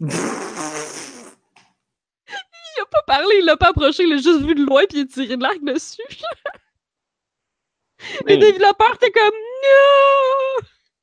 Il 2.76 2.80
a 2.82 2.86
pas 2.86 3.02
parlé, 3.06 3.36
il 3.40 3.44
l'a 3.44 3.56
pas 3.56 3.68
approché, 3.70 4.04
il 4.04 4.10
l'a 4.10 4.16
juste 4.18 4.42
vu 4.42 4.54
de 4.54 4.64
loin 4.64 4.84
puis 4.88 4.98
il 4.98 5.02
a 5.02 5.06
tiré 5.06 5.36
de 5.36 5.42
l'arc 5.42 5.58
dessus. 5.64 6.02
Les 8.26 8.36
développeurs 8.36 8.94
étaient 8.94 9.10
comme 9.10 9.34
Non! 9.34 10.62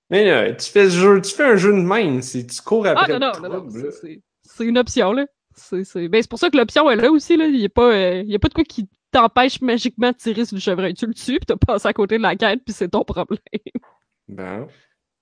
Mais 0.10 0.26
là, 0.26 0.54
tu 0.54 0.70
fais 0.72 0.86
ce 0.90 0.96
jeu, 0.98 1.22
tu 1.22 1.34
fais 1.34 1.44
un 1.46 1.56
jeu 1.56 1.72
de 1.72 1.78
même, 1.82 2.22
c'est 2.22 2.46
tu 2.46 2.62
cours 2.62 2.86
Ah 2.86 2.92
après 2.92 3.20
non, 3.20 3.32
le 3.34 3.42
non, 3.42 3.50
non, 3.50 3.64
non, 3.66 3.90
c'est- 3.92 4.64
une 4.66 4.78
option, 4.78 5.12
là. 5.14 5.26
C'est 5.56 6.08
ben, 6.10 6.22
pour 6.30 6.38
ça 6.38 6.50
que 6.50 6.58
l'option 6.58 6.90
est 6.92 6.96
là 6.98 7.10
aussi, 7.12 7.38
là. 7.38 7.46
Il 7.46 7.56
y 7.60 7.66
a 7.66 7.70
pas, 7.70 7.94
euh, 7.94 8.24
y 8.26 8.36
a 8.36 8.40
pas 8.40 8.50
de 8.50 8.54
quoi 8.54 8.64
qui 8.66 8.90
t'empêche 9.12 9.62
magiquement 9.62 10.12
de 10.12 10.18
tirer 10.18 10.44
sur 10.46 10.56
le 10.56 10.62
chevreuil. 10.62 10.94
Tu 10.94 11.08
le 11.08 11.14
tues 11.14 11.38
puis 11.40 11.46
t'as 11.48 11.56
passé 11.56 11.88
à 11.88 11.94
côté 11.94 12.18
de 12.18 12.22
la 12.24 12.36
quête 12.36 12.60
puis 12.66 12.74
c'est 12.74 12.90
ton 12.90 13.04
problème. 13.06 13.40
Bon, 14.28 14.68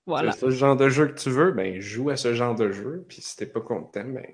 voilà. 0.06 0.32
c'est 0.32 0.46
le 0.46 0.50
genre 0.52 0.76
de 0.76 0.88
jeu 0.88 1.06
que 1.08 1.20
tu 1.20 1.30
veux, 1.30 1.52
ben 1.52 1.80
joue 1.80 2.10
à 2.10 2.16
ce 2.16 2.34
genre 2.34 2.54
de 2.54 2.70
jeu, 2.72 3.04
puis 3.08 3.18
si 3.20 3.36
t'es 3.36 3.46
pas 3.46 3.60
content, 3.60 4.04
ben 4.04 4.26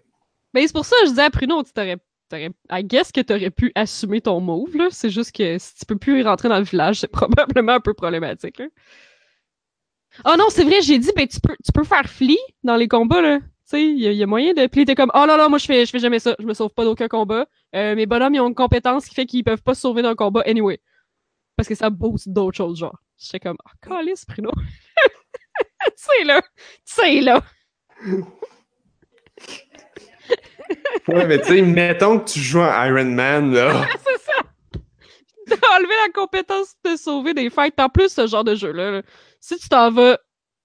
Ben, 0.54 0.66
c'est 0.66 0.72
pour 0.72 0.84
ça 0.84 0.96
que 1.00 1.06
je 1.06 1.10
disais 1.10 1.22
à 1.22 1.30
Pruno, 1.30 1.62
tu 1.62 1.72
t'aurais. 1.72 1.98
t'aurais- 2.28 2.50
I 2.70 2.82
guess 2.84 3.12
que 3.12 3.20
t'aurais 3.20 3.50
pu 3.50 3.70
assumer 3.74 4.20
ton 4.20 4.40
move, 4.40 4.76
là. 4.76 4.88
C'est 4.90 5.10
juste 5.10 5.32
que 5.36 5.58
si 5.58 5.74
tu 5.76 5.84
peux 5.86 5.96
plus 5.98 6.22
rentrer 6.22 6.48
dans 6.48 6.58
le 6.58 6.64
village, 6.64 7.00
c'est 7.00 7.08
probablement 7.58 7.72
un 7.72 7.80
peu 7.80 7.92
problématique, 7.94 8.58
là. 8.58 8.66
Oh 10.24 10.34
non, 10.38 10.46
c'est 10.50 10.64
vrai, 10.64 10.80
j'ai 10.82 10.98
dit, 10.98 11.10
ben, 11.16 11.26
tu 11.26 11.40
peux, 11.40 11.54
tu 11.64 11.72
peux 11.72 11.84
faire 11.84 12.04
flee 12.08 12.38
dans 12.62 12.76
les 12.76 12.88
combats, 12.88 13.20
là. 13.22 13.38
Tu 13.38 13.46
sais, 13.76 13.84
il 13.84 13.98
y, 14.00 14.08
a- 14.08 14.12
y 14.12 14.22
a 14.22 14.26
moyen 14.26 14.52
de. 14.52 14.66
Puis 14.66 14.80
il 14.80 14.82
était 14.82 14.94
comme, 14.94 15.12
oh 15.14 15.24
là 15.26 15.36
là, 15.36 15.48
moi, 15.48 15.58
je 15.58 15.66
fais, 15.66 15.86
je 15.86 15.90
fais 15.90 15.98
jamais 16.00 16.18
ça. 16.18 16.34
Je 16.38 16.44
me 16.44 16.54
sauve 16.54 16.70
pas 16.74 16.84
d'aucun 16.84 17.08
combat. 17.08 17.46
Euh, 17.74 17.94
mes 17.94 18.06
bonhommes, 18.06 18.34
ils 18.34 18.40
ont 18.40 18.48
une 18.48 18.54
compétence 18.54 19.06
qui 19.06 19.14
fait 19.14 19.26
qu'ils 19.26 19.44
peuvent 19.44 19.62
pas 19.62 19.74
se 19.74 19.80
sauver 19.82 20.02
d'un 20.02 20.14
combat 20.16 20.42
anyway. 20.46 20.80
Parce 21.56 21.68
que 21.68 21.74
ça 21.74 21.88
booste 21.90 22.28
d'autres 22.28 22.56
choses, 22.56 22.78
genre. 22.80 22.98
J'étais 23.16 23.38
comme, 23.40 23.56
oh, 23.64 23.70
calice, 23.88 24.26
tu 24.26 24.34
sais, 25.96 26.24
là. 26.24 26.42
Tu 26.42 26.48
sais, 26.84 27.20
là. 27.20 27.42
Ouais, 31.08 31.26
mais 31.26 31.38
tu 31.40 31.46
sais, 31.48 31.62
mettons 31.62 32.18
que 32.20 32.30
tu 32.30 32.40
joues 32.40 32.60
en 32.60 32.84
Iron 32.86 33.04
Man, 33.04 33.52
là. 33.52 33.86
c'est 34.04 34.20
ça. 34.20 34.32
T'as 35.46 35.76
enlevé 35.76 35.92
la 36.06 36.12
compétence 36.12 36.76
de 36.84 36.92
te 36.92 36.96
sauver 36.96 37.34
des 37.34 37.50
fights. 37.50 37.78
En 37.80 37.88
plus, 37.88 38.08
ce 38.12 38.26
genre 38.26 38.44
de 38.44 38.54
jeu-là, 38.54 38.90
là, 38.92 39.02
si 39.40 39.56
tu 39.58 39.68
t'en 39.68 39.90
vas 39.90 40.18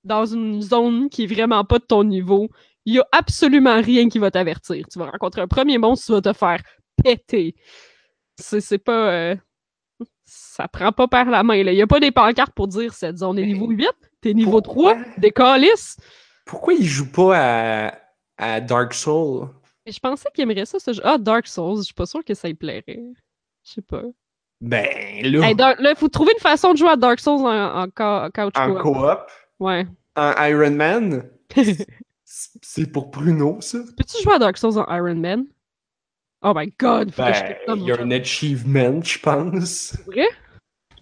dans 0.03 0.25
une 0.25 0.61
zone 0.61 1.09
qui 1.09 1.23
est 1.23 1.27
vraiment 1.27 1.63
pas 1.63 1.79
de 1.79 1.85
ton 1.85 2.03
niveau, 2.03 2.49
il 2.85 2.95
y 2.95 2.99
a 2.99 3.07
absolument 3.11 3.81
rien 3.81 4.07
qui 4.09 4.19
va 4.19 4.29
t'avertir. 4.29 4.85
Tu 4.91 4.99
vas 4.99 5.09
rencontrer 5.09 5.41
un 5.41 5.47
premier 5.47 5.77
monstre, 5.79 6.05
tu 6.05 6.11
vas 6.11 6.21
te 6.21 6.33
faire 6.37 6.61
péter. 7.03 7.55
C'est 8.37 8.77
pas... 8.77 9.11
euh, 9.11 9.35
Ça 10.25 10.67
prend 10.67 10.91
pas 10.91 11.07
par 11.07 11.25
la 11.25 11.43
main. 11.43 11.63
là. 11.63 11.71
Il 11.71 11.77
y 11.77 11.81
a 11.81 11.87
pas 11.87 11.99
des 11.99 12.11
pancartes 12.11 12.53
pour 12.53 12.67
dire 12.67 12.93
cette 12.93 13.17
zone 13.17 13.39
est 13.39 13.45
niveau 13.45 13.67
8, 13.67 13.87
t'es 14.21 14.33
niveau 14.33 14.61
Pourquoi? 14.61 14.95
3, 14.95 15.05
des 15.17 15.31
calices. 15.31 15.97
Pourquoi 16.45 16.73
il 16.73 16.85
joue 16.85 17.11
pas 17.11 17.87
à, 17.87 17.99
à 18.37 18.61
Dark 18.61 18.93
Souls? 18.93 19.47
Je 19.87 19.99
pensais 19.99 20.29
qu'il 20.33 20.43
aimerait 20.43 20.65
ça, 20.65 20.79
ce 20.79 20.93
jeu. 20.93 21.01
Ah, 21.03 21.17
Dark 21.17 21.47
Souls, 21.47 21.77
je 21.77 21.83
suis 21.83 21.93
pas 21.93 22.05
sûre 22.05 22.23
que 22.23 22.33
ça 22.33 22.47
lui 22.47 22.55
plairait. 22.55 22.83
Je 23.63 23.71
sais 23.71 23.81
pas. 23.81 24.03
Ben 24.61 24.85
là, 25.23 25.47
Hey, 25.49 25.55
là, 25.55 25.95
faut 25.95 26.07
trouver 26.07 26.31
une 26.33 26.39
façon 26.41 26.71
de 26.73 26.77
jouer 26.77 26.89
à 26.89 26.95
Dark 26.95 27.19
Souls 27.19 27.41
en, 27.45 27.83
en 27.83 27.85
couch 27.89 28.53
en 28.57 28.73
co-op. 28.75 28.81
coop, 28.81 29.19
Ouais. 29.59 29.85
en 30.15 30.31
Iron 30.45 30.71
Man, 30.71 31.29
Peux-tu 31.49 31.83
c'est 32.23 32.91
pour 32.91 33.07
Bruno, 33.11 33.57
ça. 33.61 33.77
jouer 34.23 34.33
à 34.33 34.39
Dark 34.39 34.57
Souls 34.57 34.77
en 34.77 34.95
Iron 34.95 35.15
Man? 35.15 35.45
Oh 36.41 36.53
my 36.55 36.73
god, 36.79 37.11
faut 37.11 37.23
que 37.23 37.33
je 37.33 37.41
Ben, 37.67 37.75
il 37.77 37.83
y 37.85 37.91
a 37.91 37.99
un 38.01 38.11
achievement, 38.11 39.01
je 39.01 39.19
pense. 39.19 39.97
vrai? 40.07 40.27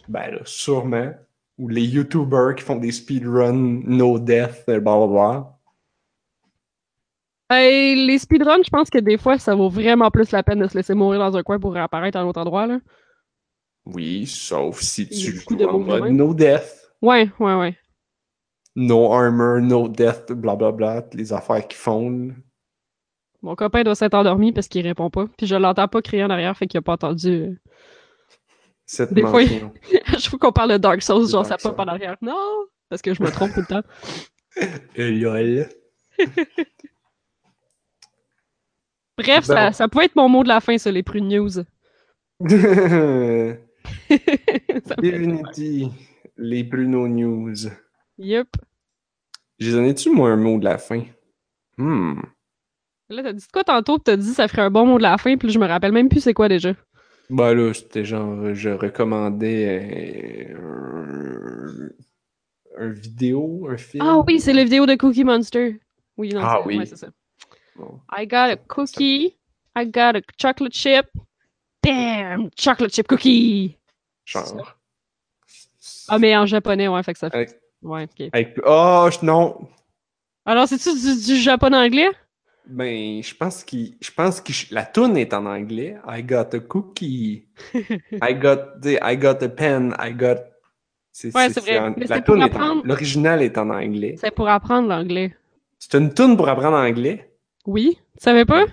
Ben 0.08 0.32
là, 0.32 0.40
sûrement. 0.46 1.14
Ou 1.58 1.70
les 1.70 1.84
YouTubers 1.84 2.56
qui 2.56 2.64
font 2.64 2.78
des 2.78 2.92
speedruns 2.92 3.82
no 3.86 4.18
death, 4.20 4.64
euh, 4.70 4.80
blablabla. 4.80 5.54
Hey, 7.50 7.96
les 8.08 8.18
speedruns, 8.18 8.64
je 8.64 8.70
pense 8.70 8.90
que 8.90 8.98
des 8.98 9.18
fois, 9.18 9.38
ça 9.38 9.54
vaut 9.54 9.70
vraiment 9.70 10.10
plus 10.10 10.32
la 10.32 10.44
peine 10.44 10.60
de 10.60 10.68
se 10.68 10.76
laisser 10.76 10.94
mourir 10.96 11.20
dans 11.20 11.38
un 11.38 11.44
coin 11.44 11.60
pour 11.60 11.74
réapparaître 11.74 12.18
à 12.18 12.22
un 12.22 12.26
autre 12.26 12.42
endroit, 12.42 12.66
là. 12.68 12.80
Oui, 13.86 14.26
sauf 14.28 14.80
si 14.82 15.08
tu 15.08 15.36
joues 15.36 15.56
de 15.56 15.66
en 15.66 15.80
mode 15.80 16.04
même. 16.04 16.16
no 16.16 16.34
death. 16.34 16.90
Ouais, 17.02 17.30
ouais, 17.40 17.56
ouais. 17.56 17.78
No 18.76 19.12
armor, 19.14 19.60
no 19.60 19.88
death, 19.90 20.32
blablabla, 20.32 21.06
les 21.14 21.34
affaires 21.34 21.68
font. 21.74 22.10
là. 22.10 22.34
Mon 23.42 23.56
copain 23.56 23.84
doit 23.84 23.94
s'être 23.96 24.14
endormi 24.14 24.54
parce 24.54 24.68
qu'il 24.70 24.88
répond 24.88 25.10
pas. 25.10 25.26
Puis 25.38 25.48
je 25.48 25.56
l'entends 25.56 25.88
pas 25.90 26.02
crier 26.02 26.24
en 26.24 26.30
arrière, 26.30 26.58
fait 26.58 26.66
qu'il 26.66 26.78
a 26.78 26.82
pas 26.82 26.94
entendu. 26.94 27.30
euh. 27.30 27.56
Cette 28.86 29.14
Des 29.14 29.22
fois. 29.22 29.44
Je 29.44 30.26
trouve 30.26 30.40
qu'on 30.40 30.52
parle 30.54 30.72
de 30.72 30.78
Dark 30.78 31.02
Souls, 31.02 31.28
genre 31.30 31.46
Dark 31.46 31.60
ça 31.62 31.70
pop 31.70 31.78
en 31.80 31.88
arrière. 31.88 32.16
Non! 32.22 32.66
Parce 32.90 33.02
que 33.02 33.14
je 33.14 33.22
me 33.24 33.30
trompe 33.32 33.54
tout 33.54 33.62
le 33.62 33.66
temps. 33.66 33.82
Euh, 35.00 35.10
lol. 35.10 35.68
Bref, 39.18 39.48
Bon. 39.48 39.54
ça, 39.54 39.72
ça 39.72 39.88
peut 39.88 40.04
être 40.04 40.16
mon 40.16 40.30
mot 40.30 40.44
de 40.44 40.48
la 40.48 40.60
fin, 40.62 40.78
ça, 40.78 40.92
les 40.92 41.02
prunes 41.02 41.28
news. 41.28 41.50
Divinity, 45.02 45.90
les 46.38 46.64
Bruno 46.64 47.08
News. 47.08 47.56
Yup. 48.18 48.50
J'ai 49.60 49.72
donné-tu, 49.72 50.10
moi, 50.10 50.30
un 50.32 50.36
mot 50.38 50.58
de 50.60 50.66
la 50.66 50.78
fin? 50.78 51.04
Hmm. 51.78 52.20
Là, 53.10 53.24
t'as 53.24 53.34
dit 53.34 53.46
quoi 53.52 53.64
tantôt? 53.64 53.98
T'as 54.00 54.16
dit 54.16 54.34
ça 54.34 54.48
ferait 54.48 54.64
un 54.64 54.70
bon 54.72 54.86
mot 54.86 54.98
de 54.98 55.04
la 55.04 55.18
fin, 55.18 55.36
puis 55.38 55.48
là, 55.48 55.54
je 55.54 55.60
me 55.60 55.68
rappelle 55.68 55.92
même 55.92 56.10
plus 56.10 56.22
c'est 56.22 56.34
quoi 56.34 56.50
déjà. 56.50 56.74
Ben 57.30 57.54
là, 57.54 57.74
c'était 57.74 58.06
genre, 58.06 58.54
je 58.54 58.70
recommandais 58.70 60.54
euh, 60.54 61.90
un, 62.78 62.86
un 62.86 62.90
vidéo, 62.90 63.68
un 63.70 63.78
film. 63.78 64.04
Ah 64.06 64.20
oui, 64.28 64.40
c'est 64.40 64.54
la 64.54 64.64
vidéo 64.64 64.86
de 64.86 64.96
Cookie 64.96 65.24
Monster. 65.24 65.80
Oui, 66.18 66.30
non, 66.34 66.42
Ah 66.44 66.60
c'est 66.62 66.68
oui. 66.68 66.78
ouais, 66.78 66.86
c'est 66.86 66.98
ça. 66.98 67.08
Bon. 67.76 68.00
I 68.16 68.28
got 68.28 68.50
a 68.52 68.56
cookie. 68.68 69.36
I 69.76 69.86
got 69.88 70.16
a 70.16 70.22
chocolate 70.38 70.74
chip. 70.74 71.08
Damn! 71.82 72.50
Chocolate 72.58 72.94
chip 72.94 73.08
cookie! 73.08 73.78
Genre. 74.26 74.78
Ah, 76.08 76.20
mais 76.20 76.36
en 76.38 76.46
japonais, 76.46 76.88
ouais, 76.88 77.04
fait 77.04 77.14
que 77.14 77.20
ça 77.20 77.30
fait. 77.30 77.36
Avec- 77.38 77.60
Ouais, 77.82 78.04
ok. 78.04 78.30
avec- 78.32 78.58
Oh, 78.66 79.10
non! 79.22 79.68
Alors, 80.46 80.68
c'est-tu 80.68 80.94
du, 80.94 81.26
du 81.26 81.36
japonais-anglais? 81.38 82.10
Ben, 82.66 83.22
je 83.22 83.36
pense 83.36 83.64
qu'il, 83.66 83.98
je 84.00 84.10
pense 84.12 84.40
que 84.40 84.54
la 84.72 84.86
tune 84.86 85.18
est 85.18 85.34
en 85.34 85.46
anglais. 85.46 85.98
I 86.08 86.24
got 86.24 86.54
a 86.56 86.60
cookie. 86.62 87.46
I 88.22 88.34
got, 88.34 88.80
the, 88.82 88.98
I 89.02 89.18
got 89.18 89.44
a 89.44 89.50
pen. 89.50 89.94
I 90.00 90.14
got. 90.14 90.38
Ouais, 91.36 91.50
c'est 91.50 91.60
vrai. 91.60 91.78
en- 91.80 91.94
la 91.98 92.06
c'est 92.08 92.14
est 92.14 92.30
en- 92.30 92.42
apprendre. 92.42 92.82
L'original 92.86 93.42
est 93.42 93.58
en 93.58 93.70
anglais. 93.70 94.16
C'est 94.18 94.32
pour 94.32 94.48
apprendre 94.48 94.88
l'anglais. 94.88 95.36
C'est 95.78 95.96
une 95.98 96.14
tune 96.14 96.38
pour 96.38 96.48
apprendre 96.48 96.78
anglais. 96.78 97.30
Oui? 97.66 97.98
Tu 98.18 98.24
savais 98.24 98.46
pas? 98.46 98.64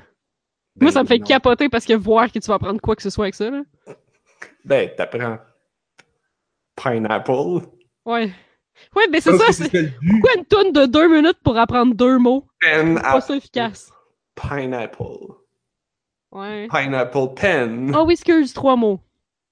Moi, 0.81 0.93
ça 0.93 1.02
me 1.02 1.09
fait 1.09 1.18
Ben, 1.18 1.22
non. 1.22 1.27
capoter 1.27 1.68
parce 1.68 1.85
que 1.85 1.93
voir 1.94 2.31
que 2.31 2.39
tu 2.39 2.47
vas 2.47 2.55
apprendre 2.55 2.81
quoi 2.81 2.94
que 2.94 3.02
ce 3.02 3.10
soit 3.10 3.24
avec 3.24 3.35
ça, 3.35 3.51
là. 3.51 3.62
Ben, 4.64 4.90
t'apprends 4.96 5.38
pineapple. 6.76 7.66
Ouais. 8.04 8.32
Ouais, 8.96 9.06
mais 9.10 9.20
c'est 9.20 9.30
Parce 9.30 9.42
ça, 9.44 9.52
c'est. 9.64 9.70
c'est. 9.70 9.94
Pourquoi 10.10 10.30
une 10.36 10.44
tourne 10.46 10.72
de 10.72 10.86
deux 10.86 11.08
minutes 11.08 11.38
pour 11.44 11.58
apprendre 11.58 11.94
deux 11.94 12.18
mots? 12.18 12.46
Pen, 12.60 12.96
C'est 12.96 13.02
pas 13.02 13.20
ça 13.20 13.36
efficace. 13.36 13.92
Pineapple. 14.34 15.34
Ouais. 16.32 16.68
Pineapple 16.68 17.34
pen. 17.34 17.92
Oh, 17.94 18.04
Whiskers, 18.04 18.52
trois 18.54 18.76
mots. 18.76 19.00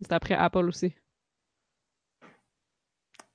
C'est 0.01 0.13
après 0.13 0.35
Apple 0.35 0.69
aussi. 0.69 0.95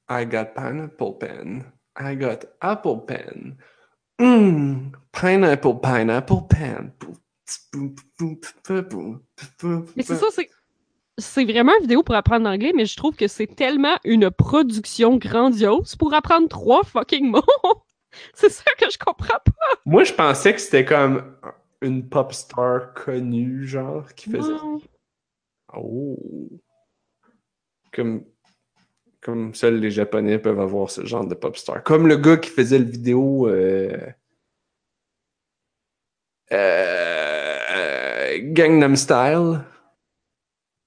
I 0.09 0.25
got 0.25 0.53
pineapple 0.55 1.17
pen. 1.19 1.63
I 1.99 2.15
got 2.15 2.45
apple 2.61 3.05
pen. 3.05 3.57
Mmm, 4.19 4.91
pineapple, 5.11 5.80
pineapple 5.81 6.47
pen. 6.49 6.91
Mais 9.95 10.03
c'est 10.03 10.15
ça, 10.15 10.27
c'est. 10.31 10.49
C'est 11.19 11.45
vraiment 11.45 11.73
une 11.76 11.84
vidéo 11.84 12.02
pour 12.02 12.15
apprendre 12.15 12.45
l'anglais, 12.45 12.72
mais 12.76 12.85
je 12.85 12.98
trouve 12.98 13.15
que 13.15 13.27
c'est 13.27 13.48
tellement 13.48 13.98
une 14.03 14.31
production 14.31 15.18
grandiose 15.18 15.95
pour 15.95 16.14
apprendre 16.14 16.48
trois 16.48 16.84
fucking 16.84 17.30
mots. 17.30 17.44
c'est 18.34 18.49
ça 18.49 18.64
que 18.80 18.90
je 18.90 18.98
comprends 18.98 19.40
pas. 19.45 19.80
Moi, 19.85 20.03
je 20.03 20.14
pensais 20.14 20.53
que 20.53 20.60
c'était 20.60 20.85
comme 20.85 21.35
une 21.81 22.10
pop 22.10 22.34
star 22.34 22.94
connue, 22.95 23.68
genre, 23.68 24.11
qui 24.15 24.31
faisait. 24.31 24.53
Oh. 25.76 26.18
Comme, 27.91 28.23
comme 29.22 29.53
seuls 29.53 29.80
les 29.80 29.91
Japonais 29.91 30.40
peuvent 30.40 30.60
avoir 30.60 30.90
ce 30.90 31.06
genre 31.06 31.27
de 31.27 31.35
pop 31.35 31.56
star. 31.57 31.84
Comme 31.84 32.07
le 32.07 32.18
gars 32.18 32.38
qui 32.38 32.49
faisait 32.49 32.80
le 32.80 32.85
vidéo. 32.85 33.48
Euh, 33.48 33.98
euh, 36.52 38.40
Gangnam 38.41 38.95
Style. 38.95 39.61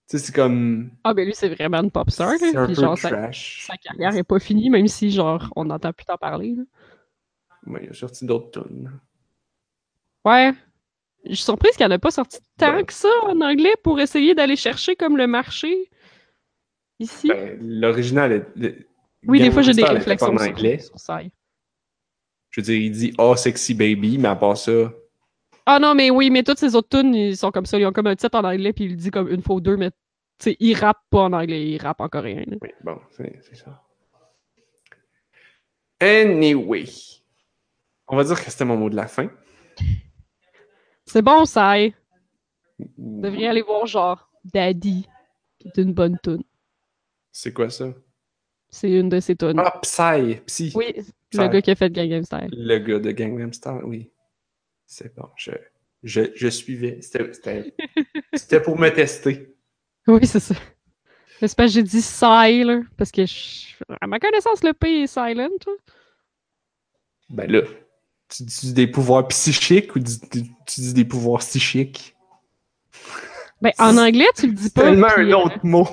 Tu 0.09 0.19
sais, 0.19 0.25
c'est 0.27 0.33
comme. 0.35 0.91
Ah, 1.03 1.15
ben 1.15 1.27
lui, 1.27 1.35
c'est 1.35 1.49
vraiment 1.49 1.79
une 1.83 1.91
pop 1.91 2.09
star. 2.11 2.33
C'est 2.39 2.55
un 2.57 2.67
peu 2.69 2.75
genre, 2.75 2.97
sa, 2.97 3.09
trash. 3.11 3.65
sa 3.67 3.77
carrière 3.77 4.15
est 4.15 4.23
pas 4.23 4.39
finie, 4.39 4.71
même 4.71 4.87
si, 4.87 5.11
genre, 5.11 5.51
on 5.57 5.65
n'entend 5.65 5.93
plus 5.93 6.05
t'en 6.07 6.17
parler. 6.17 6.55
là. 6.55 6.63
Ouais, 7.67 7.81
il 7.85 7.91
a 7.91 7.93
sorti 7.93 8.25
d'autres 8.25 8.63
tunes. 8.63 8.93
Ouais. 10.25 10.53
Je 11.25 11.35
suis 11.35 11.43
surprise 11.45 11.73
qu'il 11.77 11.85
n'y 11.85 11.93
en 11.93 11.97
a 11.97 11.99
pas 11.99 12.13
sorti 12.13 12.39
tant 12.57 12.73
Ben. 12.75 12.85
que 12.85 12.93
ça 12.93 13.09
en 13.25 13.41
anglais 13.41 13.75
pour 13.83 13.99
essayer 13.99 14.37
d'aller 14.37 14.55
chercher 14.55 14.95
comme 14.95 15.17
le 15.17 15.27
marché 15.27 15.91
ici. 17.01 17.27
Ben, 17.29 17.59
L'original 17.61 18.31
est. 18.31 18.47
le- 18.55 18.87
oui, 19.27 19.41
des 19.41 19.51
fois, 19.51 19.63
j'ai 19.63 19.73
des 19.73 19.83
réflexions 19.83 20.29
en 20.33 20.39
sur, 20.39 20.49
anglais. 20.51 20.79
sur 20.79 21.01
ça. 21.01 21.21
Je 22.51 22.61
veux 22.61 22.65
dire, 22.65 22.77
il 22.77 22.93
dit 22.93 23.13
Oh, 23.19 23.35
sexy 23.35 23.75
baby, 23.75 24.19
mais 24.19 24.29
à 24.29 24.37
part 24.37 24.57
ça. 24.57 24.93
Ah 25.67 25.79
non, 25.81 25.95
mais 25.95 26.11
oui, 26.11 26.31
mais 26.31 26.43
toutes 26.45 26.59
ces 26.59 26.75
autres 26.77 26.89
tunes, 26.89 27.15
ils 27.15 27.37
sont 27.37 27.51
comme 27.51 27.67
ça. 27.67 27.79
Ils 27.79 27.87
ont 27.87 27.93
comme 27.93 28.07
un 28.07 28.17
titre 28.17 28.39
en 28.39 28.45
anglais, 28.45 28.73
puis 28.73 28.85
il 28.85 28.91
le 28.93 28.97
dit 28.97 29.11
comme 29.11 29.29
une 29.29 29.43
fois 29.43 29.57
ou 29.57 29.61
deux, 29.61 29.77
mais 29.77 29.91
tu 29.91 29.97
sais, 30.39 30.57
ils 30.61 30.75
rappent 30.75 31.03
pas 31.11 31.23
en 31.23 31.33
anglais, 31.33 31.67
ils 31.67 31.79
rappent 31.79 32.01
en 32.01 32.09
coréen. 32.09 32.45
là. 32.47 32.57
Oui, 32.63 32.71
bon, 32.85 32.99
c'est 33.11 33.57
ça. 33.57 33.83
Anyway. 36.01 36.85
On 38.09 38.17
va 38.17 38.25
dire 38.25 38.43
que 38.43 38.51
c'était 38.51 38.65
mon 38.65 38.77
mot 38.77 38.91
de 38.91 38.97
la 38.97 39.07
fin. 39.09 39.29
C'est 41.07 41.23
bon, 41.23 41.45
ça. 41.45 41.75
Vous 42.79 43.21
devriez 43.21 43.49
aller 43.49 43.63
voir, 43.63 43.87
genre, 43.87 44.31
Daddy, 44.45 45.09
qui 45.59 45.69
est 45.69 45.79
une 45.79 45.93
bonne 45.95 46.19
tune. 46.23 46.45
C'est 47.33 47.53
quoi 47.53 47.71
ça? 47.71 47.93
C'est 48.69 48.91
une 48.91 49.09
de 49.09 49.21
ses 49.21 49.37
tunes. 49.37 49.59
Ah, 49.59 49.79
Psy! 49.83 50.37
Psy! 50.47 50.73
oui, 50.75 50.93
Psy. 51.31 51.39
le 51.41 51.49
gars 51.49 51.63
qui 51.63 51.71
a 51.71 51.75
fait 51.75 51.91
Gangnam 51.91 52.23
Style. 52.25 52.49
Le 52.53 52.79
gars 52.79 52.99
de 52.99 53.11
Gangnam 53.11 53.53
Style, 53.53 53.81
oui. 53.85 54.11
C'est 54.87 55.15
bon, 55.17 55.29
je, 55.37 55.51
je, 56.03 56.23
je 56.35 56.49
suivais. 56.49 57.01
C'était- 57.03 57.33
pour 58.61 58.79
me 58.79 58.89
tester. 58.91 59.53
Oui, 60.09 60.25
c'est 60.25 60.39
ça. 60.39 60.55
C'est 61.41 61.49
que 61.65 61.73
j'ai 61.73 61.83
dit 61.83 62.01
là, 62.65 62.81
parce 62.97 63.11
que, 63.11 63.27
je- 63.27 63.75
à 64.01 64.07
ma 64.07 64.21
connaissance, 64.21 64.63
le 64.63 64.73
P 64.73 65.03
est 65.03 65.07
silent. 65.09 65.49
Ben 67.29 67.51
là, 67.51 67.63
tu 68.29 68.45
dis 68.45 68.73
des 68.73 68.87
pouvoirs 68.87 69.27
psychiques 69.27 69.97
ou 69.97 69.99
tu, 69.99 70.13
tu 70.31 70.81
dis 70.81 70.95
des 70.95 71.05
pouvoirs 71.05 71.41
psychiques? 71.41 72.15
Ben, 73.61 73.73
en 73.79 73.97
anglais, 73.99 74.29
tu 74.37 74.47
le 74.47 74.53
dis 74.53 74.71
pas. 74.71 74.83
tellement 74.83 75.09
puis, 75.09 75.33
un 75.33 75.37
euh, 75.39 75.43
autre 75.45 75.59
mot. 75.65 75.89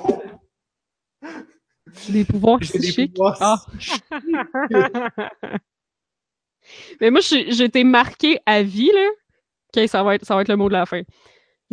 Des 2.08 2.24
pouvoirs 2.24 2.60
des 2.60 2.66
psychiques. 2.66 3.14
pouvoirs 3.14 3.36
Ah. 3.40 3.66
Mais 7.00 7.10
moi, 7.10 7.20
été 7.64 7.84
marquée 7.84 8.38
à 8.46 8.62
vie, 8.62 8.90
là. 8.92 9.08
Ok, 9.76 9.88
ça 9.88 10.02
va 10.02 10.14
être, 10.14 10.24
ça 10.24 10.34
va 10.34 10.42
être 10.42 10.48
le 10.48 10.56
mot 10.56 10.68
de 10.68 10.74
la 10.74 10.86
fin. 10.86 11.02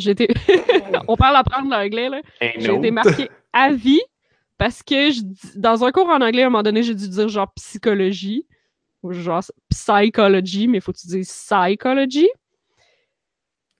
Été... 0.03 0.27
On 1.07 1.15
parle 1.15 1.35
d'apprendre 1.35 1.69
l'anglais, 1.69 2.09
là. 2.09 2.21
Un 2.41 2.51
J'ai 2.57 2.63
été 2.65 2.71
autre. 2.71 2.89
marquée 2.91 3.29
à 3.53 3.71
vie 3.71 4.01
parce 4.57 4.83
que 4.83 5.11
je 5.11 5.21
dans 5.55 5.83
un 5.83 5.91
cours 5.91 6.07
en 6.09 6.21
anglais, 6.21 6.43
à 6.43 6.47
un 6.47 6.49
moment 6.49 6.63
donné, 6.63 6.83
j'ai 6.83 6.95
dû 6.95 7.07
dire 7.09 7.27
genre 7.29 7.51
psychologie 7.53 8.45
ou 9.03 9.11
genre 9.13 9.41
psychology, 9.69 10.67
mais 10.67 10.79
faut 10.79 10.91
que 10.91 10.99
tu 10.99 11.07
dises 11.07 11.29
psychology. 11.29 12.29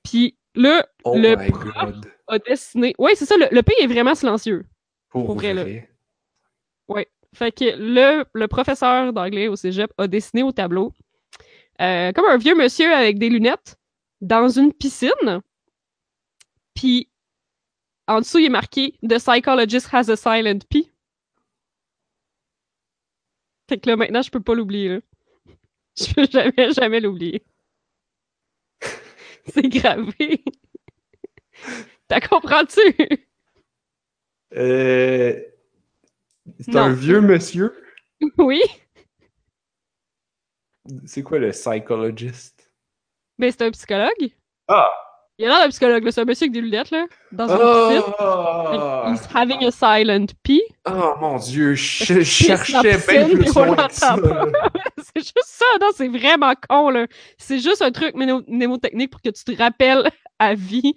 Puis 0.03 0.35
là, 0.55 0.85
Oh 1.03 1.15
le 1.17 1.35
prof 1.49 1.73
god. 1.75 2.11
a 2.27 2.39
dessiné. 2.39 2.93
Ouais, 2.97 3.15
c'est 3.15 3.25
ça, 3.25 3.37
le, 3.37 3.47
le 3.51 3.61
P 3.63 3.73
est 3.79 3.87
vraiment 3.87 4.15
silencieux. 4.15 4.65
Pour, 5.09 5.25
pour 5.25 5.35
vrai, 5.35 5.53
là. 5.53 5.63
vrai. 5.63 5.89
Fait 7.33 7.51
que 7.51 7.65
le, 7.77 8.25
le 8.33 8.47
professeur 8.47 9.13
d'anglais 9.13 9.47
au 9.47 9.55
cégep 9.55 9.91
a 9.97 10.07
dessiné 10.07 10.43
au 10.43 10.51
tableau 10.51 10.93
euh, 11.81 12.11
comme 12.11 12.25
un 12.25 12.37
vieux 12.37 12.55
monsieur 12.55 12.93
avec 12.93 13.17
des 13.17 13.29
lunettes 13.29 13.77
dans 14.21 14.49
une 14.49 14.71
piscine. 14.71 15.41
Puis 16.75 17.09
en 18.07 18.19
dessous, 18.19 18.39
il 18.39 18.45
est 18.45 18.49
marqué 18.49 18.93
The 19.01 19.17
psychologist 19.17 19.87
has 19.91 20.09
a 20.09 20.15
silent 20.15 20.59
P. 20.69 20.91
Fait 23.69 23.79
que 23.79 23.89
là, 23.89 23.95
maintenant, 23.95 24.21
je 24.21 24.29
peux 24.29 24.41
pas 24.41 24.53
l'oublier. 24.53 24.99
Je 25.97 26.13
peux 26.13 26.25
jamais, 26.25 26.71
jamais 26.71 26.99
l'oublier. 27.01 27.43
C'est 29.47 29.67
gravé. 29.67 30.43
T'as 32.07 32.21
comprends-tu? 32.21 33.27
Euh, 34.53 35.50
C'est 36.59 36.75
un 36.75 36.89
vieux 36.89 37.21
monsieur? 37.21 37.73
oui. 38.37 38.61
C'est 41.05 41.23
quoi 41.23 41.39
le 41.39 41.51
psychologist? 41.51 42.71
Mais 43.37 43.51
c'est 43.51 43.63
un 43.63 43.71
psychologue. 43.71 44.31
Ah! 44.67 44.89
Il 45.37 45.45
a 45.45 45.49
l'air 45.49 45.59
d'un 45.59 45.69
psychologue, 45.69 46.03
là. 46.03 46.11
C'est 46.11 46.21
un 46.21 46.25
monsieur 46.25 46.45
avec 46.45 46.53
des 46.53 46.61
lunettes, 46.61 46.91
là, 46.91 47.05
dans 47.31 47.47
une 47.47 47.97
piscine. 47.97 48.13
Oh! 48.19 49.11
He's 49.11 49.27
having 49.33 49.65
a 49.65 49.71
silent 49.71 50.27
pee. 50.43 50.61
Oh 50.85 51.13
mon 51.19 51.37
dieu, 51.37 51.73
je, 51.73 52.21
cherchais 52.23 52.81
bien 52.81 52.99
piscine, 52.99 53.39
plus 53.39 53.55
loin 53.55 53.87
que 53.87 53.93
ça. 53.93 54.15
c'est 54.97 55.23
juste 55.23 55.43
ça, 55.45 55.65
non, 55.79 55.87
c'est 55.95 56.09
vraiment 56.09 56.53
con, 56.69 56.89
là. 56.89 57.07
C'est 57.37 57.59
juste 57.59 57.81
un 57.81 57.91
truc 57.91 58.15
mnémo- 58.15 58.43
mnémotechnique 58.47 59.09
pour 59.09 59.21
que 59.21 59.29
tu 59.29 59.43
te 59.43 59.57
rappelles 59.57 60.11
à 60.37 60.53
vie 60.53 60.93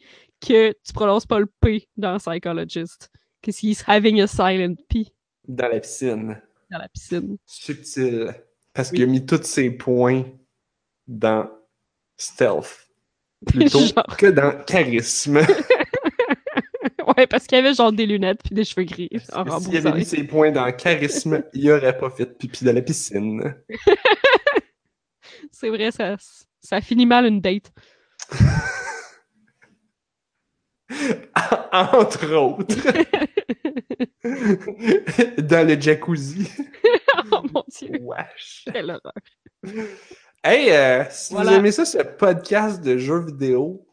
que 0.47 0.73
tu 0.73 0.93
prononces 0.93 1.27
pas 1.27 1.39
le 1.39 1.47
P 1.61 1.89
dans 1.97 2.19
Psychologist. 2.19 3.11
Because 3.41 3.63
he's 3.63 3.83
having 3.87 4.21
a 4.21 4.27
silent 4.27 4.77
P 4.89 5.15
Dans 5.47 5.69
la 5.69 5.81
piscine. 5.81 6.41
dans 6.71 6.79
la 6.79 6.89
piscine. 6.89 7.37
Subtil. 7.47 8.35
Parce 8.73 8.91
Oui. 8.91 8.97
qu'il 8.99 9.05
a 9.05 9.07
mis 9.07 9.25
tous 9.27 9.43
ses 9.45 9.71
points 9.71 10.25
dans 11.07 11.49
stealth. 12.17 12.89
Plutôt 13.47 13.79
Genre. 13.95 14.17
que 14.17 14.27
dans 14.27 14.63
charisme. 14.65 15.41
Ouais, 17.17 17.27
parce 17.27 17.47
qu'il 17.47 17.59
avait 17.59 17.75
genre 17.75 17.93
des 17.93 18.07
lunettes 18.07 18.41
puis 18.43 18.55
des 18.55 18.65
cheveux 18.65 18.85
gris 18.85 19.11
en 19.35 19.61
S'il 19.61 19.77
avait 19.77 19.93
mis 19.93 20.05
ses 20.07 20.25
points 20.25 20.51
dans 20.51 20.73
charisme, 20.73 21.45
il 21.53 21.71
aurait 21.71 21.97
pas 21.97 22.09
fait 22.11 22.25
pipi 22.27 22.65
dans 22.65 22.75
la 22.75 22.81
piscine. 22.81 23.55
C'est 25.53 25.69
vrai, 25.69 25.91
ça, 25.93 26.17
ça 26.61 26.81
finit 26.81 27.05
mal 27.07 27.27
une 27.27 27.41
date. 27.43 27.71
Entre 31.73 32.33
autres. 32.35 32.77
dans 35.39 35.67
le 35.67 35.81
jacuzzi. 35.81 36.49
oh 37.33 37.43
mon 37.53 37.65
dieu, 37.69 37.99
Wesh. 38.01 38.65
quelle 38.73 38.91
horreur. 38.91 39.13
Hey, 40.43 40.71
euh, 40.71 41.05
si 41.11 41.33
Voilà. 41.35 41.51
vous 41.53 41.57
aimez 41.57 41.73
ça, 41.73 41.85
ce 41.85 41.99
podcast 41.99 42.83
de 42.83 42.97
jeux 42.99 43.25
vidéo, 43.27 43.87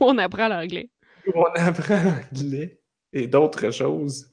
On 0.00 0.16
apprend 0.18 0.48
l'anglais. 0.48 0.90
où 1.26 1.32
on 1.40 1.44
apprend 1.54 1.98
l'anglais 2.02 2.80
et 3.12 3.26
d'autres 3.26 3.70
choses, 3.70 4.30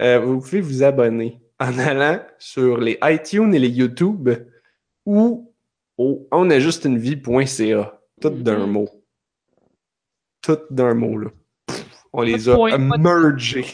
euh, 0.00 0.18
vous 0.20 0.40
pouvez 0.40 0.60
vous 0.60 0.82
abonner 0.82 1.40
en 1.60 1.78
allant 1.78 2.20
sur 2.38 2.78
les 2.78 2.98
iTunes 3.02 3.54
et 3.54 3.58
les 3.58 3.68
YouTube 3.68 4.28
ou 5.06 5.52
au 5.98 6.26
onajustunevie.ca. 6.30 8.00
Tout 8.20 8.30
d'un 8.30 8.66
Mhm. 8.66 8.72
mot. 8.72 8.88
Tout 10.40 10.58
d'un 10.70 10.94
mot, 10.94 11.18
là. 11.18 11.30
On 12.12 12.22
les 12.22 12.48
a 12.48 12.54
point, 12.54 12.70
pas 12.70 12.96
de- 12.98 13.02
mergés. 13.02 13.64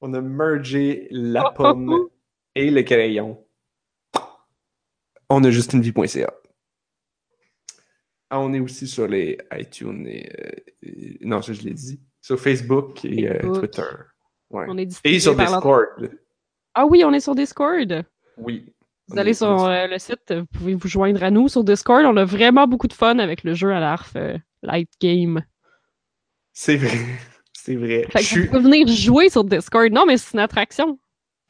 On 0.00 0.12
a 0.14 0.20
mergé 0.20 1.08
la 1.10 1.44
Oh, 1.44 1.48
oh, 1.50 1.54
pomme 1.56 1.88
oh. 1.90 2.10
et 2.54 2.70
le 2.70 2.82
crayon. 2.82 3.44
On 5.28 5.44
a 5.44 5.50
juste 5.50 5.72
une 5.74 5.82
vie.ca. 5.82 6.32
Ah, 8.30 8.40
on 8.40 8.52
est 8.52 8.60
aussi 8.60 8.86
sur 8.86 9.06
les 9.08 9.38
iTunes 9.52 10.06
et, 10.06 10.30
euh, 10.40 10.50
et- 10.82 11.18
non, 11.22 11.42
ça 11.42 11.52
je 11.52 11.62
l'ai 11.62 11.74
dit. 11.74 12.00
Sur 12.20 12.38
Facebook 12.38 13.04
et 13.04 13.28
euh. 13.28 13.52
Twitter. 13.54 13.82
Ouais. 14.50 14.66
On 14.68 14.76
est 14.78 14.88
Et 15.04 15.18
sur 15.20 15.34
Discord. 15.36 16.10
Ah 16.74 16.86
oui, 16.86 17.02
on 17.04 17.12
est 17.12 17.20
sur 17.20 17.34
Discord. 17.34 18.04
Oui. 18.36 18.72
Vous 19.08 19.18
allez 19.18 19.34
sur 19.34 19.64
euh, 19.64 19.86
le 19.88 19.98
site, 19.98 20.32
vous 20.32 20.46
pouvez 20.46 20.74
vous 20.74 20.86
joindre 20.88 21.22
à 21.24 21.30
nous 21.30 21.48
sur 21.48 21.64
Discord. 21.64 22.04
On 22.04 22.16
a 22.16 22.24
vraiment 22.24 22.66
beaucoup 22.68 22.86
de 22.86 22.92
fun 22.92 23.18
avec 23.18 23.42
le 23.42 23.54
jeu 23.54 23.72
à 23.72 23.80
l'ARF 23.80 24.16
Light 24.62 24.90
Game. 25.00 25.42
C'est 26.62 26.76
vrai. 26.76 26.98
C'est 27.54 27.74
vrai. 27.74 28.06
Fait 28.10 28.18
Je 28.22 28.28
que 28.28 28.34
vous 28.34 28.40
suis, 28.42 28.46
pouvez 28.48 28.60
venir 28.62 28.86
jouer 28.88 29.30
sur 29.30 29.44
Discord. 29.44 29.90
Non, 29.90 30.04
mais 30.06 30.18
c'est 30.18 30.34
une 30.34 30.40
attraction. 30.40 30.98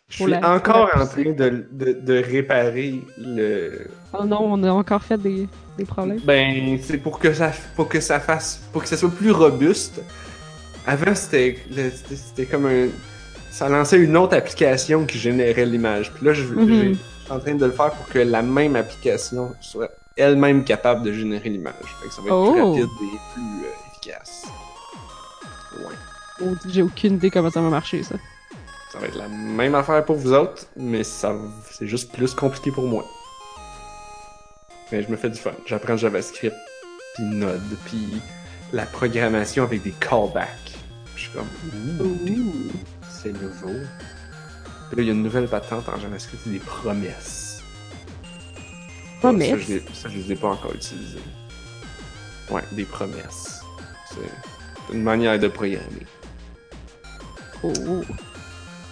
je 0.09 0.15
suis 0.23 0.27
la- 0.31 0.55
encore 0.55 0.89
en 0.95 1.05
train 1.05 1.33
de, 1.33 1.67
de, 1.73 1.93
de 1.95 2.15
réparer 2.23 3.01
le. 3.19 3.89
Oh 4.17 4.25
non, 4.25 4.39
on 4.43 4.63
a 4.63 4.71
encore 4.71 5.03
fait 5.03 5.19
des, 5.19 5.49
des 5.77 5.85
problèmes. 5.85 6.21
Ben, 6.25 6.79
c'est 6.81 6.99
pour 6.99 7.19
que 7.19 7.33
ça, 7.33 7.51
pour 7.75 7.89
que 7.89 7.99
ça 8.01 8.21
fasse, 8.21 8.63
pour 8.73 8.83
que 8.83 8.89
ça 8.89 8.97
soit 8.97 9.11
plus 9.11 9.33
robuste. 9.33 10.01
Avant, 10.87 11.15
c'était, 11.17 11.59
c'était 12.15 12.47
comme 12.47 12.67
un, 12.67 12.87
ça 13.51 13.69
lançait 13.69 13.99
une 13.99 14.17
autre 14.17 14.37
application 14.37 15.07
qui 15.07 15.19
générait 15.19 15.67
l'image. 15.67 16.13
Puis 16.13 16.25
là, 16.25 16.33
je, 16.35 16.45
Mhm. 16.45 16.69
je 16.69 16.95
suis 16.95 17.33
en 17.33 17.41
train 17.41 17.55
de 17.57 17.67
le 17.67 17.73
faire 17.73 17.91
pour 17.91 18.07
que 18.09 18.21
la 18.21 18.43
même 18.43 18.77
application 18.77 19.55
soit 19.61 19.91
elle-même 20.17 20.63
capable 20.65 21.03
de 21.05 21.13
générer 21.13 21.49
l'image. 21.49 21.75
Fait 22.01 22.09
que 22.09 22.15
ça 22.15 22.23
va 22.23 22.29
être 22.29 22.53
plus 22.53 22.61
Oh. 22.63 22.71
rapide 22.73 22.85
et 23.03 23.19
plus 23.35 23.67
euh, 23.67 23.91
efficace. 23.93 24.45
Ouais. 25.79 25.95
Oh, 26.43 26.55
J'ai 26.67 26.83
aucune 26.83 27.15
idée 27.15 27.31
comment 27.31 27.51
ça 27.51 27.61
va 27.61 27.69
marcher, 27.69 28.03
ça. 28.03 28.17
Ça 28.93 28.99
va 28.99 29.07
être 29.07 29.17
la 29.17 29.29
même 29.29 29.75
affaire 29.75 30.05
pour 30.05 30.17
vous 30.17 30.33
autres, 30.33 30.67
mais 30.77 31.05
ça, 31.05 31.35
c'est 31.71 31.87
juste 31.87 32.13
plus 32.13 32.35
compliqué 32.35 32.73
pour 32.73 32.85
moi. 32.89 33.05
Mais 34.91 35.03
je 35.03 35.09
me 35.09 35.17
fais 35.17 35.31
du 35.31 35.39
fun. 35.39 35.53
J'apprends 35.67 35.97
JavaScript, 35.97 36.57
puis 37.15 37.25
Node, 37.25 37.63
puis 37.85 38.21
la 38.73 38.87
programmation 38.87 39.63
avec 39.63 39.83
des 39.83 39.93
callbacks. 39.93 40.49
Je 41.15 41.21
suis 41.21 41.31
comme, 41.31 41.47
ouh, 42.01 42.71
c'est 43.09 43.33
nouveau. 43.33 43.79
Puis 44.89 44.97
là, 44.97 45.03
il 45.03 45.05
y 45.05 45.11
a 45.11 45.13
une 45.13 45.23
nouvelle 45.23 45.47
patente 45.47 45.89
en 45.89 45.97
JavaScript, 46.01 46.43
c'est 46.43 46.51
des 46.51 46.59
promesses. 46.59 47.63
Promesses? 49.21 49.67
Ça, 49.69 49.95
ça, 49.95 50.09
je 50.09 50.17
les 50.17 50.33
ai 50.33 50.37
pas 50.37 50.49
encore 50.49 50.75
utilisées. 50.75 51.23
Ouais, 52.51 52.63
des 52.73 52.85
promesses. 52.85 53.61
C'est 54.09 54.60
une 54.93 55.03
manière 55.03 55.39
de 55.39 55.49
programmer. 55.49 56.07
Oh. 57.63 57.73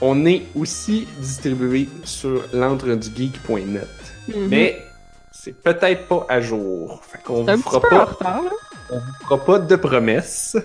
On 0.00 0.26
est 0.26 0.42
aussi 0.54 1.08
distribué 1.18 1.88
sur 2.04 2.44
l'entredugeek.net. 2.52 3.88
Mhm. 4.28 4.48
Mais 4.48 4.78
c'est 5.32 5.52
peut-être 5.60 6.06
pas 6.06 6.26
à 6.28 6.40
jour. 6.40 7.00
Fait 7.04 7.22
qu'on 7.22 7.44
vous 7.44 7.62
fera 7.62 7.80
pas, 7.80 8.04
retard, 8.04 8.42
on 8.90 8.98
vous 8.98 9.12
fera 9.24 9.44
pas 9.44 9.58
de 9.58 9.76
promesses. 9.76 10.56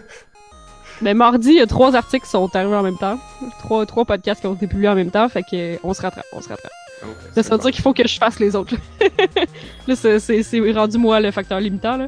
Mais 1.02 1.14
mardi, 1.14 1.50
il 1.50 1.56
y 1.56 1.62
a 1.62 1.68
trois 1.68 1.96
articles 1.96 2.26
qui 2.26 2.32
sont 2.32 2.56
arrivés 2.56 2.76
en 2.76 2.84
même 2.84 2.98
temps. 2.98 3.20
Trois, 3.60 3.86
trois 3.86 4.06
podcasts 4.06 4.42
qui 4.42 4.48
ont 4.48 4.54
été 4.54 4.68
publiés 4.68 4.90
en 4.90 4.96
même 4.96 5.12
temps. 5.12 5.28
Fait 5.30 5.42
que 5.42 5.76
euh, 5.76 5.78
on 5.84 5.94
se 5.94 6.02
rattrape, 6.02 6.26
on 6.34 6.42
se 6.42 6.50
rattrape. 6.50 6.72
Là, 7.36 7.44
ça 7.44 7.56
veut 7.58 7.62
dire 7.62 7.72
qu'il 7.72 7.82
faut 7.82 7.94
que 7.94 8.08
je 8.08 8.18
fasse 8.18 8.40
les 8.40 8.56
autres. 8.56 8.76
là. 8.76 9.44
là, 9.88 9.96
c'est- 9.96 10.72
rendu 10.72 10.98
moi 10.98 11.20
le 11.20 11.32
facteur 11.32 11.60
limitant. 11.60 11.98
Là. 11.98 12.08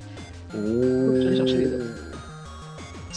Oh. 0.56 0.60
j'aille 1.22 1.38
chercher 1.38 1.58
les 1.58 1.74
autres. 1.74 1.86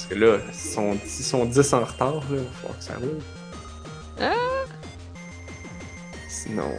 Que 0.09 0.14
là, 0.14 0.39
ils 0.48 0.55
sont, 0.55 0.97
ils 1.05 1.24
sont 1.24 1.44
10 1.44 1.72
en 1.74 1.85
retard, 1.85 2.14
là. 2.30 2.39
Il 2.39 2.39
falloir 2.60 2.78
que 2.78 2.85
ça 2.85 2.94
roule. 2.94 3.18
Ah. 4.20 4.32
Sinon. 6.28 6.62
ouais. 6.68 6.78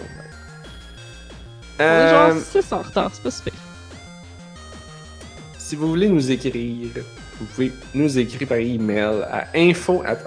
On 1.80 1.84
est 1.84 1.86
Euh, 1.86 2.34
genre 2.34 2.44
6 2.64 2.74
en 2.74 2.82
retard, 2.82 3.12
c'est 3.14 3.24
pas 3.24 3.32
super. 3.32 3.54
si 5.58 5.76
vous 5.76 5.88
voulez 5.88 6.10
nous 6.10 6.32
écrire, 6.32 6.90
vous 7.40 7.46
pouvez 7.46 7.72
nous 7.94 8.18
écrire 8.18 8.48
par 8.48 8.58
email 8.58 9.22
à 9.32 9.48
info 9.56 10.02
at. 10.04 10.18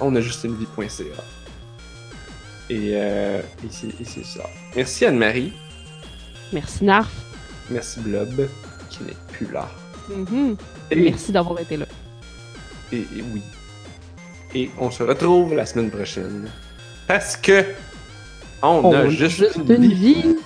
Et, 2.71 2.93
euh, 2.95 3.43
et 3.65 4.05
c'est 4.05 4.25
ça. 4.25 4.45
Merci 4.77 5.05
Anne-Marie. 5.05 5.53
Merci 6.53 6.85
Narf. 6.85 7.11
Merci 7.71 8.01
Blob, 8.01 8.49
qui 8.89 9.03
n'est 9.03 9.17
plus 9.33 9.51
là. 9.53 9.69
Mhm. 10.09 10.57
Et, 10.91 10.97
Merci 11.11 11.33
d'avoir 11.33 11.59
été 11.61 11.77
là. 11.77 11.87
Et- 12.93 13.07
et 13.19 13.25
oui. 13.33 13.43
Et 14.55 14.71
on 14.79 14.91
se 14.91 15.03
retrouve 15.03 15.55
la 15.55 15.65
semaine 15.67 15.91
prochaine. 15.91 16.49
Parce 17.09 17.37
que 17.37 17.65
on, 18.63 18.93
a 18.93 19.09
juste, 19.09 19.59
une 19.69 19.87
vie. 19.89 20.15
vie. 20.15 20.37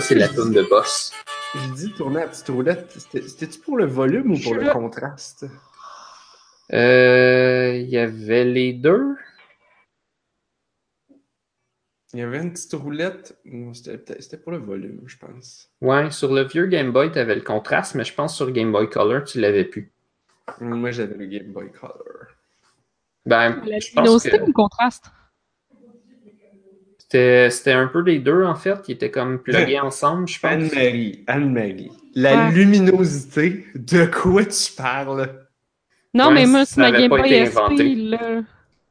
Ça, 0.00 0.06
c'est 0.06 0.14
la 0.14 0.28
toune 0.28 0.52
de 0.52 0.62
boss. 0.62 1.12
J'ai 1.54 1.70
dit 1.72 1.92
tourner 1.92 2.20
la 2.20 2.28
petite 2.28 2.48
roulette. 2.48 2.90
C'était- 2.96 3.22
C'était-tu 3.28 3.58
pour 3.60 3.76
le 3.76 3.84
volume 3.86 4.32
ou 4.32 4.38
pour 4.40 4.54
Je 4.54 4.60
le 4.60 4.70
contraste? 4.70 5.44
Euh, 6.72 7.76
Il 7.76 7.88
y 7.90 7.98
avait 7.98 8.44
les 8.44 8.72
deux. 8.72 9.14
Il 12.12 12.20
y 12.20 12.22
avait 12.22 12.38
une 12.38 12.52
petite 12.52 12.72
roulette. 12.72 13.38
Non, 13.44 13.72
c'était 13.74 14.36
pour 14.38 14.52
le 14.52 14.58
volume, 14.58 15.02
je 15.06 15.16
pense. 15.18 15.68
Ouais, 15.80 16.10
sur 16.10 16.32
le 16.32 16.42
vieux 16.44 16.66
Game 16.66 16.92
Boy, 16.92 17.12
tu 17.12 17.18
avais 17.18 17.34
le 17.34 17.42
contraste, 17.42 17.94
mais 17.94 18.04
je 18.04 18.14
pense 18.14 18.34
sur 18.36 18.50
Game 18.50 18.72
Boy 18.72 18.88
Color, 18.88 19.24
tu 19.24 19.38
l'avais 19.40 19.64
plus. 19.64 19.92
Moi, 20.60 20.90
j'avais 20.92 21.14
le 21.16 21.26
Game 21.26 21.52
Boy 21.52 21.70
Color. 21.72 22.26
Ben, 23.26 23.62
La 23.66 23.78
je 23.78 23.90
luminosité 23.90 24.38
que 24.38 24.42
ou 24.42 24.46
le 24.46 24.52
contraste? 24.52 25.04
C'était 27.10 27.50
c'était 27.50 27.72
un 27.72 27.86
peu 27.88 28.02
les 28.02 28.18
deux, 28.20 28.44
en 28.44 28.54
fait. 28.54 28.76
Ils 28.88 28.92
étaient 28.92 29.10
comme 29.10 29.38
plugués 29.40 29.80
ensemble, 29.80 30.28
je 30.28 30.38
pense. 30.38 30.50
Anne-Marie, 30.52 31.24
Anne-Marie. 31.26 31.90
La 32.14 32.48
Ouais. 32.48 32.52
luminosité, 32.54 33.64
de 33.74 34.04
quoi 34.06 34.44
tu 34.44 34.72
parles? 34.76 35.28
Non, 36.14 36.28
Ouais, 36.28 36.34
mais 36.34 36.46
moi, 36.46 36.64
c'est 36.64 36.80
ma 36.80 36.90
Game 36.92 37.08
Boy 37.08 37.20
SP, 37.46 37.56
inventé. 37.56 37.94
là. 37.94 38.42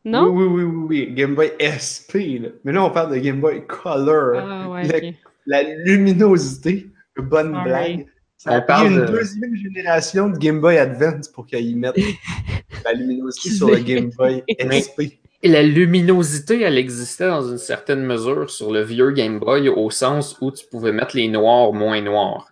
Non? 0.05 0.27
Oui, 0.29 0.43
oui, 0.45 0.63
oui, 0.63 0.63
oui, 0.63 0.85
oui. 1.07 1.13
Game 1.13 1.35
Boy 1.35 1.51
SP, 1.59 2.39
là. 2.41 2.49
Mais 2.63 2.71
là, 2.71 2.83
on 2.83 2.89
parle 2.89 3.13
de 3.13 3.17
Game 3.19 3.41
Boy 3.41 3.65
Color. 3.67 4.37
Ah 4.39 4.69
ouais, 4.69 4.83
Le- 4.87 5.09
ok. 5.09 5.15
La 5.45 5.63
luminosité, 5.63 6.87
bonne 7.17 7.51
blague. 7.63 7.97
ouais. 7.97 8.05
Ça 8.37 8.51
a 8.51 8.59
On 8.59 8.61
parle 8.61 8.87
une 8.91 9.01
de- 9.01 9.05
deuxième 9.07 9.53
génération 9.55 10.29
de 10.29 10.37
Game 10.37 10.61
Boy 10.61 10.77
Advance 10.77 11.27
pour 11.27 11.45
qu'ils 11.45 11.75
mettent 11.77 11.95
la 12.85 12.93
luminosité 12.93 13.49
sur 13.49 13.69
le 13.69 13.79
Game 13.79 14.11
Boy 14.17 14.43
SP. 14.57 15.19
Et 15.41 15.47
la 15.47 15.63
luminosité, 15.63 16.61
elle 16.61 16.77
existait 16.77 17.27
dans 17.27 17.49
une 17.49 17.57
certaine 17.57 18.01
mesure 18.03 18.49
sur 18.49 18.71
le 18.71 18.81
vieux 18.81 19.11
Game 19.11 19.39
Boy 19.39 19.69
au 19.69 19.89
sens 19.89 20.37
où 20.41 20.51
tu 20.51 20.65
pouvais 20.67 20.91
mettre 20.91 21.15
les 21.15 21.29
noirs 21.29 21.71
moins 21.71 22.01
noirs. 22.01 22.51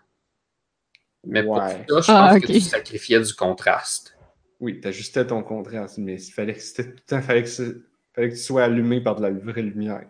Mais 1.25 1.43
pour 1.43 1.57
ça, 1.57 1.77
je 1.87 1.93
pense 1.93 2.09
Ah, 2.09 2.39
que 2.39 2.45
tu 2.45 2.61
sacrifiais 2.61 3.19
du 3.19 3.33
contraste. 3.33 4.17
Oui, 4.61 4.79
t'ajustais 4.79 5.27
ton 5.27 5.43
contraste, 5.43 5.97
mais 5.97 6.15
il 6.21 6.31
fallait 6.31 6.53
que 6.53 6.61
c'était 6.61 6.85
tout 6.89 6.95
le 6.95 7.01
temps, 7.01 7.21
fallait 7.21 7.43
que, 7.43 7.49
ce- 7.49 7.81
fallait 8.15 8.29
que 8.29 8.35
tu 8.35 8.41
sois 8.41 8.63
allumé 8.63 9.01
par 9.01 9.15
de 9.17 9.21
la 9.23 9.31
vraie 9.31 9.61
lumière. 9.61 10.05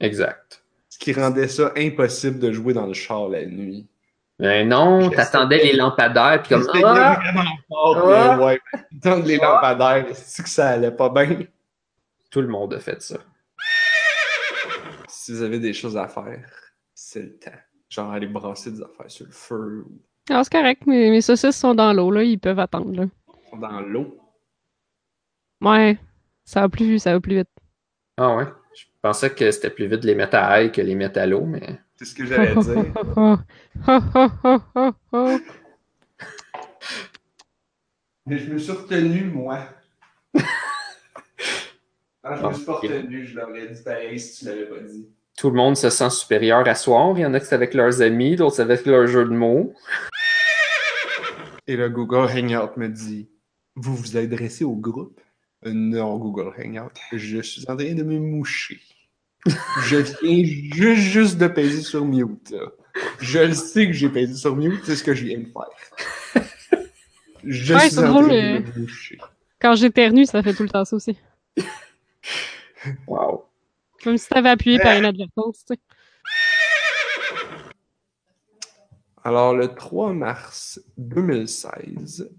Exact. 0.00 0.64
Ce 0.88 0.98
qui 0.98 1.12
rendait 1.12 1.48
ça 1.48 1.72
impossible 1.76 2.38
de 2.40 2.50
jouer 2.52 2.74
dans 2.74 2.86
le 2.86 2.94
char 2.94 3.28
la 3.28 3.46
nuit. 3.46 3.86
Mais 4.38 4.64
non, 4.64 5.02
Je 5.10 5.16
t'attendais 5.16 5.62
les 5.64 5.72
lampadaires, 5.74 6.42
puis 6.42 6.50
comme 6.54 6.68
ah! 6.84 7.18
vraiment 7.22 7.50
fort, 7.68 7.96
Ah! 8.10 8.36
mais 8.36 8.44
ouais. 8.44 8.60
Les 9.24 9.38
Ah! 9.40 9.46
lampadaires, 9.52 10.06
c'est 10.14 10.42
que 10.42 10.48
ça 10.48 10.70
allait 10.70 10.90
pas 10.90 11.08
bien. 11.08 11.38
Tout 12.36 12.42
le 12.42 12.48
monde 12.48 12.74
a 12.74 12.80
fait 12.80 13.00
ça. 13.00 13.16
Si 15.08 15.32
vous 15.32 15.40
avez 15.40 15.58
des 15.58 15.72
choses 15.72 15.96
à 15.96 16.06
faire, 16.06 16.46
c'est 16.92 17.22
le 17.22 17.38
temps. 17.38 17.50
Genre 17.88 18.12
aller 18.12 18.26
brasser 18.26 18.72
des 18.72 18.82
affaires 18.82 19.10
sur 19.10 19.24
le 19.24 19.32
feu 19.32 19.86
ou 19.88 20.02
Ah, 20.28 20.44
c'est 20.44 20.52
correct, 20.52 20.86
mes, 20.86 21.10
mes 21.10 21.22
saucisses 21.22 21.56
sont 21.56 21.74
dans 21.74 21.94
l'eau, 21.94 22.10
là, 22.10 22.22
ils 22.24 22.38
peuvent 22.38 22.58
attendre, 22.58 22.94
là. 22.94 23.06
dans 23.58 23.80
l'eau? 23.80 24.18
Ouais, 25.62 25.96
ça 26.44 26.60
va 26.60 26.68
plus, 26.68 26.98
ça 26.98 27.14
va 27.14 27.20
plus 27.20 27.36
vite. 27.36 27.48
Ah 28.18 28.36
ouais? 28.36 28.44
Je 28.74 28.84
pensais 29.00 29.30
que 29.34 29.50
c'était 29.50 29.70
plus 29.70 29.86
vite 29.86 30.00
de 30.00 30.06
les 30.06 30.14
mettre 30.14 30.36
à 30.36 30.46
ail 30.46 30.72
que 30.72 30.82
les 30.82 30.94
mettre 30.94 31.18
à 31.18 31.24
l'eau, 31.24 31.46
mais. 31.46 31.80
C'est 31.96 32.04
ce 32.04 32.14
que 32.14 32.26
j'allais 32.26 32.54
dire. 32.54 32.84
Mais 38.26 38.38
je 38.38 38.52
me 38.52 38.58
suis 38.58 38.72
retenu, 38.72 39.24
moi. 39.24 39.60
Ah, 42.28 42.36
je 42.40 42.46
me 42.46 42.52
suis 42.54 42.64
pas 42.64 42.72
retenu, 42.74 43.24
je 43.26 43.36
l'aurais 43.38 43.68
dit 43.68 43.82
pareil 43.84 44.18
si 44.18 44.38
tu 44.40 44.44
l'avais 44.46 44.64
pas 44.66 44.80
dit. 44.80 45.08
Tout 45.38 45.50
le 45.50 45.56
monde 45.56 45.76
se 45.76 45.90
sent 45.90 46.10
supérieur 46.10 46.66
à 46.66 46.74
soir. 46.74 47.12
Il 47.16 47.20
y 47.22 47.26
en 47.26 47.34
a 47.34 47.40
qui 47.40 47.46
c'est 47.46 47.54
avec 47.54 47.72
leurs 47.74 48.02
amis, 48.02 48.36
d'autres 48.36 48.56
c'est 48.56 48.62
avec 48.62 48.84
leur 48.86 49.06
jeu 49.06 49.24
de 49.24 49.30
mots. 49.30 49.72
Et 51.66 51.76
le 51.76 51.88
Google 51.88 52.28
Hangout 52.30 52.76
me 52.78 52.88
dit 52.88 53.28
Vous 53.76 53.94
vous 53.94 54.16
adressez 54.16 54.64
au 54.64 54.74
groupe 54.74 55.20
Euh, 55.66 55.72
Non, 55.72 56.16
Google 56.16 56.52
Hangout. 56.58 56.90
Je 57.12 57.40
suis 57.42 57.62
en 57.68 57.76
train 57.76 57.94
de 57.94 58.02
me 58.02 58.18
moucher. 58.18 58.80
Je 59.84 59.96
viens 59.98 60.44
juste, 60.44 61.00
juste 61.00 61.38
de 61.38 61.46
peser 61.46 61.82
sur 61.82 62.04
mute. 62.04 62.54
Je 63.20 63.38
le 63.40 63.52
sais 63.54 63.86
que 63.86 63.92
j'ai 63.92 64.08
pesé 64.08 64.34
sur 64.34 64.56
mute, 64.56 64.80
c'est 64.84 64.96
ce 64.96 65.04
que 65.04 65.14
je 65.14 65.24
viens 65.26 65.38
de 65.38 65.46
faire. 65.46 66.42
Je 67.44 67.74
Ouais, 67.74 67.88
suis 67.90 67.98
en 68.00 68.08
drôle, 68.08 68.26
train 68.26 68.34
euh. 68.56 68.60
de 68.60 68.66
me 68.72 68.80
moucher. 68.80 69.18
Quand 69.60 69.74
j'éternue, 69.76 70.24
ça 70.24 70.42
fait 70.42 70.54
tout 70.54 70.64
le 70.64 70.68
temps 70.68 70.84
ça 70.84 70.96
aussi. 70.96 71.16
Wow. 73.06 73.46
Comme 74.02 74.18
si 74.18 74.28
t'avais 74.28 74.50
appuyé 74.50 74.78
par 74.78 74.96
inadvertance, 74.96 75.64
tu 75.64 75.74
sais. 75.74 75.80
Alors, 79.24 79.54
le 79.54 79.74
3 79.74 80.12
mars 80.12 80.80
2016, 80.98 82.30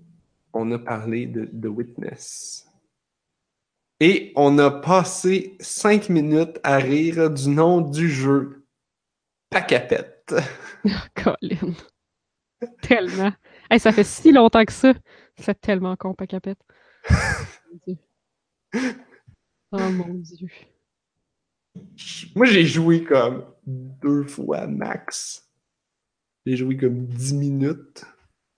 on 0.53 0.71
a 0.71 0.79
parlé 0.79 1.25
de 1.25 1.45
The 1.45 1.65
Witness. 1.65 2.65
Et 3.99 4.31
on 4.35 4.57
a 4.59 4.71
passé 4.71 5.57
cinq 5.59 6.07
minutes 6.07 6.59
à 6.63 6.77
rire 6.77 7.29
du 7.29 7.49
nom 7.49 7.81
du 7.81 8.09
jeu. 8.09 8.65
Pacapette. 9.49 10.35
Colin. 11.15 11.73
tellement. 12.81 13.33
Hey, 13.69 13.79
ça 13.79 13.91
fait 13.91 14.03
si 14.03 14.31
longtemps 14.31 14.63
que 14.63 14.71
ça. 14.71 14.93
C'est 15.37 15.59
tellement 15.59 15.95
con, 15.95 16.13
Pacapette. 16.13 16.59
Oh 19.71 19.89
mon 19.91 20.13
dieu. 20.15 20.47
Moi, 22.35 22.45
j'ai 22.45 22.65
joué 22.65 23.03
comme 23.03 23.45
deux 23.65 24.23
fois 24.23 24.67
max. 24.67 25.49
J'ai 26.45 26.55
joué 26.55 26.77
comme 26.77 27.05
10 27.07 27.33
minutes. 27.33 28.05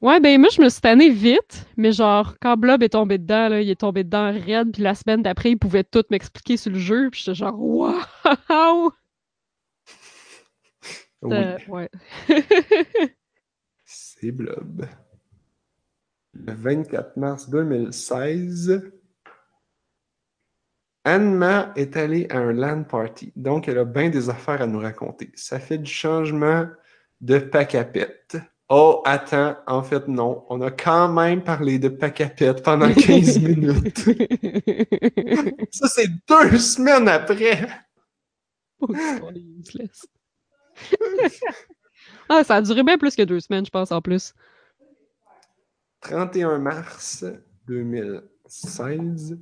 Ouais, 0.02 0.20
ben 0.22 0.40
moi, 0.40 0.50
je 0.50 0.62
me 0.62 0.70
suis 0.70 0.80
tanné 0.80 1.10
vite, 1.10 1.66
mais 1.76 1.92
genre, 1.92 2.36
quand 2.40 2.56
Blob 2.56 2.84
est 2.84 2.90
tombé 2.90 3.18
dedans, 3.18 3.50
là, 3.50 3.62
il 3.62 3.70
est 3.70 3.80
tombé 3.82 4.06
dedans 4.06 4.32
raide, 4.32 4.72
puis 4.72 4.82
la 4.82 4.96
semaine 4.96 5.22
d'après, 5.24 5.52
il 5.52 5.58
pouvait 5.58 5.84
tout 5.84 6.04
m'expliquer 6.10 6.56
sur 6.56 6.72
le 6.72 6.80
jeu, 6.80 7.10
puis 7.12 7.22
j'étais 7.22 7.36
genre, 7.36 7.60
waouh! 7.60 7.96
Oui, 11.22 11.36
Euh, 11.36 11.58
ouais. 11.68 11.90
c'est 13.84 14.32
Blob. 14.32 14.86
Le 16.34 16.54
24 16.54 17.18
mars 17.18 17.50
2016, 17.50 18.90
Anma 21.10 21.74
est 21.76 21.98
allée 21.98 22.28
à 22.30 22.38
un 22.38 22.54
LAN 22.54 22.84
party, 22.84 23.34
donc 23.36 23.68
elle 23.68 23.80
a 23.80 23.84
bien 23.84 24.12
des 24.12 24.30
affaires 24.30 24.62
à 24.62 24.68
nous 24.68 24.78
raconter. 24.80 25.32
Ça 25.34 25.60
fait 25.60 25.80
du 25.80 25.92
changement 25.92 26.68
de 27.20 27.40
Pacapette. 27.40 28.38
Oh, 28.70 29.02
attends, 29.06 29.56
en 29.66 29.82
fait, 29.82 30.08
non. 30.08 30.46
On 30.50 30.62
a 30.62 30.70
quand 30.70 31.12
même 31.12 31.44
parlé 31.44 31.80
de 31.80 31.90
Pacapette 31.90 32.62
pendant 32.62 32.94
15 32.94 33.40
minutes. 33.42 34.06
Ça, 35.72 35.88
c'est 35.88 36.10
deux 36.28 36.60
semaines 36.60 37.08
après. 37.08 37.68
Ah, 42.30 42.44
ça 42.44 42.58
a 42.58 42.62
duré 42.62 42.84
bien 42.84 43.00
plus 43.00 43.16
que 43.16 43.24
deux 43.24 43.40
semaines, 43.40 43.66
je 43.66 43.72
pense, 43.72 43.92
en 43.92 44.04
plus. 44.04 44.36
31 46.02 46.60
mars 46.60 47.26
2016, 47.66 49.40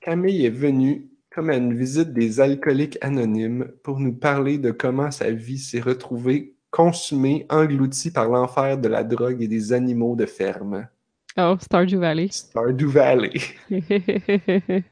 Camille 0.00 0.46
est 0.46 0.50
venue 0.50 1.09
comme 1.30 1.50
à 1.50 1.56
une 1.56 1.74
visite 1.74 2.12
des 2.12 2.40
alcooliques 2.40 2.98
anonymes 3.00 3.70
pour 3.82 4.00
nous 4.00 4.12
parler 4.12 4.58
de 4.58 4.70
comment 4.70 5.10
sa 5.10 5.30
vie 5.30 5.58
s'est 5.58 5.80
retrouvée 5.80 6.54
consumée, 6.70 7.46
engloutie 7.48 8.10
par 8.10 8.28
l'enfer 8.28 8.78
de 8.78 8.88
la 8.88 9.04
drogue 9.04 9.42
et 9.42 9.48
des 9.48 9.72
animaux 9.72 10.16
de 10.16 10.26
ferme. 10.26 10.88
Oh, 11.36 11.56
Stardew 11.60 11.98
Valley. 11.98 12.28
Stardew 12.30 12.88
Valley. 12.88 13.32